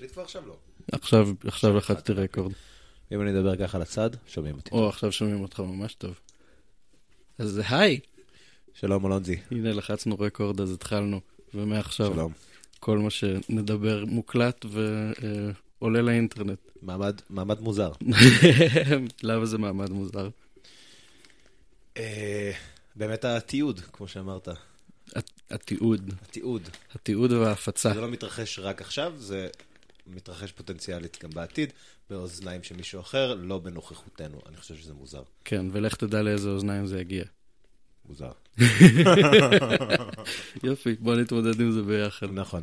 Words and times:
מקליט 0.00 0.12
כבר 0.12 0.22
עכשיו? 0.22 0.42
לא. 0.48 0.56
עכשיו, 0.92 1.28
עכשיו 1.44 1.76
לחצתי 1.76 2.12
רקורד. 2.12 2.52
אם 3.12 3.22
אני 3.22 3.30
אדבר 3.30 3.56
ככה 3.56 3.78
לצד, 3.78 4.10
שומעים 4.26 4.56
אותי. 4.56 4.70
או, 4.72 4.88
עכשיו 4.88 5.12
שומעים 5.12 5.40
אותך 5.42 5.60
ממש 5.60 5.94
טוב. 5.94 6.18
אז 7.38 7.60
היי, 7.68 8.00
שלום 8.74 9.06
אלונזי. 9.06 9.36
הנה 9.50 9.72
לחצנו 9.72 10.16
רקורד, 10.20 10.60
אז 10.60 10.72
התחלנו. 10.72 11.20
ומעכשיו, 11.54 12.12
שלום. 12.14 12.32
כל 12.80 12.98
מה 12.98 13.10
שנדבר 13.10 14.04
מוקלט 14.04 14.64
ועולה 15.80 16.02
לאינטרנט. 16.02 16.58
מעמד, 16.82 17.20
מעמד 17.30 17.60
מוזר. 17.60 17.92
למה 19.22 19.46
זה 19.46 19.58
מעמד 19.58 19.90
מוזר? 19.90 20.28
אה, 21.96 22.52
באמת 22.96 23.24
התיעוד, 23.24 23.80
כמו 23.80 24.08
שאמרת. 24.08 24.48
הת- 25.14 25.30
התיעוד, 25.50 26.10
התיעוד. 26.22 26.68
התיעוד 26.94 27.32
וההפצה. 27.32 27.94
זה 27.94 28.00
לא 28.00 28.08
מתרחש 28.08 28.58
רק 28.58 28.80
עכשיו, 28.80 29.12
זה 29.16 29.48
מתרחש 30.06 30.52
פוטנציאלית 30.52 31.18
גם 31.22 31.30
בעתיד, 31.30 31.72
באוזניים 32.10 32.62
של 32.62 32.76
מישהו 32.76 33.00
אחר, 33.00 33.34
לא 33.34 33.58
בנוכחותנו. 33.58 34.40
אני 34.48 34.56
חושב 34.56 34.76
שזה 34.76 34.94
מוזר. 34.94 35.22
כן, 35.44 35.66
ולך 35.72 35.94
תדע 35.94 36.22
לאיזה 36.22 36.48
אוזניים 36.48 36.86
זה 36.86 37.00
יגיע. 37.00 37.24
מוזר. 38.04 38.32
יופי, 40.64 40.94
בוא 40.94 41.14
נתמודד 41.14 41.60
עם 41.60 41.72
זה 41.72 41.82
ביחד. 41.82 42.26
נכון. 42.32 42.62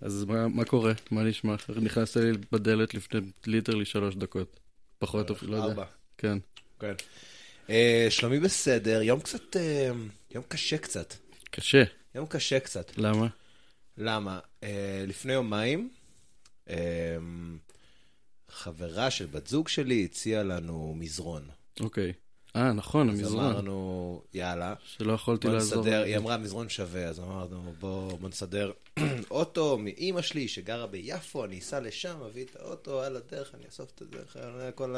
אז 0.00 0.24
מה, 0.24 0.48
מה 0.48 0.64
קורה? 0.64 0.92
מה 1.10 1.22
נשמע? 1.22 1.54
נכנסת 1.82 2.16
לי 2.16 2.32
בדלת 2.52 2.94
לפני 2.94 3.20
ליטרלי 3.46 3.84
שלוש 3.84 4.14
דקות. 4.14 4.60
פחות 4.98 5.30
אפילו, 5.30 5.52
לא 5.52 5.56
יודע. 5.56 5.68
ארבע. 5.68 5.84
כן. 6.18 6.38
כן. 6.80 6.94
אה, 7.70 8.06
שלומי 8.10 8.40
בסדר, 8.40 9.02
יום 9.02 9.20
קצת, 9.20 9.56
אה, 9.56 9.90
יום 10.30 10.44
קשה 10.48 10.78
קצת. 10.78 11.14
קשה. 11.50 11.82
יום 12.14 12.26
קשה 12.26 12.60
קצת. 12.60 12.92
למה? 12.96 13.26
למה? 13.98 14.38
אה, 14.62 15.04
לפני 15.06 15.32
יומיים, 15.32 15.90
חברה 18.50 19.10
של 19.10 19.26
בת 19.26 19.46
זוג 19.46 19.68
שלי 19.68 20.04
הציעה 20.04 20.42
לנו 20.42 20.94
מזרון. 20.98 21.48
אוקיי. 21.80 22.12
אה, 22.56 22.72
נכון, 22.72 23.10
אז 23.10 23.18
המזרון. 23.18 23.44
אמרנו, 23.44 24.22
יאללה, 24.34 24.74
שלא 24.84 25.12
יכולתי 25.12 25.48
לעזור. 25.48 25.82
נסדר, 25.82 26.02
היא 26.02 26.16
אמרה 26.16 26.36
מזרון 26.36 26.68
שווה, 26.68 27.04
אז 27.04 27.20
אמרנו, 27.20 27.74
בוא, 27.80 28.18
בוא 28.18 28.28
נסדר 28.28 28.72
אוטו 29.30 29.78
מאימא 29.78 30.22
שלי 30.22 30.48
שגרה 30.48 30.86
ביפו, 30.86 31.44
אני 31.44 31.58
אסע 31.58 31.80
לשם, 31.80 32.22
אביא 32.26 32.44
את 32.44 32.56
האוטו 32.60 33.02
על 33.02 33.16
הדרך, 33.16 33.54
אני 33.54 33.66
אאסוף 33.66 33.92
את 33.92 34.02
זה, 34.32 34.70
כל 34.74 34.94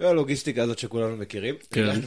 הלוגיסטיקה 0.00 0.62
הזאת 0.62 0.78
שכולנו 0.78 1.16
מכירים. 1.16 1.54
כן. 1.70 2.00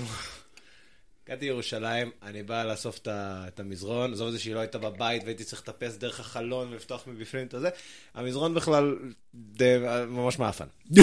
הגעתי 1.27 1.45
לירושלים, 1.45 2.11
אני 2.23 2.43
בא 2.43 2.63
לאסוף 2.63 2.99
את 3.07 3.59
המזרון, 3.59 4.13
עזוב 4.13 4.27
את 4.27 4.33
זה 4.33 4.39
שהיא 4.39 4.55
לא 4.55 4.59
הייתה 4.59 4.77
בבית 4.77 5.23
והייתי 5.23 5.43
צריך 5.43 5.61
לטפס 5.61 5.97
דרך 5.97 6.19
החלון 6.19 6.71
ולפתוח 6.71 7.07
מבפנים 7.07 7.47
את 7.47 7.53
הזה, 7.53 7.69
המזרון 8.13 8.53
בכלל 8.53 8.95
די, 9.35 9.77
ממש 10.07 10.39
מעפן. 10.39 10.65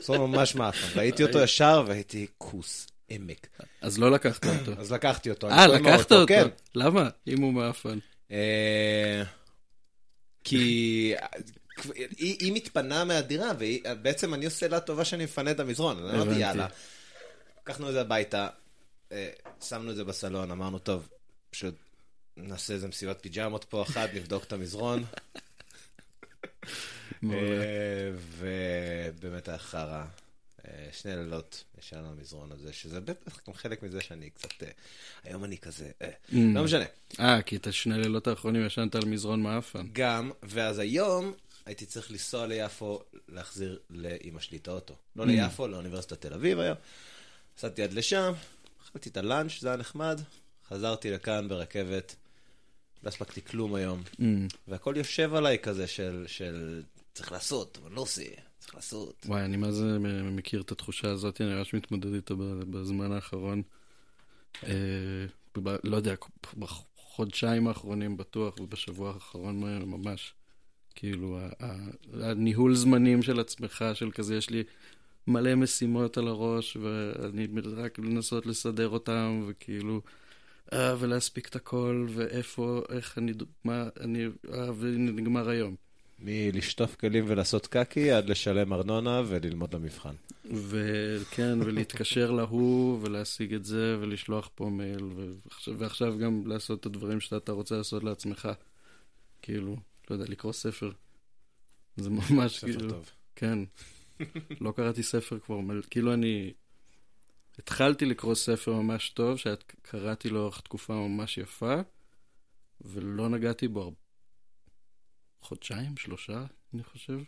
מזרון 0.00 0.30
ממש 0.30 0.54
מעפן, 0.54 0.98
ראיתי 0.98 1.22
אותו 1.22 1.38
ישר 1.38 1.84
והייתי 1.86 2.26
כוס 2.38 2.86
עמק. 3.08 3.46
אז 3.80 3.98
לא 3.98 4.10
לקחת 4.10 4.46
אותו. 4.46 4.80
אז 4.80 4.92
לקחתי 4.92 5.30
אותו. 5.30 5.50
אה, 5.50 5.66
לקחת 5.66 6.12
אותו? 6.12 6.26
כן. 6.28 6.48
למה? 6.74 7.08
אם 7.28 7.42
הוא 7.42 7.52
מאפן. 7.52 7.98
אה, 8.30 9.22
כי 10.44 11.14
היא 12.18 12.36
היא 12.40 12.52
מתפנה 12.52 13.04
מהדירה, 13.04 13.52
ובעצם 13.58 14.34
אני 14.34 14.44
עושה 14.44 14.68
לה 14.68 14.80
טובה 14.80 15.04
שאני 15.04 15.24
מפנה 15.24 15.50
את 15.50 15.60
המזרון. 15.60 15.98
אז 15.98 16.14
אמרתי. 16.14 16.40
יאללה. 16.40 16.66
לקחנו 17.62 17.88
את 17.88 17.92
זה 17.92 18.00
הביתה, 18.00 18.48
שמנו 19.60 19.90
את 19.90 19.96
זה 19.96 20.04
בסלון, 20.04 20.50
אמרנו, 20.50 20.78
טוב, 20.78 21.08
פשוט 21.50 21.74
נעשה 22.36 22.74
איזה 22.74 22.88
מסיבת 22.88 23.22
פיג'מות 23.22 23.64
פה 23.64 23.82
אחת, 23.82 24.10
נבדוק 24.14 24.44
את 24.44 24.52
המזרון. 24.52 25.04
אה, 27.24 28.10
ובאמת 28.38 29.48
היה 29.48 29.58
חרא. 29.58 30.04
אה, 30.68 30.88
שני 30.92 31.16
לילות 31.16 31.64
ישן 31.78 32.04
המזרון 32.04 32.52
הזה, 32.52 32.72
שזה 32.72 33.00
בטח 33.00 33.40
גם 33.48 33.54
חלק 33.54 33.82
מזה 33.82 34.00
שאני 34.00 34.30
קצת... 34.30 34.62
אה, 34.62 34.68
היום 35.24 35.44
אני 35.44 35.58
כזה... 35.58 35.90
אה, 36.02 36.08
Mm. 36.28 36.34
לא 36.54 36.64
משנה. 36.64 36.84
אה, 37.20 37.42
כי 37.42 37.56
את 37.56 37.66
השני 37.66 37.98
לילות 37.98 38.26
האחרונים 38.26 38.66
ישנת 38.66 38.94
על 38.94 39.04
מזרון 39.04 39.42
מאפן. 39.42 39.86
גם, 39.92 40.30
ואז 40.42 40.78
היום 40.78 41.32
הייתי 41.66 41.86
צריך 41.86 42.10
לנסוע 42.10 42.46
ליפו, 42.46 43.02
להחזיר 43.28 43.78
לאימא 43.90 44.40
שלי 44.40 44.58
את 44.58 44.68
האוטו. 44.68 44.94
לא 45.16 45.24
Mm. 45.24 45.26
ליפו, 45.26 45.68
לאוניברסיטת 45.68 46.20
תל 46.20 46.34
אביב 46.34 46.58
היום. 46.58 46.76
נסעתי 47.58 47.82
עד 47.82 47.92
לשם, 47.92 48.32
אכלתי 48.92 49.08
את 49.08 49.16
הלאנץ', 49.16 49.60
זה 49.60 49.68
היה 49.68 49.76
נחמד. 49.76 50.20
חזרתי 50.68 51.10
לכאן 51.10 51.48
ברכבת, 51.48 52.16
לא 53.02 53.08
הספקתי 53.08 53.42
כלום 53.42 53.74
היום. 53.74 54.02
Mm. 54.20 54.22
והכל 54.68 54.94
יושב 54.96 55.34
עליי 55.34 55.58
כזה 55.58 55.86
של, 55.86 56.24
של 56.26 56.82
צריך 57.14 57.32
לעשות, 57.32 57.78
אבל 57.82 57.92
לא 57.92 58.00
עושה, 58.00 58.22
צריך 58.58 58.74
לעשות. 58.74 59.26
וואי, 59.26 59.44
אני 59.44 59.56
מה 59.56 59.72
זה 59.72 59.98
מכיר 60.22 60.60
את 60.60 60.72
התחושה 60.72 61.10
הזאת, 61.10 61.40
אני 61.40 61.54
ממש 61.54 61.74
מתמודד 61.74 62.14
איתה 62.14 62.34
בזמן 62.70 63.12
האחרון. 63.12 63.62
אה, 64.64 65.26
ב- 65.62 65.76
לא 65.84 65.96
יודע, 65.96 66.14
בחודשיים 66.58 67.68
האחרונים 67.68 68.16
בטוח, 68.16 68.60
ובשבוע 68.60 69.12
האחרון 69.14 69.60
ממש. 69.86 70.34
כאילו, 70.94 71.38
הניהול 72.12 72.74
זמנים 72.74 73.22
של 73.22 73.40
עצמך, 73.40 73.84
של 73.94 74.10
כזה, 74.10 74.36
יש 74.36 74.50
לי 74.50 74.62
מלא 75.26 75.54
משימות 75.54 76.18
על 76.18 76.28
הראש, 76.28 76.76
ואני 76.76 77.46
רק 77.76 77.98
לנסות 77.98 78.46
לסדר 78.46 78.88
אותם, 78.88 79.44
וכאילו, 79.48 80.00
אה, 80.72 80.94
ולהספיק 80.98 81.48
את 81.48 81.56
הכל, 81.56 82.06
ואיפה, 82.10 82.82
איך 82.88 83.18
אני, 83.18 83.32
מה, 83.64 83.88
אני, 84.00 84.26
אה, 84.54 84.70
ונגמר 84.78 85.48
היום. 85.48 85.76
מלשטוף 86.18 86.94
כלים 86.94 87.24
ולעשות 87.28 87.66
קקי, 87.66 88.10
עד 88.10 88.30
לשלם 88.30 88.72
ארנונה 88.72 89.22
וללמוד 89.26 89.74
למבחן. 89.74 90.14
וכן, 90.44 91.58
ולהתקשר 91.62 92.30
להוא, 92.40 92.98
ולהשיג 93.02 93.54
את 93.54 93.64
זה, 93.64 93.96
ולשלוח 94.00 94.50
פה 94.54 94.70
מייל, 94.70 95.04
ועכשיו, 95.16 95.74
ועכשיו 95.78 96.18
גם 96.18 96.42
לעשות 96.46 96.80
את 96.80 96.86
הדברים 96.86 97.20
שאתה 97.20 97.52
רוצה 97.52 97.76
לעשות 97.76 98.04
לעצמך. 98.04 98.48
כאילו, 99.42 99.76
לא 100.10 100.14
יודע, 100.14 100.24
לקרוא 100.28 100.52
ספר. 100.52 100.90
זה 101.96 102.10
ממש 102.10 102.58
ספר 102.58 102.72
כאילו, 102.72 102.90
טוב. 102.90 103.10
כן. 103.36 103.58
לא 104.60 104.72
קראתי 104.76 105.02
ספר 105.02 105.38
כבר, 105.38 105.58
כאילו 105.90 106.14
אני... 106.14 106.52
התחלתי 107.58 108.04
לקרוא 108.04 108.34
ספר 108.34 108.72
ממש 108.72 109.10
טוב, 109.10 109.38
שקראתי 109.38 110.30
לאורך 110.30 110.60
תקופה 110.60 110.94
ממש 110.94 111.38
יפה, 111.38 111.74
ולא 112.80 113.28
נגעתי 113.28 113.68
בו 113.68 113.82
הרבה... 113.82 113.96
חודשיים, 115.42 115.96
שלושה, 115.96 116.44
אני 116.74 116.84
חושב. 116.84 117.18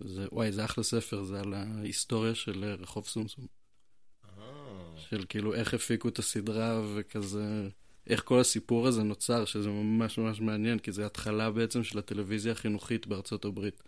זה, 0.00 0.26
וואי, 0.32 0.52
זה 0.52 0.64
אחלה 0.64 0.84
ספר, 0.84 1.24
זה 1.24 1.40
על 1.40 1.54
ההיסטוריה 1.54 2.34
של 2.34 2.64
אה, 2.64 2.74
רחוב 2.74 3.06
סומסום. 3.06 3.46
של 4.96 5.24
כאילו 5.28 5.54
איך 5.54 5.74
הפיקו 5.74 6.08
את 6.08 6.18
הסדרה 6.18 6.82
וכזה, 6.94 7.68
איך 8.06 8.22
כל 8.24 8.40
הסיפור 8.40 8.86
הזה 8.86 9.02
נוצר, 9.02 9.44
שזה 9.44 9.68
ממש 9.68 10.18
ממש 10.18 10.40
מעניין, 10.40 10.78
כי 10.78 10.92
זה 10.92 11.06
התחלה 11.06 11.50
בעצם 11.50 11.84
של 11.84 11.98
הטלוויזיה 11.98 12.52
החינוכית 12.52 13.06
בארצות 13.06 13.44
הברית. 13.44 13.82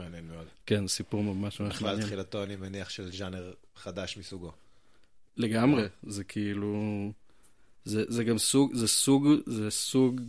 מעניין 0.00 0.28
מאוד. 0.28 0.46
כן, 0.66 0.88
סיפור 0.88 1.22
ממש 1.22 1.60
ממש 1.60 1.74
בכלל 1.74 1.88
מעניין. 1.88 2.06
תחילתו, 2.06 2.42
אני 2.42 2.56
מניח, 2.56 2.90
של 2.90 3.12
ז'אנר 3.12 3.52
חדש 3.76 4.16
מסוגו. 4.16 4.52
לגמרי, 5.36 5.84
זה 6.02 6.24
כאילו... 6.24 7.12
זה, 7.84 8.04
זה 8.08 8.24
גם 8.24 8.38
סוג, 8.38 8.74
זה 8.74 8.88
סוג, 8.88 9.26
זה 9.46 9.70
סוג 9.70 10.20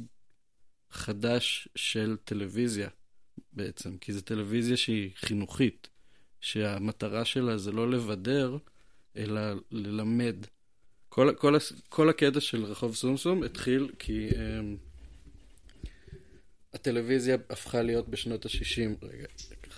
חדש 0.91 1.67
של 1.75 2.17
טלוויזיה 2.25 2.89
בעצם, 3.53 3.97
כי 3.97 4.13
זו 4.13 4.21
טלוויזיה 4.21 4.77
שהיא 4.77 5.11
חינוכית, 5.15 5.87
שהמטרה 6.41 7.25
שלה 7.25 7.57
זה 7.57 7.71
לא 7.71 7.91
לבדר, 7.91 8.57
אלא 9.15 9.41
ללמד. 9.71 10.35
כל, 11.09 11.33
כל, 11.37 11.55
כל 11.89 12.09
הקטע 12.09 12.39
של 12.39 12.65
רחוב 12.65 12.95
סומסום 12.95 13.43
התחיל 13.43 13.91
כי 13.99 14.29
um, 14.29 14.35
הטלוויזיה 16.73 17.37
הפכה 17.49 17.81
להיות 17.81 18.09
בשנות 18.09 18.45
ה-60, 18.45 19.05
רגע, 19.05 19.27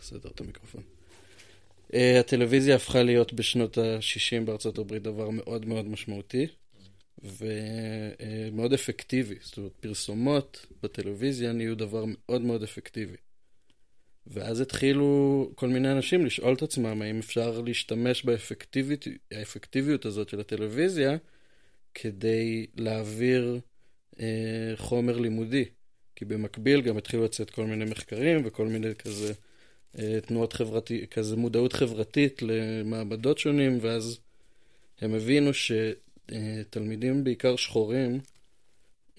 ככה 0.04 0.10
סדר 0.10 0.30
את 0.30 0.42
המיקרופון. 0.42 0.84
Uh, 1.92 1.96
הטלוויזיה 2.20 2.76
הפכה 2.76 3.04
להיות 3.04 3.34
בשנות 3.34 3.78
ה-60 3.78 4.46
בארצות 4.46 4.78
הברית 4.78 5.04
דבר 5.04 5.30
מאוד 5.30 5.66
מאוד 5.66 5.86
משמעותי 5.86 6.48
ומאוד 7.24 8.74
אפקטיבי. 8.74 9.36
זאת 9.42 9.58
אומרת, 9.58 9.72
פרסומות 9.80 10.66
בטלוויזיה 10.84 11.52
נהיו 11.52 11.76
דבר 11.76 12.06
מאוד 12.08 12.42
מאוד 12.42 12.64
אפקטיבי. 12.64 13.16
ואז 14.28 14.62
התחילו 14.62 15.52
כל 15.56 15.68
מיני 15.68 15.92
אנשים 15.92 16.26
לשאול 16.26 16.54
את 16.54 16.62
עצמם 16.62 17.02
האם 17.02 17.20
אפשר 17.20 17.62
להשתמש 17.62 18.26
באפקטיביות 18.26 20.06
הזאת 20.06 20.30
של 20.30 20.40
הטלוויזיה 20.40 21.18
כדי 21.94 22.68
להעביר 22.76 23.60
אה, 24.20 24.74
חומר 24.76 25.20
לימודי. 25.20 25.66
כי 26.16 26.26
במקביל 26.26 26.82
גם 26.82 26.98
התחילו 26.98 27.24
לצאת 27.24 27.50
כל 27.50 27.66
מיני 27.66 27.86
מחקרים 27.86 28.42
וכל 28.46 28.68
מיני 28.68 28.96
כזה 28.96 29.28
אה, 29.28 29.34
תנועות 30.26 30.54
חברתיות, 30.54 31.10
כזה 31.10 31.36
מודעות 31.36 31.74
חברתית 31.74 32.42
למעמדות 32.42 33.38
שונים, 33.38 33.78
ואז 33.82 34.20
הם 35.02 35.14
הבינו 35.14 35.52
שתלמידים 35.54 37.24
בעיקר 37.24 37.56
שחורים, 37.56 38.20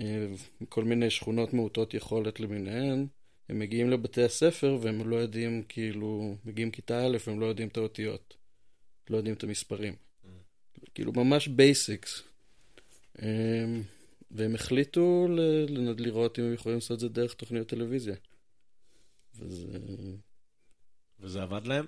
אה, 0.00 0.26
כל 0.68 0.84
מיני 0.84 1.10
שכונות 1.10 1.52
מעוטות 1.52 1.94
יכולת 1.94 2.40
למיניהן, 2.40 3.06
הם 3.48 3.58
מגיעים 3.58 3.90
לבתי 3.90 4.22
הספר 4.22 4.78
והם 4.82 5.08
לא 5.08 5.16
יודעים, 5.16 5.62
כאילו, 5.68 6.36
מגיעים 6.44 6.70
כיתה 6.70 7.06
א' 7.06 7.16
והם 7.26 7.40
לא 7.40 7.46
יודעים 7.46 7.68
את 7.68 7.76
האותיות. 7.76 8.36
לא 9.10 9.16
יודעים 9.16 9.34
את 9.34 9.44
המספרים. 9.44 9.94
כאילו, 10.94 11.12
ממש 11.12 11.48
basics. 11.48 12.22
והם 14.30 14.54
החליטו 14.54 15.26
לראות 15.98 16.38
אם 16.38 16.44
הם 16.44 16.54
יכולים 16.54 16.78
לעשות 16.78 16.94
את 16.94 17.00
זה 17.00 17.08
דרך 17.08 17.34
תוכניות 17.34 17.68
טלוויזיה. 17.68 18.14
וזה... 19.38 19.78
וזה 21.20 21.42
עבד 21.42 21.66
להם? 21.66 21.86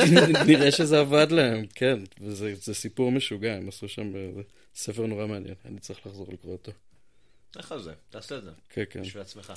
נראה 0.48 0.72
שזה 0.72 1.00
עבד 1.00 1.26
להם, 1.30 1.66
כן. 1.66 1.98
וזה 2.20 2.54
זה 2.54 2.74
סיפור 2.74 3.12
משוגע, 3.12 3.54
הם 3.54 3.68
עשו 3.68 3.88
שם 3.88 4.12
זה 4.34 4.42
ספר 4.74 5.06
נורא 5.06 5.26
מעניין. 5.26 5.54
אני 5.64 5.80
צריך 5.80 6.06
לחזור 6.06 6.32
לקרוא 6.32 6.52
אותו. 6.52 6.72
איך 7.56 7.72
על 7.72 7.82
זה? 7.82 7.94
תעשה 8.10 8.38
את 8.38 8.44
זה. 8.44 8.50
כן, 8.68 8.84
כן, 8.90 9.02
בשביל 9.02 9.22
עצמך. 9.22 9.52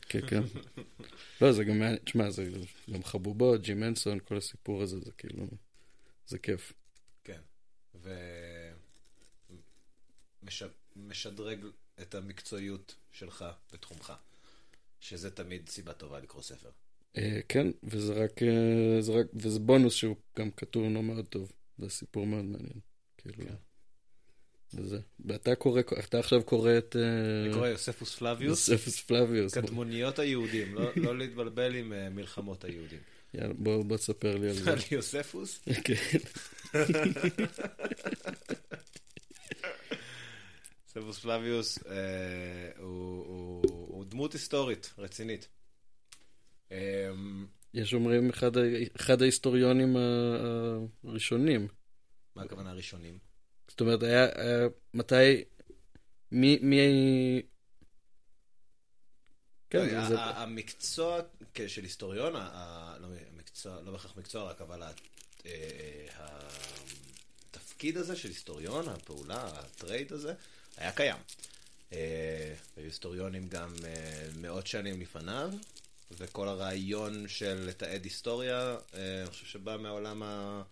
כן, 0.00 0.26
כן. 0.26 0.42
לא, 1.40 1.52
זה 1.52 1.64
גם 1.64 1.78
מעניין, 1.78 1.98
תשמע, 2.04 2.30
זה 2.30 2.50
גם 2.92 3.04
חבובות, 3.04 3.62
ג'י 3.62 3.74
מנסון, 3.74 4.18
כל 4.24 4.36
הסיפור 4.36 4.82
הזה, 4.82 5.00
זה 5.00 5.10
כאילו, 5.18 5.46
זה 6.26 6.38
כיף. 6.38 6.72
כן. 7.24 7.40
ומשדרג 10.94 11.64
את 12.02 12.14
המקצועיות 12.14 12.94
שלך 13.12 13.44
בתחומך. 13.72 14.12
שזה 15.04 15.30
תמיד 15.30 15.68
סיבה 15.68 15.92
טובה 15.92 16.20
לקרוא 16.20 16.42
ספר. 16.42 16.70
אה, 17.18 17.40
כן, 17.48 17.66
וזה 17.84 18.12
רק, 18.12 18.42
אה, 18.42 19.00
זה 19.00 19.12
רק, 19.12 19.26
וזה 19.34 19.58
בונוס 19.58 19.94
שהוא 19.94 20.16
גם 20.38 20.50
כתוב 20.50 20.84
לא 20.92 21.02
מאוד 21.02 21.26
טוב. 21.26 21.52
זה 21.78 21.88
סיפור 21.88 22.26
מאוד 22.26 22.44
מעניין. 22.44 22.80
כאילו, 23.18 23.34
כן. 23.36 23.54
וזה. 24.74 24.98
ואתה 25.26 25.54
קורא, 25.54 25.80
אתה 25.98 26.18
עכשיו 26.18 26.42
קורא 26.44 26.78
את... 26.78 26.96
אה, 26.96 27.44
אני 27.46 27.54
קורא 27.54 27.68
יוספוס 27.68 28.14
פלביוס, 28.14 28.68
יוספוס 28.68 29.00
פלביוס. 29.00 29.54
קדמוניות 29.54 30.18
היהודים, 30.18 30.74
לא- 30.74 30.90
לא 30.96 31.16
להתבלבל 31.18 31.74
עם 31.74 31.92
מלחמות 32.14 32.64
היהודים. 32.64 32.98
יאללה, 33.34 33.54
בוא 33.54 33.84
בוא 33.84 33.96
תספר 33.96 34.36
לי 34.36 34.48
על 34.48 34.54
זה. 34.54 34.72
על 34.72 34.78
יוספוס? 34.90 35.60
כן. 35.84 35.94
יוספוס 40.96 41.18
פלביוס 41.18 41.78
הוא 42.78 44.04
דמות 44.04 44.32
היסטורית, 44.32 44.94
רצינית. 44.98 45.48
אה, 46.72 47.10
יש 47.74 47.94
אומרים 47.94 48.30
אחד, 48.30 48.50
אחד 48.96 49.22
ההיסטוריונים 49.22 49.96
הראשונים. 51.04 51.68
מה 52.36 52.42
הכוונה 52.42 52.70
הראשונים? 52.70 53.18
זאת 53.68 53.80
אומרת, 53.80 54.02
היה, 54.02 54.24
היה 54.34 54.68
מתי, 54.94 55.44
מי, 56.32 56.58
מי, 56.62 56.76
כן, 59.70 59.94
לא, 59.94 60.08
זה, 60.08 60.20
המקצוע 60.20 61.20
כ- 61.54 61.60
של 61.66 61.82
היסטוריון, 61.82 62.32
לא 62.32 63.08
המקצוע, 63.32 63.80
לא 63.80 63.92
בהכרח 63.92 64.16
מקצוע 64.16 64.50
רק, 64.50 64.60
אבל 64.60 64.82
אה, 65.46 66.06
התפקיד 67.50 67.96
הזה 67.96 68.16
של 68.16 68.28
היסטוריון, 68.28 68.88
הפעולה, 68.88 69.46
הטרייד 69.46 70.12
הזה, 70.12 70.34
היה 70.76 70.92
קיים. 70.92 71.16
אה, 71.92 72.54
היו 72.76 72.84
היסטוריונים 72.84 73.48
גם 73.48 73.74
אה, 73.84 74.26
מאות 74.36 74.66
שנים 74.66 75.00
לפניו, 75.00 75.50
וכל 76.10 76.48
הרעיון 76.48 77.28
של 77.28 77.64
לתעד 77.68 78.04
היסטוריה, 78.04 78.76
אה, 78.94 79.20
אני 79.22 79.30
חושב 79.30 79.46
שבא 79.46 79.76
מהעולם 79.80 80.22
ה... 80.22 80.62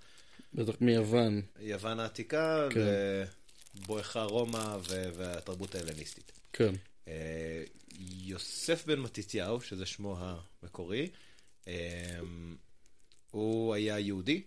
בטח 0.54 0.74
מיוון. 0.80 1.42
יוון 1.60 2.00
העתיקה, 2.00 2.68
כן. 2.70 2.80
ובואכה 3.74 4.22
רומא 4.22 4.76
והתרבות 5.14 5.74
ההלניסטית. 5.74 6.32
כן, 6.52 6.74
אה, 7.08 7.64
יוסף 7.98 8.86
בן 8.86 8.98
מתתיהו, 8.98 9.60
שזה 9.60 9.86
שמו 9.86 10.16
המקורי, 10.18 11.10
אה, 11.68 12.18
הוא 13.30 13.74
היה 13.74 13.98
יהודי 13.98 14.42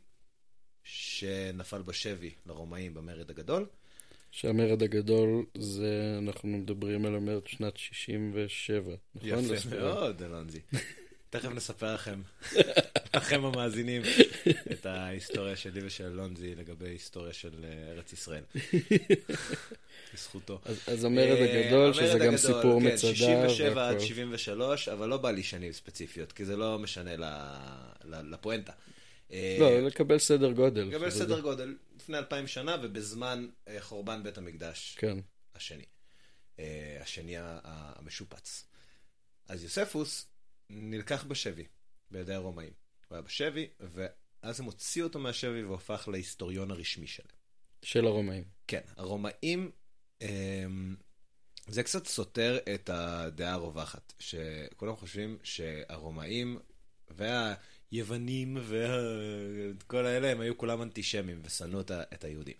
שנפל 0.83 1.81
בשבי 1.81 2.31
לרומאים 2.45 2.93
במרד 2.93 3.29
הגדול. 3.29 3.65
שהמרד 4.35 4.83
הגדול 4.83 5.45
זה, 5.57 6.19
אנחנו 6.21 6.49
מדברים 6.49 7.05
על 7.05 7.15
המרד 7.15 7.47
שנת 7.47 7.77
67, 7.77 8.95
נכון? 9.15 9.29
יפה 9.29 9.53
לספירה? 9.53 9.93
מאוד, 9.93 10.21
אלונזי. 10.23 10.59
תכף 11.29 11.49
נספר 11.49 11.93
לכם, 11.93 12.21
לכם 13.13 13.45
המאזינים, 13.45 14.01
את 14.71 14.85
ההיסטוריה 14.85 15.55
שלי 15.55 15.85
ושל 15.85 16.03
אלונזי 16.03 16.55
לגבי 16.55 16.89
היסטוריה 16.89 17.33
של 17.33 17.49
אה, 17.63 17.91
ארץ 17.91 18.13
ישראל. 18.13 18.43
בזכותו. 20.13 20.59
אז, 20.65 20.79
אז 20.87 21.03
המרד 21.03 21.37
אה, 21.37 21.65
הגדול, 21.65 21.93
שזה 21.93 22.03
המרד 22.03 22.21
גם 22.21 22.33
הגדול, 22.33 22.37
סיפור 22.37 22.79
כן, 22.79 22.87
מצדה. 22.87 23.15
67 23.15 23.87
עד 23.87 23.93
והכל. 23.95 24.05
73, 24.05 24.89
אבל 24.89 25.09
לא 25.09 25.17
בא 25.17 25.31
לי 25.31 25.43
שנים 25.43 25.73
ספציפיות, 25.73 26.31
כי 26.31 26.45
זה 26.45 26.57
לא 26.57 26.79
משנה 26.79 27.11
לפואנטה. 28.05 28.73
אה, 29.31 29.57
לא, 29.59 29.79
לקבל 29.79 30.19
סדר 30.19 30.51
גודל. 30.51 30.83
לקבל 30.83 31.09
סדר 31.09 31.39
גודל 31.39 31.77
לפני 31.95 32.17
אלפיים 32.17 32.47
שנה 32.47 32.75
ובזמן 32.83 33.47
אה, 33.67 33.81
חורבן 33.81 34.23
בית 34.23 34.37
המקדש 34.37 34.95
כן, 34.99 35.17
השני. 35.55 35.85
אה, 36.59 36.97
השני 37.01 37.35
המשופץ. 37.37 38.67
אז 39.47 39.63
יוספוס 39.63 40.27
נלקח 40.69 41.23
בשבי 41.23 41.65
בידי 42.11 42.33
הרומאים. 42.33 42.73
הוא 43.07 43.15
היה 43.15 43.21
בשבי, 43.21 43.67
ואז 43.79 44.59
הם 44.59 44.65
הוציאו 44.65 45.07
אותו 45.07 45.19
מהשבי 45.19 45.63
והופך 45.63 46.07
להיסטוריון 46.07 46.71
הרשמי 46.71 47.07
שלהם. 47.07 47.35
של 47.81 48.05
הרומאים. 48.05 48.43
כן, 48.67 48.81
הרומאים, 48.97 49.71
אמ, 50.21 50.95
זה 51.67 51.83
קצת 51.83 52.07
סותר 52.07 52.57
את 52.75 52.89
הדעה 52.89 53.53
הרווחת, 53.53 54.13
שכולם 54.19 54.95
חושבים 54.95 55.37
שהרומאים 55.43 56.59
והיוונים 57.91 58.57
וכל 58.67 60.05
האלה, 60.05 60.31
הם 60.31 60.41
היו 60.41 60.57
כולם 60.57 60.81
אנטישמים 60.81 61.41
ושנאו 61.45 61.79
את 62.13 62.23
היהודים. 62.23 62.53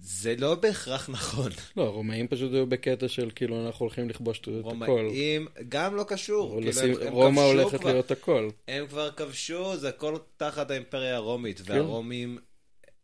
זה 0.00 0.34
לא 0.38 0.54
בהכרח 0.54 1.08
נכון. 1.10 1.50
לא, 1.76 1.82
הרומאים 1.82 2.28
פשוט 2.28 2.52
היו 2.52 2.66
בקטע 2.66 3.08
של 3.08 3.30
כאילו 3.34 3.66
אנחנו 3.66 3.84
הולכים 3.84 4.08
לכבוש 4.08 4.38
את 4.38 4.42
הכל. 4.48 4.58
רומאים 4.62 5.46
גם 5.68 5.96
לא 5.96 6.04
קשור. 6.08 6.60
כאילו, 6.62 6.80
הם- 7.00 7.06
הם 7.08 7.12
רומא 7.12 7.40
הולכת 7.40 7.80
כבר- 7.80 7.90
להיות 7.92 8.10
הכל. 8.10 8.48
הם 8.68 8.86
כבר 8.86 9.10
כבשו, 9.10 9.76
זה 9.76 9.88
הכל 9.88 10.16
תחת 10.36 10.70
האימפריה 10.70 11.16
הרומית, 11.16 11.60
כן. 11.60 11.72
והרומים 11.72 12.38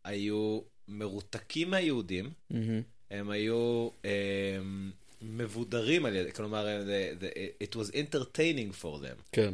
היו 0.03 0.59
מרותקים 0.87 1.69
מהיהודים. 1.69 2.29
מהמם. 2.49 2.81
הם 3.11 3.29
היו 3.29 3.89
um, 4.01 4.05
מבודרים 5.21 6.05
על 6.05 6.15
ידי, 6.15 6.31
כלומר, 6.31 6.65
the, 7.19 7.23
it 7.63 7.75
was 7.75 7.91
entertaining 7.91 8.81
for 8.81 9.01
them. 9.03 9.21
כן. 9.31 9.53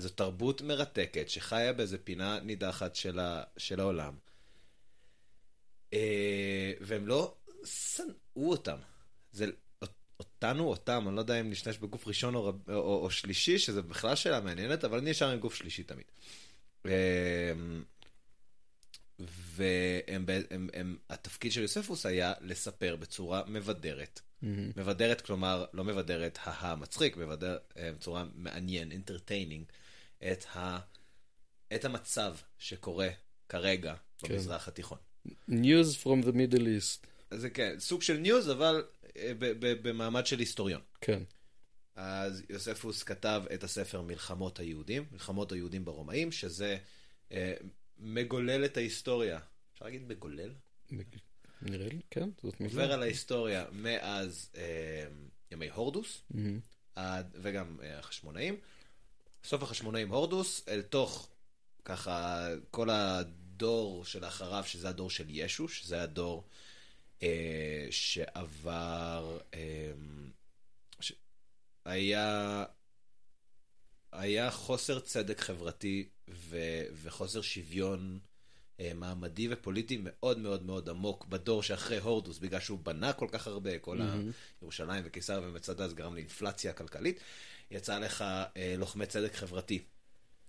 זו 0.00 0.08
תרבות 0.08 0.62
מרתקת 0.62 1.28
שחיה 1.28 1.72
באיזה 1.72 1.98
פינה 1.98 2.40
נידחת 2.40 2.94
של, 2.94 3.18
ה, 3.18 3.42
של 3.56 3.80
העולם. 3.80 4.14
Uh, 5.90 5.94
והם 6.80 7.06
לא 7.06 7.34
שנאו 7.64 8.50
אותם. 8.50 8.76
זה 9.32 9.46
אותנו, 10.20 10.68
אותם, 10.68 11.04
אני 11.08 11.16
לא 11.16 11.20
יודע 11.20 11.40
אם 11.40 11.50
נשתמש 11.50 11.78
בגוף 11.78 12.06
ראשון 12.06 12.34
או, 12.34 12.44
רב- 12.44 12.70
או, 12.70 13.04
או 13.04 13.10
שלישי, 13.10 13.58
שזה 13.58 13.82
בכלל 13.82 14.14
שאלה 14.14 14.40
מעניינת, 14.40 14.84
אבל 14.84 14.98
אני 14.98 15.10
נשאר 15.10 15.30
עם 15.30 15.38
גוף 15.38 15.54
שלישי 15.54 15.82
תמיד. 15.82 16.04
Um, 16.84 16.88
והם, 19.18 20.24
הם, 20.50 20.68
הם, 20.72 20.96
התפקיד 21.10 21.52
של 21.52 21.62
יוספוס 21.62 22.06
היה 22.06 22.32
לספר 22.40 22.96
בצורה 22.96 23.42
מבדרת. 23.46 24.20
מהמם. 24.42 24.70
מבדרת, 24.76 25.20
כלומר, 25.20 25.64
לא 25.72 25.84
מבדרת 25.84 26.38
הא 26.42 26.74
מצחיק, 26.74 27.16
מבדר 27.16 27.58
אה, 27.76 27.92
בצורה 27.92 28.24
מעניין, 28.34 28.92
entertaining, 28.92 29.72
את, 30.32 30.44
ה, 30.54 30.78
את 31.74 31.84
המצב 31.84 32.36
שקורה 32.58 33.08
כרגע 33.48 33.94
כן. 34.18 34.28
במזרח 34.28 34.68
התיכון. 34.68 34.98
News 35.48 35.96
from 36.02 36.24
the 36.24 36.32
Middle 36.32 36.60
East. 36.60 37.06
זה 37.30 37.50
כן, 37.50 37.74
סוג 37.78 38.02
של 38.02 38.16
ניוז, 38.16 38.50
אבל 38.50 38.84
אה, 39.16 39.32
במעמד 39.82 40.26
של 40.26 40.38
היסטוריון. 40.38 40.80
כן. 41.00 41.22
אז 41.96 42.42
יוספוס 42.50 43.02
כתב 43.02 43.42
את 43.54 43.64
הספר 43.64 44.00
מלחמות 44.00 44.58
היהודים, 44.58 45.04
מלחמות 45.12 45.52
היהודים 45.52 45.84
ברומאים, 45.84 46.32
שזה 46.32 46.78
אה, 47.32 47.54
מגולל 47.98 48.64
את 48.64 48.76
ההיסטוריה. 48.76 49.38
אפשר 49.72 49.84
להגיד 49.84 50.02
מגולל? 50.02 50.50
נראה 51.62 51.88
לי, 51.88 52.00
כן, 52.10 52.28
זאת 52.42 52.60
מילה. 52.60 52.72
עובר 52.72 52.92
על 52.92 53.02
ההיסטוריה 53.02 53.64
מאז 53.72 54.50
אה, 54.56 55.06
ימי 55.50 55.70
הורדוס, 55.70 56.22
מהמם. 56.30 56.60
עד, 56.94 57.36
וגם 57.42 57.76
אה, 57.82 57.98
החשמונאים. 57.98 58.56
סוף 59.44 59.62
החשמונאים 59.62 60.08
הורדוס, 60.08 60.68
אל 60.68 60.82
תוך 60.82 61.28
ככה 61.84 62.46
כל 62.70 62.90
הדור 62.90 64.04
שלאחריו, 64.04 64.64
שזה 64.66 64.88
הדור 64.88 65.10
של 65.10 65.24
ישו, 65.28 65.68
שזה 65.68 66.02
הדור 66.02 66.44
אה, 67.22 67.86
שעבר, 67.90 69.38
אה, 69.54 69.92
ש... 71.00 71.12
היה, 71.84 72.64
היה 74.12 74.50
חוסר 74.50 75.00
צדק 75.00 75.40
חברתי 75.40 76.08
ו... 76.28 76.58
וחוסר 77.02 77.40
שוויון 77.40 78.18
אה, 78.80 78.92
מעמדי 78.94 79.48
ופוליטי 79.50 80.00
מאוד 80.02 80.38
מאוד 80.38 80.62
מאוד 80.62 80.88
עמוק 80.88 81.26
בדור 81.26 81.62
שאחרי 81.62 81.98
הורדוס, 81.98 82.38
בגלל 82.38 82.60
שהוא 82.60 82.78
בנה 82.78 83.12
כל 83.12 83.28
כך 83.32 83.46
הרבה, 83.46 83.78
כל 83.78 83.96
מהמם. 83.96 84.30
הירודיון 84.60 85.02
וקיסריה 85.06 85.40
ומצדה, 85.44 85.88
זה 85.88 85.94
גרם 85.94 86.14
לאינפלציה 86.14 86.72
כלכלית. 86.72 87.20
יצא 87.70 87.98
לך 87.98 88.24
אה, 88.56 88.74
לוחמי 88.78 89.06
צדק 89.06 89.34
חברתי, 89.34 89.84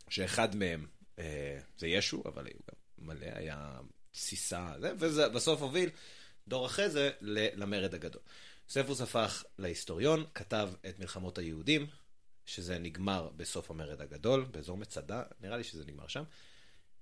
שאחד 0.09 0.55
מהם 0.55 0.87
אה, 1.19 1.59
זה 1.77 1.87
ישו, 1.87 2.23
אבל 2.25 2.45
היו 2.45 2.59
גם 2.69 3.07
מלא, 3.07 3.27
היה 3.35 3.79
תסיסה, 4.11 4.73
בסוף 5.33 5.61
הוביל 5.61 5.89
דור 6.47 6.65
אחרי 6.65 6.89
זה 6.89 7.11
למרד 7.55 7.93
הגדול. 7.93 8.21
יוספוס 8.75 9.01
הפך 9.01 9.43
להיסטוריון, 9.59 10.25
כתב 10.35 10.69
את 10.89 10.99
מלחמות 10.99 11.37
היהודים, 11.37 11.87
שזה 12.45 12.79
נגמר 12.79 13.29
בסוף 13.37 13.71
המרד 13.71 14.01
הגדול, 14.01 14.45
באזור 14.51 14.77
מצדה, 14.77 15.23
נראה 15.41 15.57
לי 15.57 15.63
שזה 15.63 15.83
נגמר 15.85 16.07
שם. 16.07 16.23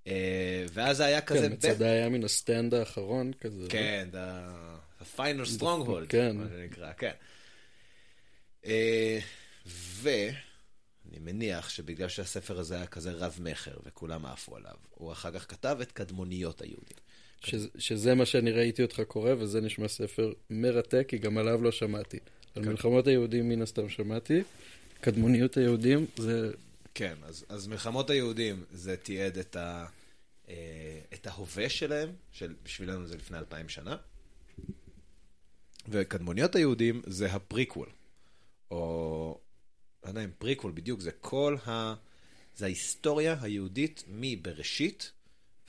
אה, 0.08 0.66
ואז 0.74 0.98
זה 0.98 1.06
היה 1.06 1.22
כזה... 1.22 1.40
כן, 1.40 1.50
ב- 1.50 1.54
מצדה 1.54 1.92
היה 1.92 2.10
מן 2.10 2.24
ה 2.24 2.32
stand 2.32 2.74
האחרון 2.74 3.32
כזה. 3.34 3.68
כן, 3.70 4.10
the, 4.12 5.02
the 5.02 5.20
final 5.20 5.60
stronghold, 5.60 6.08
כן. 6.10 6.38
מה 6.38 6.46
שנקרא, 6.50 6.94
כן. 6.94 7.14
ואני 10.02 11.20
מניח 11.20 11.70
שבגלל 11.70 12.10
שהספר 12.10 12.60
הזה 12.60 12.76
היה 12.76 12.88
כזה 12.88 13.12
רב-מכר 13.12 13.78
וכולם 13.86 14.26
עפו 14.26 14.56
עליו, 14.56 14.76
הוא 14.90 15.12
אחר 15.12 15.32
כך 15.32 15.52
כתב 15.52 15.78
את 15.82 15.92
קדמוניות 15.92 16.62
היהודים. 16.62 16.98
שזה, 17.44 17.68
שזה 17.78 18.16
מה 18.16 18.26
שאני 18.26 18.52
ראיתי 18.52 18.82
אותך 18.82 19.02
קורא, 19.08 19.32
וזה 19.40 19.62
נשמע 19.62 19.88
ספר 19.88 20.34
מרתק, 20.50 21.06
כי 21.08 21.18
גם 21.18 21.38
עליו 21.38 21.64
לא 21.64 21.72
שמעתי. 21.72 22.20
על 22.56 22.64
כן. 22.64 22.70
מלחמות 22.70 23.08
היהודים 23.08 23.50
מן 23.50 23.62
הסתם 23.62 23.90
שמעתי, 23.90 24.42
קדמוניות 25.02 25.58
היהודים 25.58 26.06
זה... 26.18 26.52
כן, 26.94 27.16
אז, 27.24 27.46
אז 27.50 27.68
מלחמות 27.68 28.10
היהודים 28.10 28.64
זה 28.72 28.98
תיעד 28.98 29.38
את, 29.38 29.56
ה, 29.56 29.86
אה, 30.50 31.00
את 31.14 31.28
ההווה 31.28 31.70
שלהם, 31.70 32.10
של, 32.32 32.56
בשבילנו 32.64 33.08
זה 33.08 33.16
לפני 33.16 33.38
אלפיים 33.38 33.70
שנה, 33.70 33.96
וקדמוניות 35.90 36.56
היהודים 36.56 37.02
זה 37.06 37.34
הפריקוול, 37.34 37.90
או 38.72 39.40
לא 40.04 40.10
יודע 40.10 40.24
אם 40.24 40.32
פריקוול 40.38 40.72
בדיוק, 40.72 41.00
זה 41.00 41.12
כל 41.12 41.56
ה... 41.68 41.94
זה 42.56 42.66
ההיסטוריה 42.66 43.38
היהודית 43.42 44.04
מבראשית 44.08 45.12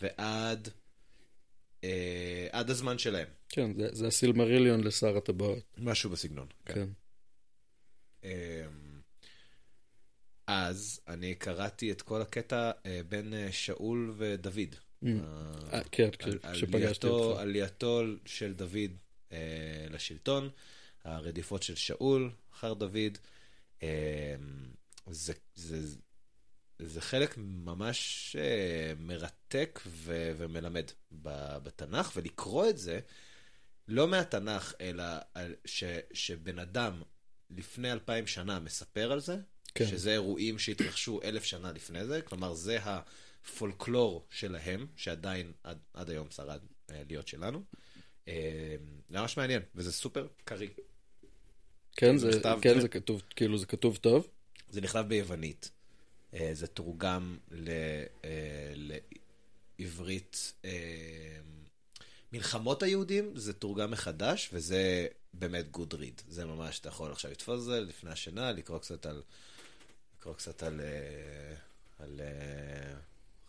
ועד 0.03 0.69
אה, 1.85 2.49
עד 2.53 2.71
הזמן 2.71 2.99
שלהם. 2.99 3.29
כן, 3.49 3.75
זה, 3.75 3.89
זה 3.93 4.07
הסילמריליון 4.07 4.85
לשר 4.85 5.17
הטבעות. 5.17 5.59
משהו 5.79 6.11
בסגנון. 6.11 6.47
כן. 6.65 6.75
כן. 6.75 6.89
אמ, 8.25 8.31
אז 10.47 11.01
אני 11.09 11.35
קראתי 11.35 11.93
את 11.93 12.03
כל 12.03 12.23
הקטע 12.23 12.71
אה, 12.87 13.01
בין 13.09 13.35
אה, 13.35 13.53
שאול 13.53 14.15
ודוד. 14.17 14.75
Mm. 15.05 15.07
אה, 15.07 15.79
אה, 15.79 15.81
כן, 15.93 16.09
כשפגשתי 16.53 17.07
אותך. 17.07 17.41
עלייתו 17.41 18.03
של 18.27 18.53
דוד 18.53 18.91
אה, 19.33 19.87
לשלטון, 19.91 20.51
הרדיפות 21.05 21.63
של 21.63 21.75
שאול 21.75 22.31
אחר 22.53 22.75
דוד. 22.75 23.19
אה, 23.83 24.35
זה, 25.11 25.33
זה, 25.55 25.97
זה 26.79 27.01
חלק 27.01 27.35
ממש 27.39 28.37
אה, 28.39 28.93
מרתק 28.99 29.81
ו, 29.87 30.33
ומלמד 30.37 30.91
בתנ"ך, 31.63 32.13
ולקרוא 32.17 32.69
את 32.69 32.79
זה 32.79 33.01
לא 33.89 34.09
מהתנ"ך, 34.09 34.75
אלא 34.81 35.05
ש, 35.65 35.85
שבן 36.13 36.59
אדם 36.59 37.03
לפני 37.51 37.93
אלפיים 37.93 38.27
שנה 38.27 38.61
מספר 38.61 39.13
על 39.13 39.21
זה, 39.21 39.37
כן. 39.75 39.87
שזה 39.87 40.13
אירועים 40.13 40.59
שהתרחשו 40.59 41.21
אלף 41.25 41.45
שנה 41.45 41.73
לפני 41.73 42.07
זה, 42.07 42.23
כלומר 42.23 42.55
זה 42.55 42.79
הפולקלור 42.83 44.27
שלהם, 44.31 44.87
שעדיין 44.97 45.53
עד, 45.65 45.79
עד 45.95 46.11
היום 46.11 46.31
שרד 46.31 46.61
אה, 46.91 47.03
להיות 47.09 47.29
שלנו. 47.29 47.65
זה 49.09 49.19
ממש 49.19 49.37
מעניין, 49.37 49.63
וזה 49.75 49.93
סופר 49.93 50.27
קריא. 50.45 50.69
כן, 51.97 52.17
זה 52.17 52.33
זה, 52.33 52.39
נכתב- 52.39 52.59
כן, 52.63 52.81
זה 52.81 52.89
כתוב, 52.89 53.23
כאילו 53.37 53.59
זה 53.59 53.67
כתוב 53.67 53.97
טוב. 53.97 54.29
זה 54.71 54.81
נכתב 54.81 55.05
ביוונית, 55.09 55.71
אה, 56.35 56.51
זה 56.53 56.67
תורגם 56.67 57.39
ל, 57.51 57.69
אה, 58.25 58.73
לעברית. 59.79 60.53
אה, 60.65 60.71
מלחמות 62.33 62.83
היהודים 62.83 63.33
זה 63.37 63.53
תורגם 63.53 63.91
מחדש, 63.91 64.51
וזה 64.53 65.07
באמת 65.35 65.71
גוד 65.71 65.95
ריד. 65.95 66.23
זה 66.29 66.45
ממש, 66.45 66.79
אתה 66.81 66.89
יכול 66.89 67.13
עכשיו 67.13 67.31
לתפוס 67.31 67.61
את 67.61 67.65
זה 67.65 67.81
לפני 67.81 68.11
השינה, 68.11 68.53
לקרוא 68.53 68.79
קצת 68.79 69.07
על, 69.07 69.23
לקרוא 70.19 70.35
קצת 70.35 70.63
על, 70.63 70.81
על 71.99 72.21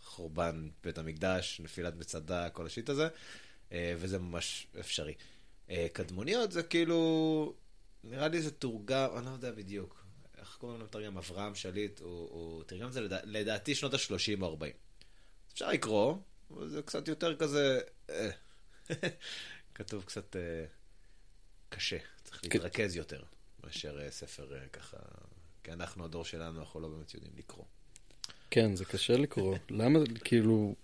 חורבן 0.03 0.69
בית 0.83 0.97
המקדש, 0.97 1.61
נפילת 1.63 1.95
מצדה, 1.95 2.49
כל 2.49 2.65
השיט 2.65 2.89
הזה, 2.89 3.07
וזה 3.71 4.19
ממש 4.19 4.67
אפשרי. 4.79 5.13
קדמוניות 5.93 6.51
זה 6.51 6.63
כאילו, 6.63 7.53
נראה 8.03 8.27
לי 8.27 8.41
זה 8.41 8.51
תורגם, 8.51 9.09
אני 9.17 9.25
לא 9.25 9.31
יודע 9.31 9.51
בדיוק. 9.51 10.05
איך 10.37 10.57
קוראים 10.59 10.79
לו 10.79 10.85
מתרגם? 10.85 11.17
אברהם 11.17 11.55
שליט, 11.55 11.99
הוא, 11.99 12.63
תרגם 12.63 12.87
את 12.87 12.93
זה 12.93 13.01
לדע, 13.01 13.19
לדעתי 13.23 13.75
שנות 13.75 13.93
ה-30 13.93 14.41
או 14.41 14.47
40. 14.47 14.73
אפשר 15.53 15.69
לקרוא, 15.69 16.15
אבל 16.51 16.69
זה 16.69 16.81
קצת 16.81 17.07
יותר 17.07 17.35
כזה... 17.35 17.79
אה. 18.09 18.29
כתוב 19.75 20.03
קצת 20.03 20.35
אה, 20.35 20.65
קשה, 21.69 21.97
צריך. 22.23 22.43
להתרכז 22.43 22.95
יותר 22.95 23.23
מאשר 23.63 24.01
אה, 24.01 24.11
ספר 24.11 24.55
אה, 24.55 24.67
ככה... 24.67 24.97
כי 25.63 25.71
אנחנו, 25.71 26.05
הדור 26.05 26.25
שלנו, 26.25 26.59
אנחנו 26.59 26.79
לא 26.79 26.87
באמת 26.87 27.13
יודעים 27.13 27.33
לקרוא. 27.37 27.65
כן, 28.51 28.75
זה 28.75 28.85
קשה 28.85 29.17
לקרוא. 29.17 29.57
למה, 29.69 29.99
כאילו, 30.23 30.75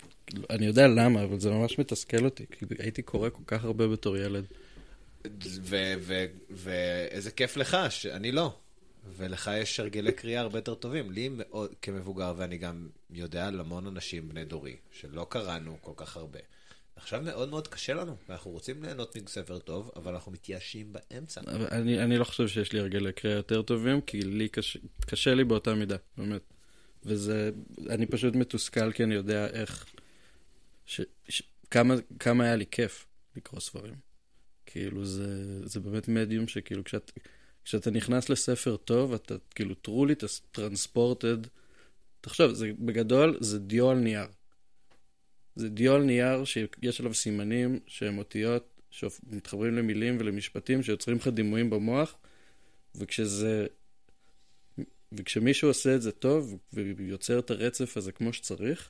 אני 0.49 0.65
יודע 0.65 0.87
למה, 0.87 1.23
אבל 1.23 1.39
זה 1.39 1.49
ממש 1.49 1.79
מתסכל 1.79 2.25
אותי, 2.25 2.45
כי 2.51 2.65
הייתי 2.79 3.01
קורא 3.01 3.29
כל 3.29 3.43
כך 3.47 3.63
הרבה 3.63 3.87
בתור 3.87 4.17
ילד. 4.17 4.45
ואיזה 6.49 7.31
כיף 7.31 7.57
לך, 7.57 7.77
שאני 7.89 8.31
לא. 8.31 8.55
ולך 9.17 9.51
יש 9.57 9.79
הרגלי 9.79 10.11
קריאה 10.11 10.41
הרבה 10.41 10.57
יותר 10.57 10.75
טובים. 10.75 11.11
לי 11.11 11.29
מאוד, 11.29 11.75
כמבוגר, 11.81 12.33
ואני 12.37 12.57
גם 12.57 12.89
יודע 13.09 13.47
על 13.47 13.59
המון 13.59 13.87
אנשים 13.87 14.29
בני 14.29 14.45
דורי, 14.45 14.75
שלא 14.91 15.27
קראנו 15.29 15.77
כל 15.81 15.93
כך 15.95 16.17
הרבה. 16.17 16.39
עכשיו 16.95 17.21
מאוד 17.21 17.49
מאוד 17.49 17.67
קשה 17.67 17.93
לנו, 17.93 18.15
ואנחנו 18.29 18.51
רוצים 18.51 18.83
ליהנות 18.83 19.15
מספר 19.15 19.59
טוב, 19.59 19.91
אבל 19.95 20.13
אנחנו 20.13 20.31
מתייאשים 20.31 20.93
באמצע. 20.93 21.41
אני, 21.71 22.03
אני 22.03 22.17
לא 22.17 22.23
חושב 22.23 22.47
שיש 22.47 22.73
לי 22.73 22.79
הרגלי 22.79 23.13
קריאה 23.13 23.35
יותר 23.35 23.61
טובים, 23.61 24.01
כי 24.01 24.21
לי 24.21 24.49
קשה, 24.49 24.79
קשה 25.05 25.33
לי 25.33 25.43
באותה 25.43 25.73
מידה, 25.73 25.95
באמת. 26.17 26.41
וזה, 27.03 27.51
אני 27.89 28.05
פשוט 28.05 28.35
מתוסכל 28.35 28.91
כי 28.91 29.03
אני 29.03 29.15
יודע 29.15 29.47
איך, 29.47 29.85
ש, 30.85 31.01
ש, 31.29 31.41
כמה, 31.71 31.95
כמה 32.19 32.43
היה 32.43 32.55
לי 32.55 32.65
כיף 32.71 33.05
לקרוא 33.35 33.59
ספרים. 33.59 34.06
כאילו 34.67 35.05
זה, 35.05 35.67
זה 35.67 35.79
באמת 35.79 36.07
מדיום 36.07 36.47
שכאילו 36.47 36.83
כשאת, 36.83 37.11
כשאתה 37.65 37.91
נכנס 37.91 38.29
לספר 38.29 38.77
טוב, 38.77 39.13
אתה 39.13 39.35
כאילו 39.55 39.75
טרולי 39.75 40.13
טרנספורטד. 40.51 41.37
תחשוב, 42.21 42.53
זה, 42.53 42.71
בגדול 42.79 43.37
זה 43.39 43.59
דיו 43.59 43.89
על 43.89 43.97
נייר. 43.97 44.27
זה 45.55 45.69
דיו 45.69 45.93
על 45.93 46.03
נייר 46.03 46.45
שיש 46.45 46.99
עליו 46.99 47.13
סימנים 47.13 47.79
שהם 47.87 48.17
אותיות 48.17 48.81
שמתחברים 48.89 49.75
למילים 49.75 50.17
ולמשפטים 50.19 50.83
שיוצרים 50.83 51.17
לך 51.17 51.27
דימויים 51.27 51.69
במוח, 51.69 52.15
וכשזה... 52.95 53.67
וכשמישהו 55.11 55.67
עושה 55.67 55.95
את 55.95 56.01
זה 56.01 56.11
טוב 56.11 56.57
ויוצר 56.73 57.39
את 57.39 57.51
הרצף 57.51 57.97
הזה 57.97 58.11
כמו 58.11 58.33
שצריך, 58.33 58.89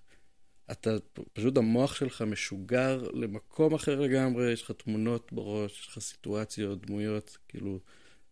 אתה 0.71 0.89
פשוט 1.33 1.57
המוח 1.57 1.95
שלך 1.95 2.21
משוגר 2.21 3.09
למקום 3.13 3.73
אחר 3.73 3.99
לגמרי, 3.99 4.51
יש 4.51 4.61
לך 4.61 4.71
תמונות 4.71 5.33
בראש, 5.33 5.79
יש 5.79 5.87
לך 5.87 5.99
סיטואציות, 5.99 6.85
דמויות, 6.85 7.37
כאילו, 7.47 7.79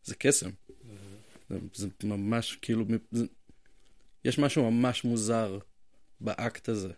זה 0.03 0.15
קסם. 0.15 0.49
זה, 1.49 1.87
זה 1.99 2.07
ממש 2.07 2.57
כאילו, 2.61 2.85
זה, 3.11 3.25
יש 4.25 4.39
משהו 4.39 4.71
ממש 4.71 5.03
מוזר 5.03 5.59
באקט 6.21 6.69
הזה, 6.69 6.89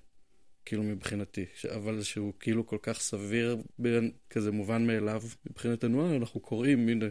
כאילו 0.65 0.83
מבחינתי, 0.83 1.45
ש, 1.55 1.65
אבל 1.65 2.03
שהוא 2.03 2.33
כאילו 2.39 2.67
כל 2.67 2.77
כך 2.81 2.99
סביר, 2.99 3.57
בין, 3.79 4.11
כזה 4.29 4.51
מובן 4.51 4.87
מאליו 4.87 5.23
מבחינתנו, 5.49 6.05
"אה, 6.05 6.15
אנחנו 6.15 6.39
קוראים, 6.39 6.89
הנה, 6.89 7.05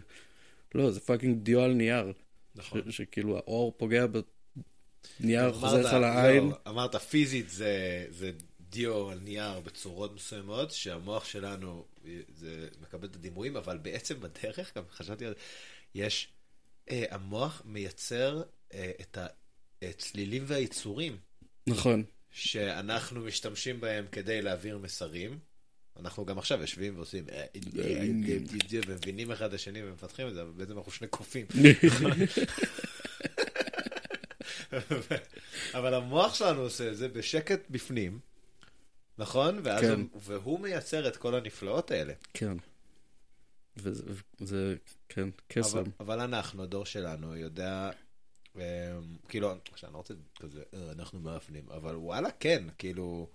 לא, 0.75 0.91
זה 0.91 1.01
fucking 1.01 1.43
דיו 1.43 1.61
על 1.61 1.73
נייר, 1.73 2.13
נכון. 2.55 2.91
ש, 2.91 2.97
שכאילו 2.97 3.37
האור 3.37 3.75
פוגע 3.77 4.07
בנייר, 5.21 5.53
חוזר 5.53 5.81
לך 5.81 5.93
לעין. 5.93 6.49
לא, 6.49 6.57
אמרת 6.69 6.97
פיזית 6.97 7.51
זה, 7.51 8.07
זה 8.11 8.33
דיו 8.61 9.11
על 9.11 9.19
נייר 9.19 9.61
בצורות 9.61 10.15
מסוימות, 10.15 10.71
שהמוח 10.71 11.25
שלנו 11.25 11.85
זה 12.35 12.69
מקבל 12.83 13.09
את 13.09 13.17
הדימויים, 13.17 13.57
אבל 13.57 13.79
בעצם 13.79 14.21
בדרך, 14.21 14.77
גם 14.77 14.83
חשבתי 14.91 15.27
על 15.27 15.33
זה, 15.33 15.41
יש, 15.95 16.29
אה, 16.91 17.05
המוח 17.11 17.63
מייצר 17.65 18.43
אה, 18.75 18.91
את 19.01 19.19
הצלילים 19.83 20.45
והיצורים 20.47 21.17
נכון. 21.67 22.05
שאנחנו 22.31 23.21
משתמשים 23.21 23.81
בהם 23.81 24.07
כדי 24.13 24.43
להעביר 24.43 24.79
מסרים. 24.79 25.39
אנחנו 26.01 26.25
גם 26.27 26.39
עכשיו 26.39 26.61
יושבים 26.61 26.97
ועושים 26.97 27.25
אה, 27.29 27.37
אה, 27.37 27.45
אה, 27.79 28.03
אה, 28.75 28.81
ומבינים 28.87 29.31
אחד 29.31 29.47
את 29.47 29.55
השני 29.55 29.83
ומפתחים 29.83 30.29
את 30.29 30.35
זה, 30.35 30.43
אבל 30.43 30.51
בעצם 30.51 30.79
אנחנו 30.79 30.93
שני 30.93 31.09
קופים. 31.09 31.47
אבל 35.77 35.95
המוח 35.95 36.35
שלנו 36.35 36.61
עושה 36.61 36.91
את 36.91 36.97
זה 36.97 37.09
בשקט 37.09 37.61
בפנים, 37.71 38.19
נכון? 39.19 39.61
ואז 39.65 39.81
כן. 39.81 40.01
הוא- 40.01 40.21
והוא 40.25 40.61
מייצר 40.61 41.09
את 41.09 41.17
כל 41.17 41.35
הנפלאות 41.35 41.91
האלה. 41.91 42.13
כן. 42.35 42.57
וזה, 43.77 44.03
זה, 44.39 44.77
כן, 45.09 45.29
קסם. 45.49 45.79
אבל, 45.79 45.91
אבל 46.01 46.21
אנחנו, 46.21 46.63
הדור 46.63 46.85
שלנו, 46.87 47.37
יודע 47.37 47.91
אמ, 48.57 48.61
כאילו, 49.29 49.55
עכשיו, 49.73 49.89
אני 49.89 49.93
לא 49.93 49.99
רוצה 49.99 50.15
כזה, 50.41 50.63
"אה, 50.75 50.93
אנחנו 50.93 51.21
מאפנים, 51.21 51.65
אבל 51.71 51.97
וואלה, 51.97 52.29
כן, 52.41 52.65
כאילו... 52.79 53.29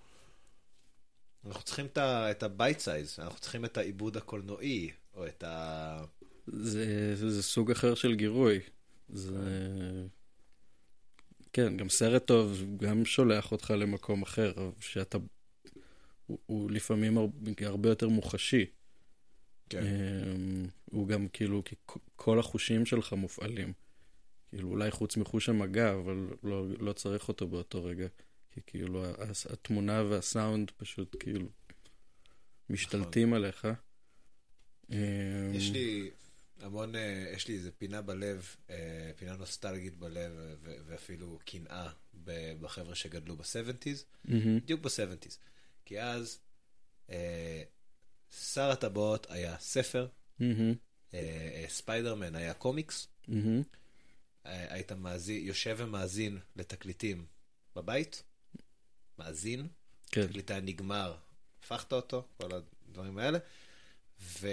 אנחנו 1.46 1.64
צריכים 1.64 1.86
את 1.86 1.98
ה- 1.98 2.32
את 2.32 2.44
ה 2.44 2.51
bite 2.51 2.80
size, 2.80 3.16
אנחנו 3.20 3.40
צריכים 3.40 3.66
את 3.66 3.78
העיבוד 3.78 4.18
הקולנועי, 4.18 4.92
או 5.14 5.28
את 5.28 5.44
ה... 5.44 6.04
זה, 6.48 7.16
זה, 7.16 7.30
זה 7.30 7.44
סוג 7.44 7.72
אחר 7.72 7.96
של 7.96 8.16
גירוי. 8.16 8.60
זה... 9.10 9.38
כן, 11.53 11.77
גם 11.77 11.89
סרט 11.89 12.25
טוב 12.25 12.63
גם 12.77 13.05
שולח 13.05 13.51
אותך 13.51 13.74
למקום 13.77 14.22
אחר, 14.22 14.53
שאתה... 14.79 15.17
הוא, 16.25 16.39
הוא 16.46 16.72
לפעמים 16.72 17.17
הרבה, 17.17 17.38
הרבה 17.65 17.89
יותר 17.89 18.10
מוחשי. 18.10 18.65
כן. 19.70 19.84
אמ, 19.84 20.65
הוא 20.86 21.08
גם 21.08 21.27
כאילו, 21.27 21.63
כל 22.15 22.39
החושים 22.39 22.86
שלך 22.86 23.13
מופעלים. 23.13 23.74
כאילו, 24.50 24.70
אולי 24.70 24.91
חוץ 24.91 25.17
מחוש 25.17 25.50
המגע, 25.50 25.93
אבל 25.93 26.27
לא, 26.43 26.65
לא 26.79 26.93
צריך 26.93 27.27
אותו 27.27 27.48
באותו 27.48 27.84
רגע. 27.84 28.08
כי 28.51 28.62
כאילו, 28.65 29.05
התמונה 29.50 30.03
והסאונד 30.10 30.72
פשוט 30.77 31.15
כאילו 31.20 31.48
משתלטים 32.70 33.34
עליך. 33.34 33.67
אמ, 34.91 34.98
יש 35.53 35.72
לי 35.72 36.10
המון, 36.62 36.96
אה, 36.96 37.32
יש 37.36 37.48
לי 37.48 37.53
איזה 37.53 37.72
פינה 37.72 38.01
בלב, 38.01 38.56
אה, 38.70 39.12
פינה 39.15 39.36
נוסטלגית 39.36 39.98
בלב, 39.98 40.32
ו- 40.36 40.75
ואפילו 40.86 41.39
קנאה 41.46 41.89
בחבר'ה 42.62 42.96
שגדלו 42.96 43.36
ב-70's, 43.36 44.03
מהמם, 44.25 44.60
בדיוק 44.60 44.82
ב-70's. 44.82 45.38
כי 45.86 46.01
אז 46.01 46.39
אה, 47.10 47.63
שר 48.32 48.72
הטבעות 48.72 49.27
היה 49.32 49.60
ספר, 49.60 50.08
אה, 50.41 50.48
אה, 51.13 51.65
ספיידרמן 51.70 52.36
היה 52.36 52.53
קומיקס. 52.53 53.08
אה, 54.46 54.74
היית 54.74 54.91
מאזין, 54.91 55.46
יושב 55.48 55.75
ומאזין 55.80 56.39
לתקליטים 56.56 57.25
בבית, 57.75 58.24
מאזין, 59.20 59.68
כן, 60.12 60.27
תקליט 60.27 60.51
היה 60.51 60.60
נגמר, 60.60 61.15
הפכת 61.63 61.94
אותו, 61.94 62.27
כל 62.38 62.50
הדברים 62.88 63.18
האלה, 63.18 63.39
ו... 64.22 64.48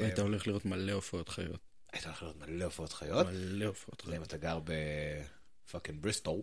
והיית 0.00 0.18
הולך 0.18 0.46
לראות 0.46 0.64
מלא 0.64 0.92
הופעות 0.92 1.28
חיות. 1.28 1.60
היית 1.92 2.04
הולך 2.06 2.22
לראות 2.22 2.36
מלא 2.48 2.64
הופעות 2.64 2.92
חיות, 2.92 3.26
מלא 3.26 3.64
הופעות 3.64 4.02
זה 4.06 4.10
אם 4.12 4.16
חיות. 4.16 4.28
אתה 4.28 4.36
גר 4.36 4.58
ב 5.68 5.72
fucking 5.72 5.98
בריסטול. 6.02 6.40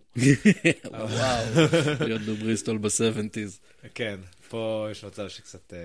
וואו, 0.85 1.07
להיות 2.07 2.21
בבריסטול 2.21 2.77
ב-70's. 2.77 3.87
כן, 3.95 4.19
פה 4.49 4.87
יש 4.91 5.03
מצב 5.03 5.27
שקצת 5.29 5.73
אה, 5.73 5.79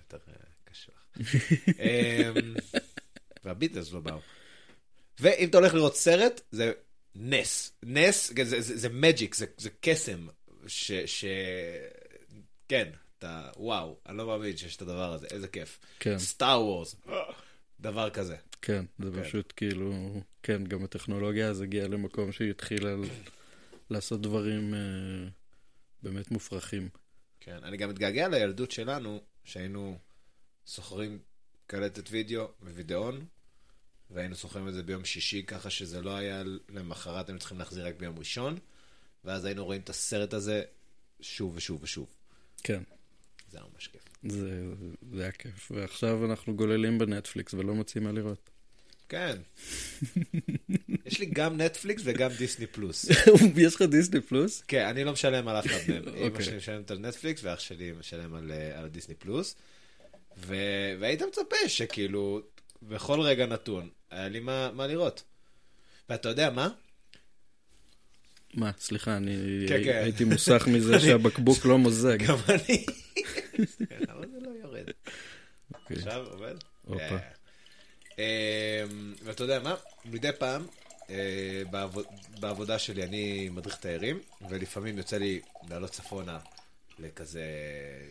יותר 0.00 0.18
אה, 0.28 0.34
קשה 0.64 0.92
לך. 0.92 1.28
אמ, 1.80 2.54
והביטלס 3.44 3.92
לא 3.92 4.00
באו. 4.00 4.18
ואם 5.20 5.48
אתה 5.48 5.58
הולך 5.58 5.74
לראות 5.74 5.96
סרט, 5.96 6.40
זה 6.50 6.72
נס. 7.14 7.72
נס, 7.82 8.32
זה- 8.44 8.88
magic, 8.88 9.34
זה 9.34 9.70
קסם. 9.80 10.26
ש... 10.66 11.24
כן, 12.68 12.88
אתה, 13.24 13.50
וואו, 13.56 13.98
אני 14.06 14.16
לא 14.16 14.26
מאמין 14.26 14.56
שיש 14.56 14.76
את 14.76 14.82
הדבר 14.82 15.12
הזה, 15.12 15.26
איזה 15.30 15.48
כיף. 15.48 15.80
כן, 16.00 16.18
Star 16.18 16.62
Wars, 16.62 16.96
דבר 17.80 18.10
כזה. 18.10 18.36
כן, 18.62 18.84
זה 18.98 19.10
כן. 19.14 19.22
פשוט 19.22 19.52
כאילו, 19.56 20.20
כן, 20.42 20.64
גם 20.64 20.84
הטכנולוגיה 20.84 21.48
אז 21.48 21.60
הגיעה 21.60 21.88
למקום 21.88 22.32
שהיא 22.32 22.50
התחילה 22.50 22.96
ל- 22.96 23.04
לעשות 23.90 24.20
דברים 24.20 24.74
אה, 24.74 24.78
באמת 26.02 26.30
מופרכים. 26.30 26.88
כן, 27.40 27.58
אני 27.62 27.76
גם 27.76 27.90
מתגעגע 27.90 28.28
לילדות 28.28 28.70
שלנו, 28.70 29.20
שהיינו 29.44 29.98
סוחרים 30.66 31.18
קלטת 31.66 32.08
וידאו 32.10 32.48
ווידאון, 32.62 33.26
והיינו 34.10 34.34
סוחרים 34.34 34.68
את 34.68 34.74
זה 34.74 34.82
ביום 34.82 35.04
שישי, 35.04 35.42
ככה 35.42 35.70
שזה 35.70 36.02
לא 36.02 36.16
היה 36.16 36.42
למחרת, 36.68 37.28
היינו 37.28 37.38
צריכים 37.38 37.58
להחזיר 37.58 37.86
רק 37.86 37.94
ביום 37.98 38.18
ראשון, 38.18 38.58
ואז 39.24 39.44
היינו 39.44 39.64
רואים 39.64 39.80
את 39.80 39.90
הסרט 39.90 40.34
הזה 40.34 40.62
שוב 41.20 41.56
ושוב 41.56 41.82
ושוב. 41.82 42.06
כן, 42.62 42.82
זה 43.54 43.58
היה 43.60 43.68
ממש 43.74 43.88
כיף. 43.88 44.02
זה, 44.22 44.62
זה 45.12 45.22
היה 45.22 45.32
כיף. 45.32 45.72
ועכשיו 45.74 46.24
אנחנו 46.24 46.56
גוללים 46.56 46.98
בנטפליקס 46.98 47.54
ולא 47.54 47.74
מוצאים 47.74 48.04
מה 48.04 48.12
לראות. 48.12 48.50
כן. 49.08 49.36
יש 51.06 51.20
לי 51.20 51.26
גם 51.26 51.60
נטפליקס 51.60 52.02
וגם 52.04 52.30
דיסני 52.38 52.66
פלוס. 52.66 53.06
יש 53.66 53.74
לך 53.74 53.82
דיסני 53.82 54.20
פלוס? 54.20 54.62
כן, 54.68 54.86
אני 54.86 55.04
לא 55.04 55.12
משלם 55.12 55.48
על 55.48 55.56
אף 55.56 55.66
אחד 55.66 55.78
מהם. 55.88 56.02
אמא 56.16 56.26
אוקיי. 56.26 56.44
שלי 56.44 56.56
משלמת 56.56 56.90
על 56.90 56.98
נטפליקס, 56.98 57.40
ואח 57.44 57.60
שלי 57.60 57.92
משלם 57.98 58.34
על, 58.34 58.52
אה, 58.52 58.78
על 58.78 58.88
דיסני 58.88 59.14
פלוס. 59.14 59.56
ו... 60.38 60.56
והיית 61.00 61.22
מצפה 61.22 61.68
שכאילו, 61.68 62.40
בכל 62.82 63.20
רגע 63.20 63.46
נתון, 63.46 63.88
היה 64.10 64.28
לי 64.28 64.40
מה, 64.40 64.70
מה 64.72 64.86
לראות. 64.86 65.22
ואתה 66.08 66.28
יודע 66.28 66.50
מה? 66.50 66.68
מה, 68.54 68.70
סליחה, 68.80 69.16
אני 69.16 69.36
כן, 69.68 69.84
כן. 69.84 70.00
הייתי 70.02 70.24
מוסך 70.24 70.66
מזה 70.72 71.00
שהבקבוק 71.00 71.64
לא 71.66 71.78
מוזג. 71.78 72.18
גם 72.26 72.36
אני. 72.48 72.86
למה 74.08 74.26
זה 74.26 74.38
לא 74.40 74.50
יורד? 74.62 74.84
אוקיי. 75.74 75.96
עכשיו 75.96 76.26
עובד? 76.30 76.54
אה, 77.00 77.18
אמ, 78.18 79.14
ואתה 79.24 79.44
יודע 79.44 79.58
מה? 79.60 79.74
מדי 80.04 80.28
פעם, 80.38 80.66
אה, 81.10 81.16
בעבוד- 81.70 82.06
בעבודה 82.40 82.78
שלי 82.78 83.02
אני 83.02 83.48
מדריך 83.48 83.76
תיירים, 83.76 84.18
ולפעמים 84.50 84.98
יוצא 84.98 85.16
לי 85.16 85.40
לעלות 85.70 85.90
צפונה 85.90 86.38
לכזה, 86.98 87.42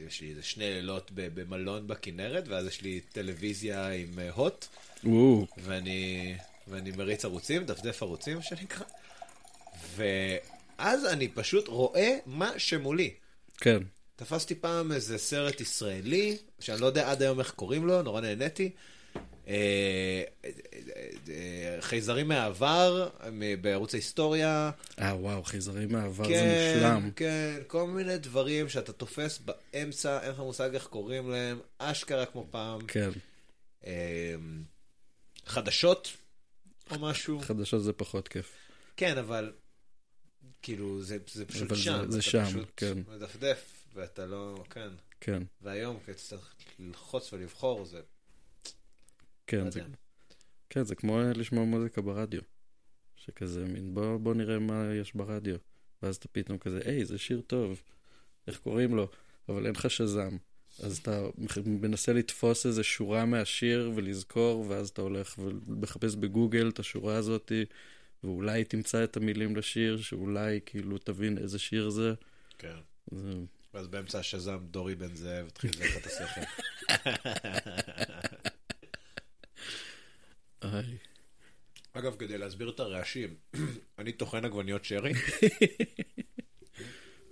יש 0.07 0.21
לי 0.21 0.29
איזה 0.29 0.43
שני 0.43 0.69
לילות 0.69 1.11
במלון 1.13 1.87
בכנרת, 1.87 2.47
ואז 2.47 2.67
יש 2.67 2.81
לי 2.81 2.99
טלוויזיה 3.11 3.89
עם 3.89 4.19
אה, 4.19 4.29
הוט, 4.31 4.65
ואני, 5.57 6.35
ואני 6.67 6.91
מריץ 6.91 7.25
ערוצים, 7.25 7.65
דפדף 7.65 8.03
ערוצים, 8.03 8.37
מה 8.37 8.43
שנקרא, 8.43 8.85
ואז 9.95 11.05
אני 11.05 11.27
פשוט 11.27 11.67
רואה 11.67 12.17
מה 12.25 12.59
שמולי. 12.59 13.13
כן. 13.57 13.77
תפסתי 14.15 14.55
פעם 14.55 14.91
איזה 14.91 15.17
סרט 15.17 15.61
ישראלי, 15.61 16.37
שאני 16.59 16.81
לא 16.81 16.85
יודע 16.85 17.11
עד 17.11 17.21
היום 17.21 17.39
איך 17.39 17.51
קוראים 17.51 17.87
לו, 17.87 18.01
נורא 18.01 18.21
נהניתי. 18.21 18.71
אה, 19.47 20.23
אה, 20.45 20.49
אה, 21.29 21.77
חייזרים 21.81 22.27
מהעבר, 22.27 23.09
בערוץ 23.61 23.93
ההיסטוריה. 23.93 24.71
אה, 24.99 25.15
וואו, 25.15 25.43
חייזרים 25.43 25.91
מהעבר 25.91 26.23
זה 26.23 26.29
כן, 26.29 26.73
מושלם. 26.75 27.11
כן, 27.15 27.55
כל 27.67 27.87
מיני 27.87 28.17
דברים 28.17 28.69
שאתה 28.69 28.93
תופס 28.93 29.39
באמצע, 29.39 30.19
אין 30.21 30.31
לך 30.31 30.39
מושג 30.39 30.73
איך 30.73 30.85
קוראים 30.85 31.29
להם, 31.31 31.59
אשכרה 31.77 32.25
כמו 32.25 32.47
פעם. 32.51 32.79
כן, 32.87 33.09
חדשות 35.45 36.11
או 36.91 36.99
משהו. 36.99 37.39
חדשות 37.41 37.83
זה 37.83 37.93
פחות 37.93 38.27
כיף. 38.27 38.51
כן, 38.97 39.17
אבל 39.17 39.51
כאילו, 40.63 41.01
זה, 41.03 41.17
זה 41.33 41.45
פשוט 41.45 41.69
זה- 41.69 41.75
שם. 41.75 42.05
זה 42.11 42.17
אתה 42.17 42.21
שם, 42.21 42.43
פשוט 42.45 42.71
כן. 42.77 42.93
מדפדף, 43.15 43.85
ואתה 43.93 44.25
לא, 44.25 44.63
כן. 44.69 44.89
כן, 45.21 45.43
והיום, 45.61 45.97
כי 46.05 46.11
אתה 46.11 46.19
צריך 46.19 46.53
ללחוץ 46.79 47.33
ולבחור, 47.33 47.85
זה... 47.85 47.97
לא 47.97 48.01
כן, 49.47 49.71
זה, 49.71 49.79
יודע. 49.79 49.91
כן, 50.69 50.83
זה 50.83 50.95
כמו 50.95 51.21
לשמוע 51.35 51.65
מוזיקה 51.65 52.01
ברדיו. 52.01 52.41
שכזה 53.15 53.65
מין, 53.65 53.93
בוא, 53.93 54.17
בוא 54.17 54.33
נראה 54.33 54.59
מה 54.59 54.89
יש 55.01 55.15
ברדיו. 55.15 55.55
ואז 56.03 56.15
אתה 56.15 56.27
פתאום 56.27 56.57
כזה, 56.57 56.81
היי, 56.85 57.05
זה 57.05 57.17
שיר 57.17 57.41
טוב, 57.47 57.81
איך 58.47 58.57
קוראים 58.59 58.95
לו? 58.95 59.07
אבל 59.49 59.65
אין 59.65 59.75
לך 59.75 59.89
שזם. 59.91 60.37
אז 60.79 60.97
אתה 60.97 61.21
מנסה 61.65 62.13
לתפוס 62.13 62.65
איזה 62.65 62.83
שורה 62.83 63.25
מהשיר 63.25 63.91
ולזכור, 63.95 64.65
ואז 64.69 64.89
אתה 64.89 65.01
הולך 65.01 65.35
ומחפש 65.39 66.15
בגוגל 66.15 66.69
את 66.69 66.79
השורה 66.79 67.15
הזאת, 67.15 67.51
ואולי 68.23 68.63
תמצא 68.63 69.03
את 69.03 69.17
המילים 69.17 69.55
לשיר, 69.55 70.01
שאולי 70.01 70.59
כאילו 70.65 70.97
תבין 70.97 71.37
איזה 71.37 71.59
שיר 71.59 71.89
זה. 71.89 72.13
כן. 72.57 72.77
זה... 73.11 73.31
ואז 73.73 73.87
באמצע 73.87 74.19
השזם, 74.19 74.59
דורי 74.71 74.95
בן 74.95 75.15
זאב 75.15 75.47
התחיל 75.47 75.69
לזכר 75.69 75.97
את 75.97 76.05
השכל. 76.05 76.41
אגב, 81.93 82.15
כדי 82.15 82.37
להסביר 82.37 82.69
את 82.69 82.79
הרעשים, 82.79 83.35
אני 83.99 84.11
טוחן 84.11 84.45
עגבניות 84.45 84.85
שרי. 84.85 85.13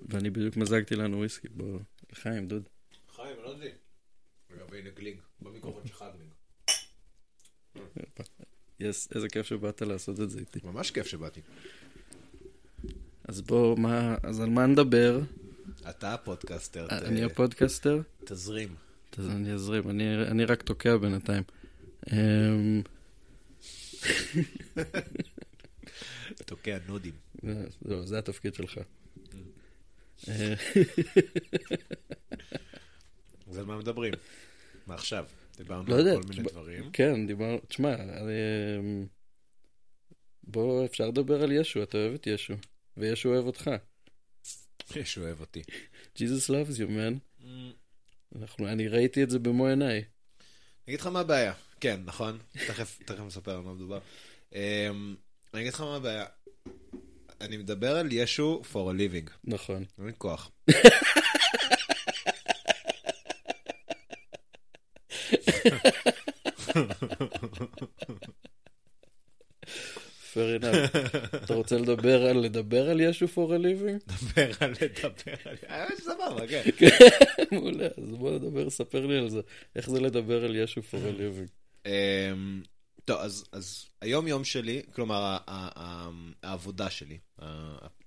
ואני 0.10 0.30
בדיוק 0.30 0.58
מזגתי 0.58 0.96
לנו 0.96 1.18
וויסקי, 1.18 1.50
בוא, 1.50 1.80
לחיים, 2.12 2.48
דוד. 2.48 2.70
חיים, 3.16 3.36
אני 3.38 3.44
לא 3.44 3.56
מבין. 3.56 3.76
רגע, 4.52 4.64
והנה 4.70 4.90
גלינג, 4.90 5.20
במיקרופון 5.42 5.88
שלך 5.88 6.06
גלינג. 6.16 6.32
Yes, 8.82 9.08
איזה 9.16 9.30
כיף 9.30 9.46
שבאת 9.46 9.82
לעשות 9.82 10.20
את 10.20 10.30
זה 10.30 10.40
איתי. 10.40 10.60
ממש 10.64 10.92
כיף 10.92 11.08
שבאתי. 11.08 11.42
אז 13.24 13.42
בוא, 13.42 13.78
מה, 13.78 14.16
אז 14.24 14.40
על 14.40 14.50
מה 14.50 14.66
נדבר? 14.66 15.20
אתה 15.90 16.14
הפודקאסטר, 16.14 16.88
ת- 16.88 16.92
אני 16.92 17.24
הפודקאסטר, 17.24 18.02
תזרים. 18.26 18.76
אז 19.18 19.28
אני 19.30 19.54
אזרים, 19.54 19.90
אני, 19.90 20.16
אני 20.28 20.46
רק 20.46 20.62
תוקע 20.62 20.98
בינתיים. 20.98 21.44
אמ, 22.14 22.82
תוקע 26.46 26.78
נודים. 26.88 27.14
זהו, 27.82 28.06
זה 28.08 28.18
התפקיד 28.20 28.54
שלך. 28.54 28.78
אה, 30.28 30.54
אז 33.50 33.58
על 33.58 33.66
מה 33.66 33.78
מדברים? 33.78 34.14
מה 34.88 34.94
עכשיו? 34.94 35.26
דיברנו 35.58 35.88
לא 35.88 35.94
על 35.94 36.00
יודע, 36.00 36.14
כל 36.16 36.22
מיני 36.30 36.32
תשמע- 36.42 36.52
דברים. 36.52 36.90
כן, 36.94 37.28
דיברנו, 37.28 37.58
תשמע, 37.68 37.94
אני, 37.94 38.34
אמ, 38.80 39.06
בוא, 40.44 40.86
אפשר 40.86 41.08
לדבר 41.08 41.44
על 41.44 41.52
ישו, 41.52 41.84
אתה 41.84 41.98
אוהב 41.98 42.14
את 42.14 42.28
ישו, 42.28 42.54
וישו 42.98 43.30
אוהב 43.30 43.46
אותך. 43.46 43.70
ישו 44.96 45.22
אוהב 45.22 45.40
אותי. 45.40 45.62
Jesus 46.18 46.50
loves 46.50 46.78
you, 46.78 46.90
man. 46.90 47.44
אנחנו, 48.36 48.68
אני 48.68 48.88
ראיתי 48.88 49.24
את 49.24 49.30
זה 49.30 49.40
במו 49.40 49.68
עיניי. 49.68 49.98
אני 49.98 50.04
אגיד 50.88 51.00
לך 51.00 51.08
מה 51.08 51.20
הבעיה. 51.20 51.54
כן, 51.80 52.00
נכון? 52.06 52.38
תכף, 52.68 53.00
תכף 53.06 53.20
נספר 53.20 53.52
על 53.52 53.62
מה 53.62 53.74
מדובר. 53.74 54.00
אמ, 54.54 55.16
אני 55.54 55.62
אגיד 55.62 55.74
לך 55.74 55.82
מה 55.82 55.96
הבעיה. 55.96 56.26
אני 57.42 57.58
מדבר 57.58 57.96
על 57.98 58.08
ישו 58.12 58.62
for 58.72 58.76
a 58.76 58.98
living. 58.98 59.30
נכון. 59.44 59.86
אין 59.98 60.06
לי 60.08 60.14
כוח. 60.18 60.52
fair 70.34 70.60
enough. 70.62 70.98
אתה 71.44 71.54
רוצה 71.54 71.78
לדבר 71.78 72.26
על 72.26 72.38
לדבר 72.38 72.90
על 72.90 73.02
ישו 73.02 73.26
for 73.26 73.50
a 73.50 73.64
living? 73.64 74.14
לדבר 74.14 74.52
על 74.60 74.72
לדבר 74.72 75.34
על... 75.46 75.56
האמת 75.68 75.98
שסבבה, 75.98 76.48
כן. 76.48 76.64
מעולה, 77.52 77.86
אז 77.86 78.16
בוא 78.18 78.32
נדבר, 78.32 78.70
ספר 78.70 79.06
לי 79.06 79.18
על 79.18 79.30
זה. 79.30 79.42
איך 79.76 79.90
זה 79.90 80.00
לדבר 80.00 80.46
על 80.46 80.56
ישו 80.56 80.82
for 80.82 81.16
a 81.16 81.18
living? 81.20 81.50
אמ, 81.86 82.64
טוב, 83.06 83.20
אז, 83.20 83.44
היום 84.02 84.28
יום 84.28 84.44
שלי, 84.44 84.82
כלומר, 84.94 85.22
ה- 85.24 85.38
ה- 85.48 85.70
ה- 85.80 86.10
העבודה 86.44 86.90
שלי, 86.90 87.18
ה- 87.40 87.46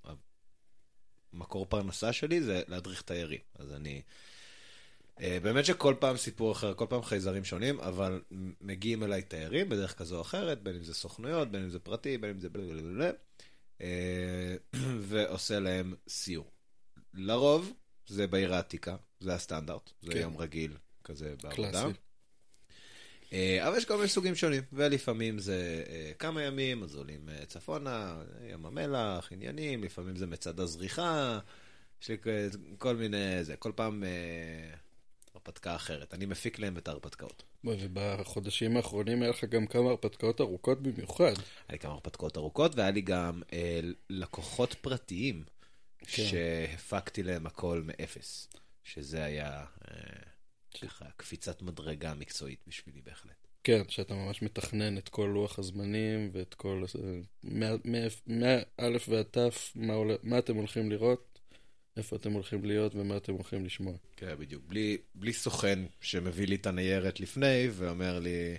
ה- 0.04 0.12
המקור 1.32 1.66
פרנסה 1.66 2.12
שלי 2.12 2.40
זה 2.42 2.62
להדריך 2.68 3.02
תיירים. 3.02 3.40
אז 3.58 3.72
אני... 3.72 4.02
אה, 5.20 5.38
באמת 5.42 5.64
שכל 5.64 5.94
פעם 6.00 6.16
סיפור 6.16 6.52
אחר, 6.52 6.74
כל 6.74 6.86
פעם 6.88 7.02
חייזרים 7.02 7.44
שונים, 7.44 7.80
אבל 7.80 8.22
מגיעים 8.60 9.02
אליי 9.02 9.22
תיירים 9.22 9.68
בדרך 9.68 9.98
כזו 9.98 10.16
או 10.16 10.20
אחרת, 10.20 10.62
בין 10.62 10.76
אם 10.76 10.84
זה 10.84 10.94
סוכנויות, 10.94 11.50
בין 11.50 11.62
אם 11.62 11.70
זה 11.70 11.78
פרטי, 11.78 12.18
בין 12.18 12.30
אם 12.30 12.40
זה 12.40 12.48
בלה 12.48 13.10
אה, 13.80 14.56
ועושה 15.08 15.60
להם 15.60 15.94
סיור. 16.08 16.50
לרוב 17.14 17.72
זה 18.06 18.26
בעיר 18.26 18.54
העתיקה, 18.54 18.96
זה 19.20 19.34
הסטנדרט, 19.34 19.90
זה 20.02 20.12
כן. 20.12 20.18
יום 20.18 20.36
רגיל 20.36 20.76
כזה 21.04 21.34
בעבודה. 21.42 21.70
קלאסי. 21.70 21.98
אה, 23.32 23.68
אבל 23.68 23.76
יש 23.76 23.84
כל 23.84 23.96
מיני 23.96 24.08
סוגים 24.08 24.34
שונים, 24.34 24.62
ולפעמים 24.72 25.38
זה 25.38 25.84
כמה 26.18 26.42
ימים, 26.42 26.82
אז 26.82 26.94
עולים 26.94 27.28
צפונה, 27.46 28.22
ים 28.50 28.66
המלח, 28.66 29.32
עניינים, 29.32 29.84
לפעמים 29.84 30.16
זה 30.16 30.26
מצעד 30.26 30.60
הזריחה, 30.60 31.38
יש 32.02 32.08
לי 32.08 32.16
כל 32.78 32.96
מיני, 32.96 33.44
זה, 33.44 33.56
כל 33.56 33.72
פעם 33.74 34.04
הרפתקה 35.34 35.76
אחרת. 35.76 36.14
אני 36.14 36.26
מפיק 36.26 36.58
להם 36.58 36.76
את 36.78 36.88
ההרפתקאות. 36.88 37.42
ובחודשים 37.64 38.76
האחרונים 38.76 39.22
היה 39.22 39.30
לך 39.30 39.44
גם 39.44 39.66
כמה 39.66 39.90
הרפתקאות 39.90 40.40
ארוכות 40.40 40.82
במיוחד. 40.82 41.24
היה 41.24 41.34
לי 41.72 41.78
כמה 41.78 41.92
הרפתקאות 41.92 42.36
ארוכות, 42.36 42.74
והיה 42.74 42.90
לי 42.90 43.00
גם 43.00 43.42
אה, 43.52 43.80
לקוחות 44.10 44.74
פרטיים, 44.74 45.44
כן. 45.98 46.06
שהפקתי 46.26 47.22
להם 47.22 47.46
הכל 47.46 47.82
מאפס, 47.84 48.48
שזה 48.84 49.24
היה 49.24 49.64
אה, 49.90 49.96
ככה 50.82 51.04
קפיצת 51.16 51.62
מדרגה 51.62 52.14
מקצועית 52.14 52.58
בשבילי 52.66 53.00
בהחלט. 53.04 53.34
כן, 53.64 53.82
שאתה 53.88 54.14
ממש 54.14 54.42
מתכנן 54.42 54.98
את 54.98 55.08
כל 55.08 55.30
לוח 55.34 55.58
הזמנים 55.58 56.30
ואת 56.32 56.54
כל... 56.54 56.84
מאלף 58.26 59.08
ועד 59.08 59.26
תף, 59.30 59.72
מה, 59.74 59.92
עולה- 59.94 60.16
מה 60.22 60.38
אתם 60.38 60.56
הולכים 60.56 60.90
לראות, 60.90 61.33
איפה 61.96 62.16
אתם 62.16 62.32
הולכים 62.32 62.64
להיות 62.64 62.94
ומה 62.94 63.16
אתם 63.16 63.32
הולכים 63.32 63.64
לשמוע. 63.64 63.92
כן, 64.16 64.34
בדיוק. 64.38 64.62
בלי, 64.68 64.96
בלי 65.14 65.32
סוכן 65.32 65.78
שמביא 66.00 66.46
לי 66.46 66.54
את 66.54 66.66
הניירת 66.66 67.20
לפני 67.20 67.68
ואומר 67.72 68.18
לי... 68.18 68.56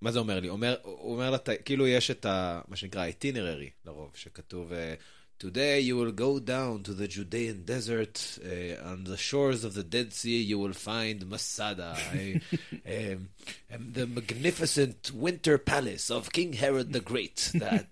מה 0.00 0.12
זה 0.12 0.18
אומר 0.18 0.40
לי? 0.40 0.48
אומר, 0.48 0.76
הוא 0.82 1.12
אומר 1.14 1.30
לה, 1.30 1.38
כאילו 1.64 1.86
יש 1.86 2.10
את 2.10 2.26
ה... 2.26 2.60
מה 2.68 2.76
שנקרא 2.76 3.08
itinerary 3.08 3.70
לרוב, 3.86 4.10
שכתוב 4.14 4.72
אה, 4.72 4.94
Today 5.38 5.80
you 5.88 5.94
will 5.98 6.12
go 6.12 6.38
down 6.40 6.82
to 6.82 6.94
the 6.94 7.06
Judean 7.06 7.64
desert, 7.66 8.38
uh, 8.42 8.90
on 8.92 9.04
the 9.04 9.18
shores 9.18 9.64
of 9.64 9.74
the 9.74 9.82
Dead 9.82 10.14
Sea 10.14 10.40
you 10.40 10.58
will 10.58 10.72
find 10.72 11.28
Masada, 11.28 11.94
a- 12.14 12.40
um, 12.86 13.28
um, 13.74 13.92
the 13.92 14.06
magnificent 14.06 15.10
winter 15.14 15.58
palace 15.58 16.10
of 16.10 16.32
King 16.32 16.54
Herod 16.54 16.94
the 16.94 17.00
Great 17.00 17.50
that, 17.64 17.86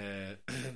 uh, 0.00 0.32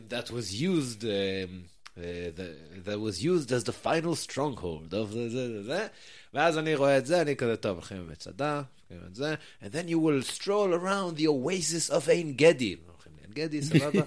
that 0.09 0.31
was 0.31 0.47
used 0.73 1.03
um, 1.05 1.11
uh, 1.11 1.72
that 1.97 2.99
was 3.01 3.23
used 3.23 3.53
as 3.53 3.65
the 3.65 3.73
final 3.73 4.15
stronghold 4.17 4.93
of 4.95 5.13
the 5.13 5.29
זה, 5.29 5.49
זה, 5.49 5.63
זה. 5.63 5.87
ואז 6.35 6.59
אני 6.59 6.75
רואה 6.75 6.99
את 6.99 7.07
זה, 7.07 7.23
אני 7.23 7.37
כזה, 7.37 7.57
טוב, 7.57 7.73
הולכים 7.77 8.07
במצעדה, 8.07 8.63
הולכים 8.91 9.07
את 9.11 9.15
זה, 9.15 9.35
and 9.63 9.67
then 9.67 9.89
you 9.91 9.97
will 9.97 10.37
stroll 10.37 10.73
around 10.83 11.19
the 11.19 11.27
oasis 11.27 11.93
of 11.95 12.11
עין 12.11 12.33
גדי. 12.37 12.77
הולכים 12.93 13.13
לעין 13.19 13.31
גדי, 13.33 13.63
סבבה? 13.63 14.03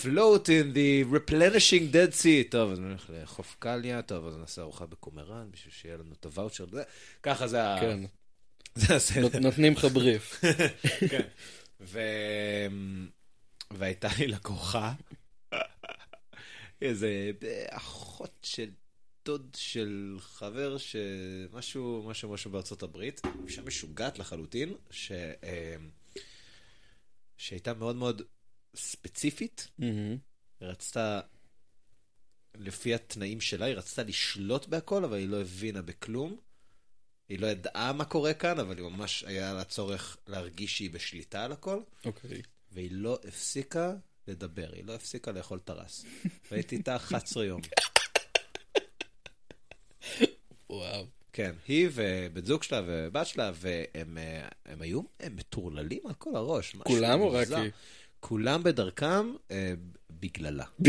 float 0.00 0.46
in 0.46 0.74
the 0.74 1.04
replenishing 1.14 1.92
dead 1.92 2.22
sea. 2.22 2.50
טוב, 2.50 2.70
אז 2.72 2.78
אני 2.78 2.88
הולך 2.88 3.10
לחוף 3.22 3.56
קליה, 3.58 4.02
טוב, 4.02 4.26
אז 4.26 4.36
נעשה 4.36 4.62
ארוחה 4.62 4.86
בקומראן, 4.86 5.46
בשביל 5.50 5.72
שיהיה 5.74 5.96
לנו 5.96 6.12
את 6.20 6.24
הוואוצ'ר. 6.24 6.64
ככה 7.22 7.46
זה 7.48 7.64
ה... 7.64 7.80
כן, 7.80 8.00
זה 8.74 8.94
הסדר. 8.96 9.20
נות- 9.22 9.34
נותנים 9.34 9.72
לך 9.72 9.84
בריף. 9.84 10.40
כן. 11.10 11.22
ו... 11.80 12.00
והייתה 13.70 14.08
לי 14.18 14.26
לקוחה, 14.26 14.92
איזה 16.82 17.30
אחות 17.70 18.38
של 18.42 18.70
דוד 19.24 19.56
של 19.56 20.16
חבר 20.20 20.78
שמשהו, 20.78 22.02
משהו, 22.06 22.30
משהו 22.30 22.50
בארצות 22.50 22.82
הברית, 22.82 23.20
אישה 23.46 23.62
משוגעת 23.62 24.18
לחלוטין, 24.18 24.74
ש... 24.90 25.12
שהייתה 27.36 27.74
מאוד 27.74 27.96
מאוד 27.96 28.22
ספציפית. 28.76 29.68
היא 30.60 30.68
רצתה, 30.68 31.20
לפי 32.54 32.94
התנאים 32.94 33.40
שלה, 33.40 33.66
היא 33.66 33.74
רצתה 33.74 34.02
לשלוט 34.02 34.66
בהכל, 34.66 35.04
אבל 35.04 35.16
היא 35.16 35.28
לא 35.28 35.40
הבינה 35.40 35.82
בכלום. 35.82 36.40
היא 37.28 37.38
לא 37.38 37.46
ידעה 37.46 37.92
מה 37.92 38.04
קורה 38.04 38.34
כאן, 38.34 38.58
אבל 38.58 38.76
היא 38.76 38.84
ממש 38.84 39.24
היה 39.24 39.52
לה 39.52 39.64
צורך 39.64 40.16
להרגיש 40.26 40.76
שהיא 40.76 40.90
בשליטה 40.90 41.44
על 41.44 41.52
הכל, 41.52 41.82
אוקיי. 42.04 42.42
והיא 42.72 42.90
לא 42.92 43.18
הפסיקה 43.28 43.94
לדבר, 44.28 44.70
היא 44.72 44.84
לא 44.84 44.94
הפסיקה 44.94 45.32
לאכול 45.32 45.58
טרס. 45.58 46.04
והייתי 46.50 46.76
איתה 46.76 46.96
11 46.96 47.44
יום. 47.44 47.60
וואו. 50.70 51.06
כן, 51.32 51.52
היא 51.68 51.88
ובן 51.92 52.44
זוג 52.44 52.62
שלה 52.62 52.82
ובת 52.86 53.26
שלה, 53.26 53.52
והם 53.54 54.18
אה, 54.18 54.48
הם 54.66 54.82
היו 54.82 55.00
הם 55.20 55.36
מטורללים 55.36 56.00
על 56.06 56.14
כל 56.14 56.36
הראש. 56.36 56.76
כולם 56.76 57.20
או 57.20 57.32
רק. 57.32 57.48
היא? 57.50 57.70
כולם 58.20 58.62
בדרכם 58.62 59.34
אה, 59.50 59.72
בגללה. 60.10 60.64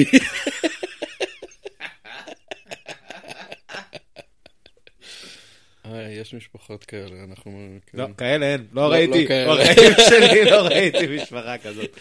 אה, 5.85 6.07
יש 6.21 6.33
משפחות 6.33 6.83
כאלה, 6.83 7.23
אנחנו... 7.23 7.77
כן. 7.85 7.97
לא, 7.97 8.07
כאלה 8.17 8.45
אין, 8.45 8.67
לא 8.71 8.81
לא 8.81 8.91
ראיתי, 8.91 9.27
כאלה. 9.27 9.53
בחיים 9.63 9.93
שלי 10.09 10.51
לא 10.51 10.61
ראיתי 10.61 11.15
משפחה 11.15 11.57
כזאת. 11.57 11.99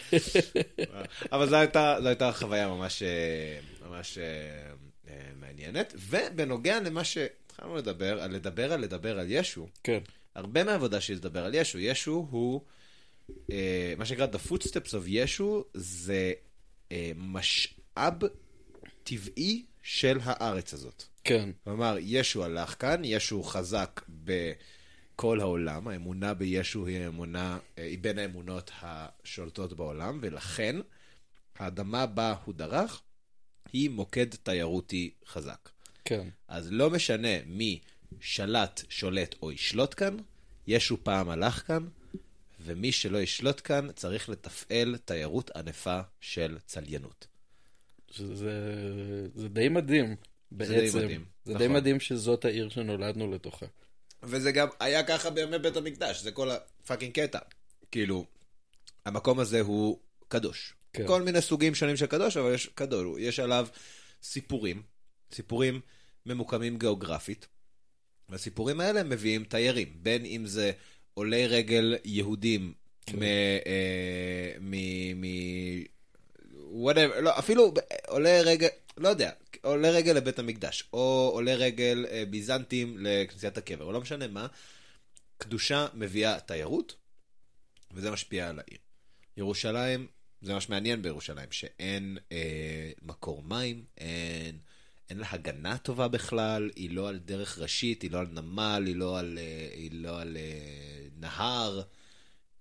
אבל 1.33 1.49
זו 1.49 1.57
הייתה, 1.57 2.33
חוויה 2.33 2.69
ממש, 2.69 3.03
אה, 3.03 3.59
ממש 3.89 4.19
אה, 4.19 4.25
אה, 5.09 5.15
מעניינת. 5.41 5.95
ובנוגע 5.97 6.81
למה 6.81 7.05
שהתחלנו 7.05 7.77
לדבר, 7.77 8.23
על 8.23 8.35
לדבר 8.35 8.73
על 8.73 8.81
לדבר 8.81 9.19
על 9.19 9.27
ישו, 9.29 9.69
כן, 9.85 9.99
הרבה 10.35 10.65
מהעבודה 10.65 11.01
שלי 11.01 11.17
לדבר 11.17 11.45
על 11.45 11.55
ישו. 11.55 11.79
ישו 11.79 12.27
הוא, 12.31 12.61
מה 13.99 14.05
שנקרא 14.05 14.27
The 14.27 14.51
Footsteps 14.51 14.91
of 14.91 15.07
ישו, 15.07 15.65
זה 15.75 16.33
משאב 17.17 18.15
טבעי 19.05 19.65
של 19.93 20.19
הארץ 20.23 20.75
הזאת. 20.75 21.05
כן, 21.25 21.51
כלומר, 21.65 21.97
ישו 22.01 22.45
הלך 22.45 22.75
כאן, 22.79 23.03
ישו 23.05 23.43
חזק 23.43 24.01
בכל 24.09 25.41
העולם, 25.41 25.89
האמונה 25.89 26.35
בישו 26.35 26.87
היא 26.87 26.99
האמונה, 26.99 27.59
אה, 27.79 27.85
היא 27.85 27.99
בין 27.99 28.19
האמונות 28.19 28.71
השולטות 28.83 29.73
בעולם, 29.73 30.19
ולכן 30.23 30.77
האדמה 31.59 32.07
בה 32.07 32.35
הוא 32.45 32.55
דרך 32.55 33.01
היא 33.73 33.91
מוקד 33.91 34.27
תיירותי 34.43 35.11
חזק. 35.27 35.69
כן. 36.05 36.29
אז 36.49 36.73
לא 36.73 36.91
משנה 36.91 37.45
מי 37.47 37.81
שלט, 38.21 38.83
שולט 38.89 39.35
או 39.43 39.53
ישלוט 39.53 39.95
כאן, 39.97 40.17
ישו 40.67 41.05
פעם 41.05 41.31
הלך 41.31 41.67
כאן, 41.67 41.89
ומי 42.61 42.93
שלא 42.93 43.19
ישלוט 43.19 43.61
כאן 43.65 43.93
צריך 43.93 44.29
לתפעל 44.29 44.97
תיירות 45.05 45.51
ענפה 45.57 46.01
של 46.21 46.59
צליינות. 46.67 47.30
שזה 48.11 48.53
זה 49.35 49.49
די 49.49 49.69
מדהים, 49.69 50.17
בעצם. 50.53 50.73
די 50.73 50.91
מדהים, 50.95 51.25
זה 51.45 51.53
נכון. 51.55 51.67
די 51.67 51.73
מדהים 51.73 52.01
שזאת 52.01 52.45
העיר 52.45 52.69
שנולדנו 52.69 53.31
לתוכה. 53.31 53.67
וזה 54.23 54.53
גם 54.53 54.69
היה 54.81 55.03
ככה 55.03 55.31
בימי 55.31 55.59
בית 55.59 55.77
המקדש, 55.77 56.23
זה 56.23 56.33
כל 56.33 56.51
הפאקינג 56.51 57.13
קטע. 57.13 57.39
כאילו, 57.91 58.25
המקום 59.05 59.41
הזה 59.41 59.61
הוא 59.61 59.99
קדוש. 60.29 60.75
כן. 60.93 61.03
כן. 61.03 61.09
כל 61.09 61.23
מיני 61.23 61.41
סוגים 61.41 61.75
שונים 61.75 61.97
של 61.97 62.07
קדוש, 62.07 62.37
אבל 62.37 62.55
יש 62.55 62.67
קדוש, 62.67 63.19
יש 63.19 63.41
עליו 63.41 63.69
סיפורים, 64.23 64.83
סיפורים 65.33 65.81
ממוקמים 66.27 66.79
גיאוגרפית, 66.79 67.47
והסיפורים 68.29 68.81
האלה 68.81 69.03
מביאים 69.03 69.45
תיירים, 69.45 69.89
בין 70.03 70.25
אם 70.25 70.47
זה 70.47 70.73
עולי 71.15 71.47
רגל 71.47 71.97
יהודים 72.05 72.73
מ... 73.15 73.23
אה, 73.23 74.53
מ... 74.61 74.75
מ... 75.21 75.25
whatever, 76.71 77.21
לא, 77.21 77.39
אפילו 77.39 77.75
עולה 78.09 78.41
רגל, 78.41 78.69
לא 78.97 79.09
יודע, 79.09 79.31
עולה 79.63 79.91
רגל 79.91 80.13
לבית 80.13 80.39
המקדש, 80.39 80.85
או 80.93 81.31
עולה 81.33 81.55
רגל 81.55 82.07
אה, 82.11 82.25
ביזנטים 82.31 82.97
לכנסיית 83.01 83.59
הקבר, 83.59 83.85
או 83.85 83.93
לא 83.93 84.01
משנה 84.01 84.29
מה, 84.29 84.47
קדושה 85.39 85.87
מביאה 85.95 86.41
תיירות, 86.41 86.95
וזה 87.93 88.11
משפיע 88.11 88.49
על 88.49 88.59
העיר. 88.59 88.79
ירושלים, 89.37 90.07
זה 90.43 90.55
מה 90.55 90.61
שמעניין 90.61 91.03
בירושלים, 91.03 91.53
שאין 91.53 92.19
אה, 92.33 92.91
מקור 93.03 93.43
מים, 93.43 93.85
אין, 93.99 94.59
אין 95.11 95.19
לה 95.19 95.27
הגנה 95.31 95.79
טובה 95.79 96.09
בכלל, 96.09 96.71
היא 96.77 96.91
לא 96.91 97.09
על 97.09 97.19
דרך 97.19 97.59
ראשית, 97.59 98.03
היא 98.03 98.11
לא 98.11 98.19
על 98.19 98.27
נמל, 98.27 98.83
היא 98.87 98.97
לא 98.97 99.19
על, 99.19 99.39
אה, 99.39 99.69
היא 99.75 99.91
לא 99.93 100.21
על 100.21 100.37
אה, 100.37 101.07
נהר. 101.17 101.83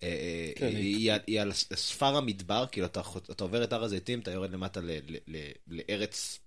אה, 0.03 0.07
אה, 0.07 0.51
כן, 0.55 0.67
היא, 0.67 1.11
על- 1.41 1.51
ספר 1.53 2.15
המדבר, 2.17 2.65
כאילו 2.71 2.85
אתה, 2.87 3.01
עובר 3.39 3.63
את 3.63 3.73
הר 3.73 3.83
הזיתים, 3.83 4.19
אתה 4.19 4.31
יורד 4.31 4.51
למטה 4.51 4.81
ל, 4.81 4.91
ל, 4.91 5.17
ל, 5.27 5.51
לארץ 5.67 6.39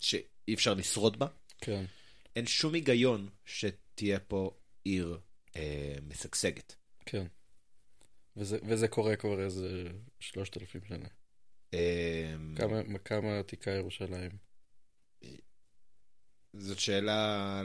שאי 0.00 0.24
אפשר 0.54 0.74
לשרוד 0.74 1.18
בה. 1.18 1.26
כן. 1.58 1.84
אין 2.36 2.46
שום 2.46 2.74
היגיון 2.74 3.28
שתהיה 3.44 4.18
פה 4.20 4.50
עיר 4.84 5.18
אה, 5.56 5.94
משגשגת. 6.08 6.74
כן. 7.06 7.26
וזה, 8.36 8.58
וזה 8.68 8.88
קורה 8.88 9.16
כבר 9.16 9.40
איזה 9.44 9.84
שלושת 10.20 10.56
אלפים 10.56 10.80
שנה. 10.88 11.08
אה, 11.74 12.34
כמה, 12.56 12.98
כמה 13.04 13.38
עתיקה 13.38 13.70
ירושלים? 13.70 14.30
זאת 16.56 16.78
שאלה 16.78 17.16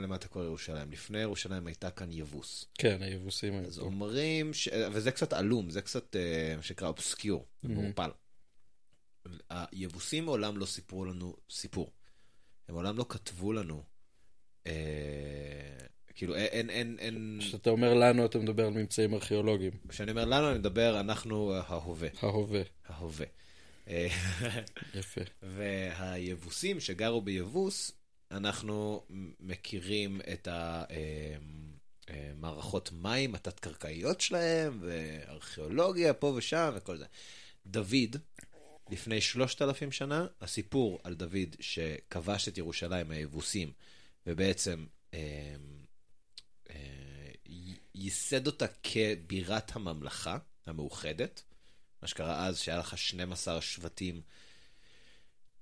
למה 0.01 0.15
אתה 0.15 0.27
קורא 0.27 0.43
ירושלים. 0.45 0.91
לפני 0.91 1.19
ירושלים 1.19 1.67
הייתה 1.67 1.89
כאן 1.91 2.11
יבוס. 2.11 2.65
כן, 2.73 2.97
היבוסים 3.01 3.53
היו 3.53 3.67
אז. 3.67 3.79
אומרים, 3.79 4.53
ש... 4.53 4.67
וזה 4.91 5.11
קצת 5.11 5.33
עלום, 5.33 5.69
זה 5.69 5.81
קצת 5.81 6.15
אה, 6.15 6.53
מה 6.57 6.63
שנקרא 6.63 6.87
אובסקיור, 6.87 7.45
Mhm. 7.65 7.67
מעורפל. 7.67 8.09
היבוסים 9.49 10.25
מעולם 10.25 10.57
לא 10.57 10.65
סיפרו 10.65 11.05
לנו 11.05 11.35
סיפור. 11.49 11.91
הם 12.67 12.75
מעולם 12.75 12.97
לא 12.97 13.05
כתבו 13.09 13.53
לנו, 13.53 13.83
אה, 14.67 14.71
כאילו 16.15 16.35
אין, 16.35 16.69
אין, 16.69 16.95
אין, 16.99 17.37
כשאתה 17.41 17.69
אומר 17.69 17.93
לנו, 17.93 18.25
אתה 18.25 18.39
מדבר 18.39 18.65
על 18.67 18.73
ממצאים 18.73 19.13
ארכיאולוגיים. 19.13 19.71
כשאני 19.89 20.11
אומר 20.11 20.25
לנו, 20.25 20.51
אני 20.51 20.59
מדבר, 20.59 20.99
אנחנו 20.99 21.53
אה, 21.53 21.61
ההווה, 21.67 22.07
ההווה. 22.21 22.61
ההווה. 22.87 23.25
אה, 23.87 24.07
יפה. 24.95 25.21
והיבוסים 25.55 26.79
שגרו 26.79 27.21
ביבוס, 27.21 27.91
אנחנו 28.31 29.05
מכירים 29.39 30.21
את 30.33 30.47
המערכות 32.07 32.91
מים 32.91 33.35
התת-קרקעיות 33.35 34.21
שלהם, 34.21 34.79
וארכיאולוגיה 34.81 36.13
פה 36.13 36.33
ושם 36.35 36.71
וכל 36.75 36.97
זה. 36.97 37.05
דוד, 37.65 38.17
לפני 38.89 39.21
שלושת 39.21 39.61
אלפים 39.61 39.91
שנה, 39.91 40.27
הסיפור 40.41 40.99
על 41.03 41.13
דוד 41.13 41.55
שכבש 41.59 42.47
את 42.47 42.57
ירושלים 42.57 43.07
מהיבוסים, 43.07 43.71
ובעצם 44.27 44.85
אה, 45.13 45.55
אה, 46.69 47.31
ייסד 47.95 48.47
אותה 48.47 48.65
כבירת 48.83 49.75
הממלכה 49.75 50.37
המאוחדת. 50.65 51.43
מה 52.01 52.07
שקרה 52.07 52.45
אז, 52.45 52.59
שהיה 52.59 52.77
לך 52.77 52.97
12 52.97 53.61
שבטים 53.61 54.21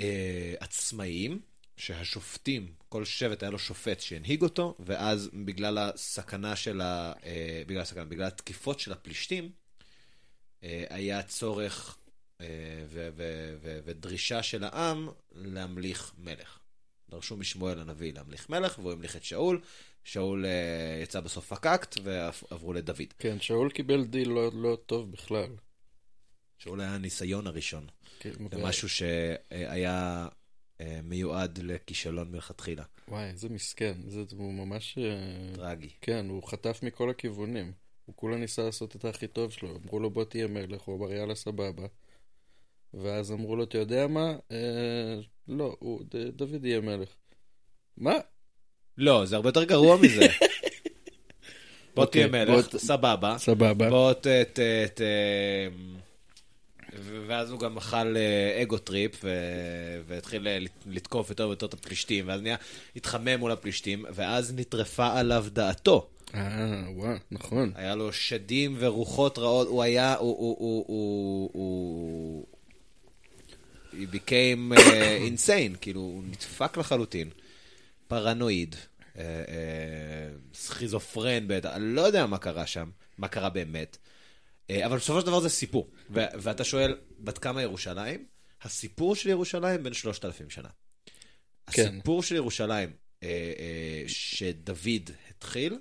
אה, 0.01 0.53
עצמאיים, 0.59 1.41
שהשופטים, 1.77 2.73
כל 2.89 3.05
שבט 3.05 3.43
היה 3.43 3.49
לו 3.49 3.59
שופט 3.59 3.99
שהנהיג 3.99 4.41
אותו, 4.41 4.75
ואז 4.79 5.29
בגלל 5.45 5.77
הסכנה 5.77 6.55
של 6.55 6.81
ה... 6.81 7.13
אה, 7.23 7.63
בגלל 7.67 7.81
הסכנה, 7.81 8.05
בגלל 8.05 8.25
התקיפות 8.25 8.79
של 8.79 8.91
הפלישתים, 8.91 9.51
אה, 10.63 10.83
היה 10.89 11.23
צורך 11.23 11.97
אה, 12.41 12.47
ו- 12.89 13.09
ו- 13.15 13.55
ו- 13.61 13.79
ודרישה 13.85 14.43
של 14.43 14.63
העם 14.63 15.09
להמליך 15.31 16.13
מלך. 16.17 16.59
דרשו 17.09 17.37
משמואל 17.37 17.79
הנביא 17.79 18.13
להמליך 18.13 18.49
מלך, 18.49 18.79
והוא 18.79 18.91
המליך 18.91 19.15
את 19.15 19.23
שאול. 19.23 19.61
שאול 20.03 20.45
יצא 21.03 21.19
בסוף 21.19 21.53
פקקט, 21.53 21.97
ועברו 22.03 22.73
לדוד. 22.73 23.13
כן, 23.19 23.39
שאול 23.39 23.69
קיבל 23.69 24.03
דיל 24.03 24.29
לא, 24.29 24.51
לא 24.53 24.77
טוב 24.85 25.11
בכלל. 25.11 25.49
שאול 26.57 26.81
היה 26.81 26.95
הניסיון 26.95 27.47
הראשון. 27.47 27.87
כן, 28.19 28.31
זה 28.51 28.57
משהו 28.57 28.89
שהיה 28.89 30.27
מיועד 31.03 31.59
לכישלון 31.63 32.31
מלכתחילה. 32.31 32.83
וואי, 33.07 33.29
איזה 33.29 33.49
מסכן. 33.49 33.93
זה, 34.07 34.23
הוא 34.37 34.53
ממש... 34.53 34.97
אה, 34.97 35.55
טרגי. 35.55 35.89
כן, 36.01 36.29
הוא 36.29 36.43
חטף 36.43 36.79
מכל 36.83 37.09
הכיוונים. 37.09 37.71
הוא 38.05 38.15
כולה 38.15 38.37
ניסה 38.37 38.63
לעשות 38.63 38.95
את 38.95 39.05
הכי 39.05 39.27
טוב 39.27 39.51
שלו. 39.51 39.79
אמרו 39.85 39.99
לו, 39.99 40.09
בוא 40.09 40.23
תהיה 40.23 40.47
מלך, 40.47 40.81
הוא 40.81 40.97
אמר, 40.97 41.13
יאללה, 41.13 41.35
סבבה. 41.35 41.85
ואז 42.93 43.31
אמרו 43.31 43.55
לו, 43.55 43.63
אתה 43.63 43.77
יודע 43.77 44.07
מה? 44.07 44.35
אה, 44.51 45.19
לא, 45.47 45.75
הוא, 45.79 46.01
ד, 46.15 46.15
דוד 46.17 46.65
יהיה 46.65 46.81
מלך. 46.81 47.09
מה? 47.97 48.13
לא, 48.97 49.25
זה 49.25 49.35
הרבה 49.35 49.49
יותר 49.49 49.63
גרוע 49.63 49.97
מזה. 49.97 50.27
בוא 51.95 52.05
אוקיי, 52.05 52.29
תהיה 52.29 52.45
בוא 52.45 52.55
מלך, 52.55 52.77
סבבה. 52.77 53.35
סבבה. 53.37 53.89
בוא 53.89 54.13
ת... 54.13 54.27
ואז 57.27 57.51
הוא 57.51 57.59
גם 57.59 57.77
אכל 57.77 58.17
אה, 58.17 58.61
ego 58.61 58.77
trip, 58.77 59.11
ו- 59.23 59.29
והתחיל 60.07 60.47
אה, 60.47 60.59
לת- 60.59 60.71
לתקוף 60.87 61.29
יותר 61.29 61.47
ויותר 61.47 61.65
את 61.65 61.73
הפלישתים, 61.73 62.27
ואז 62.27 62.41
נהיה, 62.41 62.55
התחמם 62.95 63.39
מול 63.39 63.51
הפלישתים, 63.51 64.05
ואז 64.13 64.53
נטרפה 64.55 65.19
עליו 65.19 65.45
דעתו. 65.53 66.07
אה, 66.35 66.39
וואו, 66.95 67.15
נכון. 67.31 67.71
היה 67.75 67.95
לו 67.95 68.13
שדים 68.13 68.75
ורוחות 68.79 69.37
רעות, 69.37 69.67
הוא 69.67 69.83
היה, 69.83 70.15
הוא, 70.15 70.37
הוא, 70.37 70.55
הוא, 70.59 70.85
הוא, 70.87 71.49
הוא... 71.53 72.45
he 73.91 74.15
became 74.15 74.77
uh, 74.77 74.79
insane, 75.29 75.77
כאילו, 75.81 75.99
הוא 76.01 76.23
נדפק 76.23 76.77
לחלוטין. 76.77 77.29
פרנואיד, 78.07 78.75
אה, 79.17 79.23
אה, 79.23 79.43
סכיזופרן 80.53 81.47
בטח, 81.47 81.69
אני 81.73 81.95
לא 81.95 82.01
יודע 82.01 82.25
מה 82.25 82.37
קרה 82.37 82.65
שם, 82.67 82.89
מה 83.17 83.27
קרה 83.27 83.49
באמת. 83.49 83.97
אה, 84.69 84.85
אבל 84.85 84.97
בסופו 84.97 85.19
של 85.19 85.25
דבר 85.25 85.39
זה 85.39 85.49
סיפור. 85.49 85.89
ו- 86.09 86.25
ואתה 86.33 86.63
שואל, 86.63 86.97
בת 87.19 87.37
כמה 87.37 87.61
ירושלים? 87.61 88.25
הסיפור 88.61 89.15
של 89.15 89.29
ירושלים 89.29 89.83
בין 89.83 89.93
3,000 89.93 90.49
שנה. 90.49 90.69
כן. 91.71 91.87
הסיפור 91.87 92.23
של 92.23 92.35
ירושלים, 92.35 92.93
אה, 93.23 93.29
אה, 93.29 94.03
שדוד 94.07 95.09
התחיל, 95.29 95.79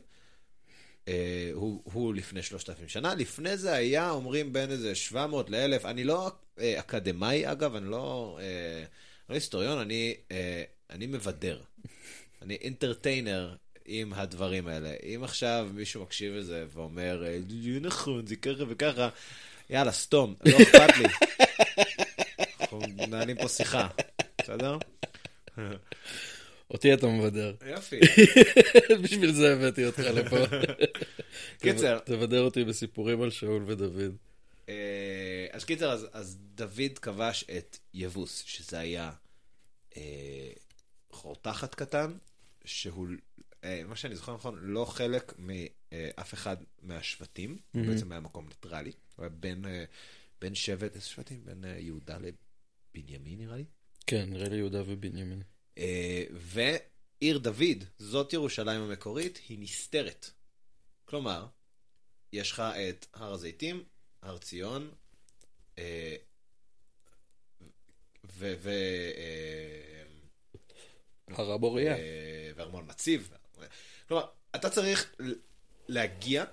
אה, 1.09 1.51
הוא, 1.53 1.83
הוא 1.85 2.15
לפני 2.15 2.43
3,000 2.43 2.89
שנה. 2.89 3.15
לפני 3.15 3.57
זה 3.57 3.73
היה, 3.73 4.11
אומרים, 4.11 4.53
בין 4.53 4.71
איזה 4.71 4.95
700 4.95 5.51
ל-1,000. 5.51 5.85
אני 5.85 6.05
לא 6.05 6.33
אה, 6.59 6.81
אקדמאי, 6.81 7.53
אגב, 7.53 7.75
אני 7.75 7.91
לא, 7.91 8.39
אה, 8.41 8.85
לא 9.29 9.35
היסטוריון, 9.35 9.79
אני, 9.79 10.15
אה, 10.31 10.63
אני 10.91 11.07
מבדר. 11.07 11.63
אני 12.43 12.55
אינטרטיינר 12.55 13.55
עם 13.85 14.13
הדברים 14.13 14.67
האלה. 14.67 14.95
אם 15.03 15.21
עכשיו 15.25 15.69
מישהו 15.75 16.03
מקשיב 16.03 16.35
לזה 16.35 16.65
ואומר, 16.73 17.25
אה, 17.27 17.39
נכון, 17.81 18.27
זה 18.27 18.37
ככה 18.37 18.65
וככה, 18.69 19.09
יאללה, 19.71 19.93
סתום, 19.93 20.35
לא 20.47 20.57
אכפת 20.63 20.97
לי. 20.97 21.09
אנחנו 22.61 22.81
מנהלים 22.97 23.37
פה 23.37 23.49
שיחה, 23.49 23.89
בסדר? 24.41 24.79
אותי 26.71 26.95
אתה 26.95 27.07
מבדר. 27.07 27.55
יופי. 27.67 28.01
בשביל 29.03 29.33
זה 29.33 29.53
הבאתי 29.53 29.87
אותך 29.87 29.99
לפה. 29.99 30.37
קיצר. 31.63 31.99
תבדר 31.99 32.41
אותי 32.41 32.65
בסיפורים 32.65 33.23
על 33.23 33.31
שאול 33.31 33.65
ודוד. 33.67 34.17
אה, 34.69 35.47
אז 35.53 35.65
קיצר, 35.65 35.91
אז, 35.91 36.07
אז 36.13 36.39
דוד 36.55 36.99
כבש 37.03 37.45
את 37.59 37.79
יבוס, 37.95 38.43
שזה 38.47 38.79
היה 38.79 39.11
אה, 39.97 40.51
חורתחת 41.11 41.75
קטן, 41.75 42.13
שהוא, 42.65 43.07
מה 43.87 43.97
שאני 43.97 44.17
זוכר 44.17 44.35
נכון, 44.35 44.59
לא 44.63 44.85
חלק 44.85 45.35
מאף 45.39 46.35
אחד 46.35 46.57
מהשבטים, 46.83 47.51
הוא 47.51 47.81
מהמם. 47.81 47.95
בעצם 47.95 48.13
היה 48.13 48.21
מקום 48.21 48.49
ניטרלי, 48.49 48.93
הוא 49.17 49.23
היה 49.25 49.29
בין, 49.29 49.67
אה, 49.67 49.85
בין 50.41 50.55
שבט, 50.55 50.95
איזה 50.95 51.07
שבטים? 51.07 51.45
בין 51.45 51.65
אה, 51.65 51.79
יהודה 51.79 52.19
לבנימין 52.19 53.39
נראה 53.39 53.57
לי. 53.57 53.65
כן, 54.07 54.31
נראה 54.31 54.49
לי 54.49 54.57
יהודה 54.57 54.83
ובנימין. 54.87 55.43
אה, 55.79 56.25
ועיר 56.33 57.39
דוד, 57.39 57.85
זאת 57.99 58.33
ירושלים 58.33 58.83
המקורית, 58.83 59.41
היא 59.49 59.59
נסתרת. 59.59 60.31
כלומר, 61.05 61.47
יש 62.33 62.53
לך 62.53 62.61
את 62.61 63.07
הר 63.15 63.33
הזיתים, 63.33 63.85
הר 64.23 64.39
ציון, 64.39 64.91
אה, 65.79 66.17
ו... 68.25 68.55
ו 68.59 68.71
אה, 69.17 70.05
הר 71.29 71.53
המוריה. 71.53 71.97
אה, 71.97 72.51
וארמון 72.57 72.85
מציב. 72.87 73.31
כלומר, 74.09 74.27
אתה 74.55 74.71
צריך 74.71 75.15
להגיע 75.89 76.45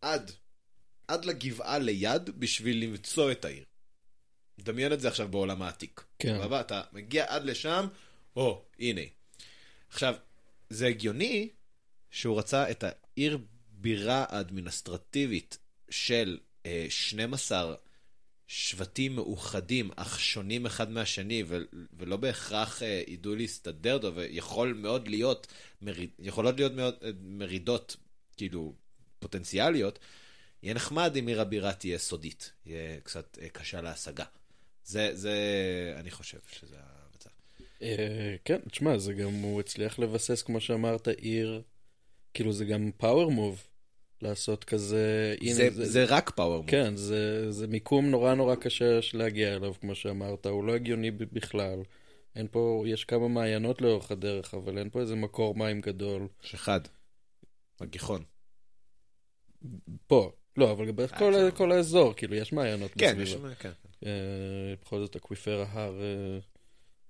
עד, 0.00 0.30
עד 1.08 1.24
לגבעה 1.24 1.78
ליד 1.78 2.30
בשביל 2.40 2.84
למצוא 2.84 3.32
את 3.32 3.44
העיר. 3.44 3.64
דמיין 4.58 4.92
את 4.92 5.00
זה 5.00 5.08
עכשיו 5.08 5.28
בעולם 5.28 5.62
העתיק. 5.62 6.04
כן. 6.18 6.38
סבבה? 6.38 6.60
אתה 6.60 6.82
מגיע 6.92 7.24
עד 7.28 7.44
לשם, 7.44 7.86
או, 8.36 8.64
הנה. 8.78 9.00
עכשיו, 9.90 10.14
זה 10.70 10.86
הגיוני 10.86 11.48
שהוא 12.10 12.38
רצה 12.38 12.70
את 12.70 12.84
העיר 12.84 13.38
בירה 13.70 14.24
האדמיניסטרטיבית 14.28 15.58
של 15.90 16.38
אה, 16.66 16.86
12 16.88 17.74
שבטים 18.56 19.16
מאוחדים, 19.16 19.90
אך 19.96 20.20
שונים 20.20 20.66
אחד 20.66 20.90
מהשני, 20.90 21.42
ו- 21.46 21.62
ולא 21.92 22.16
בהכרח 22.16 22.82
אה, 22.82 23.02
ידעו 23.06 23.34
להסתדר 23.34 23.98
טוב, 23.98 24.16
ויכול 24.16 24.72
מאוד 24.72 25.08
להיות, 25.08 25.46
מריד, 25.82 26.10
יכולות 26.18 26.56
להיות 26.56 26.72
מאוד 26.72 26.94
אה, 27.02 27.10
מרידות, 27.22 27.96
כאילו, 28.36 28.74
פוטנציאליות, 29.18 29.98
יהיה 30.62 30.74
נחמד 30.74 31.16
אם 31.16 31.26
עיר 31.26 31.40
הבירה 31.40 31.72
תהיה 31.72 31.98
סודית, 31.98 32.52
יהיה 32.66 33.00
קצת 33.00 33.38
אה, 33.42 33.48
קשה 33.48 33.80
להשגה. 33.80 34.24
זה, 34.84 35.10
זה, 35.14 35.36
אני 35.96 36.10
חושב 36.10 36.38
שזה 36.52 36.76
המצב. 36.78 37.30
אה, 37.82 38.36
כן, 38.44 38.58
תשמע, 38.70 38.98
זה 38.98 39.12
גם, 39.12 39.32
הוא 39.32 39.60
הצליח 39.60 39.98
לבסס, 39.98 40.42
כמו 40.42 40.60
שאמרת, 40.60 41.08
עיר, 41.08 41.62
כאילו 42.34 42.52
זה 42.52 42.64
גם 42.64 42.90
פאוור 42.96 43.30
מוב, 43.30 43.62
לעשות 44.22 44.64
כזה... 44.64 45.34
הנה, 45.40 45.54
זה, 45.54 45.70
זה, 45.70 45.84
זה 45.84 46.04
רק 46.04 46.30
פאוור 46.30 46.56
מוב. 46.56 46.70
כן, 46.70 46.96
זה, 46.96 47.52
זה 47.52 47.66
מיקום 47.66 48.06
נורא 48.10 48.34
נורא 48.34 48.54
קשה 48.54 48.98
להגיע 49.14 49.56
אליו, 49.56 49.74
כמו 49.80 49.94
שאמרת, 49.94 50.46
הוא 50.46 50.64
לא 50.64 50.74
הגיוני 50.74 51.10
בכלל. 51.10 51.82
אין 52.36 52.46
פה, 52.50 52.84
יש 52.86 53.04
כמה 53.04 53.28
מעיינות 53.28 53.82
לאורך 53.82 54.10
הדרך, 54.10 54.54
אבל 54.54 54.78
אין 54.78 54.90
פה 54.90 55.00
איזה 55.00 55.16
מקור 55.16 55.54
מים 55.54 55.80
גדול. 55.80 56.28
יש 56.44 56.54
אחד. 56.54 56.80
הגיחון. 57.80 58.22
פה. 60.06 60.32
לא, 60.56 60.70
אבל 60.70 60.92
כל, 60.92 61.04
אפשר. 61.04 61.50
כל 61.50 61.72
האזור, 61.72 62.14
כאילו, 62.14 62.34
יש 62.34 62.52
מעיינות 62.52 62.90
כן, 62.98 63.16
יש... 63.20 63.34
בסביבה. 63.34 63.54
כן. 63.54 63.70
אה, 64.06 64.10
בכל 64.82 65.00
זאת, 65.00 65.16
אקוויפר 65.16 65.64
ההר 65.68 66.00
אה, 66.02 66.38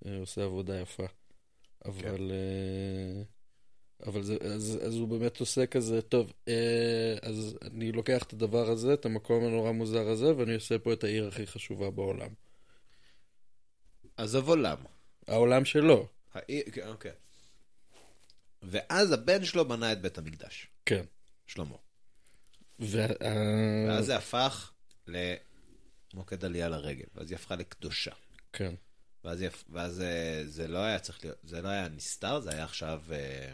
אה, 0.06 0.18
עושה 0.18 0.44
עבודה 0.44 0.80
יפה. 0.80 1.04
אבל... 1.84 2.30
אה, 2.30 3.22
אבל 4.06 4.22
זה, 4.22 4.36
אז, 4.54 4.78
אז 4.86 4.94
הוא 4.94 5.08
באמת 5.08 5.40
עושה 5.40 5.66
כזה, 5.66 6.02
טוב, 6.02 6.32
אה, 6.48 7.16
אז 7.22 7.58
אני 7.62 7.92
לוקח 7.92 8.22
את 8.22 8.32
הדבר 8.32 8.70
הזה, 8.70 8.94
את 8.94 9.04
המקום 9.04 9.44
הנורא 9.44 9.72
מוזר 9.72 10.08
הזה, 10.08 10.36
ואני 10.36 10.54
עושה 10.54 10.78
פה 10.78 10.92
את 10.92 11.04
העיר 11.04 11.28
הכי 11.28 11.46
חשובה 11.46 11.90
בעולם. 11.90 12.30
עזוב 14.16 14.48
עולם. 14.48 14.76
העולם 15.26 15.64
שלו, 15.64 16.08
העיר, 16.34 16.64
כן, 16.72 16.88
אוקיי. 16.88 17.12
ואז 18.62 19.12
הבן 19.12 19.44
שלו 19.44 19.68
בנה 19.68 19.92
את 19.92 20.00
בית 20.00 20.18
המקדש, 20.18 20.68
כן. 20.86 21.04
שלמה. 21.46 21.76
וה... 22.78 23.06
ואז 23.88 24.06
זה 24.06 24.16
הפך 24.16 24.72
למוקד 25.06 26.44
עלייה 26.44 26.68
לרגל, 26.68 27.06
ואז 27.14 27.30
היא 27.30 27.36
הפכה 27.36 27.56
לקדושה. 27.56 28.12
כן. 28.52 28.74
ואז, 29.24 29.40
היא, 29.40 29.50
ואז 29.68 30.00
אה, 30.00 30.42
זה 30.46 30.68
לא 30.68 30.78
היה 30.78 30.98
צריך 30.98 31.24
להיות, 31.24 31.38
זה 31.44 31.62
לא 31.62 31.68
היה 31.68 31.88
נסתר, 31.88 32.40
זה 32.40 32.50
היה 32.50 32.64
עכשיו 32.64 33.02
אה, 33.12 33.52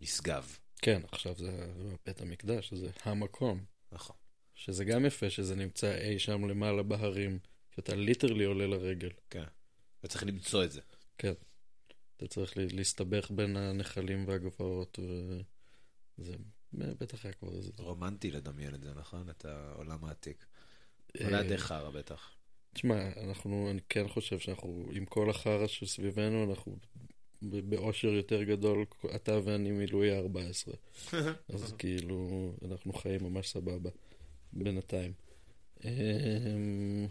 נשגב. 0.00 0.56
כן, 0.82 1.02
עכשיו 1.12 1.34
זה 1.38 1.72
בית 2.06 2.20
המקדש, 2.20 2.74
זה 2.74 2.90
המקום. 3.04 3.64
נכון. 3.92 4.16
שזה 4.54 4.84
גם 4.84 5.06
יפה 5.06 5.30
שזה 5.30 5.56
נמצא 5.56 5.98
אי 5.98 6.18
שם 6.18 6.44
למעלה 6.48 6.82
בהרים, 6.82 7.38
שאתה 7.76 7.94
ליטרלי 7.94 8.44
עולה 8.44 8.66
לרגל. 8.66 9.10
כן. 9.30 9.44
וצריך 10.04 10.24
למצוא 10.24 10.64
את 10.64 10.72
זה. 10.72 10.80
כן. 11.18 11.32
אתה 12.16 12.28
צריך 12.28 12.56
לה- 12.56 12.64
להסתבך 12.72 13.30
בין 13.30 13.56
הנחלים 13.56 14.28
והגבעות, 14.28 14.98
וזה 16.18 16.34
בטח 16.72 17.24
היה 17.24 17.32
כבר 17.34 17.56
איזה... 17.56 17.70
רומנטי 17.78 18.30
לדמיין 18.30 18.74
את 18.74 18.82
זה, 18.82 18.94
נכון? 18.94 19.30
את 19.30 19.44
העולם 19.44 20.04
העתיק. 20.04 20.46
אה, 21.20 21.26
אולי 21.26 21.48
די 21.48 21.58
חרא 21.58 21.90
בטח. 21.90 22.30
תשמע, 22.74 23.08
אנחנו, 23.16 23.68
אני 23.70 23.80
כן 23.88 24.08
חושב 24.08 24.38
שאנחנו, 24.38 24.86
עם 24.92 25.04
כל 25.06 25.30
החרא 25.30 25.66
שסביבנו, 25.66 26.50
אנחנו 26.50 26.76
באושר 27.42 28.08
יותר 28.08 28.42
גדול, 28.42 28.84
אתה 29.14 29.38
ואני 29.44 29.70
מלואי 29.70 30.10
ה-14. 30.10 30.72
אז 31.54 31.72
כאילו, 31.78 32.52
אנחנו 32.64 32.92
חיים 32.92 33.24
ממש 33.24 33.48
סבבה, 33.48 33.90
בינתיים. 34.52 35.12
אמ, 35.84 37.06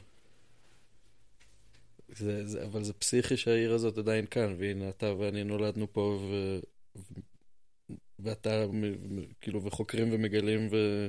זה, 2.09 2.47
זה, 2.47 2.65
אבל 2.65 2.83
זה 2.83 2.93
פסיכי 2.93 3.37
שהעיר 3.37 3.73
הזאת 3.73 3.97
עדיין 3.97 4.25
כאן, 4.25 4.55
והנה 4.57 4.89
אתה 4.89 5.13
ואני 5.17 5.43
נולדנו 5.43 5.93
פה, 5.93 6.19
ו, 6.21 6.59
ו, 6.95 7.19
ואתה 8.19 8.65
כאילו, 9.41 9.63
וחוקרים 9.63 10.07
ומגלים, 10.11 10.67
ו, 10.71 11.07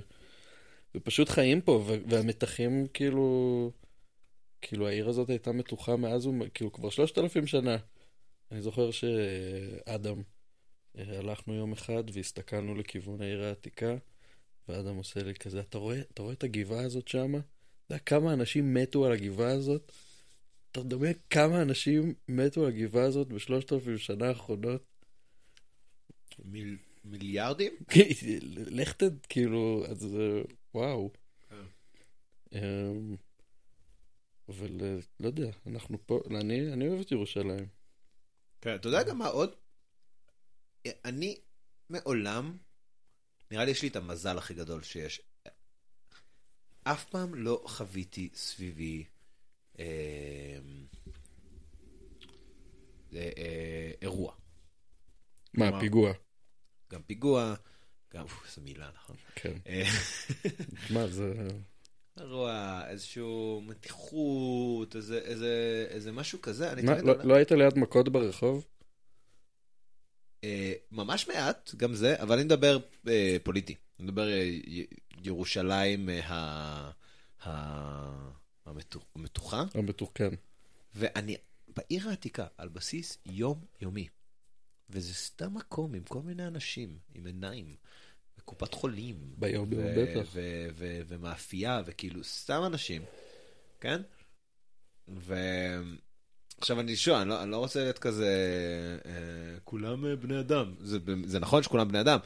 ופשוט 0.94 1.28
חיים 1.28 1.61
פה, 1.61 1.72
ו, 1.72 1.94
והמתחים 2.09 2.87
כאילו, 2.94 3.70
כאילו 4.61 4.88
העיר 4.88 5.09
הזאת 5.09 5.30
הייתה 5.30 5.52
מתוחה 5.52 5.96
מאז, 5.96 6.28
כאילו 6.54 6.72
כבר 6.72 6.90
שלושת 6.90 7.18
אלפים 7.18 7.46
שנה. 7.46 7.76
אני 8.53 8.63
זוכר 8.63 8.91
שאדם, 8.91 10.23
אה, 10.99 11.19
הלכנו 11.19 11.55
יום 11.55 11.73
אחד 11.73 12.05
והסתכלנו 12.13 12.75
לכיוון 12.75 13.23
העיר 13.23 13.43
העתיקה, 13.43 13.97
ואדם 14.69 14.97
עושה 14.97 15.23
לי 15.23 15.35
כזה, 15.35 15.61
אתה 15.61 15.79
רואה, 15.79 16.01
אתה 16.01 16.23
רואה 16.23 16.35
את 16.35 16.45
הגבעה 16.45 16.85
הזאת 16.85 17.09
שמה? 17.09 17.39
אתה 17.39 17.95
יודע 17.95 17.99
כמה 17.99 18.33
אנשים 18.33 18.75
מתו 18.75 19.07
על 19.07 19.13
הגבעה 19.13 19.53
הזאת? 19.53 19.93
אתה 20.73 20.81
מדמיין 20.81 21.15
כמה 21.31 21.63
אנשים 21.63 22.15
מתו 22.29 22.67
על 22.67 22.69
הגבעה 22.69 23.05
הזאת 23.05 23.29
בשלושת 23.29 23.73
אלפים 23.73 23.99
שנה 23.99 24.29
האחרונות? 24.29 24.83
מיל... 26.45 26.77
מיליארדים? 27.05 27.73
לך 28.81 28.93
תד, 28.93 29.27
כאילו, 29.29 29.85
אז 29.89 30.17
אה, 30.17 30.43
וואו. 30.75 31.11
כן. 31.49 31.57
אמ, 32.59 33.17
אבל 34.49 34.81
אה, 34.83 34.97
לא 35.21 35.27
יודע, 35.27 35.51
אנחנו 35.67 35.99
פה, 36.07 36.21
אני, 36.31 36.73
אני 36.73 36.89
אוהב 36.89 37.01
את 37.01 37.13
ירושלים. 37.13 37.80
כן, 38.61 38.75
אתה 38.75 38.88
יודע 38.88 39.03
גם 39.03 39.18
מה 39.18 39.27
עוד? 39.27 39.55
אני 41.05 41.40
מעולם, 41.90 42.57
נראה 43.51 43.64
לי 43.64 43.70
יש 43.70 43.83
לי 43.83 43.88
את 43.88 43.96
המזל 43.96 44.38
הכי 44.38 44.55
גדול 44.55 44.83
שיש. 44.83 45.20
אף 46.83 47.05
פעם 47.05 47.35
לא 47.35 47.62
חוויתי 47.66 48.31
סביבי 48.35 49.05
אה, 49.79 49.85
אה, 53.12 53.31
אה, 53.38 53.90
אירוע. 54.03 54.33
מה, 55.55 55.66
כלומר- 55.66 55.81
פיגוע? 55.81 56.12
גם 56.90 57.03
פיגוע, 57.03 57.55
גם, 58.14 58.23
אוף, 58.23 58.44
איזו 58.46 58.61
מילה, 58.61 58.90
נכון? 58.94 59.16
כן. 59.35 59.59
אה, 59.66 59.83
מה, 60.94 61.07
זה... 61.07 61.49
אירוע, 62.20 62.83
איזשהו 62.88 63.62
מתיחות, 63.66 64.96
איזה, 64.96 65.18
איזה, 65.18 65.87
איזה 65.90 66.12
משהו 66.12 66.42
כזה. 66.42 66.73
אני 66.73 66.83
מה, 66.83 66.94
לא- 66.94 67.01
אומר- 67.12 67.25
לא 67.25 67.35
היית 67.35 67.53
ליד 67.53 67.79
מכות 67.79 68.09
ברחוב? 68.09 68.66
אה, 70.44 70.73
ממש 70.92 71.29
מעט, 71.29 71.70
גם 71.77 71.94
זה, 71.94 72.23
אבל 72.23 72.35
אני 72.35 72.44
מדבר 72.44 72.79
אה, 73.09 73.37
פוליטי. 73.42 73.75
אני 73.99 74.07
מדבר 74.07 74.29
אה, 74.29 74.51
ירושלים 75.23 76.09
אה, 76.09 76.20
ה- 76.29 76.90
ה- 77.44 78.31
המתו- 78.66 79.05
המתוחה, 79.14 79.64
המתוחכן. 79.75 80.29
ואני 80.94 81.37
בעיר 81.77 82.09
העתיקה 82.09 82.46
על 82.59 82.68
בסיס 82.68 83.18
יומיומי. 83.27 84.09
וזה 84.92 85.14
סתם 85.14 85.55
מקום 85.55 85.94
עם 85.94 86.03
כל 86.05 86.23
מיני 86.23 86.46
אנשים, 86.46 86.99
עם 87.14 87.27
עיניים, 87.27 87.77
וקופת 88.40 88.74
חולים. 88.74 89.16
ביום 89.38 89.72
יום 89.72 89.83
ו- 89.85 89.94
בטח. 89.96 90.29
ו- 90.33 90.68
ו- 90.74 91.00
ומאפייה, 91.09 91.83
וכאילו 91.87 92.24
סתם 92.24 92.62
אנשים, 92.66 93.03
כן? 93.81 94.03
ועכשיו 95.09 96.81
אני 96.81 96.96
שואל, 96.96 97.16
אני 97.16 97.29
לא, 97.29 97.42
אני 97.42 97.50
לא 97.50 97.57
רוצה 97.57 97.81
להיות 97.81 97.98
כזה, 97.98 98.29
אה, 99.07 99.12
כולם 99.64 100.07
אה, 100.07 100.16
בני 100.16 100.40
אדם. 100.40 100.74
זה, 100.81 100.98
זה 101.24 101.38
נכון 101.40 101.62
שכולם 101.62 101.88
בני 101.88 102.00
אדם, 102.00 102.18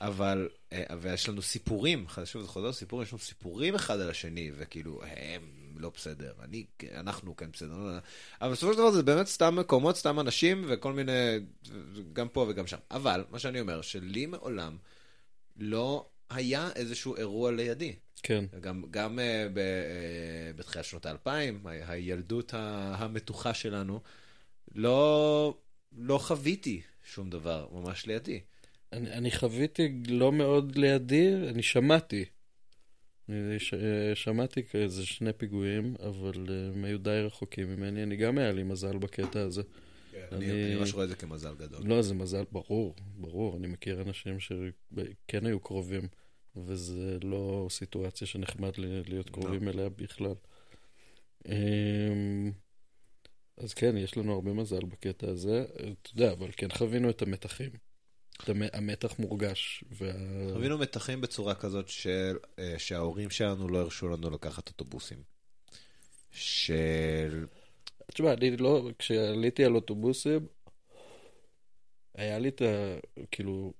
אבל, 0.00 0.48
אה, 0.72 0.84
ויש 1.00 1.28
לנו 1.28 1.42
סיפורים, 1.42 2.06
שוב 2.24 2.42
זה 2.42 2.48
חוזר 2.48 2.72
סיפורים, 2.72 3.06
יש 3.06 3.12
לנו 3.12 3.18
סיפורים 3.18 3.74
אחד 3.74 4.00
על 4.00 4.10
השני, 4.10 4.50
וכאילו, 4.56 5.00
הם 5.04 5.42
לא 5.76 5.90
בסדר, 5.94 6.32
אני, 6.42 6.66
אנחנו 6.94 7.36
כן 7.36 7.50
בסדר, 7.52 7.76
לא, 7.76 7.92
לא. 7.92 7.98
אבל 8.40 8.52
בסופו 8.52 8.72
של 8.72 8.78
דבר 8.78 8.90
זה 8.90 9.02
באמת 9.02 9.26
סתם 9.26 9.56
מקומות, 9.56 9.96
סתם 9.96 10.20
אנשים, 10.20 10.64
וכל 10.68 10.92
מיני, 10.92 11.40
גם 12.12 12.28
פה 12.28 12.46
וגם 12.48 12.66
שם. 12.66 12.76
אבל, 12.90 13.24
מה 13.30 13.38
שאני 13.38 13.60
אומר, 13.60 13.80
שלי 13.82 14.26
מעולם 14.26 14.76
לא 15.58 16.06
היה 16.30 16.68
איזשהו 16.76 17.16
אירוע 17.16 17.52
לידי. 17.52 17.94
כן. 18.22 18.44
גם, 18.60 18.84
גם 18.90 19.18
uh, 19.18 19.22
ב, 19.54 19.58
uh, 19.58 20.56
בתחילת 20.58 20.84
שנות 20.84 21.06
האלפיים, 21.06 21.66
ה- 21.66 21.90
הילדות 21.92 22.54
ה- 22.54 22.94
המתוחה 22.98 23.54
שלנו, 23.54 24.00
לא, 24.74 25.58
לא 25.98 26.18
חוויתי 26.18 26.80
שום 27.04 27.30
דבר 27.30 27.68
ממש 27.72 28.06
לידי. 28.06 28.40
אני, 28.92 29.12
אני 29.12 29.30
חוויתי 29.30 30.02
לא 30.08 30.32
מאוד 30.32 30.76
לידי, 30.76 31.34
אני 31.48 31.62
שמעתי. 31.62 32.24
אני 33.28 33.58
ש, 33.58 33.74
אה, 33.74 34.14
שמעתי 34.14 34.62
כאיזה 34.62 35.06
שני 35.06 35.32
פיגועים, 35.32 35.94
אבל 36.00 36.46
אה, 36.48 36.68
הם 36.74 36.84
היו 36.84 36.98
די 36.98 37.22
רחוקים 37.26 37.68
ממני. 37.68 38.02
אני 38.02 38.16
גם 38.16 38.38
היה 38.38 38.52
לי 38.52 38.62
מזל 38.62 38.96
בקטע 38.96 39.40
הזה. 39.40 39.62
אני, 40.32 40.50
אני- 40.50 40.64
אני 40.66 40.74
ממש 40.74 40.92
רואה 40.94 41.04
את 41.04 41.08
זה 41.08 41.16
כמזל 41.16 41.54
גדול. 41.54 41.86
לא, 41.86 42.02
זה 42.02 42.14
מזל, 42.14 42.44
ברור, 42.52 42.94
ברור. 43.16 43.56
אני 43.56 43.66
מכיר 43.66 44.02
אנשים 44.02 44.40
שכן 44.40 45.46
היו 45.46 45.60
קרובים, 45.60 46.08
וזה 46.56 47.18
לא 47.22 47.66
סיטואציה 47.70 48.26
שנחמד 48.26 48.72
להיות 48.78 49.30
קרובים 49.30 49.68
אליה 49.68 49.88
בכלל. 49.88 50.34
אמ, 51.48 52.52
אז 53.56 53.74
כן, 53.74 53.96
יש 53.96 54.16
לנו 54.16 54.32
הרבה 54.34 54.52
מזל 54.52 54.84
בקטע 54.84 55.28
הזה. 55.30 55.64
אתה 55.74 56.10
יודע, 56.14 56.32
אבל 56.32 56.48
כן 56.56 56.68
חווינו 56.70 57.10
את 57.10 57.22
המתחים. 57.22 57.70
המתח 58.72 59.18
מורגש. 59.18 59.84
וה... 59.90 60.12
חווינו 60.52 60.78
מתחים 60.78 61.20
בצורה 61.20 61.54
כזאת 61.54 61.88
של, 61.88 62.36
אה, 62.58 62.74
שההורים 62.78 63.30
שלנו 63.30 63.68
לא 63.68 63.78
הרשו 63.78 64.08
לנו 64.08 64.30
לקחת 64.30 64.68
אוטובוסים. 64.68 65.18
של... 66.30 67.46
תשמע, 68.12 68.32
אני 68.32 68.56
לא, 68.56 68.90
כשעליתי 68.98 69.64
על 69.64 69.74
אוטובוסים, 69.74 70.46
היה 72.14 72.38
לי 72.38 72.48
את 72.48 72.62
ה... 72.62 72.98
כאילו, 73.30 73.72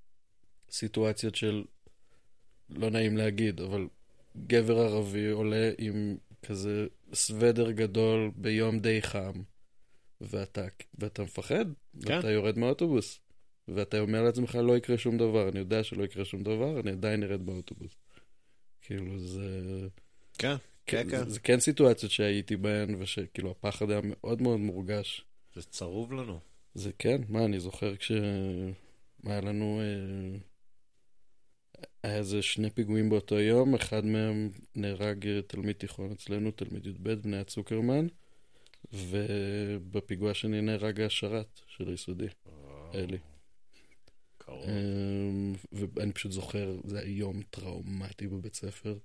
סיטואציות 0.70 1.34
של, 1.34 1.64
לא 2.70 2.90
נעים 2.90 3.16
להגיד, 3.16 3.60
אבל 3.60 3.88
גבר 4.46 4.78
ערבי 4.78 5.30
עולה 5.30 5.70
עם 5.78 6.16
כזה 6.42 6.86
סוודר 7.14 7.70
גדול 7.70 8.30
ביום 8.36 8.78
די 8.78 9.02
חם, 9.02 9.32
ואתה, 10.20 10.66
ואתה 10.98 11.22
מפחד, 11.22 11.64
כן. 12.06 12.16
ואתה 12.16 12.30
יורד 12.30 12.58
מהאוטובוס, 12.58 13.20
ואתה 13.68 14.00
אומר 14.00 14.22
לעצמך, 14.22 14.54
לא 14.54 14.76
יקרה 14.76 14.98
שום 14.98 15.18
דבר, 15.18 15.48
אני 15.48 15.58
יודע 15.58 15.84
שלא 15.84 16.04
יקרה 16.04 16.24
שום 16.24 16.42
דבר, 16.42 16.80
אני 16.80 16.90
עדיין 16.90 17.22
ארד 17.22 17.46
באוטובוס. 17.46 17.96
כאילו, 18.80 19.18
זה... 19.18 19.50
כן, 20.38 20.56
כן, 20.86 21.10
כן. 21.10 21.18
זה, 21.18 21.30
זה 21.30 21.40
כן 21.40 21.60
סיטואציות 21.60 22.12
שהייתי 22.12 22.56
בהן, 22.56 22.94
ושכאילו 22.98 23.50
הפחד 23.50 23.90
היה 23.90 24.00
מאוד 24.04 24.42
מאוד 24.42 24.60
מורגש. 24.60 25.24
זה 25.54 25.62
צרוב 25.62 26.12
לנו. 26.12 26.40
זה 26.74 26.90
כן, 26.98 27.22
מה, 27.28 27.44
אני 27.44 27.60
זוכר 27.60 27.96
כש... 27.96 28.12
היה 29.24 29.40
לנו... 29.40 29.80
אה, 29.80 30.38
היה 32.02 32.16
איזה 32.16 32.42
שני 32.42 32.70
פיגועים 32.70 33.08
באותו 33.08 33.40
יום, 33.40 33.74
אחד 33.74 34.04
מהם 34.04 34.50
נהרג 34.74 35.26
אה, 35.26 35.42
תלמיד 35.42 35.76
תיכון 35.76 36.10
אצלנו, 36.10 36.50
תלמיד 36.50 36.86
י"ב, 36.86 37.12
בני 37.12 37.38
הצוקרמן, 37.38 38.06
ובפיגוע 38.92 40.30
השני 40.30 40.60
נהרג 40.60 41.00
השרת 41.00 41.60
של 41.66 41.88
היסודי, 41.88 42.26
אלי. 42.94 43.18
קרוב. 44.38 44.64
אמ, 44.64 45.54
ואני 45.72 46.12
פשוט 46.12 46.32
זוכר, 46.32 46.76
זה 46.84 46.98
היה 46.98 47.10
יום 47.10 47.42
טראומטי 47.50 48.26
בבית 48.26 48.54
ספר. 48.54 48.98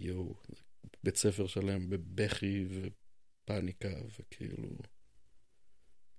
יואו, 0.00 0.34
בית 1.04 1.16
ספר 1.16 1.46
שלם 1.46 1.90
בבכי 1.90 2.66
ופאניקה, 2.70 3.88
וכאילו... 4.20 4.68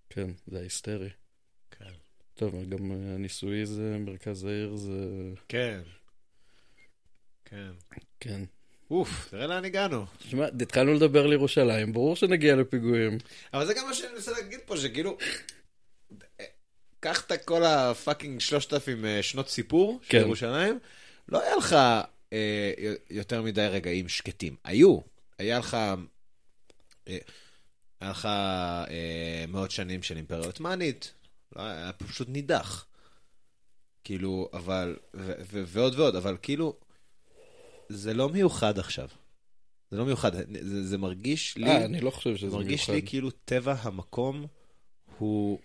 כן, 0.09 0.29
זה 0.47 0.59
היסטרי. 0.59 1.09
כן. 1.71 1.91
טוב, 2.33 2.69
גם 2.69 2.91
אה, 2.91 3.15
הניסוי 3.15 3.65
זה, 3.65 3.97
מרכז 3.99 4.43
העיר 4.43 4.75
זה... 4.75 5.33
כן. 5.47 5.81
כן. 7.45 7.71
כן. 8.19 8.41
אוף, 8.91 9.27
תראה 9.29 9.47
לאן 9.47 9.65
הגענו. 9.65 10.05
תשמע, 10.17 10.45
התחלנו 10.61 10.93
לדבר 10.93 11.25
על 11.25 11.33
ירושלים, 11.33 11.93
ברור 11.93 12.15
שנגיע 12.15 12.55
לפיגועים. 12.55 13.17
אבל 13.53 13.65
זה 13.65 13.73
גם 13.73 13.85
מה 13.87 13.93
שאני 13.93 14.13
מנסה 14.13 14.31
להגיד 14.31 14.59
פה, 14.65 14.77
שכאילו... 14.77 15.17
קח 16.99 17.25
את 17.25 17.45
כל 17.45 17.63
ה 17.63 17.73
fucking 17.73 18.41
3,000 18.41 19.05
אה, 19.05 19.23
שנות 19.23 19.49
סיפור 19.49 19.99
של 20.03 20.09
כן. 20.09 20.17
ירושלים, 20.17 20.79
לא 21.29 21.41
היה 21.41 21.55
לך 21.55 21.75
אה, 22.33 22.73
יותר 23.09 23.41
מדי 23.41 23.67
רגעים 23.71 24.09
שקטים. 24.09 24.55
היו. 24.63 24.99
היה 25.39 25.59
לך... 25.59 25.73
אה, 27.07 27.17
היה 27.99 28.11
לך 28.11 28.25
אה, 28.25 29.45
מאות 29.47 29.71
שנים 29.71 30.03
של 30.03 30.17
אימפריה 30.17 30.45
עות'מאנית, 30.45 31.13
לא, 31.55 31.61
היה 31.61 31.93
פשוט 31.93 32.29
נידח. 32.29 32.85
כאילו, 34.03 34.49
אבל... 34.53 34.97
ו- 35.13 35.33
ו- 35.51 35.63
ועוד 35.67 35.99
ועוד, 35.99 36.15
אבל 36.15 36.37
כאילו... 36.41 36.77
זה 37.89 38.13
לא 38.13 38.29
מיוחד 38.29 38.79
עכשיו. 38.79 39.07
זה 39.91 39.97
לא 39.97 40.05
מיוחד, 40.05 40.31
זה, 40.61 40.83
זה 40.83 40.97
מרגיש 40.97 41.57
לי... 41.57 41.69
אה, 41.69 41.85
אני 41.85 41.99
לא 41.99 42.11
חושב 42.11 42.35
שזה 42.35 42.55
מרגיש 42.55 42.89
מיוחד. 42.89 42.93
לי 42.93 43.09
כאילו 43.09 43.31
טבע 43.31 43.75
המקום 43.81 44.45
הוא, 45.17 45.59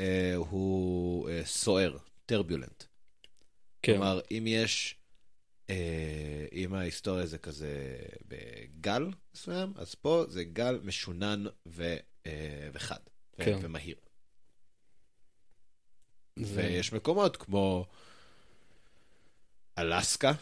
אה, 0.00 0.34
הוא 0.34 1.28
אה, 1.30 1.44
סוער, 1.44 1.96
טרביולנט. 2.26 2.84
כן, 3.82 3.92
כלומר, 3.92 4.20
אם 4.30 4.44
יש, 4.46 4.94
אם 6.52 6.74
ההיסטוריה 6.74 7.26
זה 7.26 7.38
כזה 7.38 7.96
בגל 8.28 9.02
מסוים, 9.34 9.72
אז 9.76 9.94
פה 9.94 10.24
זה 10.28 10.44
גל 10.44 10.80
משונן 10.84 11.44
ו, 11.66 11.96
אה, 12.26 12.68
וחד, 12.72 12.98
כן. 13.36 13.58
ומהיר. 13.62 13.96
זה- 16.36 16.56
ויש 16.56 16.92
מקומות 16.92 17.36
כמו 17.36 17.86
אלסקה, 19.78 20.32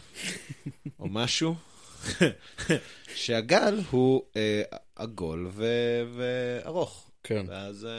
או 0.99 1.05
משהו, 1.19 1.55
שהגל 3.15 3.79
הוא 3.91 4.23
אה, 4.35 4.61
עגול 4.95 5.47
ו- 5.51 6.03
וארוך. 6.15 7.11
כן. 7.23 7.45
ואז 7.49 7.85
אה, 7.85 7.91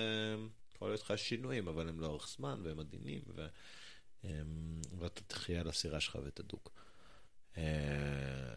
יכול 0.76 0.88
להיות 0.88 1.00
לך 1.02 1.12
שינויים, 1.18 1.68
אבל 1.68 1.88
הם 1.88 2.00
לאורך 2.00 2.28
זמן 2.36 2.60
והם 2.64 2.80
עדינים, 2.80 3.22
ו... 3.34 3.46
אה, 4.24 4.30
ואתה 4.98 5.20
תחיה 5.26 5.60
על 5.60 5.68
הסירה 5.68 6.00
שלך 6.00 6.18
ותדוק. 6.24 6.72
אה, 7.56 8.54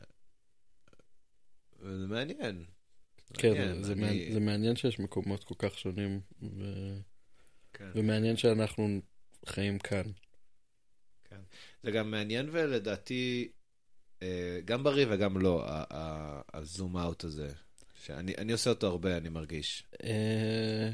וזה 1.79 2.07
מעניין. 2.07 2.65
כן, 3.33 3.49
מעניין, 3.49 3.83
זה, 3.83 3.83
זה, 3.83 3.93
אני- 3.93 4.33
זה 4.33 4.39
מעניין 4.39 4.75
שיש 4.75 4.99
מקומות 4.99 5.43
כל 5.43 5.55
כך 5.57 5.77
שונים, 5.79 6.21
ו... 6.41 6.63
כן. 7.73 7.89
ומעניין 7.95 8.37
שאנחנו 8.37 9.01
חיים 9.45 9.79
כאן. 9.79 10.03
זה 11.83 11.91
גם 11.91 12.11
מעניין 12.11 12.49
ולדעתי, 12.51 13.51
אה, 14.21 14.59
גם 14.65 14.83
בריא 14.83 15.05
וגם 15.09 15.37
לא, 15.37 15.65
הזום 16.53 16.97
אאוט 16.97 17.23
הזה. 17.23 17.49
שאני 18.03 18.33
אני 18.37 18.51
עושה 18.51 18.69
אותו 18.69 18.87
הרבה, 18.87 19.17
אני 19.17 19.29
מרגיש. 19.29 19.83
אה, 20.03 20.89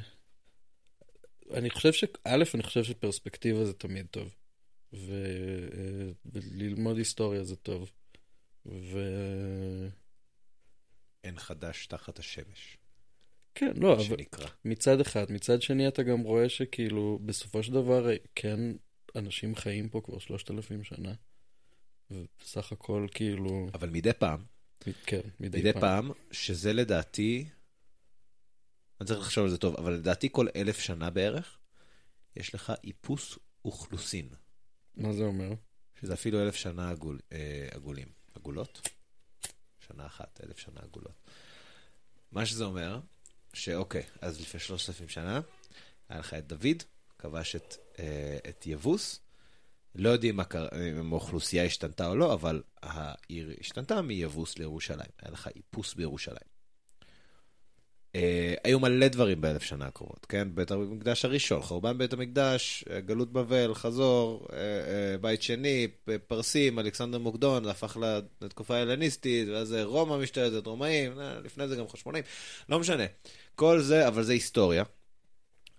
אני 1.54 1.70
חושב 1.70 1.94
ש... 1.94 2.04
א', 2.24 2.44
אני 2.54 2.64
חושב 2.64 2.84
שפרספקטיבה 2.84 3.66
זה 3.66 3.74
תמיד 3.74 4.08
טוב. 4.12 4.36
ו... 4.94 5.26
אה, 5.74 6.12
וללמוד 6.26 6.98
היסטוריה 6.98 7.44
זה 7.44 7.56
טוב. 7.56 7.92
ו... 8.66 9.00
אין 11.24 11.40
חדש 11.40 11.88
תחת 11.88 12.20
השמש, 12.20 12.78
כן, 13.56 13.72
לא, 13.76 13.94
אבל 13.94 14.04
שנקרא. 14.04 14.48
מצד 14.66 15.00
אחד. 15.00 15.32
מצד 15.32 15.62
שני, 15.62 15.88
אתה 15.88 16.04
גם 16.04 16.20
רואה 16.20 16.50
שכאילו, 16.50 17.20
בסופו 17.26 17.64
של 17.64 17.74
דבר, 17.74 18.08
כן, 18.36 18.60
אנשים 19.16 19.56
חיים 19.56 19.90
פה 19.90 20.02
כבר 20.04 20.20
שלושת 20.20 20.52
אלפים 20.52 20.84
שנה. 20.84 21.14
ובסך 22.12 22.72
הכל, 22.72 23.08
כאילו, 23.14 23.70
אבל 23.74 23.90
מדי 23.90 24.14
פעם, 24.14 24.44
כן, 25.06 25.22
מדי, 25.40 25.60
מדי 25.60 25.74
פעם, 25.74 26.12
שזה 26.32 26.74
לדעתי, 26.74 27.50
אני 29.02 29.08
צריך 29.08 29.20
לחשוב 29.20 29.44
על 29.44 29.50
זה 29.50 29.58
טוב, 29.58 29.76
אבל 29.76 29.94
לדעתי 29.94 30.30
כל 30.32 30.48
אלף 30.56 30.80
שנה 30.80 31.10
בערך, 31.10 31.58
יש 32.36 32.56
לך 32.56 32.74
איפוס 32.84 33.40
אוכלוסין, 33.66 34.30
מה 34.96 35.14
זה 35.14 35.24
אומר? 35.24 35.54
שזה 36.02 36.14
אפילו 36.14 36.42
אלף 36.42 36.56
שנה 36.56 36.90
עגול, 36.90 37.20
אה, 37.32 37.68
עגולים. 37.72 38.08
עגולות? 38.36 38.90
שנה 39.88 40.06
אחת, 40.06 40.42
אלף 40.44 40.58
שנה 40.58 40.80
עגולות. 40.84 41.16
מה 42.32 42.46
שזה 42.46 42.64
אומר, 42.64 43.00
שאוקיי, 43.54 44.04
אז 44.22 44.42
לפני 44.42 44.60
3,000 44.60 45.10
שנה, 45.10 45.42
היה 46.10 46.20
לך 46.20 46.34
את 46.34 46.48
דוד, 46.48 46.84
כבש 47.20 47.56
את, 47.56 47.76
אה, 48.00 48.38
את 48.50 48.68
יבוס. 48.68 49.20
לא 49.96 50.10
יודעים 50.10 50.36
מה 50.36 50.44
אם 51.02 51.14
האוכלוסייה 51.14 51.66
השתנתה 51.66 52.08
או 52.08 52.16
לא, 52.16 52.34
אבל 52.34 52.64
העיר 52.82 53.56
השתנתה 53.60 54.02
מיבוס 54.02 54.58
לירושלים. 54.58 55.10
היה 55.22 55.32
לך 55.32 55.50
איפוס 55.56 55.94
בירושלים. 55.94 56.61
אה, 58.16 58.54
היו 58.64 58.80
מלא 58.80 59.08
דברים 59.08 59.42
באלף 59.42 59.64
שנה 59.64 59.86
הקרובות, 59.86 60.26
כן? 60.30 60.48
בית 60.54 60.72
המקדש 60.72 61.26
הראשון, 61.26 61.62
חורבן 61.62 61.98
בית 61.98 62.14
המקדש, 62.14 62.86
אה, 62.90 63.00
גלות 63.00 63.34
בבל, 63.34 63.74
חזור, 63.74 64.48
אה, 64.54 65.18
בית 65.18 65.42
שני, 65.42 65.88
פרסים, 66.28 66.80
אלכסנדר 66.80 67.18
מוקדון, 67.18 67.64
זה 67.64 67.72
הפך 67.72 67.98
לתקופה 68.42 68.76
ההלניסטית, 68.76 69.48
ואז 69.50 69.76
רומא 69.84 70.18
משתלטת, 70.18 70.68
רומאים, 70.68 71.12
לפני 71.44 71.68
זה 71.68 71.76
גם 71.76 71.88
חשמונאים, 71.88 72.24
לא 72.70 72.80
משנה. 72.80 73.04
כל 73.56 73.82
זה, 73.82 74.08
אבל 74.08 74.24
זה 74.24 74.34
היסטוריה. 74.34 74.84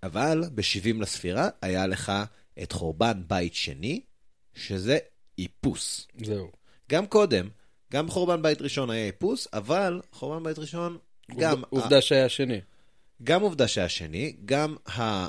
אבל 0.03 0.43
ב-70 0.55 1.01
לספירה 1.01 1.49
היה 1.61 1.87
לך 1.87 2.11
את 2.63 2.71
חורבן 2.71 3.21
בית 3.27 3.53
שני, 3.53 4.01
שזה 4.53 4.97
איפוס. 5.37 6.07
זהו. 6.23 6.51
גם 6.89 7.07
קודם, 7.07 7.49
גם 7.93 8.09
חורבן 8.09 8.41
בית 8.41 8.61
ראשון 8.61 8.89
היה 8.89 9.05
איפוס, 9.05 9.47
אבל 9.53 10.01
חורבן 10.11 10.43
בית 10.43 10.59
ראשון, 10.59 10.97
גם, 11.37 11.51
עובדה- 11.51 11.67
עובדה 11.69 12.01
שהיה 12.01 12.29
שני. 12.29 12.61
גם 13.23 13.41
עובדה 13.41 13.67
שהיה 13.67 13.89
שני, 13.89 14.35
גם 14.45 14.75
ה, 14.97 15.27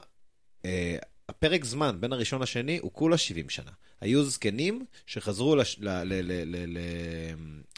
אה, 0.65 0.97
הפרק 1.29 1.65
זמן 1.65 1.97
בין 2.01 2.13
הראשון 2.13 2.43
לשני 2.43 2.79
הוא 2.79 2.93
כולה 2.93 3.19
70 3.19 3.49
שנה. 3.51 3.71
היו 4.01 4.25
זקנים 4.25 4.85
שחזרו 5.07 5.57
לש, 5.57 5.77
ל, 5.81 5.89
ל, 5.89 6.13
ל, 6.13 6.33
ל, 6.57 6.67
ל, 6.67 6.79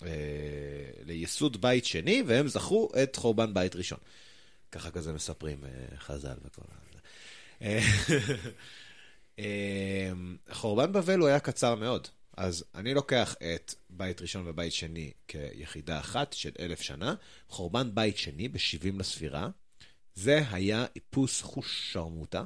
אה, 0.07 0.11
לייסוד 1.05 1.61
בית 1.61 1.85
שני, 1.85 2.23
והם 2.27 2.49
זכרו 2.49 2.89
את 3.03 3.17
חורבן 3.17 3.55
בית 3.55 3.77
ראשון. 3.77 3.99
ככה 4.73 4.91
כזה 4.91 5.13
מספרים 5.13 5.59
אה, 5.65 5.71
חז"ל 5.99 6.35
וכל 6.45 6.63
ה... 6.73 6.77
אה, 7.63 7.81
חורבן 10.53 10.93
בבל 10.93 11.19
הוא 11.19 11.29
היה 11.29 11.41
קצר 11.41 11.75
מאוד. 11.75 12.09
אז 12.37 12.65
אני 12.75 12.95
לוקח 12.95 13.35
את 13.55 13.75
בית 13.91 14.21
ראשון 14.21 14.49
ובית 14.49 14.73
שני 14.73 15.13
כיחידה 15.29 16.01
אחת 16.01 16.33
של 16.33 16.51
אלף 16.61 16.81
שנה, 16.81 17.15
חורבן 17.49 17.95
בית 17.95 18.17
שני 18.17 18.49
ב-70 18.49 18.99
לספירה, 18.99 19.49
זה 20.15 20.43
היה 20.51 20.87
איפוס 20.97 21.43
חוש 21.43 21.93
שרמוטה, 21.93 22.45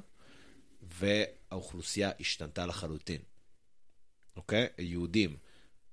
והאוכלוסייה 0.83 2.11
השתנתה 2.21 2.67
לחלוטין. 2.67 3.21
אוקיי? 4.37 4.67
יהודים 4.79 5.37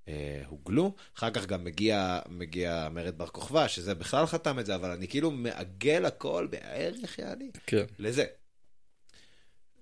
אה, 0.08 0.42
הוגלו, 0.48 0.96
אחר 1.18 1.32
כך 1.32 1.46
גם 1.46 1.64
מגיע, 1.64 2.20
מגיע 2.30 2.88
מרד 2.92 3.18
בר 3.18 3.28
כוכבא, 3.28 3.68
שזה 3.68 3.96
בכלל 3.96 4.26
חתם 4.26 4.60
את 4.60 4.66
זה, 4.66 4.76
אבל 4.76 4.92
אני 4.92 5.08
כאילו 5.08 5.32
מעגל 5.32 6.06
הכל 6.06 6.48
בערך, 6.50 7.20
יעני, 7.20 7.52
כן. 7.66 7.86
לזה. 8.00 8.26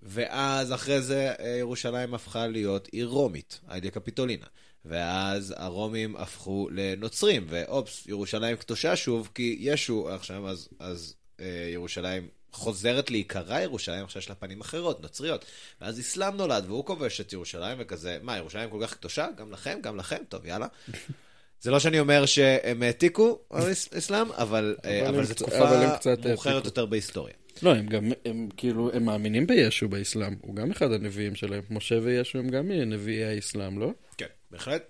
ואז 0.06 0.74
אחרי 0.74 1.02
זה 1.02 1.34
אה, 1.40 1.48
ירושלים 1.48 2.14
הפכה 2.14 2.48
להיות 2.48 2.88
עיר 2.88 3.08
רומית, 3.08 3.60
איידיה 3.70 3.92
קפיטולינה. 3.92 4.46
ואז 4.86 5.54
הרומים 5.58 6.16
הפכו 6.16 6.68
לנוצרים, 6.72 7.46
ואופס, 7.50 8.08
ירושלים 8.08 8.56
קדושה 8.56 8.96
שוב, 8.96 9.30
כי 9.36 9.58
ישו 9.60 10.10
עכשיו, 10.10 10.48
אז, 10.48 10.68
אז 10.80 11.16
אה, 11.40 11.70
ירושלים 11.74 12.28
חוזרת 12.52 13.12
להיקרא 13.12 13.60
ירושלים, 13.60 14.04
עכשיו 14.04 14.20
יש 14.20 14.30
לה 14.30 14.36
פנים 14.36 14.62
אחרות, 14.62 15.02
נוצריות. 15.02 15.46
ואז 15.82 16.00
אסלאם 16.00 16.38
נולד, 16.38 16.66
והוא 16.68 16.86
כובש 16.86 17.22
את 17.22 17.34
ירושלים, 17.34 17.78
וכזה, 17.82 18.18
מה, 18.22 18.38
ירושלים 18.38 18.70
כל 18.70 18.80
כך 18.82 18.94
קדושה? 18.94 19.28
גם 19.38 19.52
לכם? 19.52 19.80
גם 19.82 19.98
לכם? 19.98 20.18
טוב, 20.30 20.46
יאללה. 20.46 20.68
זה 21.62 21.72
לא 21.72 21.80
שאני 21.80 22.00
אומר 22.00 22.26
שהם 22.26 22.84
העתיקו 22.84 23.40
על 23.50 23.72
אסלאם, 23.72 24.32
אבל, 24.32 24.76
אה, 24.86 25.00
אבל 25.00 25.08
אבל 25.08 25.20
הם 25.20 25.26
זו 25.26 25.34
תקופה 25.34 25.58
אבל 25.58 25.98
מאוחרת. 26.26 26.66
יותר 26.66 26.86
בהיסטוריה. 26.86 27.34
לא, 27.62 27.76
הם 27.76 27.86
גם, 27.86 28.12
הם 28.26 28.50
כאילו, 28.58 28.92
הם 28.94 29.06
מאמינים 29.06 29.48
בישו 29.48 29.90
באסלאם. 29.90 30.36
הוא 30.42 30.56
גם 30.56 30.72
אחד 30.72 30.92
הנביאים 30.92 31.36
שלהם. 31.36 31.64
משה 31.70 31.96
וישו 32.04 32.40
הם 32.40 32.50
גם 32.50 32.72
נביאי 32.72 33.24
האסלאם, 33.26 33.80
לא? 33.80 33.92
כן, 34.18 34.26
בהחלט. 34.52 34.84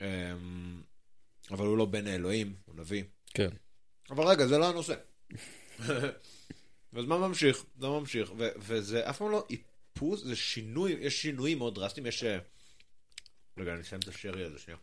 אמ, 0.00 0.06
אבל 1.50 1.66
הוא 1.66 1.78
לא 1.78 1.84
בן 1.84 2.06
האלוהים, 2.06 2.54
הוא 2.64 2.74
נביא. 2.76 3.02
כן. 3.34 3.48
אבל 4.10 4.24
רגע, 4.24 4.46
זה 4.46 4.58
לא 4.58 4.68
הנושא. 4.68 4.94
אז 6.96 7.04
מה 7.04 7.18
ממשיך? 7.18 7.64
זה 7.80 7.86
ממשיך, 7.86 8.32
ו- 8.38 8.48
וזה 8.58 9.10
אף 9.10 9.18
פעם 9.18 9.30
לא 9.30 9.46
איפוס, 9.50 10.24
זה 10.24 10.36
שינוי, 10.36 10.96
יש 11.00 11.22
שינויים 11.22 11.58
מאוד 11.58 11.74
דרסטיים, 11.74 12.06
יש... 12.06 12.24
אה, 12.24 12.38
רגע, 13.58 13.72
אני 13.72 13.80
אסיים 13.80 14.00
את 14.00 14.08
השרי 14.08 14.44
הזה 14.44 14.58
שנייה. 14.58 14.78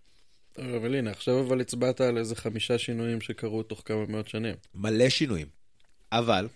אבל 0.57 0.95
הנה, 0.95 1.11
עכשיו 1.11 1.39
אבל 1.39 1.61
הצבעת 1.61 2.01
על 2.01 2.17
איזה 2.17 2.35
חמישה 2.35 2.77
שינויים 2.77 3.21
שקרו 3.21 3.63
תוך 3.63 3.81
כמה 3.85 4.05
מאות 4.05 4.27
שנים. 4.27 4.55
מלא 4.75 5.09
שינויים, 5.09 5.47
אבל 6.11 6.47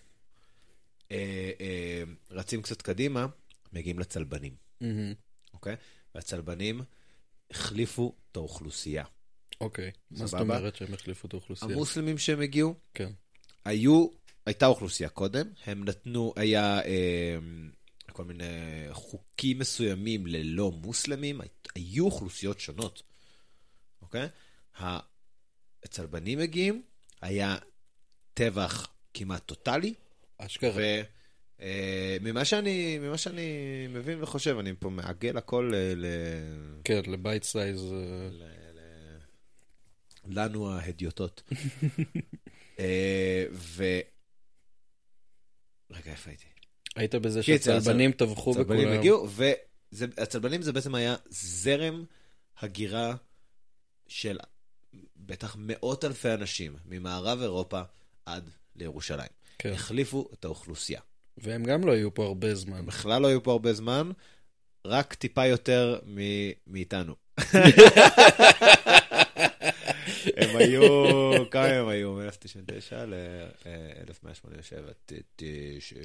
רצים 2.32 2.62
קצת 2.62 2.82
קדימה, 2.82 3.26
מגיעים 3.74 4.00
לצלבנים, 4.00 4.56
מהמם. 4.82 5.14
אוקיי? 5.54 5.76
והצלבנים 6.16 6.82
החליפו 7.52 8.16
את 8.32 8.38
האוכלוסייה. 8.38 9.04
אוקיי. 9.62 9.92
מה 10.12 10.26
זאת. 10.28 10.40
אומרת 10.42 10.76
שהם 10.76 10.94
החליפו 10.94 11.28
את 11.28 11.34
האוכלוסייה? 11.34 11.72
המוסלמים 11.72 12.18
שהם 12.18 12.42
הגיעו, 12.42 12.76
כן. 12.94 13.12
היו, 13.66 14.08
הייתה 14.46 14.66
אוכלוסייה 14.66 15.10
קודם, 15.10 15.50
הם 15.66 15.84
נתנו, 15.86 16.34
היה 16.36 16.82
אה, 16.86 17.38
כל 18.12 18.24
מיני 18.26 18.44
חוקים 18.92 19.60
מסוימים 19.60 20.28
ללא 20.28 20.72
מוסלמים, 20.72 21.42
הי- 21.42 21.48
היו 21.76 22.06
אוכלוסיות 22.06 22.60
שונות, 22.60 23.04
אוקיי? 24.02 24.28
הצלבנים 25.84 26.40
מגיעים, 26.40 26.82
היה 27.22 27.58
טבח 28.34 28.88
כמעט 29.14 29.46
טוטאלי, 29.46 29.94
אשכרה. 30.38 31.02
וממה 31.60 32.46
שאני, 32.46 33.00
ממה 33.00 33.18
שאני 33.18 33.50
מבין 33.90 34.24
וחושב, 34.24 34.58
אני 34.60 34.74
פה 34.80 34.90
מעגל 34.90 35.38
הכל 35.38 35.72
ל... 35.74 35.76
ל... 35.96 36.08
כן, 36.84 37.02
לבייט 37.08 37.44
סייז. 37.44 37.84
אה, 37.84 38.30
ל... 38.32 38.44
ל... 38.44 40.40
לנו 40.40 40.72
ההדיוטות. 40.72 41.44
אה, 42.80 43.46
ו... 43.52 43.84
רגע, 45.92 46.12
איפה 46.12 46.30
הייתי? 46.30 46.46
היית 46.96 47.16
בזה 47.16 47.44
שהצלבנים 47.44 48.12
טבחו 48.12 48.52
הצלבנים 48.52 48.82
בכולם. 48.82 49.00
הגיעו, 49.00 49.30
והצלבנים 49.92 50.62
זה 50.62 50.74
בעצם 50.74 50.96
היה 50.96 51.16
זרם 51.30 52.06
הגירה 52.60 53.16
של 54.08 54.38
בטח 55.16 55.56
מאות 55.60 56.06
אלפי 56.06 56.34
אנשים 56.34 56.76
ממערב 56.86 57.42
אירופה 57.42 57.82
עד 58.26 58.50
לירושלים. 58.76 59.45
כן. 59.60 59.72
החליפו 59.74 60.30
את 60.34 60.46
האוכלוסייה. 60.46 61.02
והם 61.38 61.64
גם 61.64 61.88
לא 61.88 61.92
היו 61.92 62.14
פה 62.14 62.26
הרבה 62.26 62.56
זמן. 62.56 62.86
בכלל 62.86 63.22
לא 63.22 63.28
היו 63.28 63.44
פה 63.44 63.52
הרבה 63.52 63.74
זמן, 63.74 64.12
רק 64.86 65.14
טיפה 65.14 65.46
יותר 65.46 66.00
מ- 66.06 66.52
מאיתנו. 66.68 67.16
הם 70.38 70.56
היו, 70.56 70.82
כמה 71.52 71.66
הם 71.66 71.88
היו? 71.88 72.14
מ-1999 72.14 72.96
ל-1187, 72.96 74.92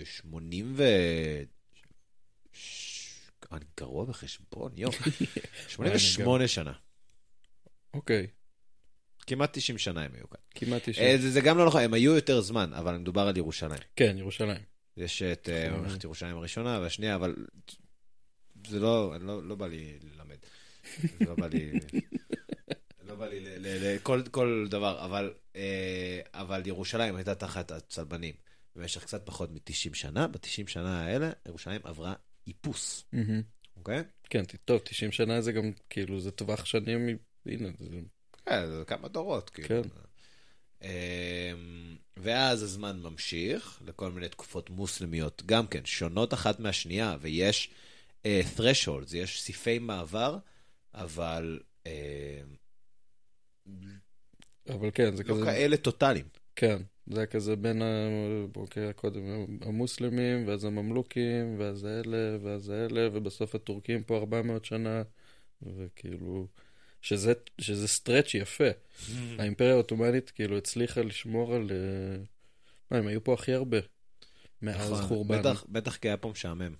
80 0.04 0.72
ו... 0.76 0.84
ש- 2.52 3.10
אני 3.52 3.64
גרוע 3.80 4.04
בחשבון, 4.04 4.72
יואו. 4.76 4.92
88 5.68 6.48
שנה. 6.48 6.72
אוקיי, 7.94 8.26
כמעט 9.30 9.58
90 9.58 9.78
שנה 9.78 10.02
הם 10.02 10.10
היו 10.14 10.30
כאן. 10.30 10.40
כמעט 10.54 10.88
אה, 10.88 10.92
90. 10.92 11.16
זה 11.16 11.30
זה 11.30 11.40
גם 11.40 11.58
לא 11.58 11.66
נכון, 11.66 11.82
הם 11.82 11.94
היו 11.94 12.14
יותר 12.14 12.40
זמן, 12.40 12.72
אבל 12.72 12.96
מדובר 12.96 13.20
על 13.20 13.36
ירושלים. 13.36 13.80
כן, 13.96 14.14
ירושלים. 14.18 14.60
יש 14.96 15.22
את 15.22 15.48
אה, 15.48 15.68
נכון. 15.68 15.80
ממלכת 15.80 16.04
ירושלים 16.04 16.36
הראשונה 16.36 16.78
והשנייה, 16.80 17.14
אבל 17.14 17.36
זה 18.66 18.80
לא, 18.80 19.14
לא, 19.20 19.42
לא 19.42 19.54
בא 19.54 19.66
לי 19.66 19.98
ללמד. 20.02 20.36
זה 21.02 21.24
לא 21.24 21.34
בא 21.34 21.46
לי... 21.46 21.70
לא 23.08 23.14
בא 23.14 23.26
לי 23.26 23.40
לכל 23.58 24.22
כל 24.30 24.66
דבר, 24.70 25.04
אבל, 25.04 25.32
אה, 25.56 26.20
אבל 26.34 26.62
ירושלים 26.66 27.16
הייתה 27.16 27.34
תחת 27.34 27.70
הצלבנים 27.70 28.34
במשך 28.76 29.02
קצת 29.02 29.26
פחות 29.26 29.50
מ-90 29.50 29.94
שנה. 29.94 30.28
ב-90 30.28 30.68
שנה 30.68 31.04
האלה 31.04 31.30
ירושלים 31.46 31.80
עברה 31.84 32.14
איפוס. 32.46 33.04
אוקיי? 33.76 34.02
כן, 34.30 34.42
טוב, 34.64 34.80
90 34.84 35.12
שנה 35.12 35.40
זה 35.40 35.52
גם, 35.52 35.72
כאילו, 35.90 36.20
זה 36.20 36.30
טווח 36.30 36.64
שנים, 36.64 37.18
הנה, 37.46 37.68
זה... 37.78 38.00
כן, 38.50 38.66
זה 38.66 38.84
כמה 38.86 39.08
דורות, 39.08 39.50
כאילו. 39.50 39.68
כן. 39.68 39.88
אה, 40.82 41.52
ואז 42.16 42.62
הזמן 42.62 43.00
ממשיך 43.02 43.82
לכל 43.86 44.10
מיני 44.10 44.28
תקופות 44.28 44.70
מוסלמיות, 44.70 45.42
גם 45.46 45.66
כן, 45.66 45.84
שונות 45.84 46.34
אחת 46.34 46.60
מהשנייה, 46.60 47.16
ויש 47.20 47.70
uh, 48.22 48.26
thresholds, 48.56 49.16
יש 49.16 49.42
סעיפי 49.42 49.78
מעבר, 49.78 50.38
אבל 50.94 51.60
uh, 51.84 51.88
אבל 54.68 54.90
כן, 54.94 55.16
זה 55.16 55.22
לא 55.26 55.34
כזה... 55.34 55.44
כאלה 55.44 55.76
טוטאליים. 55.76 56.26
כן, 56.56 56.82
זה 57.06 57.26
כזה 57.26 57.56
בין 57.56 57.82
ה... 57.82 58.08
אוקיי, 58.56 58.92
קודם 58.94 59.22
המוסלמים, 59.62 60.48
ואז 60.48 60.64
הממלוכים, 60.64 61.58
ואז 61.58 61.84
האלה, 61.84 62.36
ואז 62.42 62.68
האלה, 62.68 63.08
ובסוף 63.12 63.54
הטורקים 63.54 64.02
פה 64.02 64.16
400 64.16 64.64
שנה, 64.64 65.02
וכאילו... 65.62 66.46
שזה, 67.00 67.32
שזה 67.60 67.88
סטרץ' 67.88 68.34
יפה. 68.34 68.64
האימפריה 69.38 69.72
העות'מאנית 69.72 70.30
כאילו 70.30 70.58
הצליחה 70.58 71.00
לשמור 71.02 71.54
על... 71.54 71.70
אה, 71.70 72.22
מה, 72.90 72.98
הם 72.98 73.06
היו 73.06 73.24
פה 73.24 73.34
הכי 73.34 73.52
הרבה. 73.52 73.78
מאז 74.62 74.90
נכון, 74.92 75.02
חורבן. 75.08 75.38
בטח, 75.40 75.64
בטח 75.68 75.96
כי 75.96 76.08
היה 76.08 76.16
פה 76.16 76.28
משעמם. 76.28 76.74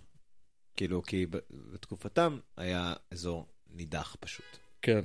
כאילו, 0.77 1.03
כי 1.03 1.27
בתקופתם 1.51 2.39
היה 2.57 2.95
אזור 3.11 3.47
נידח 3.71 4.16
פשוט. 4.21 4.57
כן, 4.83 5.01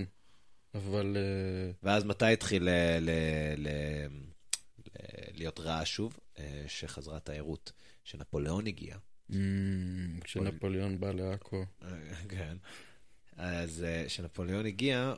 אבל... 0.75 1.17
אה, 1.17 1.71
ואז 1.83 2.03
מתי 2.03 2.33
התחיל 2.33 2.63
ל- 2.63 2.69
ל- 2.69 3.09
ל- 3.57 3.67
ל- 3.67 4.07
להיות 5.33 5.59
רעש 5.59 5.95
שוב? 5.95 6.19
אה, 6.39 6.63
שחזרה 6.67 7.19
תיירות, 7.19 7.71
שנפוליאון 8.03 8.67
הגיע. 8.67 8.97
אמ, 9.33 10.19
כשנפוליאון 10.23 10.99
בא 10.99 11.11
לעכו. 11.11 11.65
כן. 12.29 12.57
אז 13.37 13.83
אה, 13.83 14.03
כשנפוליאון 14.07 14.65
הגיע, 14.65 15.13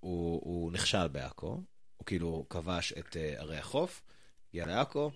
הוא, 0.00 0.40
הוא 0.44 0.72
נכשל 0.72 1.08
בעכו. 1.08 1.60
הוא 1.96 2.06
כאילו 2.06 2.46
כבש 2.50 2.92
את 2.92 3.16
אה, 3.16 3.34
ערי 3.38 3.56
החוף, 3.56 4.02
הגיע 4.48 4.66
לעכו, 4.66 5.10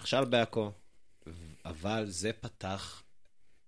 נכשל 0.00 0.24
בעכו, 0.24 0.72
אבל 1.64 2.04
זה 2.08 2.32
פתח 2.32 3.02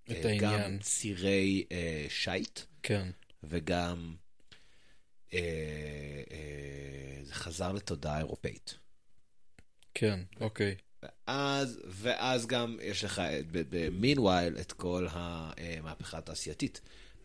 את 0.04 0.11
אה, 0.11 0.36
גם 0.38 0.52
העניין. 0.52 0.78
צירי 0.78 1.66
אה, 1.72 2.06
שיט, 2.09 2.61
כן, 2.82 3.11
וגם 3.42 4.16
אה, 5.32 5.38
אה, 6.30 7.24
זה 7.24 7.34
חזר 7.34 7.72
לתודעה 7.72 8.18
אירופאית. 8.18 8.74
כן, 9.94 10.20
אוקיי. 10.40 10.76
ואז, 11.02 11.80
ואז 11.86 12.46
גם 12.46 12.78
יש 12.82 13.04
לך 13.04 13.22
במינווייל 13.50 14.59
את 14.61 14.72
כל 14.72 15.06
המהפכה 15.11 16.18
התעשייתית. 16.18 16.80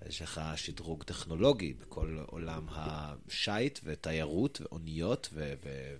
יש 0.07 0.21
לך 0.21 0.41
שדרוג 0.55 1.03
טכנולוגי 1.03 1.73
בכל 1.73 2.17
עולם 2.27 2.67
השיט 2.69 3.79
ותיירות 3.83 4.61
ואוניות 4.61 5.29
ו- 5.33 5.53
ו- 5.63 5.95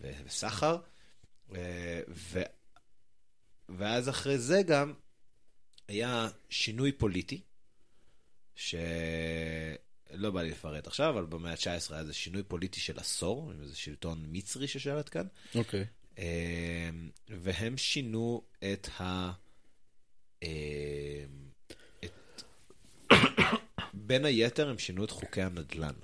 ו- 0.00 0.10
וסחר. 0.24 0.78
אה, 1.54 2.00
ו- 2.08 2.42
ואז 3.68 4.08
אחרי 4.08 4.38
זה 4.38 4.62
גם 4.62 4.94
היה 5.88 6.28
שינוי 6.48 6.92
פוליטי, 6.92 7.40
שלא 8.54 10.30
בא 10.32 10.42
לי 10.42 10.50
לפרט 10.50 10.86
עכשיו, 10.86 11.10
אבל 11.10 11.26
במאה 11.26 11.52
ה-19 11.52 11.92
היה 11.92 12.00
איזה 12.00 12.14
שינוי 12.14 12.42
פוליטי 12.42 12.80
של 12.80 12.98
עשור, 12.98 13.50
עם 13.50 13.62
איזה 13.62 13.76
שלטון 13.76 14.24
מצרי 14.28 14.68
ששלט 14.68 15.08
כאן. 15.12 15.26
אוקיי. 15.54 15.86
אמ, 16.18 16.24
והם 17.28 17.76
שינו 17.76 18.42
את 18.72 18.88
ה... 19.00 19.32
אמ, 24.10 24.14
בין 24.14 24.24
היתר 24.24 24.68
הם 24.68 24.78
שינו 24.78 25.04
את 25.04 25.10
חוקי 25.10 25.42
הנדל"ן. 25.42 25.94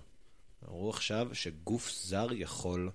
אמרו 0.68 0.90
עכשיו 0.90 1.28
שגוף 1.32 1.90
זר 1.90 2.28
יכול 2.32 2.90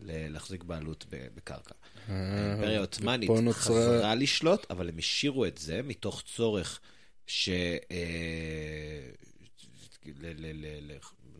להחזיק 0.00 0.62
בעלות 0.62 1.06
בקרקע. 1.10 1.74
האימפריה 2.08 2.78
העות'מאנית 2.78 3.30
חזרה 3.50 4.14
לשלוט, 4.14 4.66
אבל 4.70 4.88
הם 4.88 4.98
השאירו 4.98 5.46
את 5.46 5.58
זה 5.58 5.82
מתוך 5.82 6.22
צורך 6.26 6.80
ש... 7.26 7.48
אה, 7.90 9.10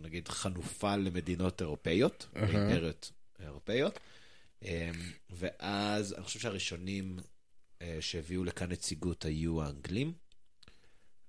נגיד 0.02 0.28
חנופה 0.28 0.96
למדינות 0.96 1.60
אירופאיות. 1.60 2.26
אימפריות 2.36 3.12
אירופאיות. 3.40 3.98
אה, 4.64 4.90
ואז 5.30 6.12
אני 6.12 6.22
חושב 6.22 6.40
שהראשונים 6.40 7.18
אה, 7.82 7.98
שהביאו 8.00 8.44
לכאן 8.44 8.72
נציגות 8.72 9.24
היו 9.24 9.62
האנגלים, 9.62 10.12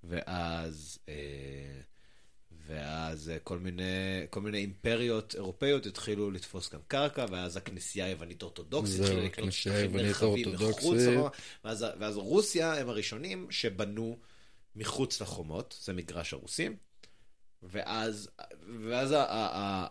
ואז... 0.03 0.99
אה, 1.09 1.81
ואז 2.69 3.29
אה, 3.29 3.39
כל 3.39 3.59
מיני, 3.59 3.83
כל 4.29 4.41
מיני 4.41 4.57
אימפריות 4.57 5.35
אירופאיות 5.35 5.85
התחילו 5.85 6.31
לתפוס 6.31 6.67
כאן 6.67 6.79
קרקע, 6.87 7.25
ואז 7.31 7.57
הכנסייה 7.57 8.05
היוונית 8.05 8.43
אורתודוקסית 8.43 9.01
התחילה 9.01 9.23
לקנות 9.23 9.51
שטחים 9.51 9.97
נרחבים 9.97 10.53
מחוץ 10.53 11.01
ואז, 11.63 11.85
ואז 11.99 12.17
רוסיה 12.17 12.73
הם 12.73 12.89
הראשונים 12.89 13.47
שבנו 13.51 14.17
מחוץ 14.75 15.21
לחומות, 15.21 15.79
זה 15.81 15.93
מגרש 15.93 16.33
הרוסים, 16.33 16.75
ואז, 17.63 18.29
ואז 18.83 19.15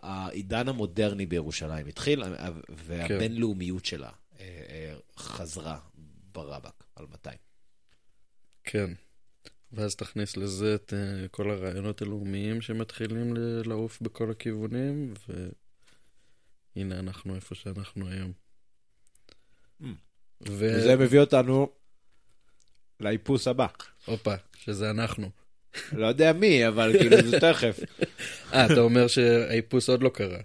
העידן 0.02 0.68
המודרני 0.68 1.26
בירושלים 1.26 1.86
התחיל, 1.86 2.22
והבינלאומיות 2.68 3.84
שלה 3.84 4.10
אה, 4.40 4.94
חזרה 5.16 5.78
ברבק 6.32 6.84
על 6.96 7.06
200. 7.10 7.38
כן. 8.64 8.90
ואז 9.72 9.96
תכניס 9.96 10.36
לזה 10.36 10.74
את 10.74 10.92
uh, 10.92 11.28
כל 11.28 11.50
הרעיונות 11.50 12.02
הלאומיים 12.02 12.60
שמתחילים 12.60 13.34
לעוף 13.64 14.00
בכל 14.00 14.30
הכיוונים, 14.30 15.14
והנה 16.76 16.98
אנחנו 16.98 17.34
איפה 17.34 17.54
שאנחנו 17.54 18.08
היום. 18.08 18.32
Mm. 19.82 19.84
ו... 20.48 20.52
וזה 20.52 20.96
מביא 20.96 21.20
אותנו 21.20 21.68
לאיפוס 23.00 23.48
הבא. 23.48 23.66
הופה, 24.06 24.34
שזה 24.56 24.90
אנחנו. 24.90 25.30
לא 25.92 26.06
יודע 26.06 26.32
מי, 26.32 26.68
אבל 26.68 26.92
כאילו 26.98 27.16
זה 27.30 27.40
תכף. 27.40 27.80
אה, 28.52 28.66
אתה 28.66 28.80
אומר 28.80 29.06
שהאיפוס 29.06 29.88
עוד 29.88 30.02
לא 30.02 30.08
קרה. 30.08 30.38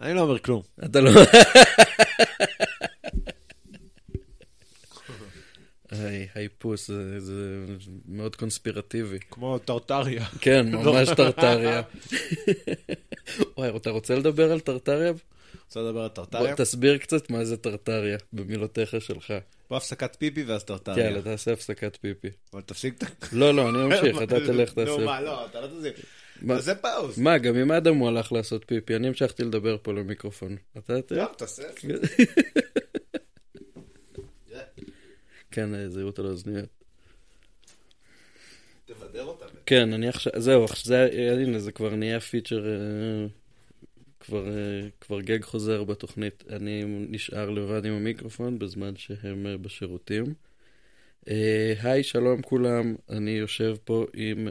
אני 0.00 0.14
לא 0.14 0.20
אומר 0.20 0.38
כלום. 0.38 0.62
אתה 0.84 1.00
לא... 1.00 1.10
היי, 5.90 6.21
האיפוס, 6.34 6.86
זה, 6.88 7.20
זה 7.20 7.64
מאוד 8.08 8.36
קונספירטיבי. 8.36 9.18
כמו 9.30 9.58
טרטריה. 9.58 10.24
כן, 10.40 10.66
ממש 10.76 11.08
טרטריה. 11.16 11.82
וואי, 13.56 13.76
אתה 13.76 13.90
רוצה 13.90 14.14
לדבר 14.14 14.52
על 14.52 14.60
טרטריה? 14.60 15.12
רוצה 15.66 15.80
לדבר 15.80 16.00
על 16.00 16.08
בוא 16.08 16.08
טרטריה? 16.08 16.56
תסביר 16.56 16.98
קצת 16.98 17.30
מה 17.30 17.44
זה 17.44 17.56
טרטריה, 17.56 18.18
במילותיך 18.32 18.94
שלך. 19.00 19.34
בוא 19.70 19.76
הפסקת 19.76 20.16
פיפי 20.18 20.42
ואז 20.42 20.62
כן, 20.62 20.66
טרטריה. 20.66 21.22
תעשה 21.22 21.52
הפסקת 21.52 21.96
פיפי. 22.00 22.28
אבל 22.52 22.62
תפסיק 22.62 22.94
את. 23.02 23.04
לא, 23.32 23.54
לא, 23.54 23.68
אני 23.68 23.78
ממשיך, 23.78 24.22
אתה 24.22 24.40
תלך 24.46 24.78
נו, 24.78 24.84
תעשה. 24.84 25.04
מה, 25.04 25.20
לא, 25.20 25.46
אתה 25.46 25.60
לא. 25.60 25.66
מה- 26.42 26.56
תעשה 26.56 26.74
pause. 26.74 27.18
מה, 27.18 27.38
גם 27.38 27.56
עם 27.56 27.72
אדם 27.72 27.96
הוא 27.96 28.08
הלך 28.08 28.32
לעשות 28.32 28.64
פיפי, 28.66 28.96
אני 28.96 29.08
המשכתי 29.08 29.44
לדבר 29.44 29.76
פה 29.82 29.92
למיקרופון. 29.92 30.56
אתה 30.78 31.02
תראה? 31.02 31.20
גם, 31.24 31.32
תעשה. 31.36 31.62
כן, 35.52 35.74
אה, 35.74 35.88
זהירות 35.88 36.18
על 36.18 36.26
האוזניות. 36.26 36.68
תבדר 38.84 39.24
אותם. 39.24 39.46
כן, 39.66 39.92
אני 39.92 40.08
עכשיו, 40.08 40.32
זהו, 40.36 40.64
עכשיו 40.64 40.84
זה, 40.84 41.08
אה, 41.12 41.42
הנה, 41.42 41.58
זה 41.58 41.72
כבר 41.72 41.94
נהיה 41.94 42.20
feature, 42.20 42.66
אה, 42.66 43.26
כבר, 44.20 44.46
כבר 45.00 45.20
גג 45.20 45.44
חוזר 45.44 45.84
בתוכנית. 45.84 46.44
אני 46.50 46.84
נשאר 46.86 47.50
לבד 47.50 47.84
עם 47.86 47.92
המיקרופון 47.92 48.58
בזמן 48.58 48.96
שהם 48.96 49.46
בשירותים. 49.62 50.34
היי, 51.82 52.02
שלום 52.02 52.42
כולם, 52.42 52.94
אני 53.10 53.30
יושב 53.30 53.76
פה 53.84 54.06
עם 54.14 54.48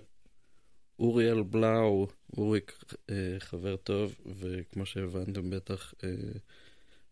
אוריאל 0.99 1.43
בלאו, 1.43 2.08
אוריק 2.38 2.84
חבר 3.39 3.76
טוב, 3.76 4.16
וכמו 4.39 4.86
שהבנתם 4.86 5.49
בטח, 5.49 5.93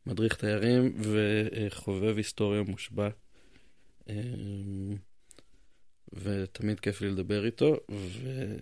מדריך 0.06 0.36
תיירים 0.36 0.94
וחובב 1.02 2.18
היסטוריה 2.18 2.62
מושבע. 2.62 3.10
אה, 4.10 4.96
ותמיד 6.14 6.80
כיף 6.80 7.02
לי 7.02 7.10
לדבר 7.10 7.46
איתו, 7.46 7.78
ו... 7.92 8.56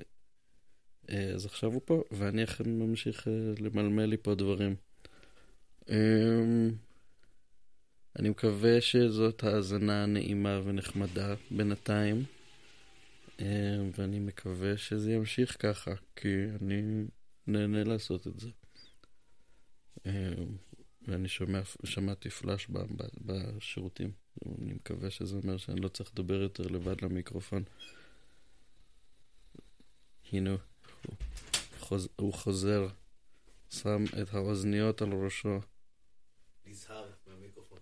אה, 1.09 1.31
אז 1.35 1.45
עכשיו 1.45 1.73
הוא 1.73 1.81
פה, 1.85 2.03
ואני 2.11 2.43
אכן 2.43 2.69
ממשיך 2.69 3.27
אה, 3.27 3.33
למלמל 3.59 4.05
לי 4.05 4.17
פה 4.17 4.35
דברים. 4.35 4.75
אמ, 5.89 6.71
אני 8.19 8.29
מקווה 8.29 8.81
שזאת 8.81 9.43
האזנה 9.43 10.05
נעימה 10.05 10.61
ונחמדה 10.63 11.35
בינתיים, 11.51 12.23
אה, 13.39 13.77
ואני 13.97 14.19
מקווה 14.19 14.77
שזה 14.77 15.11
ימשיך 15.11 15.57
ככה, 15.59 15.91
כי 16.15 16.45
אני 16.61 17.05
נהנה 17.47 17.83
לעשות 17.83 18.27
את 18.27 18.39
זה. 18.39 18.49
ואני 21.07 21.27
שומע, 21.27 21.61
שמעתי 21.83 22.29
פלאש 22.29 22.67
ב- 22.67 22.77
ב- 22.77 23.07
בשירותים. 23.25 24.11
אני 24.45 24.73
מקווה 24.73 25.09
שזה 25.09 25.37
אומר 25.37 25.57
שאני 25.57 25.81
לא 25.81 25.87
צריך 25.87 26.09
לדבר 26.13 26.41
יותר 26.41 26.63
לבד 26.63 27.01
למיקרופון. 27.01 27.63
הנה, 30.31 30.49
הוא, 30.49 31.15
חוז, 31.79 32.09
הוא 32.15 32.33
חוזר, 32.33 32.87
שם 33.69 34.03
את 34.21 34.33
האוזניות 34.33 35.01
על 35.01 35.13
ראשו. 35.13 35.59
נזהר 36.65 37.11
מהמיקרופון. 37.27 37.79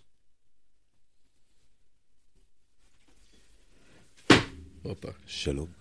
הופה. 4.84 5.12
שלום. 5.28 5.72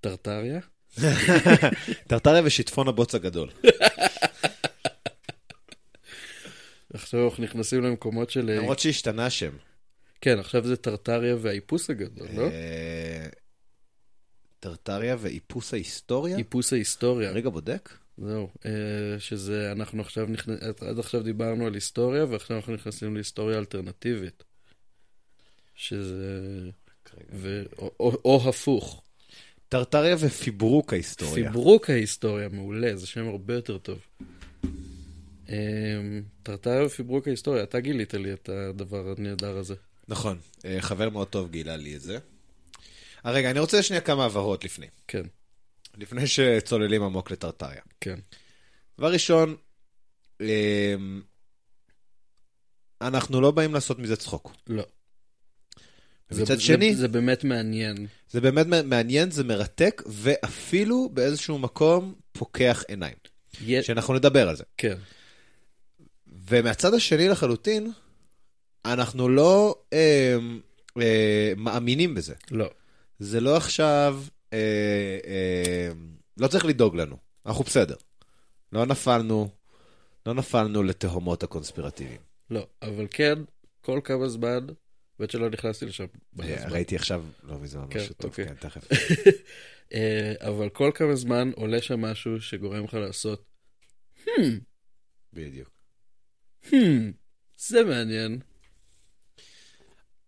טרטריה? 0.00 0.60
טרטריה 2.08 2.42
ושיטפון 2.44 2.88
הבוץ 2.88 3.14
הגדול. 3.14 3.50
עכשיו 6.94 7.24
אנחנו 7.28 7.44
נכנסים 7.44 7.82
למקומות 7.82 8.30
של... 8.30 8.50
למרות 8.50 8.78
שהשתנה 8.78 9.26
השם. 9.26 9.52
כן, 10.20 10.38
עכשיו 10.38 10.66
זה 10.66 10.76
טרטריה 10.76 11.36
והאיפוס 11.40 11.90
הגדול, 11.90 12.28
לא? 12.34 12.42
אה, 12.42 13.26
טרטריה 14.60 15.16
ואיפוס 15.20 15.74
ההיסטוריה? 15.74 16.38
איפוס 16.38 16.72
ההיסטוריה. 16.72 17.30
רגע 17.30 17.50
בודק. 17.50 17.90
זהו, 18.18 18.48
אה, 18.66 18.70
שזה, 19.18 19.72
אנחנו 19.72 20.02
עכשיו 20.02 20.26
נכנס... 20.26 20.58
עד 20.80 20.98
עכשיו 20.98 21.22
דיברנו 21.22 21.66
על 21.66 21.74
היסטוריה, 21.74 22.24
ועכשיו 22.24 22.56
אנחנו 22.56 22.74
נכנסים 22.74 23.14
להיסטוריה 23.14 23.58
אלטרנטיבית. 23.58 24.44
שזה... 25.74 26.40
ו... 27.32 27.62
או, 27.78 27.90
או, 28.00 28.18
או 28.24 28.48
הפוך. 28.48 29.02
טרטריה 29.72 30.16
ופיברוק 30.18 30.92
ההיסטוריה. 30.92 31.34
פיברוק 31.34 31.90
ההיסטוריה, 31.90 32.48
מעולה, 32.48 32.96
זה 32.96 33.06
שם 33.06 33.28
הרבה 33.28 33.54
יותר 33.54 33.78
טוב. 33.78 33.98
אמ, 35.48 36.22
טרטריה 36.42 36.86
ופיברוק 36.86 37.28
ההיסטוריה, 37.28 37.62
אתה 37.62 37.80
גילית 37.80 38.14
לי 38.14 38.32
את 38.32 38.48
הדבר 38.48 39.14
הנהדר 39.18 39.56
הזה. 39.56 39.74
נכון, 40.08 40.38
אה, 40.64 40.76
חבר 40.80 41.10
מאוד 41.10 41.28
טוב 41.28 41.50
גילה 41.50 41.76
לי 41.76 41.96
את 41.96 42.00
זה. 42.00 42.18
אה, 43.26 43.30
רגע, 43.30 43.50
אני 43.50 43.60
רוצה 43.60 43.82
שנייה 43.82 44.00
כמה 44.00 44.24
הבהרות 44.24 44.64
לפני. 44.64 44.86
כן, 45.08 45.22
לפני 45.98 46.26
שצוללים 46.26 47.02
עמוק 47.02 47.30
לטרטריה. 47.30 47.82
כן. 48.00 48.18
דבר 48.98 49.12
ראשון, 49.12 49.56
אמ, 50.40 51.22
אנחנו 53.00 53.40
לא 53.40 53.50
באים 53.50 53.74
לעשות 53.74 53.98
מזה 53.98 54.16
צחוק. 54.16 54.52
לא. 54.66 54.84
ומצד 56.34 56.54
זה, 56.54 56.60
שני, 56.60 56.94
זה, 56.94 57.00
זה 57.00 57.08
באמת 57.08 57.44
מעניין. 57.44 58.06
זה 58.30 58.40
באמת 58.40 58.66
מעניין, 58.84 59.30
זה 59.30 59.44
מרתק, 59.44 60.02
ואפילו 60.06 61.08
באיזשהו 61.12 61.58
מקום 61.58 62.14
פוקח 62.32 62.84
עיניים. 62.88 63.16
יש... 63.64 63.86
שאנחנו 63.86 64.14
נדבר 64.14 64.48
על 64.48 64.56
זה. 64.56 64.64
כן, 64.76 64.96
ומהצד 66.48 66.94
השני 66.94 67.28
לחלוטין, 67.28 67.92
אנחנו 68.84 69.28
לא 69.28 69.76
אה, 69.92 70.36
אה, 71.00 71.52
מאמינים 71.56 72.14
בזה. 72.14 72.34
לא. 72.50 72.70
זה 73.18 73.40
לא 73.40 73.56
עכשיו, 73.56 74.22
אה, 74.52 74.58
אה, 75.26 75.88
לא 76.36 76.46
צריך 76.46 76.64
לדאוג 76.64 76.96
לנו, 76.96 77.16
אנחנו 77.46 77.64
בסדר. 77.64 77.94
לא 78.72 78.86
נפלנו, 78.86 79.48
לא 80.26 80.34
נפלנו 80.34 80.82
לתהומות 80.82 81.42
הקונספירטיביים. 81.42 82.20
לא, 82.50 82.66
אבל 82.82 83.06
כן, 83.10 83.38
כל 83.80 84.00
כמה 84.04 84.28
זמן, 84.28 84.66
בעת 85.18 85.30
שלא 85.30 85.50
נכנסתי 85.50 85.86
לשם. 85.86 86.06
אה. 86.40 86.68
ראיתי 86.68 86.96
עכשיו, 86.96 87.24
לא 87.42 87.58
מזמן, 87.58 87.86
כן, 87.90 87.98
משהו 87.98 88.14
טוב, 88.14 88.30
אוקיי. 88.30 88.46
כן, 88.46 88.54
תכף. 88.54 88.88
אה, 89.94 90.34
אבל 90.40 90.68
כל 90.68 90.90
כמה 90.94 91.14
זמן 91.14 91.50
עולה 91.56 91.82
שם 91.82 92.00
משהו 92.00 92.40
שגורם 92.40 92.84
לך 92.84 92.94
לעשות, 92.94 93.44
hmm, 94.24 94.30
בדיוק. 95.32 95.70
hmm, 96.64 96.72
זה 97.56 97.84
מעניין. 97.84 98.40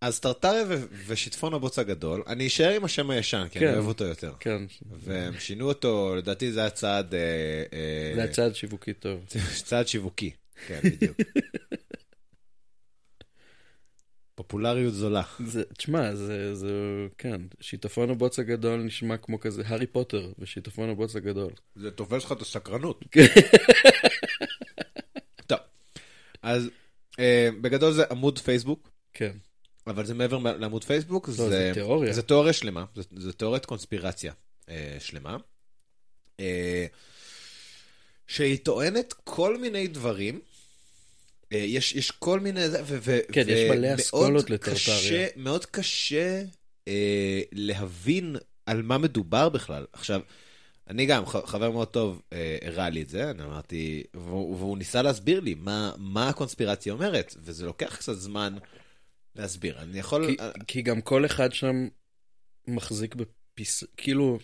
אז 0.01 0.19
טרטריה 0.19 0.63
ו- 0.67 0.85
ושיטפון 1.07 1.53
הבוץ 1.53 1.79
הגדול, 1.79 2.23
אני 2.27 2.47
אשאר 2.47 2.69
עם 2.69 2.85
השם 2.85 3.09
הישן, 3.09 3.47
כי 3.51 3.59
כן. 3.59 3.67
אני 3.67 3.75
אוהב 3.75 3.87
אותו 3.87 4.03
יותר. 4.03 4.33
כן, 4.39 4.63
והם 4.91 5.39
שינו 5.39 5.67
אותו, 5.67 6.15
לדעתי 6.15 6.51
זה 6.51 6.59
היה 6.59 6.69
צעד... 6.69 7.13
אה, 7.13 7.19
אה, 7.73 8.11
זה 8.15 8.21
היה 8.21 8.31
צעד 8.31 8.55
שיווקי 8.55 8.93
טוב. 8.93 9.25
צעד 9.65 9.87
שיווקי. 9.87 10.31
כן, 10.67 10.79
בדיוק. 10.83 11.17
פופולריות 14.35 14.93
זולה. 14.93 15.21
זה, 15.45 15.63
תשמע, 15.77 16.15
זה, 16.15 16.55
זה, 16.55 16.69
כן, 17.17 17.41
שיטפון 17.61 18.09
הבוץ 18.09 18.39
הגדול 18.39 18.83
נשמע 18.83 19.17
כמו 19.17 19.39
כזה 19.39 19.63
הארי 19.65 19.87
פוטר 19.87 20.31
ושיטפון 20.39 20.89
הבוץ 20.89 21.15
הגדול. 21.15 21.51
זה 21.75 21.91
תופס 21.91 22.23
לך 22.23 22.31
את 22.31 22.41
הסקרנות. 22.41 23.03
טוב, 25.47 25.59
אז 26.41 26.69
אה, 27.19 27.49
בגדול 27.61 27.93
זה 27.93 28.03
עמוד 28.11 28.39
פייסבוק, 28.39 28.89
כן. 29.13 29.31
אבל 29.87 30.05
זה 30.05 30.13
מעבר 30.13 30.37
לעמוד 30.37 30.83
פייסבוק, 30.83 31.27
לא, 31.27 31.33
זה 31.33 31.71
תיאוריה. 31.73 32.13
זה 32.13 32.21
תיאוריה 32.21 32.53
שלמה, 32.53 32.85
זה, 32.95 33.01
זה 33.17 33.33
תיאוריית 33.33 33.65
קונספירציה 33.65 34.33
אה, 34.69 34.97
שלמה, 34.99 35.37
אה, 36.39 36.85
שהיא 38.27 38.59
טוענת 38.63 39.13
כל 39.23 39.57
מיני 39.57 39.87
דברים. 39.87 40.39
אה, 41.53 41.57
יש, 41.57 41.95
יש 41.95 42.11
כל 42.11 42.39
מיני, 42.39 42.69
זה, 42.69 42.81
ו, 42.83 42.97
ו, 43.01 43.17
כן, 43.31 43.45
יש 43.47 43.69
מלא 43.69 43.77
ומאוד 43.87 43.99
אסכולות 43.99 44.45
קשה- 44.45 44.53
לטרטריה. 44.53 45.27
מאוד 45.35 45.65
קשה 45.65 46.43
אה, 46.87 47.41
להבין 47.51 48.35
על 48.65 48.81
מה 48.81 48.97
מדובר 48.97 49.49
בכלל. 49.49 49.85
עכשיו, 49.93 50.21
אני 50.87 51.05
גם, 51.05 51.25
חבר 51.25 51.71
מאוד 51.71 51.87
טוב 51.87 52.21
אה, 52.33 52.57
הראה 52.61 52.89
לי 52.89 53.01
את 53.01 53.09
זה, 53.09 53.29
אני 53.29 53.43
אמרתי, 53.43 54.03
והוא, 54.13 54.57
והוא 54.57 54.77
ניסה 54.77 55.01
להסביר 55.01 55.39
לי 55.39 55.55
מה, 55.55 55.91
מה 55.97 56.29
הקונספירציה 56.29 56.93
אומרת, 56.93 57.35
וזה 57.39 57.65
לוקח 57.65 57.95
קצת 57.95 58.13
זמן 58.13 58.55
להסביר. 59.35 59.81
אני 59.81 59.99
יכול... 59.99 60.27
כי, 60.27 60.37
כי 60.67 60.81
גם 60.81 61.01
כל 61.01 61.25
אחד 61.25 61.53
שם 61.53 61.87
מחזיק 62.67 63.15
בפיס... 63.15 63.83
כאילו, 63.97 64.39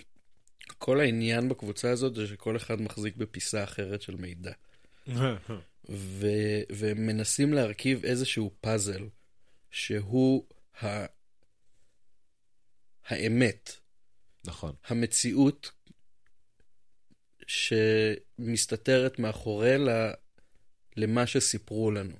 כל 0.77 0.99
העניין 0.99 1.49
בקבוצה 1.49 1.91
הזאת 1.91 2.15
זה 2.15 2.27
שכל 2.27 2.57
אחד 2.57 2.81
מחזיק 2.81 3.15
בפיסה 3.15 3.63
אחרת 3.63 4.01
של 4.01 4.15
מידע. 4.15 4.51
ו... 5.91 6.27
והם 6.69 7.07
מנסים 7.07 7.53
להרכיב 7.53 8.05
איזשהו 8.05 8.51
פאזל 8.61 9.07
שהוא 9.71 10.45
ה... 10.83 11.05
האמת, 13.07 13.71
נכון. 14.45 14.75
המציאות 14.87 15.71
שמסתתרת 17.47 19.19
מאחורי 19.19 19.77
ל... 19.77 19.89
למה 20.97 21.27
שסיפרו 21.27 21.91
לנו. 21.91 22.15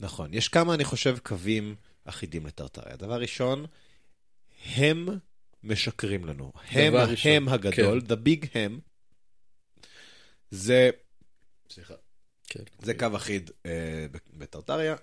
נכון. 0.00 0.34
יש 0.34 0.48
כמה, 0.48 0.74
אני 0.74 0.84
חושב, 0.84 1.18
קווים 1.18 1.76
אחידים 2.04 2.46
לטרטריה. 2.46 2.96
דבר 2.96 3.20
ראשון, 3.20 3.66
הם 4.64 5.08
משקרים 5.62 6.24
לנו. 6.24 6.52
הם, 6.68 6.94
ראשון, 6.94 7.32
הם 7.32 7.48
הגדול, 7.48 8.02
the 8.08 8.26
big 8.26 8.46
הם, 8.54 8.80
זה... 10.50 10.90
סליחה. 11.70 11.94
כן. 12.52 12.62
זה 12.82 12.94
קו 12.94 13.06
אחיד 13.16 13.50
אה, 13.66 14.06
בטרטריה. 14.34 14.94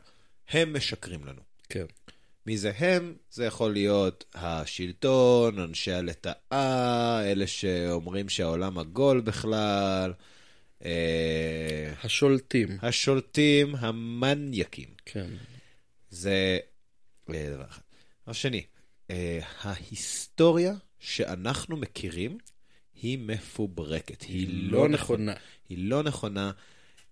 הם 0.50 0.74
משקרים 0.74 1.26
לנו. 1.26 1.42
כן. 1.70 1.86
מי 2.46 2.58
זה 2.58 2.72
הם? 2.78 3.16
זה 3.32 3.46
יכול 3.46 3.74
להיות 3.74 4.26
השלטון, 4.34 5.60
אנשי 5.60 5.92
הלטאה, 5.92 7.22
אלה 7.32 7.48
שאומרים 7.48 8.30
שהעולם 8.30 8.78
עגול 8.78 9.22
בכלל, 9.22 10.14
אה, 10.86 11.94
השולטים. 12.04 12.78
השולטים, 12.82 13.76
המניאקים. 13.76 14.90
כן. 15.06 15.30
זה 16.10 16.60
אה, 17.30 17.50
דבר 17.54 17.66
אחד. 17.70 17.82
דבר 18.24 18.34
שני, 18.34 18.64
אה, 19.10 19.40
ההיסטוריה 19.62 20.74
שאנחנו 21.00 21.78
מכירים 21.78 22.38
היא 23.02 23.18
מפוברקת. 23.18 24.22
היא 24.22 24.72
לא 24.72 24.90
נכונה. 24.90 25.34
היא 25.70 25.78
לא 25.90 26.04
נכונה. 26.04 26.52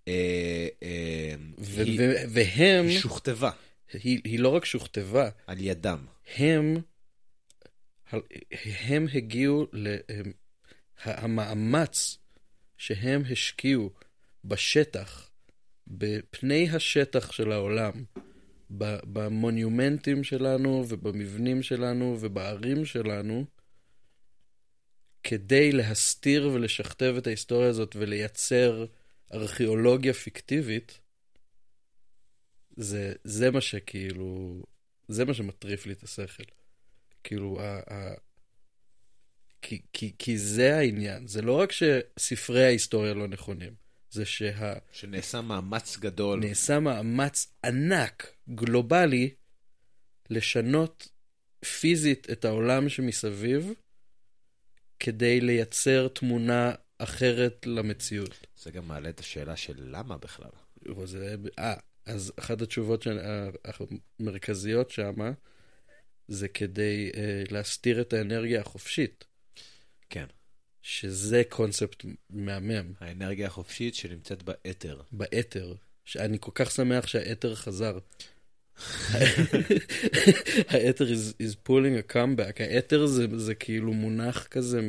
אה, 0.08 0.68
אה, 0.84 1.36
היא- 1.58 2.00
ו- 2.02 2.14
והם, 2.30 2.88
היא 2.88 3.00
שוכתבה 3.00 3.52
היא, 3.94 4.22
היא 4.24 4.40
לא 4.40 4.50
רק 4.50 4.66
שוכתבה, 4.66 5.30
על 5.48 5.58
ידם. 5.60 6.06
הם, 6.36 6.78
הם 8.64 9.08
הגיעו, 9.14 9.68
ל, 9.74 9.96
הם, 10.10 10.32
המאמץ 11.04 12.18
שהם 12.78 13.24
השקיעו 13.32 13.90
בשטח, 14.46 15.30
בפני 15.88 16.70
השטח 16.70 17.32
של 17.32 17.52
העולם, 17.52 17.92
במונומנטים 18.70 20.24
שלנו 20.24 20.86
ובמבנים 20.88 21.64
שלנו 21.64 22.18
ובערים 22.20 22.86
שלנו, 22.86 23.46
כדי 25.24 25.72
להסתיר 25.72 26.50
ולשכתב 26.54 27.16
את 27.18 27.28
ההיסטוריה 27.28 27.70
הזאת 27.70 27.96
ולייצר 28.00 28.86
ארכיאולוגיה 29.34 30.14
פיקטיבית, 30.14 31.00
זה, 32.78 33.14
זה 33.24 33.52
מה 33.52 33.62
שכאילו, 33.62 34.64
זה 35.08 35.26
מה 35.26 35.34
שמטריף 35.34 35.86
לי 35.86 35.94
את 35.94 36.04
השכל. 36.04 36.44
כאילו, 37.24 37.62
ה, 37.62 37.94
ה, 37.94 38.14
כי, 39.62 39.82
כי, 39.94 40.12
כי 40.20 40.38
זה 40.38 40.78
העניין, 40.78 41.28
זה 41.28 41.42
לא 41.42 41.60
רק 41.60 41.72
שספרי 41.72 42.66
ההיסטוריה 42.66 43.14
לא 43.14 43.28
נכונים, 43.28 43.74
זה 44.10 44.26
שנעשה 44.26 44.74
שנעשה 44.92 45.42
מאמץ 45.42 45.98
גדול. 45.98 46.40
מאמץ 46.80 47.48
ענק, 47.66 48.34
גלובלי, 48.50 49.30
לשנות 50.30 51.10
פיזית 51.66 52.30
את 52.32 52.46
העולם 52.46 52.90
שמסביב, 52.90 53.72
כדי 55.00 55.42
לייצר 55.42 56.08
תמונה 56.08 56.72
אחרת 56.98 57.66
למציאות. 57.66 58.48
זה 58.58 58.72
גם 58.72 58.88
מעלה 58.88 59.10
את 59.10 59.20
השאלה 59.20 59.56
של 59.56 59.74
למה 59.78 60.18
בכלל. 60.18 60.50
זה, 61.04 61.36
אה, 61.60 61.74
אז 62.06 62.34
אחת 62.40 62.62
התשובות 62.62 63.02
של, 63.02 63.20
המרכזיות 64.20 64.90
שמה, 64.92 65.32
זה 66.28 66.48
כדי 66.48 67.12
אה, 67.16 67.44
להסתיר 67.52 68.02
את 68.02 68.14
האנרגיה 68.14 68.62
החופשית, 68.62 69.26
כן. 70.10 70.26
שזה 70.82 71.42
קונספט 71.50 72.06
מהמם, 72.30 72.94
האנרגיה 73.00 73.48
החופשית 73.48 73.96
שנמצאת 73.96 74.44
באתר. 74.44 75.02
באתר. 75.12 75.74
שאני 76.06 76.38
כל 76.40 76.52
כך 76.56 76.72
שמח 76.72 77.08
שהאתר 77.08 77.56
חזר. 77.56 77.98
האתר 80.70 81.06
is, 81.06 81.34
is 81.42 81.56
pulling 81.68 82.10
a 82.10 82.14
comeback. 82.14 82.60
האתר 82.60 83.06
זה, 83.06 83.26
זה 83.38 83.56
כאילו 83.56 83.94
מונח 83.94 84.48
כזה 84.48 84.82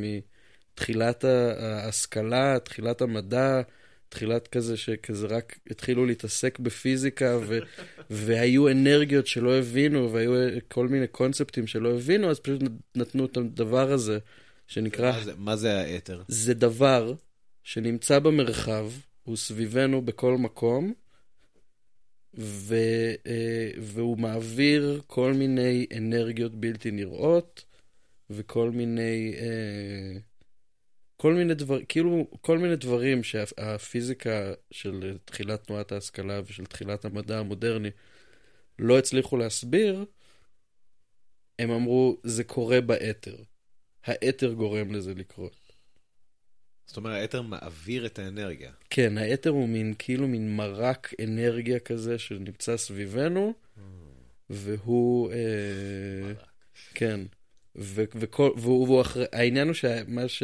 מתחילת 0.79 1.25
ההשכלה, 1.25 2.59
תחילת 2.59 3.01
המדע, 3.01 3.61
תחילת 4.09 4.49
כזה 4.49 4.77
שכזה 4.77 5.27
רק 5.27 5.59
התחילו 5.71 6.07
להתעסק 6.07 6.59
בפיזיקה, 6.59 7.39
ו, 7.47 7.59
והיו 8.11 8.69
אנרגיות 8.69 9.27
שלא 9.27 9.59
הבינו, 9.59 10.13
והיו 10.13 10.33
כל 10.69 10.89
מיני 10.89 11.07
קונספטים 11.07 11.67
שלא 11.67 11.95
הבינו, 11.95 12.31
אז 12.31 12.41
פשוט 12.41 12.63
נתנו 12.95 13.25
את 13.25 13.37
הדבר 13.37 13.93
הזה, 13.93 14.19
שנקרא... 14.67 15.13
מה 15.13 15.25
זה, 15.25 15.33
מה 15.37 15.57
זה 15.57 15.81
האתר? 15.81 16.23
זה 16.29 16.55
דבר 16.55 17.15
שנמצא 17.63 18.19
במרחב, 18.19 18.91
הוא 19.23 19.37
סביבנו 19.37 20.03
בכל 20.03 20.39
מקום, 20.39 20.93
ו, 22.39 22.75
אה, 23.27 23.71
והוא 23.81 24.19
מעביר 24.19 25.01
כל 25.07 25.33
מיני 25.33 25.87
אנרגיות 25.97 26.55
בלתי 26.55 26.91
נראות, 26.91 27.65
וכל 28.31 28.71
מיני, 28.71 29.35
אה, 29.39 30.19
כל 31.21 31.35
מיני 31.35 31.55
דברים, 31.55 31.85
כאילו, 31.85 32.27
כל 32.41 32.59
מיני 32.59 32.77
דברים 32.77 33.23
שהפיזיקה 33.23 34.53
של 34.71 35.19
תחילת 35.25 35.67
תנועת 35.67 35.93
ההשכלה 35.93 36.41
ושל 36.47 36.67
תחילת 36.67 37.05
המדע 37.05 37.39
המודרני 37.39 37.91
לא 38.79 38.99
הצליחו 38.99 39.37
להסביר, 39.37 40.05
הם 41.59 41.71
אמרו, 41.71 42.17
זה 42.23 42.45
קורה 42.45 42.81
באתר. 42.81 43.37
האתר 44.05 44.53
גורם 44.53 44.95
לזה 44.95 45.15
לקרות. 45.15 45.57
זאת 46.87 46.97
אומרת, 46.97 47.21
האתר 47.21 47.43
מעביר 47.43 48.07
את 48.07 48.19
האנרגיה. 48.19 48.73
כן, 48.91 49.19
האתר 49.19 49.51
הוא 49.51 49.69
מין, 49.69 49.95
כאילו 49.99 50.29
מין 50.29 50.57
מרק 50.57 51.15
אנרגיה 51.25 51.79
כזה 51.79 52.19
שנמצא 52.19 52.77
סביבנו, 52.77 53.55
והוא... 54.51 55.33
אה, 55.33 56.33
כן. 56.95 57.21
ו- 57.77 58.05
וכל, 58.15 58.51
והוא, 58.57 58.87
והוא 58.87 59.01
אחרי, 59.01 59.25
העניין 59.33 59.67
הוא 59.67 59.75
שמה 59.75 60.29
ש, 60.29 60.43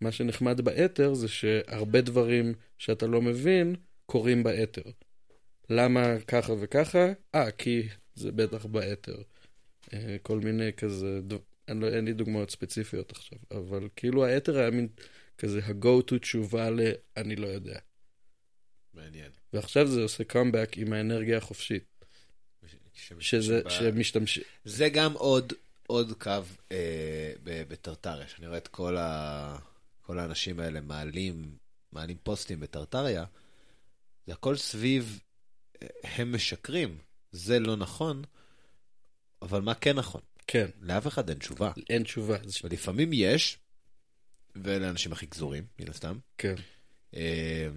מה 0.00 0.12
שנחמד 0.12 0.60
באתר 0.60 1.14
זה 1.14 1.28
שהרבה 1.28 2.00
דברים 2.00 2.54
שאתה 2.78 3.06
לא 3.06 3.22
מבין 3.22 3.74
קורים 4.06 4.42
באתר. 4.42 4.82
למה 5.70 6.20
ככה 6.26 6.52
וככה? 6.60 7.06
אה, 7.34 7.50
כי 7.50 7.88
זה 8.14 8.32
בטח 8.32 8.66
באתר. 8.66 9.22
אה, 9.92 10.16
כל 10.22 10.38
מיני 10.38 10.72
כזה, 10.72 11.20
אין, 11.68 11.80
לא, 11.80 11.88
אין 11.88 12.04
לי 12.04 12.12
דוגמאות 12.12 12.50
ספציפיות 12.50 13.12
עכשיו, 13.12 13.38
אבל 13.50 13.88
כאילו 13.96 14.24
האתר 14.24 14.58
היה 14.58 14.70
מין 14.70 14.88
כזה 15.38 15.60
ה-go 15.64 16.10
to 16.10 16.18
תשובה 16.18 16.70
ל- 16.70 16.92
אני 17.16 17.36
לא 17.36 17.46
יודע. 17.46 17.78
מעניין. 18.94 19.30
ועכשיו 19.52 19.86
זה 19.86 20.02
עושה 20.02 20.24
קאמבק 20.24 20.72
עם 20.76 20.92
האנרגיה 20.92 21.36
החופשית. 21.38 21.84
שזה, 23.20 23.62
ב- 23.64 23.68
שמשתמש... 23.68 24.40
זה 24.64 24.88
גם 24.88 25.12
עוד, 25.12 25.52
עוד 25.86 26.12
קו 26.12 26.30
אה, 26.72 27.32
בטרטריה, 27.44 28.28
שאני 28.28 28.46
רואה 28.46 28.58
את 28.58 28.68
כל, 28.68 28.96
ה, 28.96 29.58
כל 30.10 30.18
האנשים 30.18 30.60
האלה 30.60 30.80
מעלים, 30.80 31.56
מעלים 31.92 32.16
פוסטים 32.22 32.60
בטרטריה, 32.60 33.24
זה 34.26 34.32
הכל 34.32 34.56
סביב, 34.56 35.20
אה, 35.82 35.88
הם 36.02 36.34
משקרים, 36.34 36.98
זה 37.32 37.58
לא 37.58 37.76
נכון, 37.76 38.22
אבל 39.42 39.60
מה 39.60 39.74
כן 39.74 39.96
נכון? 39.96 40.20
כן, 40.46 40.66
לאף 40.80 41.06
אחד 41.06 41.28
אין 41.28 41.38
תשובה. 41.38 41.72
אין 41.90 42.02
תשובה. 42.02 42.36
ולפעמים 42.64 43.10
יש, 43.12 43.58
ואלה 44.54 44.86
האנשים 44.86 45.12
הכי 45.12 45.26
גזורים, 45.26 45.66
מן 45.78 45.90
הסתם. 45.90 46.18
כן. 46.38 46.54
אה, 47.14 47.68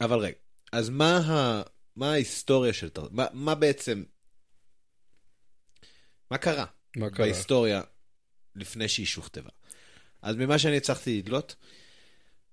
אבל 0.00 0.18
רגע, 0.18 0.36
אז 0.72 0.88
מה, 0.88 1.16
ה, 1.16 1.62
מה 1.96 2.12
ההיסטוריה 2.12 2.72
של 2.72 2.88
טרטריה? 2.88 3.12
מה, 3.12 3.26
מה 3.32 3.54
בעצם, 3.54 4.04
מה 6.30 6.38
קרה? 6.38 6.66
מה 6.96 7.10
קרה? 7.10 7.26
בהיסטוריה 7.26 7.82
לפני 8.54 8.88
שהיא 8.88 9.06
שוכתבה. 9.06 9.50
אז 10.22 10.36
ממה 10.36 10.58
שאני 10.58 10.76
הצלחתי 10.76 11.18
לדלות, 11.18 11.56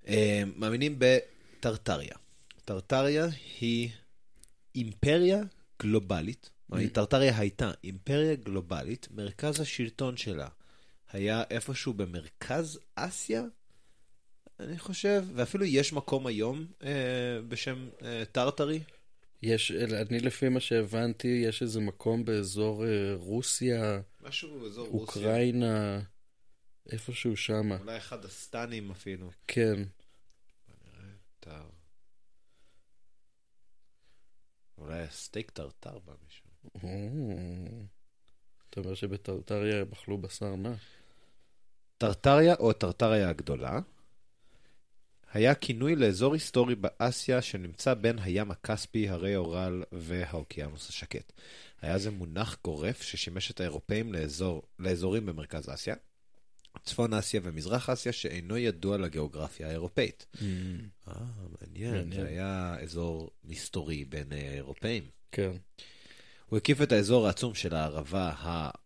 אה, 0.08 0.44
מאמינים 0.56 0.96
בטרטריה. 1.00 2.16
טרטריה 2.66 3.28
היא 3.60 3.90
אימפריה 4.76 5.42
גלובלית. 5.82 6.50
Mm. 6.72 6.76
טרטריה 6.94 7.38
הייתה 7.38 7.72
אימפריה 7.84 8.36
גלובלית, 8.36 9.08
מרכז 9.12 9.60
השלטון 9.60 10.18
שלה 10.18 10.48
היה 11.12 11.44
איפשהו 11.50 11.94
במרכז 11.94 12.80
אסיה, 12.96 13.44
אני 14.60 14.80
חושב, 14.80 15.26
ואפילו 15.36 15.66
יש 15.66 15.94
מקום 15.94 16.28
היום 16.28 16.66
אה, 16.84 16.90
בשם 17.48 17.90
אה, 18.04 18.24
טרטרי. 18.32 18.80
יש, 19.44 19.72
אני 19.72 20.20
לפי 20.20 20.50
מה 20.50 20.60
שהבנתי, 20.60 21.44
יש 21.48 21.62
איזה 21.62 21.80
מקום 21.80 22.26
באזור 22.26 22.86
אה, 22.86 23.14
רוסיה, 23.16 24.02
משהו 24.22 24.60
באזור 24.60 24.88
רוסיה. 24.88 25.22
איפשהו 26.92 27.38
שמה. 27.38 27.78
אולי 27.78 27.98
אחד 27.98 28.26
הסטנים 28.26 28.92
אפילו. 28.92 29.32
כן. 29.48 29.84
טר. 31.40 31.70
אולי 34.78 35.02
הסטייק 35.02 35.52
טרטר 35.52 36.00
בא 36.00 36.14
משם. 36.28 36.50
או. 36.84 36.90
אתה 38.70 38.80
אומר 38.80 38.96
שבטרטריה 38.96 39.82
הם 39.82 39.92
אכלו 39.94 40.18
בשר 40.18 40.56
נע? 40.56 40.74
טרטריה 41.98 42.56
או 42.56 42.74
טרטריה 42.74 43.30
הגדולה 43.30 43.80
היה 45.34 45.56
כינוי 45.56 45.96
לאזור 45.96 46.34
היסטורי 46.34 46.76
באסיה 46.76 47.42
שנמצא 47.42 47.94
בין 47.94 48.20
הים 48.20 48.52
הכספי, 48.52 49.10
הרי 49.10 49.36
אורל 49.36 49.84
והאוקיינוס 49.92 50.90
השקט. 50.90 51.32
היה 51.82 51.98
זה 51.98 52.12
מונח 52.12 52.58
גורף 52.64 53.02
ששימש 53.02 53.52
את 53.52 53.60
האירופאים 53.60 54.14
לאזור, 54.14 54.64
לאזורים 54.80 55.26
במרכז 55.26 55.70
אסיה, 55.70 55.96
צפון 56.84 57.14
אסיה 57.14 57.42
ומזרח 57.44 57.90
אסיה 57.90 58.12
שאינו 58.12 58.58
ידוע 58.58 58.98
לגיאוגרפיה 58.98 59.68
האירופאית. 59.68 60.26
אה, 61.08 61.14
מעניין. 61.62 62.12
זה 62.12 62.28
היה 62.28 62.76
אזור 62.82 63.32
מסתורי 63.44 64.06
בין 64.06 64.34
אה, 64.34 64.54
אירופאים. 64.54 65.04
כן. 65.32 65.52
הוא 66.46 66.58
הקיף 66.58 66.82
את 66.82 66.92
האזור 66.92 67.28
העצום 67.28 67.56
של 67.56 67.76
הערבה 67.76 68.34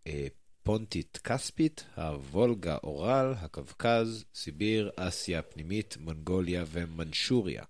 הפונטית-כספית, 0.06 1.86
הוולגה, 1.96 2.78
אורל, 2.84 3.34
הקווקז, 3.38 4.26
סיביר, 4.36 4.92
אסיה 4.96 5.40
הפנימית, 5.40 5.98
מונגוליה 6.00 6.64
ומנשוריה. 6.72 7.64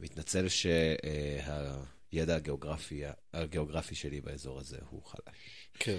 מתנצל 0.00 0.48
שהידע 0.48 2.36
הגיאוגרפי, 2.36 3.02
הגיאוגרפי 3.34 3.94
שלי 3.94 4.20
באזור 4.20 4.58
הזה 4.58 4.78
הוא 4.90 5.02
חלש. 5.04 5.68
כן. 5.78 5.98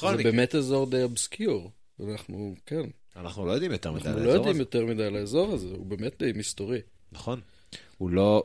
זה 0.00 0.16
באמת 0.16 0.54
אזור 0.54 0.90
די 0.90 1.02
אובסקיור. 1.02 1.70
אנחנו, 2.00 2.54
כן. 2.66 2.82
אנחנו 3.16 3.46
לא 3.46 3.52
יודעים 3.52 3.72
יותר 3.72 3.92
מדי 3.92 4.08
על 4.08 4.08
אנחנו 4.08 4.24
לא 4.24 4.30
האזור 4.30 4.36
יודעים 4.36 4.54
הזה. 4.54 4.62
יותר 4.62 4.86
מדי 4.86 5.04
על 5.04 5.16
האזור 5.16 5.52
הזה, 5.52 5.68
הוא 5.68 5.86
באמת 5.86 6.18
די 6.18 6.32
מסתורי. 6.34 6.80
נכון. 7.12 7.40
הוא 7.98 8.10
לא... 8.10 8.42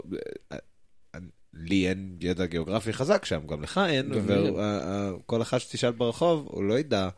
לי 1.53 1.89
אין 1.89 2.17
ידע 2.21 2.45
גיאוגרפי 2.45 2.93
חזק 2.93 3.25
שם, 3.25 3.47
גם 3.47 3.63
לך 3.63 3.81
אין. 3.89 4.11
וכל 4.13 5.41
אחד 5.41 5.57
שתשאל 5.57 5.91
ברחוב, 5.91 6.47
הוא 6.51 6.63
לא 6.63 6.79
ידע 6.79 7.09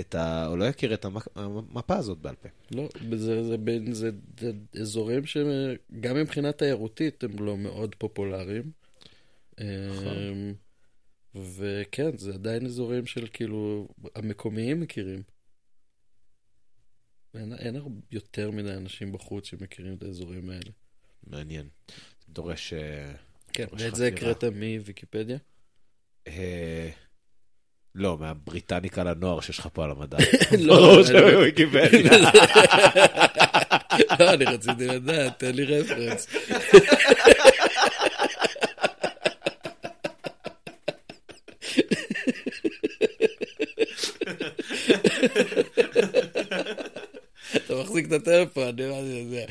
את 0.00 0.14
ה... 0.14 0.46
הוא 0.46 0.58
לא 0.58 0.64
יכיר 0.64 0.94
את 0.94 1.06
המפה 1.36 1.96
הזאת 1.96 2.18
בעל 2.18 2.34
פה. 2.34 2.48
לא, 2.70 2.88
זה, 3.16 3.44
זה, 3.44 3.56
בין, 3.56 3.92
זה, 3.92 4.10
זה 4.40 4.52
אזורים 4.80 5.26
שגם 5.26 6.16
מבחינה 6.16 6.52
תיירותית 6.52 7.24
הם 7.24 7.30
לא 7.38 7.56
מאוד 7.56 7.94
פופולריים. 7.94 8.70
נכון. 9.60 9.66
אמ, 9.66 10.54
וכן, 11.34 12.16
זה 12.16 12.34
עדיין 12.34 12.66
אזורים 12.66 13.06
של 13.06 13.26
כאילו, 13.32 13.88
המקומיים 14.14 14.80
מכירים. 14.80 15.22
אין, 17.34 17.52
אין 17.58 17.76
הרבה 17.76 18.00
יותר 18.12 18.50
מדי 18.50 18.72
אנשים 18.72 19.12
בחוץ 19.12 19.46
שמכירים 19.46 19.94
את 19.94 20.02
האזורים 20.02 20.50
האלה. 20.50 20.70
מעניין. 21.26 21.68
זה 22.26 22.26
דורש... 22.28 22.72
אה, 22.72 23.12
כן, 23.52 23.64
דורש 23.64 23.82
ואת 23.82 23.94
זה. 23.94 24.06
הקראת 24.06 24.44
מוויקיפדיה? 24.44 25.38
אה, 26.26 26.88
לא, 27.94 28.18
מהבריטניקה 28.18 29.04
לנוער 29.04 29.40
שיש 29.40 29.58
לך 29.58 29.68
פה 29.72 29.84
על 29.84 29.90
המדע. 29.90 30.18
לא, 30.66 30.94
אני- 30.96 31.04
שבוויקיפדיה. 31.06 32.10
לא, 34.20 34.34
אני 34.34 34.44
רציתי 34.44 34.86
לדעת, 34.86 35.38
תן 35.38 35.54
לי 35.54 35.64
רפרנס. 35.64 36.26
מחזיק 47.94 48.06
את 48.06 48.12
הטלפון, 48.12 48.76
נראה 48.76 49.00
לי, 49.02 49.08
יודע. 49.08 49.46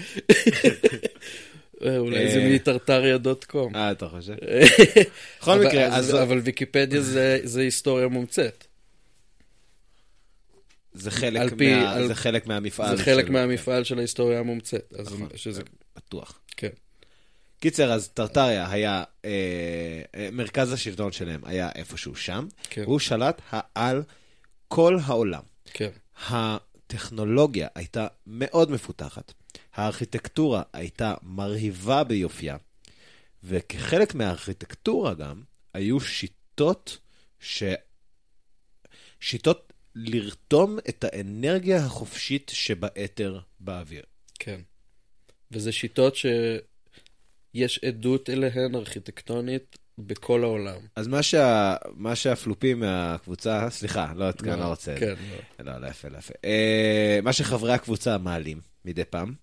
אולי 2.00 2.32
זה 2.32 2.40
אה. 2.40 2.50
מטרטריה 2.56 3.18
דוט 3.18 3.44
קום. 3.44 3.76
אה, 3.76 3.92
אתה 3.92 4.08
חושב? 4.10 4.34
בכל 5.42 5.60
מקרה, 5.60 5.86
אז 5.86 6.16
אבל 6.16 6.40
ויקיפדיה 6.44 7.02
זה- 7.02 7.40
זה 7.44 7.62
היסטוריה 7.62 8.08
מומצאת. 8.08 8.68
זה 10.94 11.12
חלק 11.12 11.42
על 11.42 11.50
פי- 11.58 11.76
מה- 11.76 11.92
על- 11.94 12.08
זה 12.08 12.16
חלק 12.16 12.48
מהמפעל. 12.48 12.98
זה 12.98 13.04
חלק 13.04 13.26
של- 13.26 13.32
מהמפעל 13.32 13.84
של 13.84 13.98
ההיסטוריה 13.98 14.40
המומצאת. 14.40 14.94
אז 15.00 15.14
נכון, 15.14 15.30
שזה, 15.36 15.62
בטוח. 15.96 16.40
כן. 16.58 16.70
קיצר, 17.60 17.92
אז 17.92 18.10
טרטריה 18.10 18.72
היה, 18.72 19.04
אה, 19.26 19.32
אה, 20.16 20.30
מרכז 20.32 20.74
השלטון 20.74 21.12
שלהם 21.12 21.42
היה 21.46 21.70
איפשהו 21.76 22.16
שם. 22.16 22.48
כן. 22.70 22.84
הוא 22.86 23.00
שלט 23.00 23.42
על 23.76 24.04
כל 24.68 24.98
העולם. 25.06 25.42
כן. 25.74 25.90
הטכנולוגיה 26.94 27.68
הייתה 27.76 28.08
מאוד 28.28 28.72
מפותחת. 28.72 29.34
הארכיטקטורה 29.74 30.64
הייתה 30.74 31.14
מרהיבה 31.24 32.04
ביופייה. 32.04 32.58
וכחלק 33.44 34.16
מהארכיטקטורה 34.16 35.14
גם, 35.14 35.42
היו 35.74 36.00
שיטות 36.00 36.98
ש... 37.40 37.64
שיטות 39.20 39.74
לרתום 39.96 40.80
את 40.90 41.04
האנרגיה 41.04 41.86
החופשית 41.86 42.52
שבאתר 42.54 43.40
באוויר. 43.60 44.04
כן. 44.40 44.62
וזה 45.52 45.72
שיטות 45.72 46.16
שיש 46.16 47.80
עדות 47.84 48.30
אליהן 48.30 48.76
ארכיטקטונית 48.76 49.78
בכל 49.98 50.44
העולם. 50.44 50.76
אז 50.96 51.08
מה, 51.08 51.24
שה... 51.24 51.76
מה 51.96 52.16
שהפלופים 52.16 52.80
מהקבוצה, 52.80 53.70
סליחה, 53.70 54.14
לא, 54.16 54.26
אני 54.44 54.60
לא 54.60 54.66
רוצה... 54.66 54.96
כן, 55.00 55.14
לא. 55.60 55.72
לא, 55.74 55.82
לא 55.82 55.88
יפה, 55.88 56.08
לא 56.08 56.18
יפה. 56.18 56.34
אה, 56.46 57.20
מה 57.24 57.34
שחברי 57.34 57.74
הקבוצה 57.74 58.18
מעלים 58.18 58.60
מדי 58.86 59.06
פעם, 59.06 59.34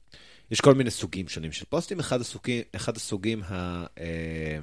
יש 0.50 0.60
כל 0.60 0.74
מיני 0.74 0.90
סוגים 0.90 1.28
שונים 1.28 1.52
של 1.52 1.64
פוסטים. 1.68 2.00
אחד 2.00 2.20
הסוגים, 2.20 2.62
אחד 2.76 2.96
הסוגים 2.96 3.42
ה, 3.42 3.84
אה, 4.00 4.58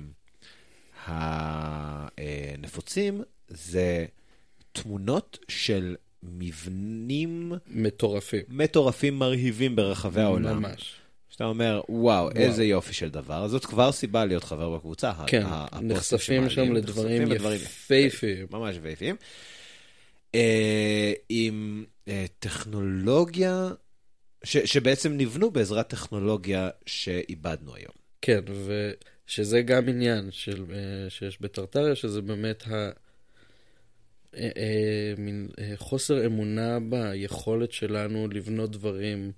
הנפוצים 2.58 3.24
זה 3.48 4.06
תמונות 4.72 5.40
של 5.48 5.96
מבנים 6.24 7.54
מטורפים. 7.68 8.42
מטורפים 8.50 9.20
מרהיבים 9.20 9.76
ברחבי 9.76 10.22
העולם. 10.22 10.58
ממש. 10.58 10.96
שאתה 11.38 11.46
אומר, 11.46 11.82
וואו, 11.90 12.30
איזה 12.36 12.66
יופי 12.66 12.94
של 12.94 13.10
דבר. 13.10 13.48
זאת 13.48 13.66
כבר 13.66 13.92
סיבה 13.92 14.26
להיות 14.26 14.44
חבר 14.44 14.70
בקבוצה. 14.76 15.12
כן, 15.28 15.44
נחשפים 15.82 16.50
שם 16.50 16.74
לדברים 16.74 17.32
לדברים 17.32 17.60
יפהפיים. 17.62 18.46
ממש 18.52 18.76
יפהפיים. 18.76 19.16
אה, 20.36 21.14
עם 21.30 21.86
אה, 22.08 22.26
טכנולוגיה, 22.40 23.70
ש, 24.44 24.58
שבעצם 24.58 25.18
נבנו 25.18 25.52
בעזרת 25.52 25.90
טכנולוגיה 25.90 26.70
שאיבדנו 26.86 27.76
היום. 27.76 27.94
כן, 28.22 28.42
ושזה 28.66 29.62
גם 29.62 29.90
עניין 29.90 30.32
של, 30.32 30.66
אה, 30.74 31.10
שיש 31.10 31.42
בטרטריה, 31.42 31.96
שזה 31.96 32.22
באמת 32.22 32.64
ה... 32.68 32.90
מין 35.18 35.48
חוסר 35.76 36.26
אמונה 36.26 36.78
ביכולת 36.80 37.72
שלנו 37.72 38.28
לבנות 38.28 38.72
דברים 38.72 39.32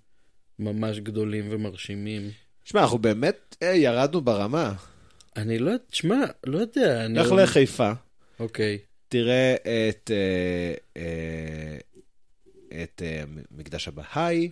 ממש 0.60 1.00
גדולים 1.00 1.48
ומרשימים. 1.52 2.32
שמע, 2.66 2.82
אנחנו 2.82 2.98
באמת 2.98 3.56
אה, 3.64 3.76
ירדנו 3.76 4.22
ברמה. 4.22 4.74
אני 5.38 5.60
לא, 5.60 5.72
תשמע, 5.92 6.26
לא 6.46 6.58
יודע, 6.58 7.06
אני... 7.06 7.20
לך 7.20 7.32
לחיפה, 7.32 7.92
אוקיי. 8.40 8.78
תראה 9.08 9.56
את, 9.56 10.12
אה, 10.12 10.74
אה, 10.98 11.78
את 12.84 13.02
אה, 13.06 13.24
מקדש 13.52 13.88
הבהאי, 13.88 14.52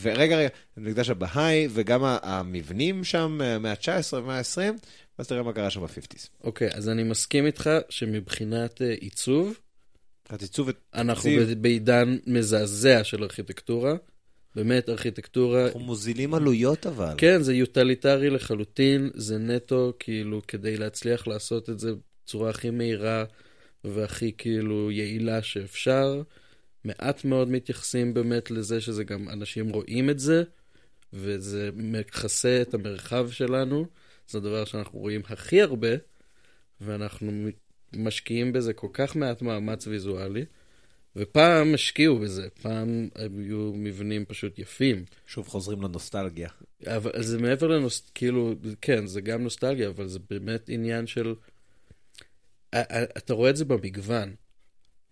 ורגע, 0.00 0.36
רגע, 0.36 0.48
מקדש 0.76 1.10
הבהאי, 1.10 1.68
וגם 1.70 2.00
המבנים 2.04 3.04
שם, 3.04 3.38
אה, 3.42 3.58
מהמאה 3.58 3.72
ה-19 3.72 4.16
ומאה 4.16 4.38
ה-20, 4.38 4.72
ואז 5.18 5.28
תראה 5.28 5.42
מה 5.42 5.52
קרה 5.52 5.70
שם 5.70 5.80
ב-50's. 5.80 6.28
אוקיי, 6.44 6.68
אז 6.72 6.88
אני 6.88 7.02
מסכים 7.02 7.46
איתך 7.46 7.70
שמבחינת 7.88 8.82
אה, 8.82 8.92
עיצוב, 8.92 9.58
מבחינת 10.22 10.42
עיצוב 10.42 10.70
אנחנו 10.94 11.14
תקציב. 11.22 11.42
ב- 11.42 11.62
בעידן 11.62 12.16
מזעזע 12.26 13.04
של 13.04 13.22
ארכיטקטורה. 13.22 13.94
באמת, 14.54 14.88
ארכיטקטורה... 14.88 15.64
אנחנו 15.64 15.80
מוזילים 15.80 16.34
עלויות 16.34 16.86
אבל. 16.86 17.14
כן, 17.16 17.42
זה 17.42 17.54
יוטליטרי 17.54 18.30
לחלוטין, 18.30 19.10
זה 19.14 19.38
נטו 19.38 19.92
כאילו 19.98 20.42
כדי 20.48 20.76
להצליח 20.76 21.26
לעשות 21.26 21.70
את 21.70 21.78
זה 21.78 21.92
בצורה 22.24 22.50
הכי 22.50 22.70
מהירה 22.70 23.24
והכי 23.84 24.32
כאילו 24.38 24.90
יעילה 24.90 25.42
שאפשר. 25.42 26.22
מעט 26.84 27.24
מאוד 27.24 27.48
מתייחסים 27.48 28.14
באמת 28.14 28.50
לזה 28.50 28.80
שזה 28.80 29.04
גם 29.04 29.28
אנשים 29.28 29.68
רואים 29.68 30.10
את 30.10 30.18
זה, 30.18 30.42
וזה 31.12 31.70
מכסה 31.74 32.62
את 32.62 32.74
המרחב 32.74 33.30
שלנו. 33.30 33.86
זה 34.28 34.38
הדבר 34.38 34.64
שאנחנו 34.64 34.98
רואים 34.98 35.22
הכי 35.28 35.62
הרבה, 35.62 35.88
ואנחנו 36.80 37.48
משקיעים 37.92 38.52
בזה 38.52 38.72
כל 38.72 38.88
כך 38.92 39.16
מעט 39.16 39.42
מאמץ 39.42 39.86
ויזואלי. 39.86 40.44
ופעם 41.18 41.74
השקיעו 41.74 42.18
בזה, 42.18 42.48
פעם 42.62 43.08
היו 43.14 43.72
מבנים 43.74 44.24
פשוט 44.24 44.58
יפים. 44.58 45.04
שוב 45.26 45.48
חוזרים 45.48 45.82
לנוסטלגיה. 45.82 46.48
אבל 46.86 47.22
זה 47.22 47.38
מעבר 47.38 47.66
לנוס... 47.66 48.10
כאילו, 48.14 48.54
כן, 48.80 49.06
זה 49.06 49.20
גם 49.20 49.42
נוסטלגיה, 49.42 49.88
אבל 49.88 50.08
זה 50.08 50.18
באמת 50.30 50.68
עניין 50.68 51.06
של... 51.06 51.34
אתה 53.18 53.34
רואה 53.34 53.50
את 53.50 53.56
זה 53.56 53.64
במגוון. 53.64 54.34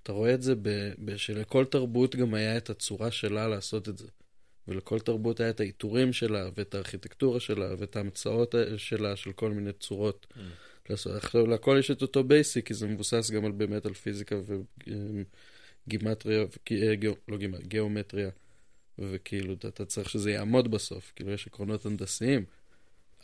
אתה 0.02 0.12
רואה 0.12 0.34
את 0.34 0.42
זה 0.42 0.54
ב... 0.54 0.92
ב... 1.04 1.16
שלכל 1.16 1.64
תרבות 1.64 2.16
גם 2.16 2.34
היה 2.34 2.56
את 2.56 2.70
הצורה 2.70 3.10
שלה 3.10 3.48
לעשות 3.48 3.88
את 3.88 3.98
זה. 3.98 4.06
ולכל 4.68 5.00
תרבות 5.00 5.40
היה 5.40 5.50
את 5.50 5.60
העיטורים 5.60 6.12
שלה, 6.12 6.48
ואת 6.56 6.74
הארכיטקטורה 6.74 7.40
שלה, 7.40 7.74
ואת 7.78 7.96
ההמצאות 7.96 8.54
שלה, 8.76 9.16
של 9.16 9.32
כל 9.32 9.50
מיני 9.50 9.72
צורות 9.72 10.26
לעשות. 10.90 11.16
עכשיו, 11.16 11.46
לכל 11.46 11.76
יש 11.78 11.90
את 11.90 12.02
אותו 12.02 12.24
basic, 12.24 12.66
כי 12.66 12.74
זה 12.74 12.86
מבוסס 12.86 13.30
גם 13.30 13.44
על, 13.44 13.52
באמת 13.52 13.86
על 13.86 13.94
פיזיקה 13.94 14.36
וגימטריה, 15.86 16.44
לא 17.28 17.36
גימטריה, 17.38 17.66
גיאומטריה. 17.66 18.30
וכאילו, 18.98 19.54
אתה, 19.54 19.84
צריך 19.84 20.10
שזה 20.10 20.30
יעמוד 20.30 20.70
בסוף, 20.70 21.12
כאילו, 21.16 21.30
יש 21.32 21.46
עקרונות 21.46 21.86
הנדסיים. 21.86 22.44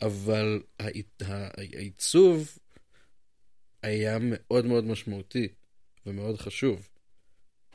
אבל 0.01 0.61
העיצ- 0.79 1.23
העיצוב 1.57 2.57
היה 3.81 4.17
מאוד 4.21 4.65
מאוד 4.65 4.83
משמעותי 4.83 5.47
ומאוד 6.05 6.37
חשוב, 6.39 6.89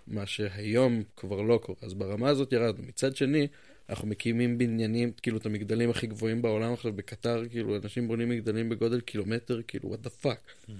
מה 0.06 0.26
שהיום 0.26 1.02
כבר 1.16 1.42
לא 1.42 1.60
קורה. 1.62 1.78
אז 1.82 1.94
ברמה 1.94 2.28
הזאת 2.28 2.52
ירדנו. 2.52 2.84
מצד 2.84 3.16
שני, 3.16 3.46
אנחנו 3.88 4.08
מקימים 4.08 4.58
בניינים, 4.58 5.12
כאילו, 5.22 5.38
את 5.38 5.46
המגדלים 5.46 5.90
הכי 5.90 6.06
גבוהים 6.06 6.42
בעולם 6.42 6.72
עכשיו 6.72 6.92
בקטר, 6.92 7.48
כאילו, 7.50 7.76
אנשים 7.76 8.08
בונים 8.08 8.28
מגדלים 8.28 8.68
בגודל 8.68 9.00
קילומטר, 9.00 9.60
כאילו, 9.66 9.94
what 9.94 10.06
the 10.06 10.24
fuck. 10.24 10.70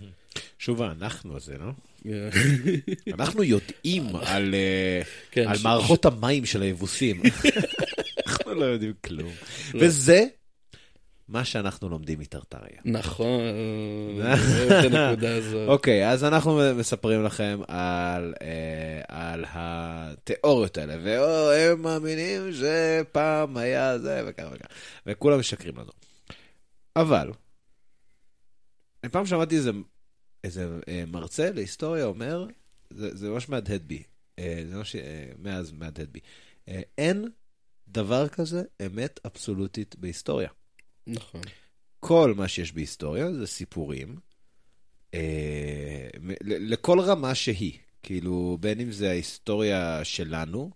שוב 0.59 0.83
האנחנו 0.83 1.37
הזה, 1.37 1.55
לא? 1.59 1.71
אנחנו 3.15 3.43
יודעים 3.43 4.17
על, 4.17 4.55
אה, 4.55 5.03
כן, 5.33 5.49
על 5.49 5.57
ש- 5.57 5.63
מערכות 5.65 6.05
המים 6.05 6.47
של 6.47 6.63
היבוסים. 6.63 7.23
אנחנו 8.27 8.55
לא 8.55 8.65
יודעים 8.65 8.93
כלום. 9.07 9.33
לא. 9.75 9.81
וזה 9.83 10.25
מה 11.29 11.45
שאנחנו 11.45 11.89
לומדים 11.89 12.19
מטרטריה. 12.19 12.81
נכון, 12.85 13.41
אה, 14.23 14.35
את 14.81 14.93
הנקודה 14.93 15.35
הזאת. 15.37 15.69
אוקיי, 15.69 16.09
אז 16.11 16.25
אנחנו 16.25 16.61
מספרים 16.77 17.25
לכם 17.25 17.61
על, 17.69 18.35
אה, 18.43 19.01
על 19.09 19.45
התיאוריות 19.49 20.79
האלה, 20.79 20.97
והם 21.05 21.83
מאמינים 21.83 22.43
שפעם 22.53 23.57
היה 23.57 23.99
זה 23.99 24.23
וככה 24.27 24.47
וככה, 24.53 24.69
וכולם 25.07 25.39
משקרים 25.39 25.77
לנו. 25.77 25.91
אבל, 26.97 27.31
אני 29.05 29.11
פעם 29.13 29.27
שמעתי 29.27 29.57
איזה, 29.57 29.71
איזה 30.45 30.79
אה, 30.89 31.05
מרצה 31.07 31.51
להיסטוריה 31.51 32.05
אומר, 32.05 32.47
זה, 32.91 33.17
זה 33.17 33.31
ממש 33.31 33.49
מהדהד 33.49 33.83
בי, 33.87 34.03
אה, 34.39 34.63
זה 34.69 34.77
ממש 34.77 34.97
אה, 34.97 35.31
מאז 35.39 35.73
מהדהד 35.73 36.09
בי, 36.13 36.21
אה, 36.69 36.81
אין 36.99 37.29
דבר 37.89 38.29
כזה 38.29 38.63
אמת 38.87 39.21
אבסולוטית 39.27 39.97
בהיסטוריה. 39.99 40.49
נכון. 41.07 41.41
כל 42.01 42.35
מה 42.37 42.49
שיש 42.49 42.73
בהיסטוריה 42.73 43.33
זה 43.33 43.47
סיפורים, 43.47 44.17
אה, 45.15 46.09
לכל 46.45 47.01
רמה 47.01 47.35
שהיא. 47.35 47.79
כאילו, 48.03 48.59
בין 48.61 48.81
אם 48.81 48.93
זה 48.93 49.11
ההיסטוריה 49.11 50.05
שלנו, 50.05 50.71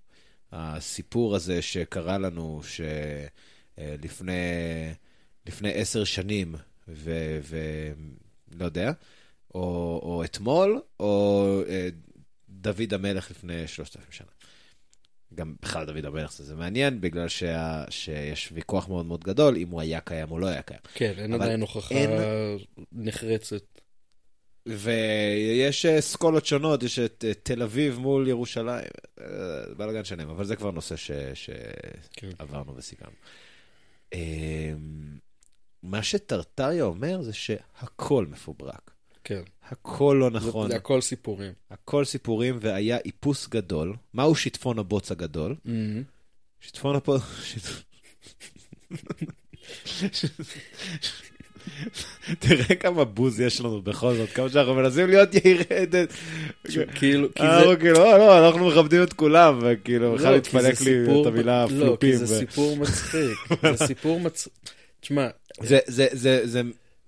הסיפור 0.52 1.36
הזה 1.36 1.62
שקרה 1.62 2.18
לנו 2.18 2.60
שלפני 3.78 4.32
לפני 5.46 5.72
עשר 5.74 6.04
שנים, 6.04 6.54
ולא 6.88 8.64
יודע, 8.64 8.92
או, 9.54 9.60
או 10.02 10.24
אתמול, 10.24 10.80
או 11.00 11.44
אה, 11.68 11.88
דוד 12.48 12.94
המלך 12.94 13.30
לפני 13.30 13.66
שלושת 13.66 13.96
אלפים 13.96 14.12
שנה. 14.12 14.26
גם 15.34 15.54
בכלל 15.62 15.86
דוד 15.86 16.04
המלך 16.04 16.32
זה, 16.32 16.44
זה 16.44 16.54
מעניין, 16.54 17.00
בגלל 17.00 17.28
שה, 17.28 17.84
שיש 17.90 18.48
ויכוח 18.52 18.88
מאוד 18.88 19.06
מאוד 19.06 19.24
גדול 19.24 19.56
אם 19.56 19.68
הוא 19.68 19.80
היה 19.80 20.00
קיים 20.00 20.30
או 20.30 20.38
לא 20.38 20.46
היה 20.46 20.62
קיים. 20.62 20.80
כן, 20.94 21.12
אין 21.16 21.34
עדיין 21.34 21.60
הוכחה 21.60 21.94
אין- 21.94 22.10
נחרצת. 22.92 23.62
ויש 24.66 25.86
אה, 25.86 25.98
אסכולות 25.98 26.46
שונות, 26.46 26.82
יש 26.82 26.98
את 26.98 27.24
אה, 27.28 27.34
תל 27.42 27.62
אביב 27.62 27.98
מול 27.98 28.28
ירושלים, 28.28 28.84
אה, 29.20 29.26
בלאגן 29.76 30.04
שלם, 30.04 30.28
אבל 30.30 30.44
זה 30.44 30.56
כבר 30.56 30.70
נושא 30.70 30.94
כן. 32.12 32.30
שעברנו 32.38 32.76
וסיכמנו. 32.76 33.12
אה, 34.14 34.72
מה 35.82 36.02
שטרטריה 36.02 36.84
אומר 36.84 37.22
זה 37.22 37.32
שהכל 37.32 38.26
מפוברק. 38.26 38.90
כן. 39.24 39.42
הכל 39.70 40.16
לא 40.20 40.30
זה- 40.40 40.48
נכון, 40.48 40.70
זה 40.70 40.76
הכל 40.76 41.00
סיפורים. 41.00 41.52
הכל 41.70 42.04
סיפורים, 42.04 42.58
והיה 42.60 42.98
איפוס 43.04 43.48
גדול. 43.48 43.94
מהו 44.14 44.34
שיטפון 44.34 44.78
הבוץ 44.78 45.12
הגדול? 45.12 45.54
שיטפון 46.60 46.96
הבוץ... 46.96 47.22
תראה 52.38 52.74
כמה 52.80 53.04
בוז 53.04 53.40
יש 53.40 53.60
לנו 53.60 53.82
בכל 53.82 54.14
זאת, 54.14 54.30
כמה 54.30 54.48
שאנחנו 54.48 54.74
מנסים 54.74 55.06
להיות 55.08 55.28
יהירי... 55.34 55.64
כאילו, 56.94 57.28
כי 57.34 57.42
אה, 57.42 57.60
זה... 57.60 57.66
אוקיי, 57.66 57.92
לא, 57.92 58.18
לא, 58.18 58.46
אנחנו 58.48 58.68
מכבדים 58.68 59.02
את 59.02 59.12
כולם, 59.12 59.58
וכאילו, 59.62 60.14
בכלל 60.14 60.26
לא, 60.26 60.32
זה 60.32 60.36
התפלק 60.38 60.80
לי 60.80 61.20
את 61.20 61.26
המילה 61.26 61.64
לא, 61.64 61.68
פלופים. 61.68 62.10
כי 62.10 62.16
זה 62.16 62.38
סיפור 62.38 62.76
מצחיק. 62.76 63.38
זה 63.76 63.86
סיפור 63.86 64.20
מצחיק. 64.20 64.52
תשמע, 65.00 65.28
זה, 65.62 65.78
זה, 65.86 66.06
זה, 66.12 66.40
זה, 66.44 66.62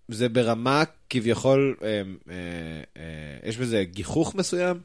זה 0.08 0.28
ברמה 0.28 0.82
כביכול, 1.14 1.76
אה, 1.82 1.88
אה, 1.88 2.82
אה, 2.96 3.48
יש 3.48 3.56
בזה 3.56 3.84
גיחוך 3.84 4.34
מסוים, 4.34 4.80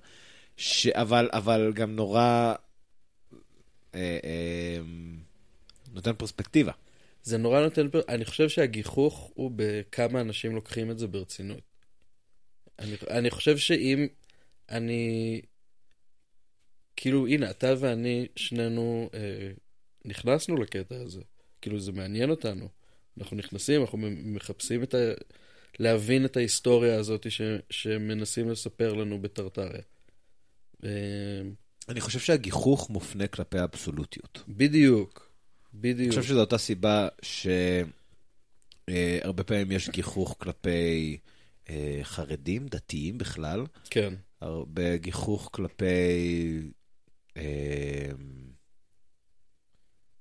ש, 0.58 0.88
אבל, 0.88 1.30
אבל 1.32 1.72
גם 1.76 1.96
נורא 1.96 2.54
אה, 3.96 4.20
אה, 4.24 4.80
נותן 5.94 6.14
פרספקטיבה. 6.14 6.72
זה 7.24 7.38
נורא 7.38 7.62
נותן... 7.62 7.88
אני 8.10 8.26
חושב 8.26 8.50
שהגיחוך 8.50 9.32
הוא 9.34 9.52
בכמה 9.56 10.22
אנשים 10.22 10.56
לוקחים 10.56 10.92
את 10.92 11.00
זה 11.00 11.08
ברצינות. 11.08 11.62
אני, 12.80 12.96
אני 13.10 13.30
חושב 13.30 13.58
שאם 13.58 14.08
אני... 14.70 15.42
כאילו, 16.96 17.28
הנה, 17.28 17.50
אתה 17.50 17.74
ואני, 17.80 18.28
שנינו 18.36 19.10
אה, 19.14 19.52
נכנסנו 20.06 20.56
לקטע 20.56 20.96
הזה. 20.96 21.22
כאילו, 21.62 21.80
זה 21.80 21.92
מעניין 21.92 22.30
אותנו. 22.30 22.68
אנחנו 23.18 23.38
נכנסים, 23.38 23.82
אנחנו 23.82 23.98
מחפשים 24.12 24.84
את 24.84 24.94
ה... 24.94 24.98
להבין 25.80 26.26
את 26.26 26.38
ההיסטוריה 26.38 27.00
הזאת 27.00 27.32
ש... 27.32 27.42
שמנסים 27.70 28.50
לספר 28.50 28.94
לנו 28.94 29.22
בטרטריה. 29.22 29.82
אה, 30.84 30.90
אני 31.90 32.02
חושב 32.02 32.20
שהגיחוך 32.20 32.90
מופנה 32.90 33.28
כלפי 33.28 33.60
האבסולוטיות. 33.60 34.44
בדיוק, 34.48 35.30
אני 35.74 35.82
בדיוק. 35.82 36.10
חושב 36.10 36.24
שזו 36.24 36.40
אותה 36.40 36.58
סיבה 36.58 37.08
שהרבה 38.90 39.44
פעמים 39.44 39.72
יש 39.72 39.90
גיחוך 39.90 40.36
כלפי 40.40 41.18
אה, 41.70 42.00
חרדים, 42.04 42.68
דתיים 42.68 43.18
בכלל, 43.18 43.66
כן, 43.90 44.14
הרבה 44.42 44.98
גיחוך 44.98 45.50
כלפי 45.54 45.86
אה, 47.38 48.10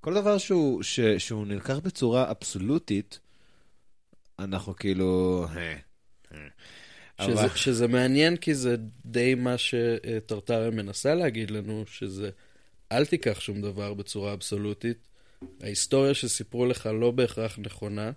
כל 0.01 0.15
דבר 0.15 0.39
שהוא, 0.39 0.83
ש, 0.83 1.01
שהוא 1.01 1.47
נלקח 1.47 1.79
בצורה 1.79 2.31
אבסולוטית, 2.31 3.21
אנחנו 4.39 4.77
כאילו... 4.77 5.47
אה, 5.57 5.75
אה. 6.33 6.39
שזה, 7.27 7.41
אבל- 7.41 7.57
שזה 7.57 7.89
מעניין 7.89 8.37
כי 8.37 8.55
זה 8.55 8.77
די 9.05 9.35
מה 9.35 9.55
שטרטריה 9.59 10.71
מנסה 10.71 11.15
להגיד 11.15 11.51
לנו, 11.51 11.85
שזה 11.87 12.31
אל 12.93 13.07
תיקח 13.07 13.41
שום 13.41 13.63
דבר 13.63 13.95
בצורה 13.95 14.33
אבסולוטית. 14.33 15.09
ההיסטוריה 15.63 16.15
שסיפרו 16.15 16.67
לך 16.67 16.89
לא 17.01 17.11
בהכרח 17.11 17.59
נכונה, 17.59 18.11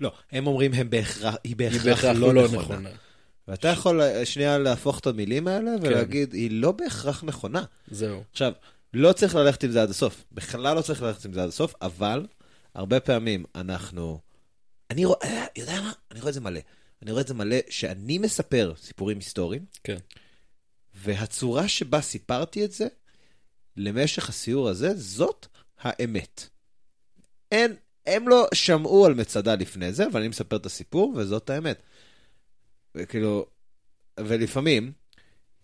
לא, 0.00 0.12
הם 0.32 0.46
אומרים 0.46 0.72
הם 0.74 0.90
בהכרח, 0.90 1.34
היא 1.34 1.38
היא 1.44 1.56
בהכרח, 1.56 1.84
בהכרח 1.84 2.16
לא, 2.16 2.34
לא 2.34 2.44
נכונה. 2.44 2.58
נכונה. 2.62 2.90
ואתה 3.48 3.68
יכול 3.68 4.02
אה, 4.02 4.26
שנייה 4.26 4.58
להפוך 4.58 4.98
את 4.98 5.06
המילים 5.06 5.48
האלה 5.48 5.70
ולהגיד, 5.82 6.32
היא 6.32 6.50
לא 6.50 6.72
בהכרח 6.72 7.24
נכונה. 7.24 7.64
זהו. 7.90 8.22
עכשיו, 8.32 8.52
לא 8.94 9.12
צריך 9.12 9.34
ללכת 9.34 9.64
עם 9.64 9.70
זה 9.70 9.82
עד 9.82 9.90
הסוף. 9.90 10.24
בכלל 10.32 10.76
לא 10.76 10.82
צריך 10.82 11.02
ללכת 11.02 11.24
עם 11.24 11.32
זה 11.32 11.42
עד 11.42 11.48
הסוף, 11.48 11.74
אבל 11.82 12.26
הרבה 12.74 13.00
פעמים 13.00 13.44
אנחנו... 13.54 14.20
אני 14.90 15.04
רואה, 15.04 15.46
יודע 15.56 15.80
מה? 15.80 15.92
אני 16.10 16.20
רואה 16.20 16.28
את 16.28 16.34
זה 16.34 16.40
מלא. 16.40 16.60
אני 17.02 17.10
רואה 17.10 17.22
את 17.22 17.28
זה 17.28 17.34
מלא 17.34 17.56
שאני 17.70 18.18
מספר 18.18 18.72
סיפורים 18.76 19.18
היסטוריים, 19.18 19.64
כן. 19.84 19.96
והצורה 20.94 21.68
שבה 21.68 22.00
סיפרתי 22.00 22.64
את 22.64 22.72
זה 22.72 22.86
למשך 23.76 24.28
הסיור 24.28 24.68
הזה, 24.68 24.94
זאת 24.96 25.46
האמת. 25.78 26.48
אין, 27.52 27.76
הם 28.06 28.28
לא 28.28 28.48
שמעו 28.54 29.06
על 29.06 29.14
מצדה 29.14 29.54
לפני 29.54 29.92
זה, 29.92 30.06
אבל 30.06 30.20
אני 30.20 30.28
מספר 30.28 30.56
את 30.56 30.66
הסיפור, 30.66 31.14
וזאת 31.16 31.50
האמת. 31.50 31.82
וכאילו, 32.94 33.46
ולפעמים 34.20 34.92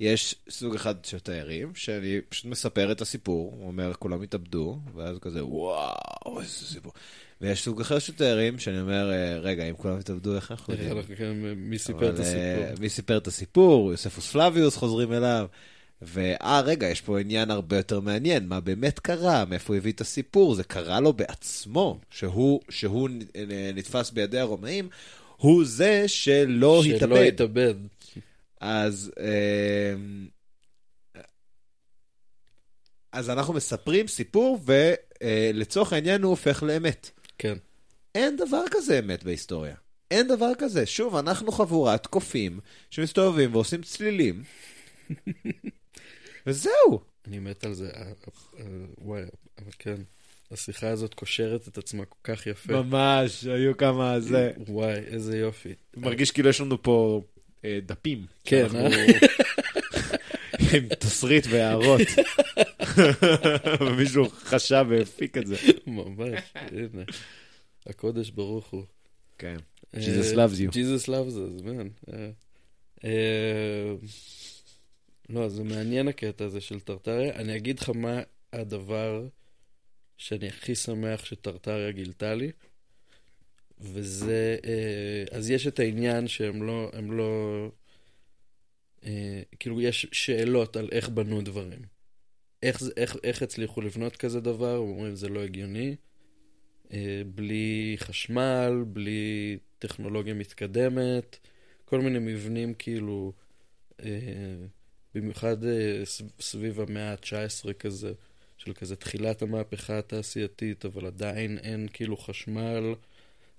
יש 0.00 0.34
סוג 0.48 0.74
אחד 0.74 1.04
של 1.04 1.18
תיירים, 1.18 1.74
שאני 1.74 2.20
פשוט 2.28 2.44
מספר 2.44 2.92
את 2.92 3.00
הסיפור, 3.00 3.52
הוא 3.52 3.66
אומר, 3.66 3.94
כולם 3.94 4.22
התאבדו, 4.22 4.78
ואז 4.94 5.18
כזה, 5.20 5.44
וואו, 5.44 6.40
איזה 6.40 6.66
סיפור. 6.66 6.92
ויש 7.42 7.62
סוג 7.64 7.80
אחר 7.80 7.98
של 7.98 8.12
תיירים, 8.12 8.58
שאני 8.58 8.80
אומר, 8.80 9.12
"אה, 9.12 9.38
רגע, 9.38 9.64
אם 9.64 9.74
כולם 9.76 9.98
התאבדו, 9.98 10.36
איך 10.36 10.50
אנחנו 10.50 10.74
איך 10.74 10.80
יודעים? 10.82 10.98
אנחנו- 10.98 11.14
כן, 11.16 11.32
מי 11.56 11.78
סיפר 11.78 12.14
את 12.14 12.18
הסיפור? 12.18 12.64
אה, 12.64 12.72
מי 12.80 12.88
סיפר 12.88 13.16
את 13.16 13.26
הסיפור? 13.26 13.90
יוספוס 13.92 14.32
פלביוס 14.32 14.76
חוזרים 14.76 15.12
אליו. 15.12 15.46
ואה, 16.02 16.60
רגע, 16.60 16.86
יש 16.88 17.00
פה 17.00 17.20
עניין 17.20 17.50
הרבה 17.50 17.76
יותר 17.76 18.00
מעניין, 18.00 18.48
מה 18.48 18.60
באמת 18.60 18.98
קרה, 18.98 19.44
מאיפה 19.44 19.72
הוא 19.72 19.76
הביא 19.76 19.92
את 19.92 20.00
הסיפור, 20.00 20.54
זה 20.54 20.64
קרה 20.64 21.00
לו 21.00 21.12
בעצמו, 21.12 21.98
שהוא, 22.10 22.60
שהוא 22.68 23.08
נתפס 23.74 24.10
בידי 24.10 24.38
הרומאים, 24.38 24.88
הוא 25.36 25.64
זה 25.64 26.04
שלא 26.08 26.82
שלא 26.84 26.96
התאבד. 26.96 27.26
התאבד. 27.28 27.74
אז, 28.60 29.12
אה, 29.20 29.94
אז 33.12 33.30
אנחנו 33.30 33.54
מספרים 33.54 34.08
סיפור, 34.08 34.60
ולצורך 34.64 35.92
העניין 35.92 36.22
הוא 36.22 36.30
הופך 36.30 36.62
לאמת. 36.62 37.10
כן. 37.42 37.54
אין 38.14 38.36
דבר 38.36 38.62
כזה 38.70 38.98
אמת 38.98 39.24
בהיסטוריה. 39.24 39.74
אין 40.10 40.28
דבר 40.28 40.52
כזה. 40.58 40.86
שוב, 40.86 41.16
אנחנו 41.16 41.52
חבורת 41.52 42.06
קופים 42.06 42.60
שמסתובבים 42.90 43.54
ועושים 43.54 43.82
צלילים, 43.82 44.42
וזהו. 46.46 47.00
אני 47.28 47.38
מת 47.38 47.64
על 47.64 47.74
זה. 47.74 47.90
אה, 47.96 48.02
אה, 48.58 48.64
וואי, 48.98 49.22
אבל 49.58 49.70
כן. 49.78 49.96
השיחה 50.50 50.88
הזאת 50.88 51.14
קושרת 51.14 51.68
את 51.68 51.78
עצמה 51.78 52.04
כל 52.04 52.32
כך 52.32 52.46
יפה. 52.46 52.72
ממש, 52.72 53.44
היו 53.44 53.76
כמה 53.76 54.20
זה. 54.20 54.52
וואי, 54.68 54.94
איזה 54.94 55.38
יופי. 55.38 55.74
מרגיש 55.96 56.30
כאילו 56.30 56.48
יש 56.48 56.60
לנו 56.60 56.82
פה 56.82 57.22
אה, 57.64 57.78
דפים. 57.86 58.26
כן, 58.44 58.66
אה? 58.76 58.88
עם 60.76 60.88
תסריט 60.88 61.46
והערות. 61.50 62.00
ומישהו 63.80 64.28
חשב 64.30 64.84
והפיק 64.88 65.38
את 65.38 65.46
זה. 65.46 65.56
ממש, 65.86 66.40
הנה. 66.54 67.02
הקודש 67.86 68.30
ברוך 68.30 68.66
הוא. 68.66 68.84
כן. 69.38 69.56
אה, 69.94 70.00
Jesus 70.00 70.34
loves 70.34 70.58
you. 70.58 70.70
Jesus 70.70 71.08
loves 71.08 71.34
us, 71.34 71.62
man. 71.62 72.12
אה, 72.12 72.30
אה, 73.04 73.92
לא, 75.28 75.48
זה 75.48 75.62
מעניין 75.64 76.08
הקטע 76.08 76.44
הזה 76.44 76.60
של 76.60 76.80
טרטריה. 76.80 77.34
אני 77.34 77.56
אגיד 77.56 77.78
לך 77.78 77.90
מה 77.94 78.20
הדבר 78.52 79.26
שאני 80.16 80.48
הכי 80.48 80.74
שמח 80.74 81.24
שטרטריה 81.24 81.90
גילתה 81.90 82.34
לי, 82.34 82.50
וזה, 83.80 84.56
אז 85.30 85.50
יש 85.50 85.66
את 85.66 85.78
העניין 85.78 86.28
שהם 86.28 86.62
לא, 86.62 86.90
הם 86.92 87.12
לא, 87.12 87.68
כאילו 89.60 89.80
יש 89.80 90.06
שאלות 90.12 90.76
על 90.76 90.88
איך 90.92 91.08
בנו 91.08 91.42
דברים. 91.42 91.91
איך, 92.62 92.82
איך, 92.96 93.16
איך 93.24 93.42
הצליחו 93.42 93.80
לבנות 93.80 94.16
כזה 94.16 94.40
דבר, 94.40 94.76
אומרים 94.76 95.14
זה 95.14 95.28
לא 95.28 95.40
הגיוני. 95.40 95.96
אה, 96.92 97.22
בלי 97.34 97.94
חשמל, 97.98 98.84
בלי 98.86 99.58
טכנולוגיה 99.78 100.34
מתקדמת, 100.34 101.38
כל 101.84 102.00
מיני 102.00 102.18
מבנים 102.18 102.74
כאילו, 102.74 103.32
אה, 104.04 104.08
במיוחד 105.14 105.64
אה, 105.64 106.02
סב- 106.04 106.40
סביב 106.40 106.80
המאה 106.80 107.12
ה-19 107.12 107.72
כזה, 107.72 108.12
של 108.56 108.72
כזה 108.72 108.96
תחילת 108.96 109.42
המהפכה 109.42 109.98
התעשייתית, 109.98 110.84
אבל 110.84 111.06
עדיין 111.06 111.58
אין 111.58 111.88
כאילו 111.92 112.16
חשמל, 112.16 112.94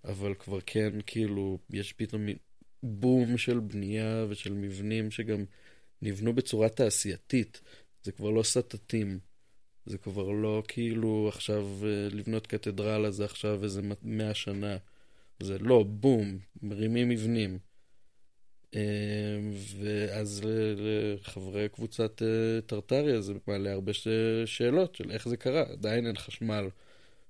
אבל 0.06 0.34
כבר 0.34 0.60
כן 0.66 0.90
כאילו, 1.06 1.58
יש 1.70 1.94
פתאום 1.94 2.26
בום 2.84 3.38
של 3.38 3.60
בנייה 3.60 4.26
ושל 4.30 4.54
מבנים 4.54 5.12
שגם 5.12 5.46
נבנו 6.02 6.34
בצורה 6.34 6.70
תעשייתית, 6.70 7.62
זה 8.04 8.12
כבר 8.12 8.30
לא 8.30 8.44
סטטים. 8.44 9.20
זה 9.86 9.98
כבר 9.98 10.30
לא 10.30 10.64
כאילו 10.68 11.28
עכשיו 11.28 11.68
אה, 11.84 12.08
לבנות 12.12 12.48
קתדרלה 12.48 13.12
זה 13.12 13.26
עכשיו 13.26 13.64
איזה 13.64 13.82
מאה 14.04 14.34
שנה. 14.34 14.78
זה 15.40 15.58
לא, 15.60 15.84
בום, 15.84 16.40
מרימים 16.62 17.10
מבנים. 17.10 17.60
אה, 18.76 19.40
ואז 19.80 20.42
לחברי 20.78 21.70
קבוצת 21.70 22.22
אה, 22.22 22.62
טרטריה 22.62 23.22
זה 23.22 23.34
מעלה 23.48 23.72
הרבה 23.72 23.92
שאלות 24.46 24.96
של 24.96 25.12
איך 25.12 25.28
זה 25.28 25.38
קרה. 25.38 25.62
עדיין 25.72 26.08
אין 26.08 26.18
חשמל 26.18 26.70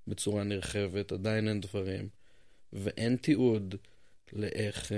בצורה 0.08 0.44
נרחבת, 0.44 1.12
עדיין 1.12 1.48
אין 1.48 1.62
דברים, 1.62 2.10
ואין 2.74 3.16
תיעוד 3.16 3.76
לאיך 4.34 4.92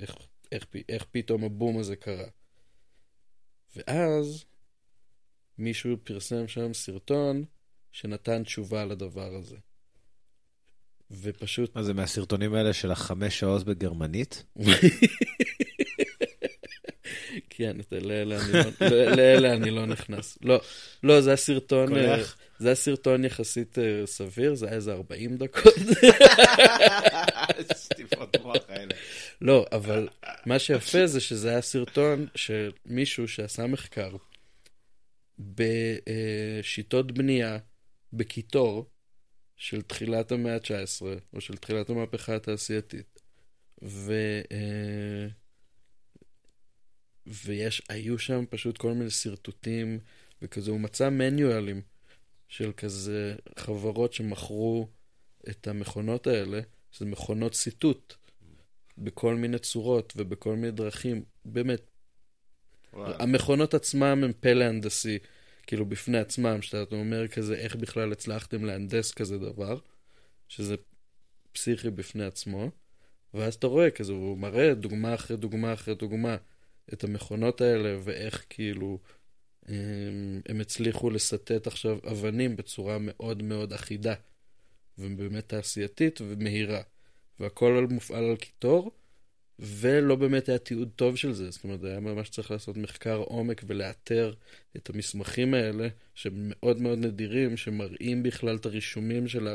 איך, 0.00 0.16
איך, 0.52 0.66
איך 0.88 1.06
פתאום 1.10 1.44
הבום 1.44 1.78
הזה 1.78 1.96
קרה. 1.96 2.28
ואז 3.76 4.44
מישהו 5.58 5.96
פרסם 6.04 6.48
שם 6.48 6.74
סרטון 6.74 7.44
שנתן 7.92 8.44
תשובה 8.44 8.84
לדבר 8.84 9.34
הזה. 9.34 9.56
ופשוט... 11.10 11.76
מה 11.76 11.82
זה 11.82 11.94
מהסרטונים 11.94 12.54
האלה 12.54 12.72
של 12.72 12.90
החמש 12.90 13.38
שעות 13.38 13.64
בגרמנית? 13.64 14.44
כן, 17.50 17.80
את 17.80 17.92
לאלה 17.92 18.36
אני 18.40 18.52
לא, 18.52 18.60
לא- 18.80 19.04
לאלה 19.16 19.52
אני 19.52 19.70
לא 19.70 19.86
נכנס. 19.86 20.38
לא, 20.42 20.60
לא, 21.02 21.20
זה 21.20 21.30
היה 21.30 21.36
סרטון, 21.36 21.96
אה? 21.96 22.22
זה 22.58 22.68
היה 22.68 22.74
סרטון 22.74 23.24
יחסית 23.24 23.78
אה, 23.78 24.06
סביר, 24.06 24.54
זה 24.54 24.66
היה 24.66 24.74
איזה 24.74 24.92
40 24.92 25.36
דקות. 25.36 25.74
שטיפות 27.84 28.36
מוח 28.42 28.56
האלה. 28.68 28.94
לא, 29.40 29.66
אבל 29.72 30.08
מה 30.46 30.58
שיפה 30.58 31.06
זה 31.06 31.20
שזה 31.20 31.50
היה 31.50 31.62
סרטון 31.62 32.26
של 32.34 32.70
מישהו 32.86 33.28
שעשה 33.28 33.66
מחקר 33.66 34.10
בשיטות 35.38 37.12
בנייה 37.12 37.58
בקיטור 38.12 38.90
של 39.56 39.82
תחילת 39.82 40.32
המאה 40.32 40.54
ה-19, 40.54 41.02
או 41.32 41.40
של 41.40 41.56
תחילת 41.56 41.90
המהפכה 41.90 42.36
התעשייתית. 42.36 43.20
ו... 43.82 44.12
אה, 44.52 45.28
ויש, 47.26 47.82
היו 47.88 48.18
שם 48.18 48.44
פשוט 48.50 48.78
כל 48.78 48.92
מיני 48.92 49.10
שרטוטים, 49.10 49.98
וכזה, 50.42 50.70
הוא 50.70 50.80
מצא 50.80 51.10
מניואלים 51.10 51.82
של 52.48 52.72
כזה 52.76 53.36
חברות 53.58 54.12
שמכרו 54.12 54.88
את 55.48 55.66
המכונות 55.66 56.26
האלה, 56.26 56.60
שזה 56.90 57.06
מכונות 57.06 57.52
ציטוט. 57.52 58.14
בכל 58.98 59.34
מיני 59.34 59.58
צורות 59.58 60.12
ובכל 60.16 60.56
מיני 60.56 60.70
דרכים. 60.70 61.24
באמת, 61.44 61.80
המכונות 62.92 63.74
עצמם 63.74 64.24
הם 64.24 64.32
פלא 64.40 64.64
הנדסי, 64.64 65.18
כאילו 65.66 65.86
בפני 65.86 66.18
עצמם, 66.18 66.62
שאתה 66.62 66.94
אומר 66.94 67.28
כזה, 67.28 67.54
איך 67.54 67.76
בכלל 67.76 68.12
הצלחתם 68.12 68.64
להנדס 68.64 69.12
כזה 69.12 69.38
דבר, 69.38 69.78
שזה 70.48 70.74
פסיכי 71.52 71.90
בפני 71.90 72.24
עצמו, 72.24 72.70
ואז 73.34 73.54
אתה 73.54 73.66
רואה 73.66 73.90
כזה, 73.90 74.12
הוא 74.12 74.38
מראה 74.38 74.74
דוגמה 74.74 75.14
אחרי 75.14 75.36
דוגמה 75.36 75.72
אחרי 75.72 75.94
דוגמה 75.94 76.36
את 76.92 77.04
המכונות 77.04 77.60
האלה, 77.60 77.96
ואיך 78.04 78.44
כאילו 78.50 78.98
הם, 79.66 80.40
הם 80.48 80.60
הצליחו 80.60 81.10
לסטט 81.10 81.66
עכשיו 81.66 81.98
אבנים 82.10 82.56
בצורה 82.56 82.96
מאוד 83.00 83.42
מאוד 83.42 83.72
אחידה, 83.72 84.14
ובאמת 84.98 85.48
תעשייתית 85.48 86.20
ומהירה. 86.20 86.80
והכל 87.40 87.86
מופעל 87.90 88.24
על 88.24 88.36
קיטור, 88.36 88.90
ולא 89.58 90.16
באמת 90.16 90.48
היה 90.48 90.58
תיעוד 90.58 90.88
טוב 90.96 91.16
של 91.16 91.32
זה. 91.32 91.50
זאת 91.50 91.64
אומרת, 91.64 91.84
היה 91.84 92.00
ממש 92.00 92.28
צריך 92.28 92.50
לעשות 92.50 92.76
מחקר 92.76 93.16
עומק 93.16 93.62
ולאתר 93.66 94.34
את 94.76 94.90
המסמכים 94.90 95.54
האלה, 95.54 95.88
שהם 96.14 96.32
מאוד 96.36 96.80
מאוד 96.80 96.98
נדירים, 96.98 97.56
שמראים 97.56 98.22
בכלל 98.22 98.56
את 98.56 98.66
הרישומים 98.66 99.28
של 99.28 99.48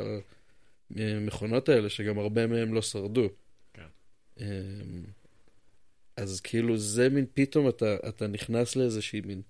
המכונות 0.96 1.68
האלה, 1.68 1.88
שגם 1.90 2.18
הרבה 2.18 2.46
מהם 2.46 2.74
לא 2.74 2.82
שרדו. 2.82 3.28
כן. 3.74 3.82
אמ, 4.40 5.04
אז 6.16 6.40
כאילו 6.40 6.78
זה 6.78 7.08
מין, 7.08 7.26
פתאום 7.34 7.68
אתה, 7.68 7.96
אתה 8.08 8.26
נכנס 8.26 8.76
לאיזושהי 8.76 9.20
מין 9.20 9.42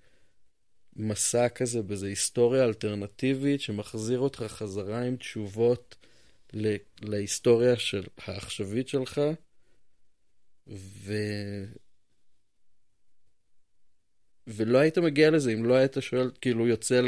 מסע 0.95 1.49
כזה, 1.49 1.81
באיזו 1.81 2.05
היסטוריה 2.05 2.65
אלטרנטיבית, 2.65 3.61
שמחזיר 3.61 4.19
אותך 4.19 4.43
חזרה 4.47 5.03
עם 5.03 5.15
תשובות 5.15 5.95
ל- 6.53 6.75
להיסטוריה 7.01 7.77
של 7.77 8.03
העכשווית 8.17 8.87
שלך, 8.87 9.21
ו... 10.67 11.13
ולא 14.47 14.77
היית 14.77 14.97
מגיע 14.97 15.31
לזה 15.31 15.53
אם 15.53 15.65
לא 15.65 15.73
היית 15.73 15.97
שואל, 15.99 16.31
כאילו 16.41 16.67
יוצא 16.67 17.01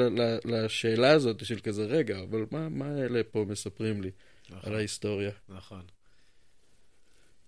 לשאלה 0.45 1.11
הזאת 1.11 1.45
של 1.45 1.59
כזה, 1.59 1.85
רגע, 1.85 2.19
אבל 2.19 2.45
מה, 2.51 2.69
מה 2.69 2.97
אלה 2.97 3.23
פה 3.31 3.45
מספרים 3.47 4.01
לי 4.01 4.11
נכון. 4.49 4.59
על 4.63 4.75
ההיסטוריה? 4.75 5.31
נכון. 5.49 5.85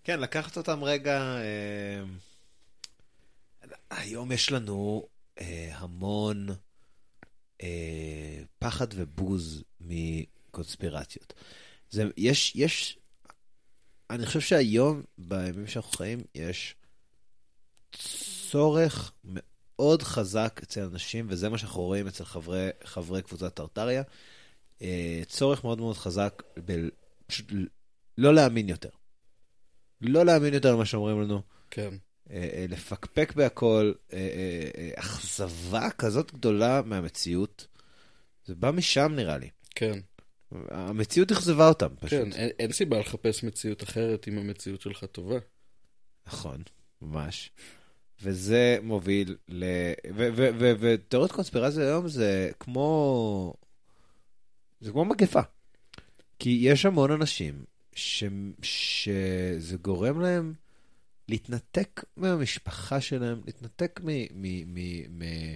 כן, 0.03 0.19
לקחת 0.19 0.57
אותם 0.57 0.83
רגע... 0.83 1.21
אה, 1.21 2.03
היום 3.89 4.31
יש 4.31 4.51
לנו 4.51 5.07
אה, 5.41 5.69
המון 5.73 6.47
אה, 7.63 8.43
פחד 8.59 8.87
ובוז 8.95 9.63
מקונספירציות. 9.81 11.33
זה, 11.89 12.03
יש, 12.17 12.55
יש, 12.55 12.98
אני 14.09 14.25
חושב 14.25 14.39
שהיום, 14.39 15.01
בימים 15.17 15.67
שאנחנו 15.67 15.91
חיים, 15.91 16.19
יש 16.35 16.75
צורך 18.49 19.11
מאוד 19.23 20.03
חזק 20.03 20.59
אצל 20.63 20.81
אנשים, 20.81 21.25
וזה 21.29 21.49
מה 21.49 21.57
שאנחנו 21.57 21.81
רואים 21.81 22.07
אצל 22.07 22.25
חברי, 22.25 22.69
חברי 22.83 23.21
קבוצת 23.21 23.53
טרטריה, 23.53 24.03
אה, 24.81 25.21
צורך 25.27 25.63
מאוד 25.63 25.77
מאוד 25.77 25.97
חזק 25.97 26.43
ב... 26.65 26.87
פשוט 27.27 27.51
לא 28.17 28.33
להאמין 28.33 28.69
יותר. 28.69 28.89
לא 30.01 30.25
להאמין 30.25 30.53
יותר 30.53 30.75
למה 30.75 30.85
שאומרים 30.85 31.21
לנו, 31.21 31.41
כן. 31.71 31.89
אה, 32.31 32.49
אה, 32.53 32.65
לפקפק 32.69 33.33
בהכל, 33.35 33.93
אכזבה 34.95 35.89
כזאת 35.89 36.33
גדולה 36.33 36.81
מהמציאות. 36.85 37.67
זה 38.45 38.55
בא 38.55 38.71
משם 38.71 39.11
נראה 39.15 39.37
לי. 39.37 39.49
כן, 39.75 39.99
המציאות 40.51 41.31
אכזבה 41.31 41.67
אותם 41.67 41.87
פשוט. 41.95 42.09
כן, 42.09 42.31
אין, 42.31 42.49
אין 42.59 42.71
סיבה 42.71 42.99
לחפש 42.99 43.43
מציאות 43.43 43.83
אחרת 43.83 44.27
אם 44.27 44.37
המציאות 44.37 44.81
שלך 44.81 45.05
טובה. 45.05 45.37
נכון, 46.27 46.61
ממש. 47.01 47.51
וזה 48.21 48.77
מוביל 48.83 49.35
ל... 49.47 49.65
ותיאוריות 50.79 51.31
קונספירציה 51.31 51.83
היום 51.83 52.07
זה 52.07 52.51
כמו... 52.59 53.53
זה 54.81 54.91
כמו 54.91 55.05
מגפה. 55.05 55.41
כי 56.39 56.59
יש 56.61 56.85
המון 56.85 57.11
אנשים 57.11 57.63
ש... 57.95 58.23
שזה 58.61 59.77
גורם 59.77 60.21
להם 60.21 60.53
להתנתק 61.27 62.03
מהמשפחה 62.17 63.01
שלהם, 63.01 63.41
להתנתק 63.45 63.99
מ... 64.03 64.07
מ... 64.07 64.73
מ... 64.73 65.19
מ... 65.19 65.55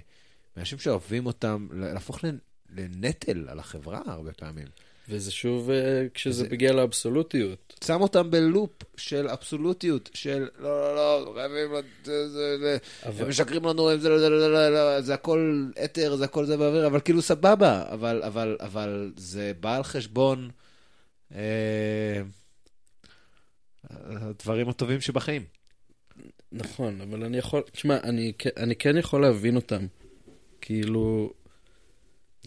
מאנשים 0.57 0.79
שאוהבים 0.79 1.25
אותם, 1.25 1.67
להפוך 1.71 2.23
לנ... 2.23 2.37
לנטל 2.69 3.49
על 3.49 3.59
החברה 3.59 4.01
הרבה 4.05 4.33
פעמים. 4.33 4.67
וזה 5.09 5.31
שוב 5.31 5.69
אה, 5.69 6.05
כשזה 6.13 6.43
זה- 6.43 6.49
מגיע 6.51 6.73
לאבסולוטיות. 6.73 7.73
שם 7.83 8.01
אותם 8.01 8.31
בלופ 8.31 8.69
של 8.97 9.27
אבסולוטיות, 9.27 10.09
של 10.13 10.47
לא, 10.59 10.95
לא, 10.95 11.25
לא, 11.25 11.33
חייבים, 11.35 11.71
אבל- 13.05 13.21
הם 13.21 13.29
משקרים 13.29 13.65
לנו, 13.65 13.97
זה, 13.99 14.09
לא, 14.09 14.19
זה, 14.19 14.29
לא, 14.29 14.51
לא, 14.53 14.69
לא, 14.69 15.01
זה 15.01 15.13
הכל 15.13 15.65
אתר, 15.85 16.15
זה 16.15 16.25
הכל 16.25 16.45
זה 16.45 16.57
באוויר, 16.57 16.87
אבל 16.87 16.99
כאילו 16.99 17.21
סבבה, 17.21 17.83
אבל, 17.93 18.23
אבל, 18.23 18.57
אבל 18.59 19.11
זה 19.17 19.51
בא 19.59 19.75
על 19.75 19.83
חשבון 19.83 20.49
אה, 21.35 22.21
הדברים 23.99 24.69
הטובים 24.69 25.01
שבחיים. 25.01 25.43
נכון, 26.51 27.01
אבל 27.01 27.23
אני 27.23 27.37
יכול, 27.37 27.61
תשמע, 27.71 27.97
אני, 28.03 28.33
אני 28.57 28.75
כן 28.75 28.97
יכול 28.97 29.21
להבין 29.21 29.55
אותם. 29.55 29.85
כאילו, 30.61 31.33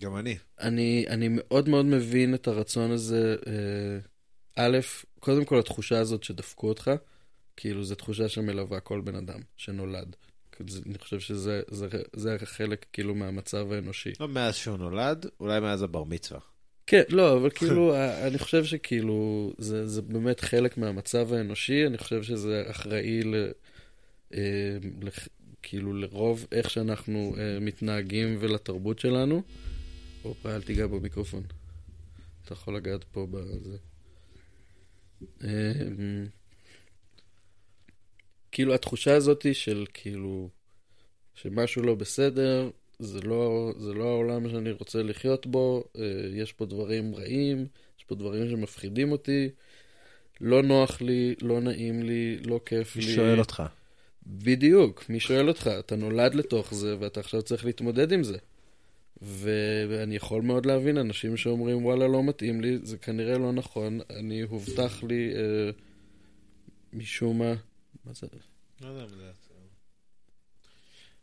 גם 0.01 0.17
אני. 0.17 0.37
אני, 0.61 1.05
אני 1.09 1.29
מאוד 1.31 1.69
מאוד 1.69 1.87
מבין 1.87 2.35
את 2.35 2.49
הרצון 2.49 2.91
הזה, 2.91 3.37
אה, 3.47 3.99
א', 4.57 4.79
קודם 5.21 5.45
כל 5.45 5.59
התחושה 5.59 5.99
הזאת 5.99 6.23
שדפקו 6.25 6.69
אותך, 6.69 6.91
כאילו 7.57 7.85
זו 7.85 7.95
תחושה 7.95 8.29
שמלווה 8.29 8.81
כל 8.81 9.01
בן 9.01 9.15
אדם 9.15 9.41
שנולד. 9.57 10.17
כאילו, 10.53 10.71
אני 10.87 10.99
חושב 10.99 11.21
שזה 11.21 11.63
זה, 11.71 11.87
זה 12.13 12.37
חלק 12.45 12.87
כאילו 12.93 13.15
מהמצב 13.15 13.73
האנושי. 13.73 14.13
לא 14.21 14.29
מאז 14.29 14.55
שהוא 14.57 14.77
נולד, 14.77 15.27
אולי 15.41 15.61
מאז 15.61 15.83
הבר 15.83 16.05
מצווה. 16.05 16.41
כן, 16.87 17.03
לא, 17.09 17.37
אבל 17.37 17.51
כאילו, 17.51 17.95
ה- 17.97 18.27
אני 18.27 18.39
חושב 18.39 18.65
שכאילו, 18.65 19.53
זה, 19.59 19.87
זה 19.87 20.03
באמת 20.03 20.41
חלק 20.41 20.79
מהמצב 20.79 21.33
האנושי, 21.33 21.87
אני 21.87 21.99
חושב 21.99 22.23
שזה 22.23 22.65
אחראי 22.67 23.23
ל... 23.23 23.35
אה, 24.35 24.41
לח- 25.03 25.29
כאילו 25.63 25.93
לרוב 25.95 26.47
איך 26.53 26.71
שאנחנו 26.71 27.35
אה, 27.39 27.61
מתנהגים 27.61 28.37
ולתרבות 28.41 28.99
שלנו. 28.99 29.43
הופה, 30.27 30.55
אל 30.55 30.63
תיגע 30.63 30.87
במיקרופון. 30.87 31.43
אתה 32.45 32.53
יכול 32.53 32.77
לגעת 32.77 33.05
פה 33.05 33.27
בזה. 33.31 33.77
אה, 35.45 35.73
כאילו 38.53 38.75
התחושה 38.75 39.15
הזאת 39.15 39.47
של 39.53 39.87
כאילו, 39.95 40.49
שמשהו 41.35 41.83
לא 41.83 41.95
בסדר, 41.95 42.71
זה 42.99 43.21
לא, 43.21 43.73
זה 43.79 43.95
לא 43.95 44.05
העולם 44.05 44.51
שאני 44.51 44.71
רוצה 44.71 45.03
לחיות 45.03 45.47
בו, 45.47 45.85
אה, 45.99 46.05
יש 46.35 46.53
פה 46.53 46.67
דברים 46.67 47.15
רעים, 47.15 47.67
יש 47.99 48.05
פה 48.05 48.15
דברים 48.15 48.51
שמפחידים 48.51 49.13
אותי, 49.13 49.49
לא 50.41 50.63
נוח 50.63 51.01
לי, 51.01 51.35
לא 51.43 51.61
נעים 51.61 52.03
לי, 52.03 52.39
לא 52.45 52.61
כיף 52.67 52.97
מי 52.97 53.03
לי. 53.05 53.15
שואל 53.15 53.39
אותך? 53.39 53.63
בדיוק, 54.27 55.05
מי 55.09 55.21
שואל 55.21 55.49
אותך? 55.49 55.71
אתה 55.79 55.97
נולד 55.97 56.35
לתוך 56.35 56.75
זה 56.75 56.97
ואתה 57.01 57.21
עכשיו 57.21 57.43
צריך 57.43 57.65
להתמודד 57.65 58.13
עם 58.13 58.25
זה. 58.25 58.39
ואני 59.23 60.17
יכול 60.17 60.43
מאוד 60.43 60.67
להבין 60.67 60.99
אנשים 60.99 61.37
שאומרים 61.37 61.85
וואלה 61.85 62.09
לא 62.09 62.23
מתאים 62.25 62.61
לי, 62.61 62.79
זה 62.83 62.97
כנראה 62.99 63.39
לא 63.39 63.53
נכון, 63.53 64.01
אני 64.11 64.43
הובטח 64.43 65.03
לי 65.03 65.33
אה, 65.35 65.71
משום 66.93 67.39
מה, 67.39 67.55
מה 68.05 68.13
זה? 68.13 68.27
לא 68.81 68.89
יודע 68.89 69.01
מה 69.03 69.07
זה. 69.09 69.25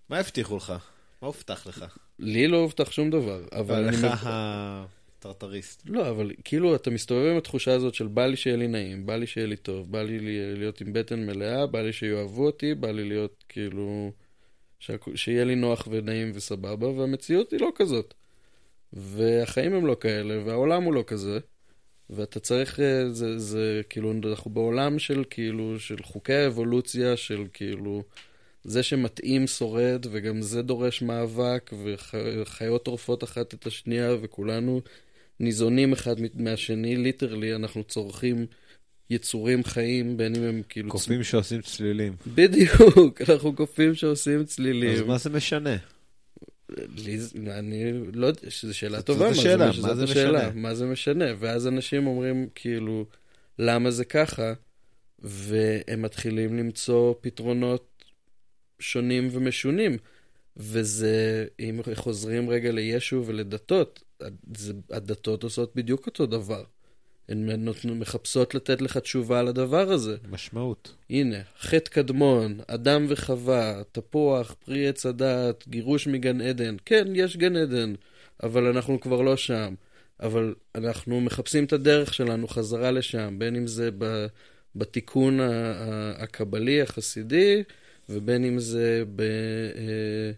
מה 0.09 0.19
הבטיחו 0.19 0.57
לך? 0.57 0.69
מה 1.21 1.27
הובטח 1.27 1.67
לך? 1.67 1.97
לי 2.19 2.47
לא 2.47 2.57
הובטח 2.57 2.91
שום 2.91 3.09
דבר, 3.09 3.45
אבל 3.51 3.87
אני... 3.87 3.97
לך 3.97 4.29
הטרטריסט. 4.31 5.81
לא, 5.85 6.09
אבל 6.09 6.31
כאילו 6.43 6.75
אתה 6.75 6.89
מסתובב 6.89 7.31
עם 7.31 7.37
התחושה 7.37 7.73
הזאת 7.73 7.93
של 7.93 8.07
בא 8.07 8.25
לי 8.25 8.35
שיהיה 8.35 8.57
לי 8.57 8.67
נעים, 8.67 9.05
בא 9.05 9.15
לי 9.15 9.27
שיהיה 9.27 9.47
לי 9.47 9.55
טוב, 9.57 9.91
בא 9.91 10.01
לי- 10.03 10.55
להיות 10.55 10.81
עם 10.81 10.93
בטן 10.93 11.25
מלאה, 11.25 11.67
בא 11.67 11.81
לי 11.81 11.93
שיאהבו 11.93 12.45
אותי, 12.45 12.75
בא 12.75 12.91
לי 12.91 13.03
להיות 13.09 13.43
כאילו... 13.49 14.11
שיהיה 15.15 15.43
לי 15.43 15.55
נוח 15.55 15.87
ונעים 15.91 16.31
וסבבה, 16.33 16.87
והמציאות 16.87 17.51
היא 17.51 17.59
לא 17.59 17.71
כזאת. 17.75 18.13
והחיים 18.93 19.73
הם 19.73 19.85
לא 19.85 19.97
כאלה, 19.99 20.41
והעולם 20.45 20.83
הוא 20.83 20.93
לא 20.93 21.03
כזה. 21.07 21.39
ואתה 22.09 22.39
צריך, 22.39 22.79
אה, 22.79 23.09
זה, 23.09 23.39
זה 23.39 23.81
כאילו, 23.89 24.13
אנחנו 24.31 24.51
בעולם 24.51 24.99
של 24.99 25.23
כאילו, 25.29 25.79
של 25.79 26.03
חוקי 26.03 26.33
האבולוציה, 26.33 27.17
של 27.17 27.45
כאילו, 27.53 28.03
זה 28.63 28.83
שמתאים 28.83 29.47
שורד, 29.47 30.05
וגם 30.11 30.41
זה 30.41 30.61
דורש 30.61 31.01
מאבק, 31.01 31.71
וחיות 31.83 32.85
טורפות 32.85 33.23
אחת 33.23 33.53
את 33.53 33.67
השנייה, 33.67 34.15
וכולנו 34.21 34.81
ניזונים 35.39 35.93
אחד 35.93 36.15
מהשני, 36.33 36.95
ליטרלי, 36.95 37.55
אנחנו 37.55 37.83
צורכים 37.83 38.45
יצורים 39.13 39.63
חיים, 39.63 40.17
בין 40.17 40.35
אם 40.35 40.43
הם 40.43 40.61
כאילו... 40.69 40.89
קופים 40.89 41.23
שעושים 41.23 41.61
צלילים. 41.61 42.15
בדיוק, 42.27 43.21
אנחנו 43.29 43.55
קופים 43.55 43.95
שעושים 43.95 44.45
צלילים. 44.45 44.93
אז 44.93 45.01
מה 45.01 45.17
זה 45.17 45.29
משנה? 45.29 45.75
לי, 46.95 47.19
אני 47.47 47.91
לא 48.13 48.27
יודע, 48.27 48.49
שזו 48.49 48.77
שאלה 48.77 48.97
זאת 48.97 49.05
טובה. 49.05 49.27
השאלה, 49.27 49.71
זאת 49.71 49.85
מה 49.85 49.95
זה 49.95 50.03
השאלה, 50.03 50.49
משנה? 50.49 50.61
מה 50.61 50.75
זה 50.75 50.85
משנה? 50.85 51.25
ואז 51.39 51.67
אנשים 51.67 52.07
אומרים, 52.07 52.47
כאילו, 52.55 53.05
למה 53.59 53.91
זה 53.91 54.05
ככה? 54.05 54.53
והם 55.19 56.01
מתחילים 56.01 56.57
למצוא 56.57 57.13
פתרונות 57.21 58.03
שונים 58.79 59.29
ומשונים. 59.31 59.97
וזה, 60.57 61.45
אם 61.59 61.79
חוזרים 61.95 62.49
רגע 62.49 62.71
לישו 62.71 63.23
ולדתות, 63.25 64.03
הדתות 64.91 65.43
עושות 65.43 65.75
בדיוק 65.75 66.05
אותו 66.05 66.25
דבר. 66.25 66.63
הן 67.29 67.69
מחפשות 67.85 68.55
לתת 68.55 68.81
לך 68.81 68.97
תשובה 68.97 69.43
לדבר 69.43 69.91
הזה. 69.91 70.15
משמעות. 70.31 70.95
הנה, 71.09 71.37
חטא 71.59 71.89
קדמון, 71.89 72.59
אדם 72.67 73.05
וחווה, 73.09 73.81
תפוח, 73.91 74.55
פרי 74.65 74.87
עץ 74.87 75.05
הדעת, 75.05 75.63
גירוש 75.67 76.07
מגן 76.07 76.41
עדן. 76.41 76.75
כן, 76.85 77.07
יש 77.15 77.37
גן 77.37 77.55
עדן, 77.55 77.93
אבל 78.43 78.65
אנחנו 78.67 78.99
כבר 78.99 79.21
לא 79.21 79.37
שם. 79.37 79.73
אבל 80.19 80.55
אנחנו 80.75 81.21
מחפשים 81.21 81.63
את 81.65 81.73
הדרך 81.73 82.13
שלנו 82.13 82.47
חזרה 82.47 82.91
לשם, 82.91 83.35
בין 83.39 83.55
אם 83.55 83.67
זה 83.67 83.89
ב, 83.97 84.25
בתיקון 84.75 85.39
הקבלי, 86.17 86.81
החסידי, 86.81 87.63
ובין 88.09 88.45
אם 88.45 88.59
זה 88.59 89.03
ב, 89.15 89.21
אה, 89.21 90.31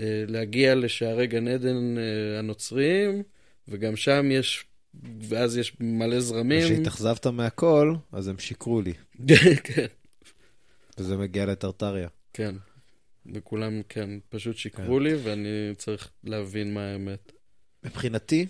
אה, 0.00 0.24
להגיע 0.28 0.74
לשערי 0.74 1.26
גן 1.26 1.48
עדן 1.48 1.98
אה, 1.98 2.38
הנוצריים, 2.38 3.22
וגם 3.68 3.96
שם 3.96 4.28
יש, 4.30 4.64
ואז 5.28 5.56
יש 5.56 5.76
מלא 5.80 6.20
זרמים. 6.20 6.64
כשהתאכזבת 6.64 7.26
מהכל, 7.26 7.94
אז 8.12 8.28
הם 8.28 8.38
שיקרו 8.38 8.80
לי. 8.80 8.92
כן. 9.64 9.86
וזה 10.98 11.16
מגיע 11.16 11.46
לטרטריה. 11.46 12.08
כן. 12.32 12.54
וכולם, 13.34 13.82
כן, 13.88 14.10
פשוט 14.28 14.56
שיקרו 14.56 15.00
לי, 15.00 15.14
ואני 15.14 15.74
צריך 15.76 16.10
להבין 16.24 16.74
מה 16.74 16.80
האמת. 16.80 17.32
מבחינתי, 17.84 18.46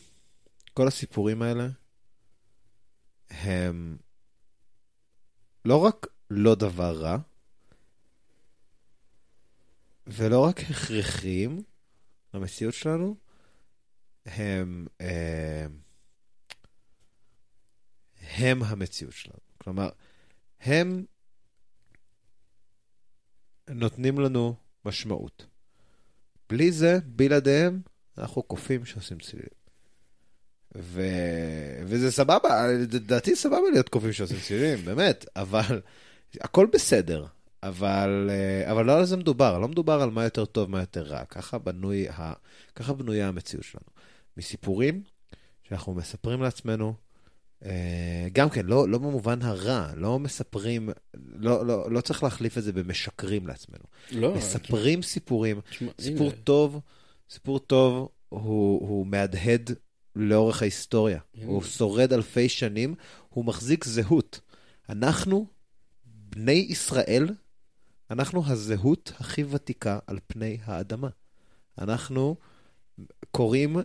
כל 0.75 0.89
הסיפורים 0.89 1.43
האלה 1.43 1.69
הם 3.31 3.97
לא 5.65 5.77
רק 5.77 6.07
לא 6.31 6.55
דבר 6.55 6.97
רע, 7.01 7.19
ולא 10.07 10.41
רק 10.41 10.61
הכרחיים 10.61 11.63
למציאות 12.35 12.75
שלנו, 12.75 13.17
הם, 14.27 14.87
אה, 15.01 15.67
הם 18.37 18.63
המציאות 18.63 19.15
שלנו. 19.15 19.39
כלומר, 19.59 19.89
הם 20.61 21.05
נותנים 23.71 24.19
לנו 24.19 24.55
משמעות. 24.85 25.47
בלי 26.49 26.73
זה, 26.73 26.99
בלעדיהם, 27.07 27.81
אנחנו 28.19 28.43
קופים 28.43 28.85
שעושים 28.85 29.19
צלילים. 29.19 29.61
ו... 30.77 31.03
וזה 31.85 32.11
סבבה, 32.11 32.67
לדעתי 32.73 33.37
סבבה 33.37 33.71
להיות 33.73 33.89
קופים 33.89 34.13
שעושים 34.13 34.41
צלילים, 34.41 34.85
באמת, 34.85 35.27
אבל 35.37 35.81
הכל 36.41 36.67
בסדר. 36.73 37.27
אבל, 37.63 38.31
אבל 38.71 38.85
לא 38.87 38.99
על 38.99 39.05
זה 39.05 39.17
מדובר, 39.17 39.59
לא 39.59 39.69
מדובר 39.69 40.03
על 40.03 40.11
מה 40.11 40.25
יותר 40.25 40.45
טוב, 40.45 40.71
מה 40.71 40.81
יותר 40.81 41.03
רע. 41.03 41.25
ככה, 41.25 41.59
בנוי 41.59 42.09
ה... 42.09 42.33
ככה 42.75 42.93
בנויה 42.93 43.29
המציאות 43.29 43.65
שלנו. 43.65 43.87
מסיפורים 44.37 45.03
שאנחנו 45.63 45.95
מספרים 45.95 46.43
לעצמנו, 46.43 46.87
אה, 46.89 46.95
גם 48.33 48.51
כן, 48.51 48.67
לא, 48.67 48.89
לא 48.89 48.99
במובן 48.99 49.43
הרע, 49.43 49.87
לא 49.97 50.19
מספרים, 50.19 50.89
לא, 51.15 51.67
לא, 51.67 51.91
לא 51.91 52.01
צריך 52.01 52.23
להחליף 52.23 52.59
את 52.59 52.63
זה 52.63 52.73
במשקרים 52.73 53.47
לעצמנו. 53.47 53.85
לא. 54.11 54.35
מספרים 54.35 55.03
סיפורים, 55.03 55.61
תשמע, 55.71 55.91
סיפור 56.01 56.27
הנה. 56.27 56.37
טוב, 56.45 56.81
סיפור 57.31 57.59
טוב 57.59 58.09
הוא, 58.29 58.89
הוא 58.89 59.07
מהדהד 59.07 59.71
לאורך 60.17 60.63
ההיסטוריה. 60.63 61.19
הנה. 61.35 61.47
הוא 61.47 61.63
שורד 61.63 62.13
אלפי 62.13 62.49
שנים, 62.49 62.95
הוא 63.29 63.45
מחזיק 63.45 63.85
זהות. 63.85 64.41
אנחנו, 64.89 65.47
בני 66.05 66.67
ישראל, 66.69 67.29
אנחנו 68.11 68.47
הזהות 68.47 69.13
הכי 69.19 69.45
ותיקה 69.45 69.99
על 70.07 70.19
פני 70.27 70.59
האדמה. 70.65 71.09
אנחנו 71.79 72.37
קוראים 73.31 73.77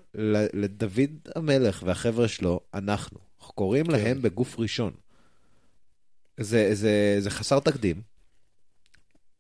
לדוד 0.54 1.12
המלך 1.36 1.84
והחבר'ה 1.86 2.28
שלו, 2.28 2.60
אנחנו. 2.74 3.25
אנחנו 3.46 3.56
קוראים 3.56 3.86
כן. 3.86 3.92
להם 3.92 4.22
בגוף 4.22 4.60
ראשון. 4.60 4.94
זה, 6.40 6.76
זה, 6.76 7.16
זה 7.20 7.30
חסר 7.30 7.60
תקדים, 7.60 8.02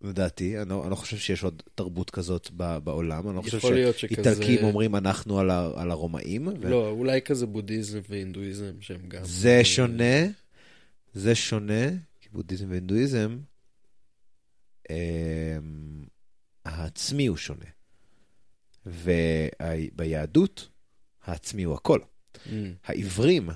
לדעתי. 0.02 0.62
אני 0.62 0.70
לא, 0.70 0.82
אני 0.84 0.92
לא 0.92 0.96
חושב 0.96 1.18
שיש 1.18 1.44
עוד 1.44 1.64
תרבות 1.76 2.10
כזאת 2.10 2.50
ב- 2.58 2.78
בעולם. 2.78 3.28
אני 3.28 3.36
לא 3.36 3.42
חושב 3.42 3.70
להיות 3.72 3.98
שכזה... 4.00 4.16
שאיטלקים 4.16 4.64
אומרים 4.64 4.96
אנחנו 4.96 5.40
על, 5.40 5.50
ה- 5.50 5.72
על 5.76 5.92
הרומאים. 5.92 6.48
ו- 6.48 6.70
לא, 6.70 6.90
אולי 6.90 7.22
כזה 7.22 7.46
בודהיזם 7.46 8.00
והינדואיזם 8.10 8.82
שהם 8.82 9.02
גם... 9.08 9.22
זה 9.24 9.64
שונה, 9.64 10.26
זה 11.14 11.36
שונה, 11.36 11.90
כי 12.22 12.30
בודהיזם 12.32 12.66
והינדואיזם, 12.70 13.38
אמ, 14.90 14.96
העצמי 16.66 17.26
הוא 17.26 17.38
שונה. 17.38 17.66
וביהדות, 18.86 20.70
העצמי 21.24 21.64
הוא 21.64 21.76
הכל. 21.76 22.00
Mm, 22.36 22.50
העברים 22.86 23.50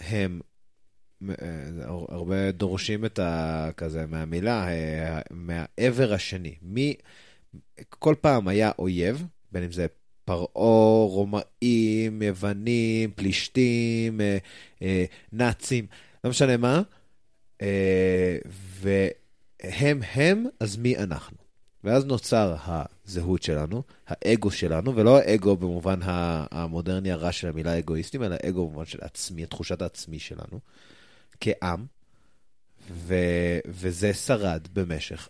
הם, 0.00 0.40
אה, 1.28 1.34
הרבה 2.08 2.52
דורשים 2.52 3.04
את 3.04 3.18
ה... 3.18 3.70
כזה 3.76 4.06
מהמילה, 4.06 4.68
אה, 4.68 5.20
מהעבר 5.30 6.12
השני. 6.12 6.54
מי, 6.62 6.94
כל 7.88 8.14
פעם 8.20 8.48
היה 8.48 8.70
אויב, 8.78 9.24
בין 9.52 9.62
אם 9.62 9.72
זה 9.72 9.86
פרעה, 10.24 11.04
רומאים, 11.06 12.22
יוונים, 12.22 13.10
פלישתים, 13.10 14.20
אה, 14.82 15.04
נאצים, 15.32 15.86
לא 16.24 16.30
משנה 16.30 16.56
מה, 16.56 16.82
והם 18.80 20.00
הם, 20.14 20.44
אז 20.60 20.76
מי 20.76 20.96
אנחנו? 20.96 21.36
ואז 21.84 22.04
נוצר 22.04 22.54
הזהות 23.10 23.42
שלנו, 23.42 23.82
האגו 24.06 24.50
שלנו, 24.50 24.96
ולא 24.96 25.18
האגו 25.18 25.56
במובן 25.56 26.00
המודרני 26.02 27.12
הרע 27.12 27.32
של 27.32 27.48
המילה 27.48 27.78
אגואיסטים, 27.78 28.22
אלא 28.22 28.36
אגו 28.48 28.68
במובן 28.68 28.86
של 28.86 28.98
עצמי, 29.00 29.46
תחושת 29.46 29.82
העצמי 29.82 30.18
שלנו, 30.18 30.60
כעם, 31.40 31.86
ו, 32.90 33.14
וזה 33.66 34.14
שרד 34.14 34.68
במשך 34.72 35.28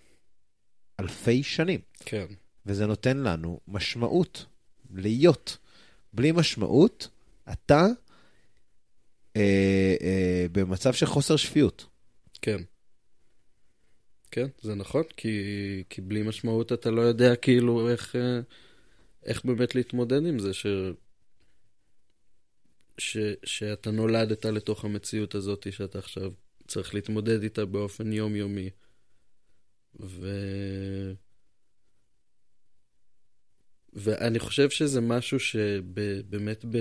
אלפי 1.00 1.42
שנים, 1.42 1.80
כן. 2.00 2.26
וזה 2.66 2.86
נותן 2.86 3.16
לנו 3.16 3.60
משמעות, 3.68 4.46
להיות. 4.94 5.58
בלי 6.12 6.32
משמעות, 6.32 7.08
אתה 7.52 7.86
אה, 9.36 9.94
אה, 10.02 10.46
במצב 10.52 10.92
של 10.92 11.06
חוסר 11.06 11.36
שפיות. 11.36 11.86
כן. 12.42 12.62
כן, 14.30 14.46
זה 14.62 14.74
נכון, 14.74 15.02
כי, 15.16 15.38
כי 15.88 16.00
בלי 16.00 16.22
משמעות 16.22 16.72
אתה 16.72 16.90
לא 16.90 17.00
יודע 17.00 17.36
כאילו 17.36 17.88
איך, 17.90 18.16
אה, 18.16 18.40
איך 19.24 19.44
באמת 19.44 19.74
להתמודד 19.74 20.26
עם 20.26 20.38
זה, 20.38 20.54
ש, 20.54 20.66
ש, 22.98 23.16
שאתה 23.44 23.90
נולדת 23.90 24.44
לתוך 24.44 24.84
המציאות 24.84 25.34
הזאת, 25.34 25.72
שאתה 25.72 25.98
עכשיו 25.98 26.32
צריך 26.66 26.94
להתמודד 26.94 27.42
איתה 27.42 27.64
באופן 27.64 28.12
יומיומי. 28.12 28.70
ו... 30.00 30.28
ואני 33.92 34.38
חושב 34.38 34.70
שזה 34.70 35.00
משהו 35.00 35.40
שבאמת 35.40 36.64
ב... 36.64 36.76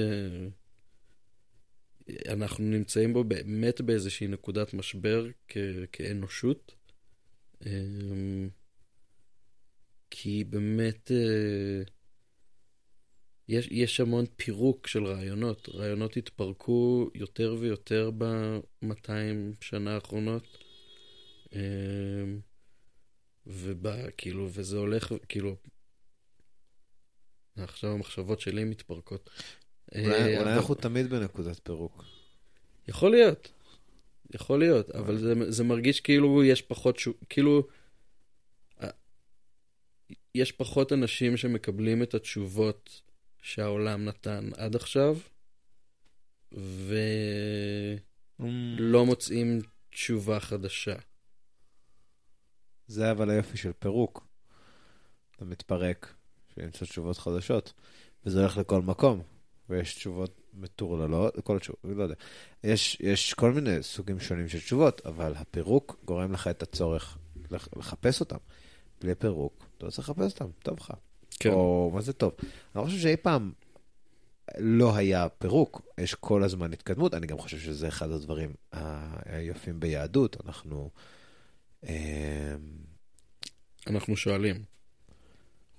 אנחנו 2.28 2.64
נמצאים 2.64 3.14
בו 3.14 3.24
באמת 3.24 3.82
באיזושהי 3.82 4.28
נקודת 4.28 4.74
משבר 4.74 5.28
כ... 5.48 5.58
כאנושות. 5.92 6.79
אמ, 7.66 8.50
כי 10.10 10.44
באמת 10.44 11.12
אה, 11.12 11.84
יש, 13.48 13.68
יש 13.72 14.00
המון 14.00 14.26
פירוק 14.36 14.88
של 14.88 15.06
רעיונות. 15.06 15.70
רעיונות 15.70 16.18
התפרקו 16.18 17.10
יותר 17.16 17.56
ויותר 17.60 18.12
ב-200 18.18 19.10
שנה 19.62 19.96
האחרונות. 19.96 20.58
אמ, 21.54 22.40
ובא, 23.48 23.96
כאילו, 24.18 24.50
וזה 24.54 24.78
הולך, 24.78 25.14
כאילו, 25.30 25.56
עכשיו 27.58 27.92
המחשבות 27.92 28.40
שלי 28.40 28.64
מתפרקות. 28.64 29.30
אולי, 29.96 30.14
אה, 30.14 30.40
אולי 30.40 30.54
אנחנו 30.54 30.76
תמיד 30.76 31.10
בנקודת 31.10 31.60
פירוק. 31.64 32.04
יכול 32.88 33.12
להיות. 33.12 33.52
יכול 34.34 34.60
להיות, 34.60 34.90
אבל 34.90 35.18
זה, 35.18 35.52
זה 35.52 35.64
מרגיש 35.64 36.02
כאילו 36.02 36.44
יש 36.44 36.62
פחות, 36.62 37.00
שו, 37.00 37.14
כאילו, 37.30 37.68
אה, 38.82 38.90
יש 40.36 40.52
פחות 40.52 40.94
אנשים 40.94 41.38
שמקבלים 41.38 42.04
את 42.04 42.14
התשובות 42.14 43.02
שהעולם 43.42 44.06
נתן 44.06 44.50
עד 44.58 44.76
עכשיו, 44.76 45.18
ולא 46.52 46.66
מוצאים 49.06 49.60
תשובה 49.90 50.40
חדשה. 50.40 50.96
זה 52.88 53.12
אבל 53.12 53.30
היופי 53.30 53.58
של 53.58 53.72
פירוק. 53.80 54.28
אתה 55.36 55.46
מתפרק, 55.46 56.14
למצוא 56.58 56.88
תשובות 56.88 57.18
חדשות, 57.18 57.74
וזה 58.26 58.40
הולך 58.40 58.58
לכל 58.58 58.82
מקום, 58.82 59.24
ויש 59.70 59.96
תשובות 59.96 60.39
מטורללות, 60.62 61.40
כל 61.44 61.58
התשובות, 61.58 61.80
לא 61.84 62.04
יודע. 62.04 62.16
יש, 62.64 62.98
יש 63.00 63.34
כל 63.34 63.52
מיני 63.52 63.84
סוגים 63.84 64.20
שונים 64.20 64.48
של 64.50 64.60
תשובות, 64.60 65.02
אבל 65.06 65.34
הפירוק 65.36 65.96
גורם 66.06 66.32
לך 66.32 66.48
את 66.48 66.64
הצורך 66.64 67.18
לח- 67.52 67.68
לחפש 67.76 68.20
אותם. 68.20 68.38
בלי 69.02 69.16
פירוק, 69.16 69.66
אתה 69.78 69.86
לא 69.86 69.92
צריך 69.92 70.10
לחפש 70.10 70.32
אותם, 70.34 70.50
טוב 70.64 70.78
לך. 70.80 70.92
כן. 71.40 71.50
או 71.52 71.92
מה 71.94 72.02
זה 72.02 72.14
טוב. 72.14 72.32
אני 72.42 72.50
לא 72.76 72.84
חושב 72.84 73.00
שאי 73.00 73.18
פעם 73.18 73.52
לא 74.58 74.96
היה 74.96 75.30
פירוק, 75.30 75.82
יש 75.98 76.14
כל 76.16 76.44
הזמן 76.44 76.74
התקדמות, 76.74 77.14
אני 77.14 77.28
גם 77.28 77.38
חושב 77.38 77.60
שזה 77.60 77.88
אחד 77.88 78.12
הדברים 78.12 78.54
היפים 79.26 79.80
ביהדות, 79.80 80.38
אנחנו... 80.46 80.90
אמ, 81.84 81.90
אנחנו 83.88 84.18
שואלים. 84.18 84.64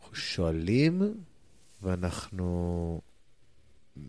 אנחנו 0.01 0.15
שואלים, 0.15 1.03
ואנחנו... 1.83 3.01
אמ, 3.97 4.03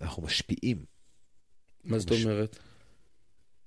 אנחנו 0.00 0.22
משפיעים. 0.22 0.84
מה 1.84 1.98
זאת 1.98 2.10
מש- 2.12 2.24
אומרת? 2.24 2.58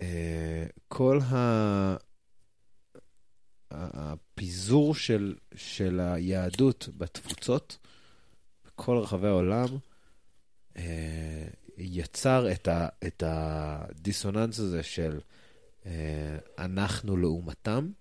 אה, 0.02 0.66
כל 0.88 1.20
ה... 1.22 1.96
הפיזור 3.72 4.96
של, 4.96 5.36
של 5.56 6.00
היהדות 6.00 6.90
בתפוצות, 6.98 7.78
בכל 8.66 8.98
רחבי 8.98 9.28
העולם, 9.28 9.68
אה, 10.78 11.48
יצר 11.78 12.52
את, 12.52 12.68
ה, 12.68 12.88
את 13.08 13.24
הדיסוננס 13.26 14.60
הזה 14.60 14.84
של 14.84 15.20
אה, 15.86 16.38
אנחנו 16.58 17.18
לעומתם. 17.18 17.92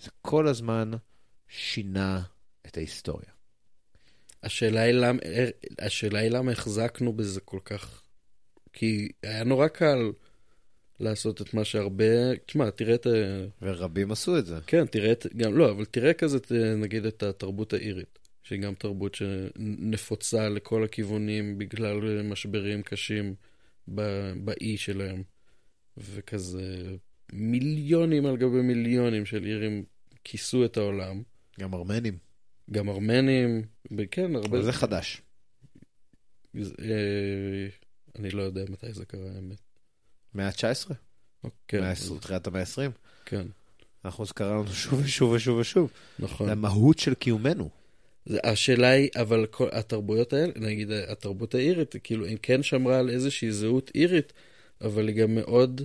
זה 0.00 0.10
כל 0.22 0.48
הזמן 0.48 0.90
שינה 1.48 2.22
את 2.66 2.76
ההיסטוריה. 2.76 3.30
השאלה 4.42 4.80
היא 4.80 4.92
למה, 4.92 5.18
השאלה 5.78 6.18
היא 6.18 6.30
למה 6.30 6.52
החזקנו 6.52 7.12
בזה 7.12 7.40
כל 7.40 7.58
כך... 7.64 8.02
כי 8.72 9.08
היה 9.22 9.44
נורא 9.44 9.68
קל 9.68 10.12
לעשות 11.00 11.42
את 11.42 11.54
מה 11.54 11.64
שהרבה... 11.64 12.36
תשמע, 12.46 12.70
תראה 12.70 12.94
את... 12.94 13.06
ה- 13.06 13.46
ורבים 13.62 14.12
עשו 14.12 14.38
את 14.38 14.46
זה. 14.46 14.58
כן, 14.66 14.86
תראה 14.86 15.12
את... 15.12 15.26
גם, 15.36 15.58
לא, 15.58 15.70
אבל 15.70 15.84
תראה 15.84 16.12
כזה, 16.12 16.36
את, 16.36 16.52
נגיד, 16.76 17.06
את 17.06 17.22
התרבות 17.22 17.72
האירית, 17.72 18.18
שהיא 18.42 18.60
גם 18.60 18.74
תרבות 18.74 19.14
שנפוצה 19.14 20.48
לכל 20.48 20.84
הכיוונים 20.84 21.58
בגלל 21.58 22.22
משברים 22.22 22.82
קשים 22.82 23.34
ב- 23.94 24.32
באי 24.44 24.76
שלהם. 24.76 25.22
וכזה 25.96 26.96
מיליונים 27.32 28.26
על 28.26 28.36
גבי 28.36 28.62
מיליונים 28.62 29.26
של 29.26 29.44
אירים 29.44 29.84
כיסו 30.24 30.64
את 30.64 30.76
העולם. 30.76 31.22
גם 31.60 31.74
ארמנים. 31.74 32.29
גם 32.72 32.88
ארמנים, 32.88 33.62
כן, 34.10 34.36
הרבה... 34.36 34.48
אבל 34.48 34.62
זה 34.62 34.72
חדש. 34.72 35.22
אה, 36.56 37.68
אני 38.18 38.30
לא 38.30 38.42
יודע 38.42 38.64
מתי 38.68 38.92
זה 38.92 39.04
קרה, 39.04 39.30
האמת. 39.34 39.60
מאה 40.34 40.46
ה-19? 40.46 40.92
כן, 41.68 41.84
אז- 41.84 42.12
תחילת 42.20 42.46
המאה 42.46 42.60
ה-20? 42.60 42.90
כן, 43.24 43.46
אנחנו 44.04 44.26
זה 44.26 44.34
קרה 44.34 44.50
לנו 44.54 44.66
שוב 44.72 45.00
ושוב 45.04 45.30
ושוב 45.32 45.58
ושוב. 45.58 45.90
נכון. 46.18 46.46
זה 46.46 46.52
המהות 46.52 46.98
של 46.98 47.14
קיומנו. 47.14 47.70
השאלה 48.44 48.88
היא, 48.88 49.08
אבל 49.20 49.46
כל 49.46 49.68
התרבויות 49.72 50.32
האלה, 50.32 50.52
נגיד 50.56 50.90
התרבות 50.90 51.54
האירית, 51.54 51.94
כאילו, 52.02 52.24
היא 52.26 52.38
כן 52.42 52.62
שמרה 52.62 52.98
על 52.98 53.10
איזושהי 53.10 53.52
זהות 53.52 53.90
אירית, 53.94 54.32
אבל 54.80 55.08
היא 55.08 55.16
גם 55.16 55.34
מאוד 55.34 55.80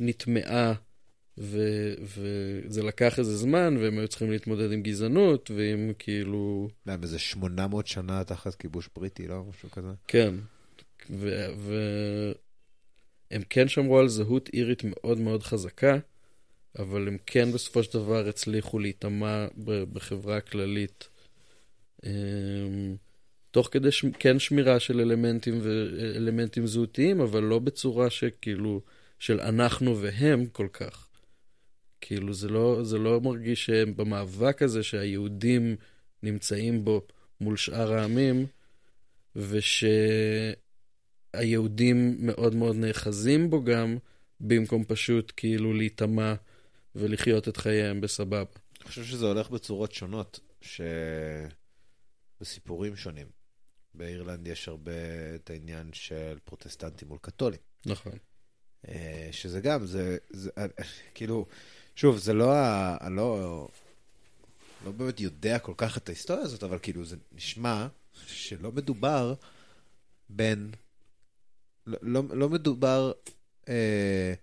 נטמעה, 0.00 0.72
ו- 1.40 1.94
וזה 2.02 2.82
לקח 2.82 3.18
איזה 3.18 3.36
זמן, 3.36 3.76
והם 3.80 3.98
היו 3.98 4.08
צריכים 4.08 4.30
להתמודד 4.30 4.72
עם 4.72 4.82
גזענות, 4.82 5.50
ועם 5.54 5.92
כאילו, 5.98 6.68
היה 6.86 6.96
באיזה 6.96 7.18
800 7.18 7.86
שנה 7.86 8.24
תחת 8.24 8.54
כיבוש 8.54 8.88
בריטי, 8.96 9.28
לא? 9.28 9.44
משהו 9.48 9.70
כזה. 9.70 9.88
כן. 10.08 10.34
והם 11.10 11.52
ו- 11.56 12.32
כן 13.50 13.68
שמרו 13.68 13.98
על 13.98 14.08
זהות 14.08 14.50
אירית 14.52 14.82
מאוד 14.84 15.18
מאוד 15.18 15.42
חזקה, 15.42 15.98
אבל 16.78 17.08
הם 17.08 17.16
כן 17.26 17.52
בסופו 17.52 17.82
של 17.82 17.98
דבר 17.98 18.28
הצליחו 18.28 18.78
להיטמע 18.78 19.46
בחברה 19.92 20.36
הכללית. 20.36 21.08
אמ, 22.06 22.96
תוך 23.50 23.68
כדי 23.70 23.92
ש... 23.92 24.04
כן 24.18 24.38
שמירה 24.38 24.80
של 24.80 25.00
אלמנטים 25.00 25.60
ואלמנטים 25.62 26.66
זהותיים, 26.66 27.20
אבל 27.20 27.42
לא 27.42 27.58
בצורה 27.58 28.10
שכאילו, 28.10 28.80
של 29.18 29.40
אנחנו 29.40 30.00
והם 30.00 30.46
כל 30.46 30.68
כך. 30.72 31.09
כאילו, 32.00 32.34
זה 32.34 32.48
לא, 32.48 32.84
זה 32.84 32.98
לא 32.98 33.20
מרגיש 33.20 33.66
שהם 33.66 33.96
במאבק 33.96 34.62
הזה 34.62 34.82
שהיהודים 34.82 35.76
נמצאים 36.22 36.84
בו 36.84 37.06
מול 37.40 37.56
שאר 37.56 37.92
העמים, 37.92 38.46
ושהיהודים 41.36 42.16
מאוד 42.18 42.54
מאוד 42.54 42.76
נאחזים 42.76 43.50
בו 43.50 43.64
גם, 43.64 43.96
במקום 44.40 44.84
פשוט 44.84 45.32
כאילו 45.36 45.72
להיטמע 45.74 46.34
ולחיות 46.94 47.48
את 47.48 47.56
חייהם 47.56 48.00
בסבבה. 48.00 48.44
אני 48.80 48.88
חושב 48.88 49.04
שזה 49.04 49.26
הולך 49.26 49.50
בצורות 49.50 49.92
שונות, 49.92 50.40
שבסיפורים 52.40 52.96
שונים. 52.96 53.26
באירלנד 53.94 54.48
יש 54.48 54.68
הרבה 54.68 54.92
את 55.34 55.50
העניין 55.50 55.90
של 55.92 56.38
פרוטסטנטים 56.44 57.08
מול 57.08 57.18
קתולים. 57.22 57.60
נכון. 57.86 58.12
אה, 58.88 59.28
שזה 59.32 59.60
גם, 59.60 59.86
זה, 59.86 60.16
זה 60.30 60.50
אה, 60.58 60.66
כאילו, 61.14 61.46
שוב, 62.00 62.18
זה 62.18 62.32
לא, 62.32 62.52
ה- 62.54 63.08
לא, 63.10 63.68
לא 64.84 64.90
באמת 64.90 65.20
יודע 65.20 65.58
כל 65.58 65.74
כך 65.76 65.96
את 65.96 66.08
ההיסטוריה 66.08 66.42
הזאת, 66.42 66.62
אבל 66.62 66.78
כאילו 66.82 67.04
זה 67.04 67.16
נשמע 67.32 67.86
שלא 68.26 68.72
מדובר 68.72 69.34
בין, 70.28 70.70
לא, 71.86 71.98
לא, 72.02 72.22
לא 72.30 72.48
מדובר 72.48 73.12
אה, 73.68 74.34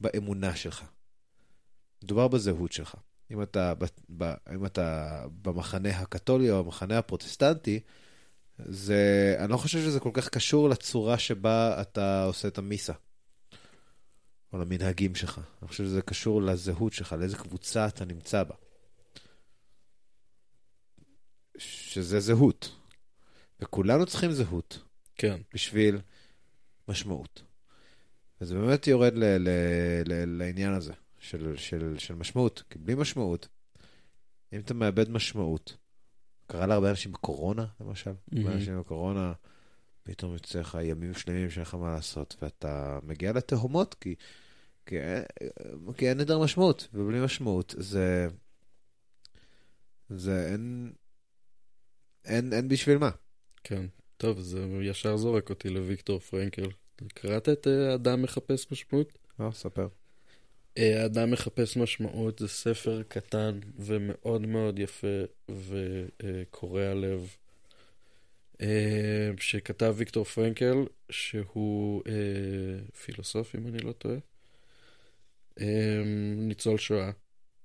באמונה 0.00 0.56
שלך, 0.56 0.84
מדובר 2.04 2.28
בזהות 2.28 2.72
שלך. 2.72 2.94
אם 3.30 3.42
אתה, 3.42 3.74
ב, 3.74 3.84
ב, 4.18 4.34
אם 4.54 4.66
אתה 4.66 5.18
במחנה 5.42 5.98
הקתולי 6.00 6.50
או 6.50 6.58
המחנה 6.58 6.98
הפרוטסטנטי, 6.98 7.80
זה, 8.58 9.36
אני 9.38 9.52
לא 9.52 9.56
חושב 9.56 9.78
שזה 9.78 10.00
כל 10.00 10.10
כך 10.12 10.28
קשור 10.28 10.68
לצורה 10.68 11.18
שבה 11.18 11.80
אתה 11.82 12.24
עושה 12.24 12.48
את 12.48 12.58
המיסה. 12.58 12.92
או 14.52 14.58
למנהגים 14.58 15.14
שלך. 15.14 15.40
אני 15.62 15.68
חושב 15.68 15.84
שזה 15.84 16.02
קשור 16.02 16.42
לזהות 16.42 16.92
שלך, 16.92 17.12
לאיזה 17.12 17.36
קבוצה 17.36 17.86
אתה 17.86 18.04
נמצא 18.04 18.42
בה. 18.42 18.54
שזה 21.58 22.20
זהות. 22.20 22.76
וכולנו 23.60 24.06
צריכים 24.06 24.32
זהות 24.32 24.78
כן. 25.14 25.40
בשביל 25.54 26.00
משמעות. 26.88 27.42
וזה 28.40 28.54
באמת 28.54 28.86
יורד 28.86 29.14
ל- 29.14 29.24
ל- 29.24 30.02
ל- 30.06 30.38
לעניין 30.38 30.72
הזה 30.72 30.92
של, 31.18 31.56
של, 31.56 31.94
של 31.98 32.14
משמעות. 32.14 32.62
כי 32.70 32.78
בלי 32.78 32.94
משמעות, 32.94 33.48
אם 34.52 34.60
אתה 34.60 34.74
מאבד 34.74 35.10
משמעות, 35.10 35.76
קרה 36.46 36.66
להרבה 36.66 36.90
אנשים 36.90 37.12
בקורונה, 37.12 37.66
למשל, 37.80 38.10
הרבה 38.10 38.42
מהמם. 38.42 38.56
אנשים 38.56 38.80
בקורונה, 38.80 39.32
פתאום 40.02 40.32
יוצא 40.32 40.60
לך 40.60 40.78
ימים 40.82 41.14
שלמים 41.14 41.50
שאין 41.50 41.62
לך 41.62 41.74
מה 41.74 41.94
לעשות, 41.94 42.36
ואתה 42.42 42.98
מגיע 43.02 43.32
לתהומות, 43.32 43.94
כי, 43.94 44.14
כי, 44.86 44.96
כי 45.96 46.08
אין 46.08 46.20
יותר 46.20 46.38
משמעות, 46.38 46.88
ובלי 46.94 47.24
משמעות 47.24 47.74
זה... 47.78 48.26
זה 50.08 50.52
אין... 50.52 50.92
אין, 52.24 52.52
אין 52.52 52.68
בשביל 52.68 52.98
מה. 52.98 53.10
כן. 53.64 53.86
טוב, 54.16 54.40
זה 54.40 54.66
ישר 54.82 55.16
זורק 55.16 55.50
אותי 55.50 55.68
לוויקטור 55.68 56.18
פרנקל. 56.18 56.68
קראת 57.14 57.48
את 57.48 57.66
אה, 57.66 57.94
אדם 57.94 58.22
מחפש 58.22 58.72
משמעות? 58.72 59.18
לא, 59.38 59.50
ספר. 59.50 59.88
אה, 60.78 61.04
אדם 61.04 61.30
מחפש 61.30 61.76
משמעות 61.76 62.38
זה 62.38 62.48
ספר 62.48 63.02
קטן 63.08 63.60
ומאוד 63.78 64.46
מאוד 64.46 64.78
יפה 64.78 65.22
וקורע 65.50 66.94
לב, 66.94 67.36
אה, 68.60 69.30
שכתב 69.40 69.94
ויקטור 69.96 70.24
פרנקל, 70.24 70.84
שהוא 71.10 72.02
פילוסוף, 73.04 73.54
אם 73.54 73.66
אני 73.66 73.78
לא 73.78 73.92
טועה, 73.92 74.16
ניצול 76.36 76.78
שואה. 76.78 77.10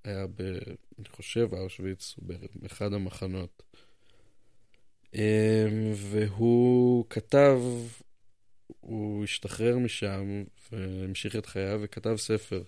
היה 0.04 0.28
ב... 0.28 0.42
אני 1.00 1.10
חושב, 1.10 1.54
אושוויץ, 1.54 2.16
באחד 2.56 2.94
המחנות. 2.94 3.64
אה, 5.16 5.66
והוא 5.96 7.06
כתב, 7.10 7.60
הוא 8.80 9.24
השתחרר 9.24 9.78
משם 9.78 10.44
והמשיך 10.72 11.36
את 11.36 11.46
חייו 11.46 11.80
וכתב 11.84 12.16
ספר. 12.18 12.64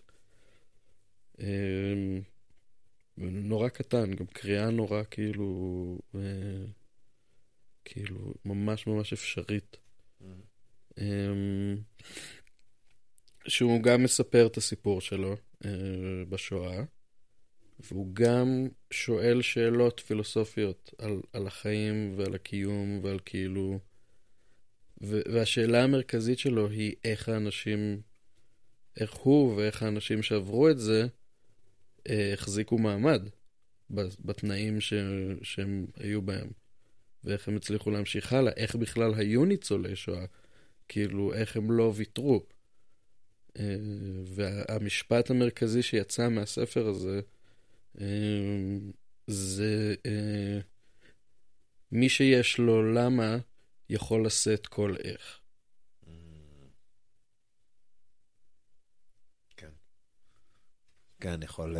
אה, 1.39 2.19
נורא 3.17 3.69
קטן, 3.69 4.13
גם 4.13 4.25
קריאה 4.25 4.69
נורא 4.69 5.03
כאילו, 5.11 5.99
אה, 6.15 6.65
כאילו 7.85 8.33
ממש 8.45 8.87
ממש 8.87 9.13
אפשרית. 9.13 9.77
אה, 10.97 11.05
שהוא 13.47 13.83
גם 13.83 14.03
מספר 14.03 14.47
את 14.47 14.57
הסיפור 14.57 15.01
שלו 15.01 15.35
אה, 15.65 15.69
בשואה, 16.29 16.83
והוא 17.79 18.07
גם 18.13 18.67
שואל 18.91 19.41
שאלות 19.41 19.99
פילוסופיות 19.99 20.93
על, 20.97 21.21
על 21.33 21.47
החיים 21.47 22.13
ועל 22.17 22.35
הקיום 22.35 22.99
ועל 23.03 23.19
כאילו... 23.25 23.79
והשאלה 25.01 25.83
המרכזית 25.83 26.39
שלו 26.39 26.69
היא 26.69 26.95
איך 27.03 27.29
האנשים, 27.29 28.01
איך 28.99 29.13
הוא 29.13 29.55
ואיך 29.55 29.83
האנשים 29.83 30.23
שעברו 30.23 30.69
את 30.69 30.79
זה 30.79 31.07
אה, 32.09 32.33
החזיקו 32.33 32.77
מעמד 32.77 33.21
בתנאים 33.89 34.81
ש- 34.81 34.93
שהם 35.41 35.85
היו 35.97 36.21
בהם, 36.21 36.49
ואיך 37.23 37.47
הם 37.47 37.55
הצליחו 37.55 37.91
להמשיך 37.91 38.33
הלאה, 38.33 38.53
איך 38.53 38.75
בכלל 38.75 39.13
היו 39.13 39.45
ניצולי 39.45 39.95
שואה, 39.95 40.25
כאילו 40.87 41.33
איך 41.33 41.55
הם 41.55 41.71
לא 41.71 41.93
ויתרו. 41.95 42.45
אה, 43.59 43.75
והמשפט 44.25 45.29
המרכזי 45.29 45.83
שיצא 45.83 46.29
מהספר 46.29 46.87
הזה, 46.87 47.21
אה, 48.01 48.05
זה 49.27 49.95
אה, 50.05 50.59
מי 51.91 52.09
שיש 52.09 52.57
לו 52.57 52.93
למה 52.93 53.37
יכול 53.89 54.25
לשאת 54.25 54.67
כל 54.67 54.95
איך. 55.03 55.39
כן. 59.57 59.69
כן, 61.19 61.43
יכול, 61.43 61.77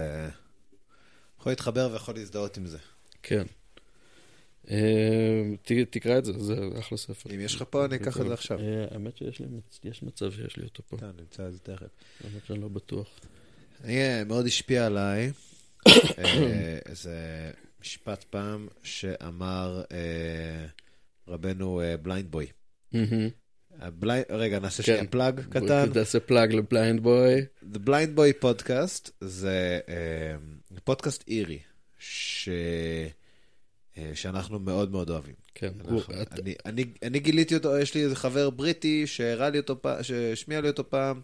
יכול 1.40 1.52
להתחבר 1.52 1.90
ויכול 1.92 2.16
להזדהות 2.16 2.58
עם 2.58 2.66
זה. 2.66 2.78
כן. 3.24 3.46
אה, 4.70 5.42
תקרא 5.90 6.18
את 6.18 6.26
זה, 6.26 6.34
זה 6.40 6.56
אחלה 6.80 6.98
ספר. 6.98 7.30
אם 7.36 7.40
יש 7.40 7.56
לך 7.56 7.64
פה, 7.70 7.86
אני 7.86 7.96
אקח 7.96 8.22
את 8.22 8.28
זה 8.28 8.34
עכשיו. 8.34 8.60
אה, 8.60 8.86
האמת 8.92 9.18
שיש 9.18 10.04
מצב 10.04 10.32
שיש 10.32 10.58
לי 10.58 10.64
אותו 10.64 10.84
פה, 10.88 10.98
כן, 10.98 11.06
נמצא 11.20 11.48
את 11.48 11.54
זה 11.54 11.60
תכף. 11.60 11.88
האמת 12.24 12.46
שאני 12.48 12.62
לא 12.62 12.68
בטוח. 12.68 13.08
אני, 13.84 13.98
אה, 14.02 14.24
מאוד 14.24 14.46
השפיע 14.46 14.86
עליי 14.86 15.32
איזה 16.90 17.18
משפט 17.82 18.24
פעם 18.24 18.68
שאמר 18.84 19.84
רבנו 21.28 21.82
Blind 22.02 22.32
Boy. 22.32 22.46
הבלי- 23.80 24.22
רגע, 24.30 24.60
נעשה 24.60 24.84
כן. 24.84 24.94
שנייה 24.94 25.08
plug 25.12 25.42
קטן. 25.50 25.90
תעשה 25.94 26.20
plug 26.20 26.54
ל 26.54 26.62
Blind 26.62 27.00
Boy. 27.04 27.42
The 27.74 27.78
Blind 27.88 28.18
Boy 28.18 28.44
Podcast 28.46 29.12
זה 29.22 29.80
אה, 29.90 30.36
פודקאסט 30.84 31.24
אירי, 31.28 31.60
ש... 32.00 32.50
אה, 33.98 34.12
שאנחנו 34.14 34.60
מאוד 34.60 34.92
מאוד 34.92 35.10
אוהבים. 35.10 35.36
כן. 35.56 35.70
אנחנו- 35.80 35.94
הוא- 35.94 36.22
את- 36.22 36.40
אני, 36.40 36.56
אני, 36.66 36.86
אני 37.04 37.20
גיליתי 37.20 37.56
אותו, 37.56 37.78
יש 37.78 37.94
לי 37.96 38.04
איזה 38.04 38.16
חבר 38.16 38.50
בריטי 38.50 39.08
שהראה 39.08 39.50
לי 39.50 39.58
אותו 39.58 39.82
פעם, 39.82 40.04
שהשמיע 40.04 40.62
לי 40.62 40.68
אותו 40.68 40.90
פעם, 40.90 41.22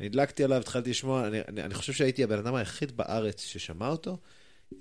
נדלקתי 0.00 0.44
עליו, 0.44 0.60
התחלתי 0.60 0.90
לשמוע, 0.90 1.26
אני, 1.26 1.38
אני, 1.48 1.62
אני 1.62 1.74
חושב 1.74 1.92
שהייתי 1.92 2.24
הבן 2.24 2.38
אדם 2.38 2.54
היחיד 2.54 2.96
בארץ 2.96 3.40
ששמע 3.44 3.88
אותו, 3.88 4.18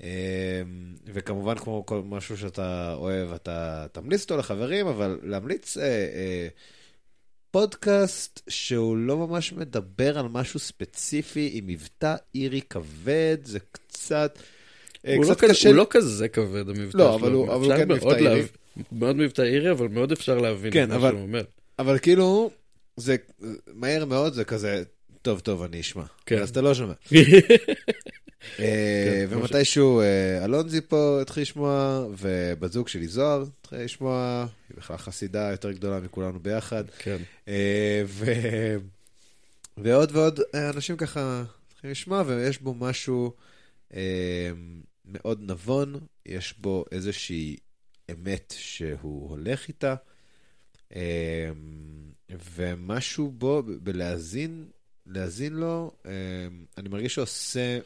אה, 0.03 0.61
וכמובן 1.05 1.57
כמו 1.57 1.85
כל 1.85 2.01
משהו 2.05 2.37
שאתה 2.37 2.93
אוהב, 2.93 3.31
אתה 3.31 3.85
תמליץ 3.91 4.21
אותו 4.21 4.37
לחברים, 4.37 4.87
אבל 4.87 5.19
להמליץ 5.23 5.77
אה, 5.77 5.83
אה, 5.83 6.47
פודקאסט 7.51 8.41
שהוא 8.49 8.97
לא 8.97 9.17
ממש 9.17 9.53
מדבר 9.53 10.19
על 10.19 10.27
משהו 10.27 10.59
ספציפי, 10.59 11.49
עם 11.53 11.67
מבטא 11.67 12.15
אירי 12.35 12.61
כבד, 12.61 13.37
זה 13.43 13.59
קצת... 13.71 14.39
אה, 15.07 15.15
הוא 15.15 15.25
לא 15.25 15.29
קצת 15.33 15.41
כזה- 15.41 15.53
קשה 15.53 15.69
הוא 15.69 15.75
לא 15.75 15.87
כזה 15.89 16.27
כבד, 16.27 16.69
המבטא 16.69 16.97
לא, 16.97 17.03
שלו. 17.03 17.15
אבל 17.15 17.31
הוא- 17.31 17.53
אבל 17.53 17.65
הוא 17.71 17.77
כן 17.77 17.91
מבטא 17.91 18.07
אירי. 18.07 18.23
להב- 18.23 18.47
מאוד 18.91 19.15
מבטא 19.15 19.41
אירי, 19.41 19.71
אבל 19.71 19.87
מאוד 19.87 20.11
אפשר 20.11 20.37
להבין 20.37 20.73
כן, 20.73 20.83
את 20.83 20.89
מה 20.89 20.95
אבל- 20.95 21.09
שהוא 21.09 21.21
אומר. 21.21 21.43
אבל 21.79 21.97
כאילו, 21.99 22.51
זה 22.97 23.15
מהר 23.73 24.05
מאוד, 24.05 24.33
זה 24.33 24.43
כזה, 24.43 24.83
טוב, 25.21 25.39
טוב, 25.39 25.61
אני 25.63 25.79
אשמע. 25.81 26.03
כן. 26.25 26.37
אז 26.41 26.49
אתה 26.49 26.61
לא 26.61 26.73
שומע. 26.73 26.93
אה, 28.59 29.25
כמו 29.29 29.39
ומתישהו 29.41 29.99
אה, 30.01 30.45
אלונזי 30.45 30.81
פה 30.81 31.19
התחיל 31.21 31.43
לשמוע, 31.43 32.05
ובת 32.17 32.71
זוג 32.71 32.87
שלי 32.87 33.07
זוהר 33.07 33.43
התחיל 33.61 33.79
לשמוע, 33.79 34.45
היא 34.69 34.77
בכלל 34.77 34.97
חסידה 34.97 35.47
יותר 35.51 35.71
גדולה 35.71 35.99
מכולנו 35.99 36.39
ביחד. 36.39 36.83
כן. 36.99 37.17
ועוד 39.77 40.09
ועוד 40.15 40.39
אנשים 40.53 40.97
ככה 40.97 41.43
צריכים 41.73 41.91
לשמוע, 41.91 42.23
ויש 42.27 42.61
בו 42.61 42.73
משהו 42.73 43.31
מאוד 45.05 45.51
נבון, 45.51 45.95
יש 46.25 46.53
בו 46.57 46.85
איזושהי 46.91 47.57
אמת 48.11 48.53
שהוא 48.57 49.29
הולך 49.29 49.67
איתה, 49.67 49.95
אה, 50.95 51.51
ומשהו 52.55 53.31
בו, 53.31 53.63
ב- 53.63 53.71
בלהאזין, 53.71 54.65
להאזין 55.05 55.53
לו, 55.53 55.91
אה, 56.05 56.11
אני 56.77 56.89
מרגיש 56.89 57.15
שעושה 57.15 57.79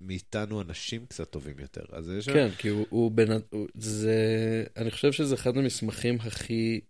מאיתנו 0.00 0.62
אנשים 0.62 1.06
קצת 1.06 1.30
טובים 1.30 1.58
יותר. 1.58 1.82
אז 1.92 2.10
יש... 2.18 2.28
כן, 2.28 2.48
כי 2.58 2.68
הוא, 2.68 2.86
הוא. 2.90 3.12
הוא, 3.50 3.68
זה... 3.74 4.64
אני 4.76 4.90
חושב 4.90 5.12
שזה 5.12 5.34
אחד 5.34 5.56
המסמכים 5.56 6.18
הכי 6.20 6.80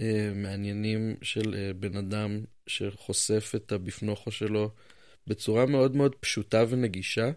אה, 0.00 0.32
מעניינים 0.34 1.14
של 1.22 1.54
אה, 1.54 1.72
בן 1.72 1.96
אדם 1.96 2.40
שחושף 2.66 3.52
את 3.56 3.72
הבפנוכו 3.72 4.30
שלו 4.30 4.70
בצורה 5.26 5.66
מאוד 5.66 5.96
מאוד 5.96 6.14
פשוטה 6.14 6.64
ונגישה. 6.68 7.30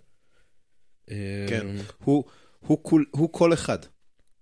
כן. 1.49 1.67
הוא, 2.03 2.23
הוא, 2.59 2.77
כול, 2.81 3.05
הוא 3.11 3.29
כל 3.31 3.53
אחד. 3.53 3.77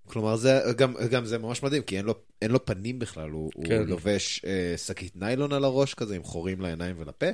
כלומר, 0.08 0.36
זה, 0.36 0.62
גם, 0.76 0.94
גם 1.12 1.26
זה 1.26 1.38
ממש 1.38 1.64
מדהים, 1.64 1.84
כי 1.84 1.98
אין 1.98 2.06
לו, 2.06 2.16
אין 2.42 2.52
לו 2.52 2.66
פנים 2.66 3.00
בכלל, 3.00 3.30
הוא, 3.30 3.52
כן. 3.66 3.78
הוא 3.78 3.88
לובש 3.88 4.42
אה, 4.46 4.78
שקית 4.78 5.16
ניילון 5.16 5.54
על 5.54 5.64
הראש 5.64 5.94
כזה, 5.94 6.16
עם 6.16 6.24
חורים 6.24 6.62
לעיניים 6.62 6.96
ולפה, 7.00 7.26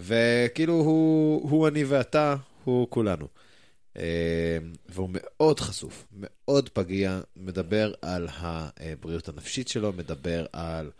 וכאילו 0.00 0.74
הוא, 0.74 1.50
הוא 1.50 1.68
אני 1.68 1.84
ואתה, 1.84 2.36
הוא 2.64 2.86
כולנו. 2.90 3.28
אה, 3.96 4.58
והוא 4.88 5.10
מאוד 5.12 5.60
חשוף, 5.60 6.06
מאוד 6.12 6.68
פגיע, 6.68 7.20
מדבר 7.36 7.92
על 8.02 8.28
הבריאות 8.36 9.28
הנפשית 9.28 9.68
שלו, 9.68 9.92
מדבר 9.92 10.46
על 10.52 10.90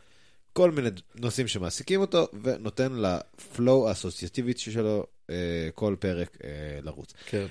כל 0.52 0.70
מיני 0.70 0.88
נושאים 1.14 1.48
שמעסיקים 1.48 2.00
אותו, 2.00 2.28
ונותן 2.42 2.92
לפלואו 2.92 3.88
האסוציאטיבית 3.88 4.58
שלו 4.58 5.06
כל 5.74 5.96
פרק 6.00 6.36
אה, 6.44 6.48
לרוץ. 6.82 7.12
כן. 7.26 7.46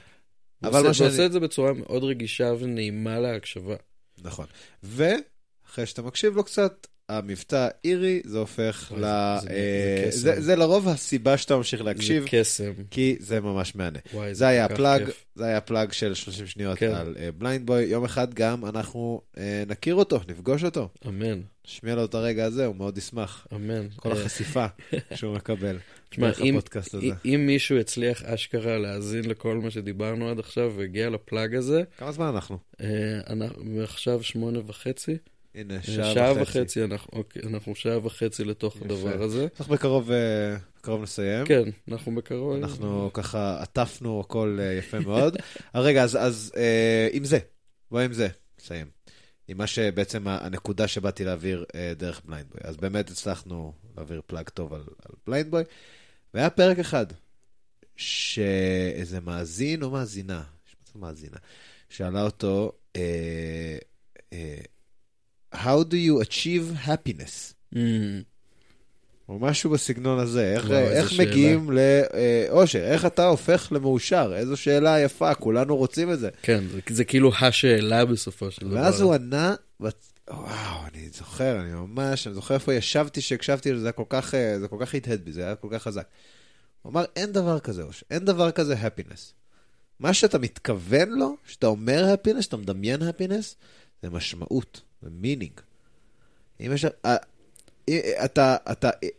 אבל 0.64 0.72
מה 0.81 0.88
הוא 0.88 0.93
שאני- 0.93 1.10
עושה 1.10 1.26
את 1.26 1.31
זה 1.31 1.39
בצורה 1.39 1.73
מאוד 1.73 2.03
רגישה 2.03 2.53
ונעימה 2.60 3.19
להקשבה. 3.19 3.76
נכון. 4.23 4.45
ואחרי 4.84 5.85
שאתה 5.85 6.02
מקשיב 6.02 6.35
לו 6.35 6.43
קצת, 6.43 6.88
המבטא 7.10 7.68
האירי, 7.72 8.22
זה 8.26 8.38
הופך 8.38 8.91
ל... 8.97 9.02
זה- 9.02 9.06
זה- 9.41 9.49
אה, 9.49 10.06
זה. 10.11 10.18
זה 10.35 10.41
זה 10.41 10.56
לרוב 10.56 10.88
הסיבה 10.88 11.38
שאתה 11.38 11.56
ממשיך 11.57 11.81
להקשיב, 11.81 12.23
זה 12.23 12.30
קסם. 12.31 12.73
כי 12.91 13.15
זה 13.19 13.41
ממש 13.41 13.76
מהנה. 13.76 13.99
וואי, 14.14 14.35
זה 14.35 14.47
היה 14.47 14.68
כל 14.68 14.73
כך 14.73 14.80
ה 14.80 14.84
plug. 14.84 15.03
זה 15.35 15.45
היה 15.45 15.57
ה 15.57 15.64
plug 15.64 15.91
של 15.91 16.14
30 16.14 16.47
שניות 16.47 16.77
כן. 16.77 16.91
על 16.95 17.15
Blind 17.38 17.65
Boy. 17.65 17.84
יום 17.84 18.03
אחד 18.06 18.34
גם 18.34 18.65
אנחנו 18.65 19.22
אה, 19.38 19.64
נכיר 19.68 19.95
אותו, 19.95 20.19
נפגוש 20.27 20.64
אותו, 20.64 20.89
אמן, 21.07 21.41
נשמיע 21.68 21.95
לו 21.95 22.06
את 22.06 22.14
הרגע 22.14 22.45
הזה, 22.45 22.65
הוא 22.65 22.76
מאוד 22.76 22.97
ישמח. 22.97 23.47
אמן. 23.56 23.88
כל 23.95 24.11
אה, 24.11 24.22
החשיפה 24.22 24.65
שהוא 25.15 25.35
מקבל 25.35 25.77
תשמע, 26.10 26.32
אם-. 26.44 26.60
אם 27.26 27.44
מישהו 27.45 27.77
הצליח 27.77 28.23
אשכרה 28.23 28.77
להאזין 28.77 29.30
לכל 29.30 29.57
מה 29.57 29.72
שדיברנו 29.72 30.30
עד 30.30 30.40
עכשיו 30.40 30.73
והגיע 30.77 31.10
לפלאג 31.10 31.56
הזה, 31.56 31.84
כמה 31.98 32.11
זמן 32.11 32.26
אנחנו? 32.26 32.57
אה, 32.82 33.19
אנחנו 33.27 33.84
עכשיו 33.84 34.23
שמונה 34.23 34.60
וחצי. 34.65 35.18
הנה, 35.56 35.73
אה, 35.76 35.84
שעה 35.84 36.14
שעה 36.14 36.32
וחצי. 36.32 36.60
וחצי, 36.60 36.84
אנחנו, 36.84 37.18
אוקיי, 37.19 37.41
אנחנו 37.45 37.76
שעה 37.76 38.06
וחצי 38.06 38.44
לתוך 38.44 38.76
יפה. 38.76 38.86
הדבר 38.86 39.23
הזה. 39.23 39.48
אנחנו 39.60 39.73
בקרוב 39.73 40.11
אה, 40.11 40.57
בקרוב 40.80 41.02
נסיים. 41.02 41.45
כן, 41.45 41.64
אנחנו 41.91 42.15
בקרוב. 42.15 42.64
אנחנו 42.64 43.10
ככה 43.14 43.61
עטפנו 43.61 44.19
הכל 44.19 44.60
יפה 44.80 44.99
מאוד. 44.99 45.38
רגע, 45.76 46.03
אז, 46.03 46.15
אז 46.15 46.52
אה, 46.57 47.07
עם 47.11 47.23
זה, 47.23 47.40
בוא 47.91 47.99
עם 47.99 48.14
זה, 48.14 48.27
נסיים. 48.61 48.94
עם 49.47 49.57
מה 49.57 49.67
שבעצם 49.67 50.27
הנקודה 50.27 50.88
שבאתי 50.88 51.23
להעביר 51.23 51.65
אה, 51.76 51.93
דרך 51.97 52.22
בליינדבוי. 52.26 52.61
אז 52.63 52.77
באמת 52.77 53.09
הצלחנו 53.09 53.73
להעביר 53.97 54.22
פלאג 54.27 54.49
טוב 54.49 54.73
על, 54.73 54.81
על 54.81 55.15
בליינדבוי. 55.27 55.63
והיה 56.34 56.49
פרק 56.49 56.80
אחד, 56.80 57.05
שאיזה 57.95 59.19
מאזין 59.19 59.84
או 59.84 59.91
מאזינה, 59.91 60.43
מאזינה, 60.95 61.38
שאלה 61.89 62.23
אותו, 62.23 62.72
אה, 62.95 63.77
אה, 64.34 64.57
How 65.53 65.84
do 65.84 65.97
you 65.97 66.19
achieve 66.19 66.73
happiness? 66.85 67.53
Mm, 67.73 68.26
או 69.30 69.39
משהו 69.39 69.69
בסגנון 69.69 70.19
הזה, 70.19 70.53
איך, 70.53 70.65
וואו, 70.65 70.77
איך. 70.77 71.14
מגיעים 71.19 71.69
לאושר, 71.72 72.84
איך 72.84 73.06
אתה 73.06 73.27
הופך 73.27 73.68
למאושר, 73.72 74.34
איזו 74.35 74.57
שאלה 74.57 74.99
יפה, 74.99 75.34
כולנו 75.34 75.77
רוצים 75.77 76.11
את 76.11 76.19
זה. 76.19 76.30
כן, 76.41 76.64
זה, 76.72 76.80
זה 76.89 77.03
כאילו 77.03 77.31
השאלה 77.41 78.06
בסופו 78.06 78.52
של 78.52 78.68
דבר. 78.68 78.76
ואז 78.76 79.02
הוא 79.02 79.14
ענה, 79.14 79.56
וואו, 80.30 80.88
אני 80.93 81.10
זוכר, 81.10 81.61
אני 81.61 81.72
ממש, 81.72 82.27
אני 82.27 82.35
זוכר 82.35 82.53
איפה 82.53 82.73
ישבתי 82.73 83.22
שהקשבתי 83.22 83.72
לזה, 83.72 83.81
זה 83.81 83.88
היה 83.88 83.91
כל 83.91 84.03
כך, 84.10 84.35
אה, 84.35 84.60
זה 84.60 84.68
כל 84.68 84.77
כך 84.80 84.95
הדהד 84.95 85.26
בי, 85.26 85.31
זה 85.31 85.45
היה 85.45 85.56
כל 85.56 85.68
כך 85.72 85.84
חזק. 85.84 86.07
הוא 86.81 86.91
אמר, 86.91 87.06
אין 87.15 87.31
דבר 87.31 87.60
כזה 87.60 87.84
אושר, 87.84 88.06
אין 88.11 88.26
דבר 88.26 88.52
כזה 88.52 88.76
happiness. 88.76 89.34
מה 89.99 90.14
שאתה 90.14 90.39
מתכוון 90.39 91.10
לו, 91.10 91.38
שאתה 91.45 91.68
אומר 91.68 92.14
happiness, 92.14 92.41
שאתה 92.41 92.57
מדמיין 92.57 93.02
happiness, 93.02 93.56
זה 94.03 94.10
משמעות, 94.10 94.81
זה 95.02 95.10
meaning. 95.22 95.61
אם 96.60 96.72
יש... 96.73 96.85
אה, 97.90 97.99
אה, 98.03 98.26
אתה, 98.26 98.56
אתה, 98.72 98.90
אה, 99.03 99.10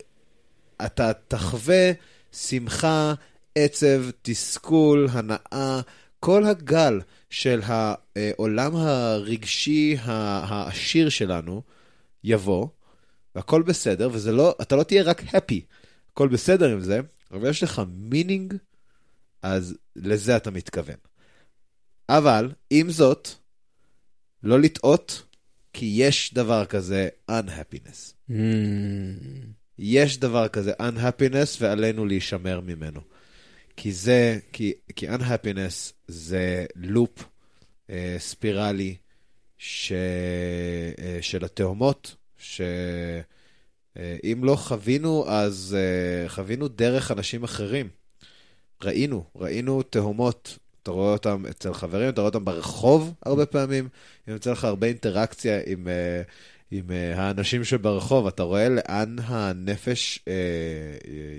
אתה 0.86 1.12
תחווה 1.28 1.92
שמחה, 2.32 3.14
עצב, 3.54 4.02
תסכול, 4.22 5.08
הנאה, 5.10 5.80
כל 6.20 6.44
הגל 6.44 7.00
של 7.30 7.60
העולם 7.64 8.76
הרגשי 8.76 9.96
העשיר 10.00 11.08
שלנו 11.08 11.62
יבוא, 12.24 12.68
והכל 13.34 13.62
בסדר, 13.62 14.08
וזה 14.12 14.32
לא, 14.32 14.54
אתה 14.62 14.76
לא 14.76 14.82
תהיה 14.82 15.02
רק 15.02 15.20
happy, 15.20 15.60
הכל 16.12 16.28
בסדר 16.28 16.72
עם 16.72 16.80
זה, 16.80 17.00
אבל 17.30 17.50
יש 17.50 17.62
לך 17.62 17.82
meaning, 18.10 18.54
אז 19.42 19.74
לזה 19.96 20.36
אתה 20.36 20.50
מתכוון. 20.50 20.96
אבל, 22.08 22.52
עם 22.70 22.90
זאת, 22.90 23.28
לא 24.42 24.60
לטעות, 24.60 25.22
כי 25.72 25.92
יש 25.96 26.34
דבר 26.34 26.64
כזה 26.64 27.08
unhappiness. 27.30 28.15
יש 29.78 30.18
דבר 30.18 30.48
כזה 30.48 30.72
unhappiness 30.72 31.56
ועלינו 31.60 32.06
להישמר 32.06 32.60
ממנו. 32.60 33.00
כי 33.76 33.92
זה, 33.92 34.38
כי, 34.52 34.72
כי 34.96 35.08
unhappiness 35.08 35.92
זה 36.08 36.66
לופ 36.76 37.24
אה, 37.90 38.16
ספירלי 38.18 38.96
ש, 39.58 39.92
אה, 40.98 41.18
של 41.20 41.44
התאומות, 41.44 42.16
שאם 42.38 42.84
לא 44.42 44.56
חווינו, 44.56 45.24
אז 45.28 45.76
אה, 45.78 46.28
חווינו 46.28 46.68
דרך 46.68 47.10
אנשים 47.10 47.44
אחרים. 47.44 47.88
ראינו, 48.82 49.24
ראינו 49.36 49.82
תאומות. 49.82 50.58
אתה 50.82 50.90
רואה 50.90 51.12
אותם 51.12 51.46
אצל 51.50 51.74
חברים, 51.74 52.08
אתה 52.08 52.20
רואה 52.20 52.28
אותם 52.28 52.44
ברחוב 52.44 53.14
הרבה 53.22 53.46
פעמים, 53.46 53.88
אם 54.28 54.32
יוצא 54.32 54.52
לך 54.52 54.64
הרבה 54.64 54.86
אינטראקציה 54.86 55.60
עם, 55.66 55.88
אה, 55.88 56.22
עם 56.70 56.90
אה, 56.90 57.22
האנשים 57.22 57.64
שברחוב, 57.64 58.26
אתה 58.26 58.42
רואה 58.42 58.68
לאן 58.68 59.16
הנפש 59.22 60.20
אה, 60.28 60.32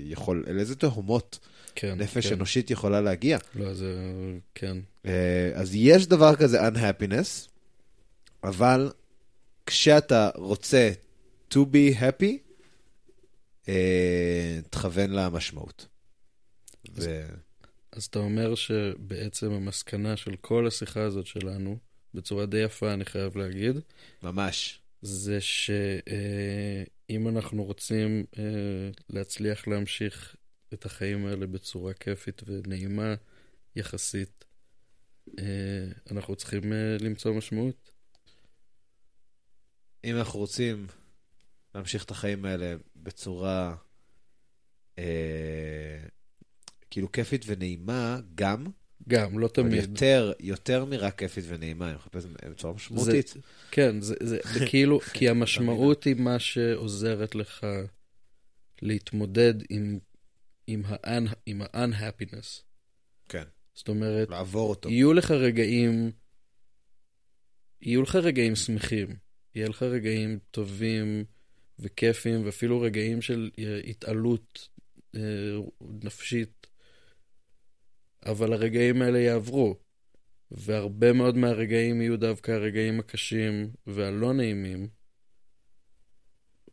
יכול, 0.04 0.46
לאיזה 0.48 0.76
תהומות 0.76 1.40
כן. 1.76 1.96
נפש 1.98 2.28
כן. 2.28 2.34
אנושית 2.34 2.72
יכולה 2.72 3.02
להגיע. 3.02 3.38
לא, 3.56 3.74
זה... 3.74 3.96
כן. 4.56 4.78
אה, 5.06 5.52
אז 5.56 5.76
יש 5.76 6.08
דבר 6.08 6.36
כזה 6.36 6.68
unhappiness, 6.68 7.50
אבל 8.44 8.92
כשאתה 9.66 10.30
רוצה 10.36 10.92
to 11.54 11.58
be 11.58 12.00
happy, 12.00 12.38
אה, 13.70 14.60
תכוון 14.70 15.10
למשמעות. 15.10 15.88
ו... 16.96 17.26
אז 17.92 18.04
אתה 18.04 18.20
אומר 18.20 18.56
שבעצם 18.56 19.52
המסקנה 19.52 20.18
של 20.18 20.36
כל 20.42 20.68
השיחה 20.68 21.02
הזאת 21.02 21.26
שלנו, 21.26 21.78
בצורה 22.14 22.46
די 22.46 22.58
יפה, 22.58 22.94
אני 22.94 23.06
חייב 23.06 23.38
להגיד, 23.38 23.80
ממש. 24.24 24.80
זה 25.02 25.42
שאם 25.42 27.28
אנחנו 27.28 27.64
רוצים 27.64 28.26
אה, 28.38 28.44
להצליח 29.10 29.68
להמשיך 29.68 30.36
את 30.74 30.86
החיים 30.86 31.26
האלה 31.26 31.48
בצורה 31.48 31.94
כיפית 31.94 32.42
ונעימה 32.46 33.16
יחסית, 33.76 34.46
אה, 35.40 35.88
אנחנו 36.12 36.36
צריכים 36.36 36.74
אה, 36.74 36.98
למצוא 37.00 37.34
משמעות. 37.34 37.92
אם 40.04 40.18
אנחנו 40.18 40.40
רוצים 40.40 40.88
להמשיך 41.76 42.06
את 42.06 42.12
החיים 42.12 42.46
האלה 42.46 42.76
בצורה 42.96 43.76
אה, 45.00 46.04
כאילו 46.90 47.12
כיפית 47.12 47.44
ונעימה, 47.48 48.20
גם, 48.36 48.66
גם, 49.08 49.40
לא 49.40 49.48
תמיד. 49.48 49.74
יותר, 49.74 50.34
יותר 50.40 50.86
מרק 50.86 51.20
כיפית 51.20 51.46
ונעימה, 51.48 51.88
אני 51.88 51.96
מחפש 51.96 52.26
בצורה 52.26 52.74
משמעותית. 52.74 53.34
כן, 53.72 54.02
זה, 54.02 54.16
זה, 54.24 54.38
זה 54.54 54.66
כאילו, 54.70 55.00
כי 55.00 55.30
המשמעות 55.30 56.04
היא 56.04 56.16
מה 56.16 56.40
שעוזרת 56.40 57.36
לך 57.36 57.66
להתמודד 58.82 59.54
עם, 59.70 60.00
עם, 60.68 60.82
ה-un, 60.86 61.36
עם 61.46 61.62
ה-unhappiness. 61.62 62.62
כן, 63.30 63.44
זאת 63.74 63.88
אומרת, 63.88 64.30
לעבור 64.30 64.70
אותו. 64.70 64.90
יהיו 64.90 65.14
לך 65.14 65.32
רגעים, 65.32 66.12
יהיו 67.82 68.02
לך 68.02 68.16
רגעים 68.16 68.56
שמחים, 68.56 69.16
יהיה 69.56 69.70
לך 69.70 69.84
רגעים 69.84 70.40
טובים 70.52 71.26
וכיפים, 71.80 72.46
ואפילו 72.46 72.82
רגעים 72.82 73.22
של 73.22 73.50
אה, 73.60 73.80
התעלות 73.88 74.70
אה, 75.16 75.22
נפשית, 76.04 76.57
אבל 78.26 78.54
הרגעים 78.54 79.02
האלה 79.02 79.20
יעברו, 79.20 79.80
והרבה 80.52 81.14
מאוד 81.14 81.38
מהרגעים 81.38 82.02
יהיו 82.02 82.18
דווקא 82.18 82.52
הרגעים 82.52 83.00
הקשים 83.00 83.72
והלא 83.88 84.34
נעימים, 84.34 84.88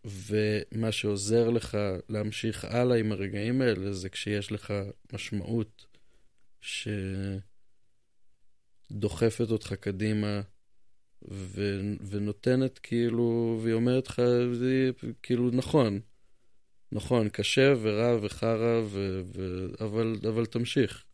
ומה 0.04 0.92
שעוזר 0.92 1.50
לך 1.50 1.78
להמשיך 2.08 2.64
הלאה 2.64 2.96
עם 2.98 3.12
הרגעים 3.12 3.62
האלה 3.62 3.92
זה 3.92 4.08
כשיש 4.08 4.52
לך 4.52 4.74
משמעות 5.12 5.86
שדוחפת 8.90 9.50
אותך 9.50 9.72
קדימה 9.72 10.40
ו... 11.30 11.80
ונותנת 12.08 12.78
כאילו, 12.78 13.58
והיא 13.62 13.74
אומרת 13.74 14.08
לך, 14.08 14.22
זה 14.52 14.90
כאילו 15.22 15.50
נכון, 15.50 16.00
נכון, 16.92 17.28
קשה 17.28 17.74
ורע 17.82 18.18
וחרא, 18.22 18.80
ו... 18.84 19.22
ו... 19.34 19.66
אבל, 19.84 20.16
אבל 20.28 20.46
תמשיך, 20.46 21.04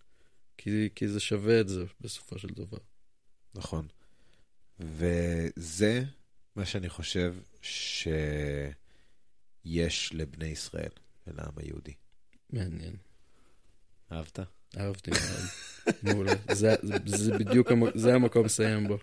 כי, 0.63 0.89
כי 0.95 1.09
זה 1.09 1.21
שווה 1.21 1.61
את 1.61 1.69
זה 1.69 1.85
בסופו 2.01 2.39
של 2.39 2.49
דבר. 2.49 2.79
נכון. 3.55 3.87
וזה 4.81 6.05
מה 6.57 6.67
שאני 6.67 6.89
חושב 6.89 7.35
שיש 7.63 8.75
לבני 10.15 10.47
ישראל 10.47 10.91
ולעם 11.27 11.53
היהודי. 11.57 11.93
מעניין. 12.51 12.97
אהבת? 14.13 14.39
אהבתי 14.79 15.11
מאוד. 15.11 15.45
מעולה. 16.03 16.33
זה, 16.53 16.75
זה, 16.83 16.97
זה 17.05 17.39
בדיוק. 17.39 17.69
זה 17.95 18.15
המקום 18.15 18.45
לסיים 18.45 18.89
בו. 18.89 18.99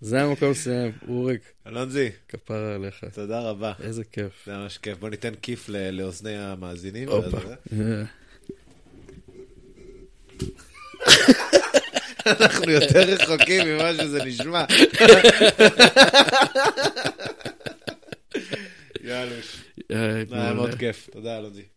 זה 0.00 0.22
המקום 0.22 0.50
לסיים. 0.50 0.92
אוריק, 1.08 1.52
אלונזי, 1.66 2.10
כפרה 2.28 2.74
עליך. 2.74 3.04
תודה 3.12 3.40
רבה. 3.40 3.72
איזה 3.80 4.04
כיף. 4.04 4.42
זה 4.46 4.56
ממש 4.56 4.78
כיף. 4.78 4.98
בוא 4.98 5.08
ניתן 5.08 5.34
כיף 5.42 5.68
לאוזני 5.68 6.36
המאזינים. 6.36 7.08
הופה. 7.08 7.38
אנחנו 12.26 12.70
יותר 12.70 13.00
רחוקים 13.00 13.68
ממה 13.68 13.94
שזה 13.94 14.24
נשמע. 14.24 14.64
יאללה, 19.04 19.34
אה, 19.90 20.22
היה. 20.32 20.52
מאוד 20.52 20.74
כיף. 20.74 21.08
תודה, 21.12 21.38
אלונזי. 21.38 21.75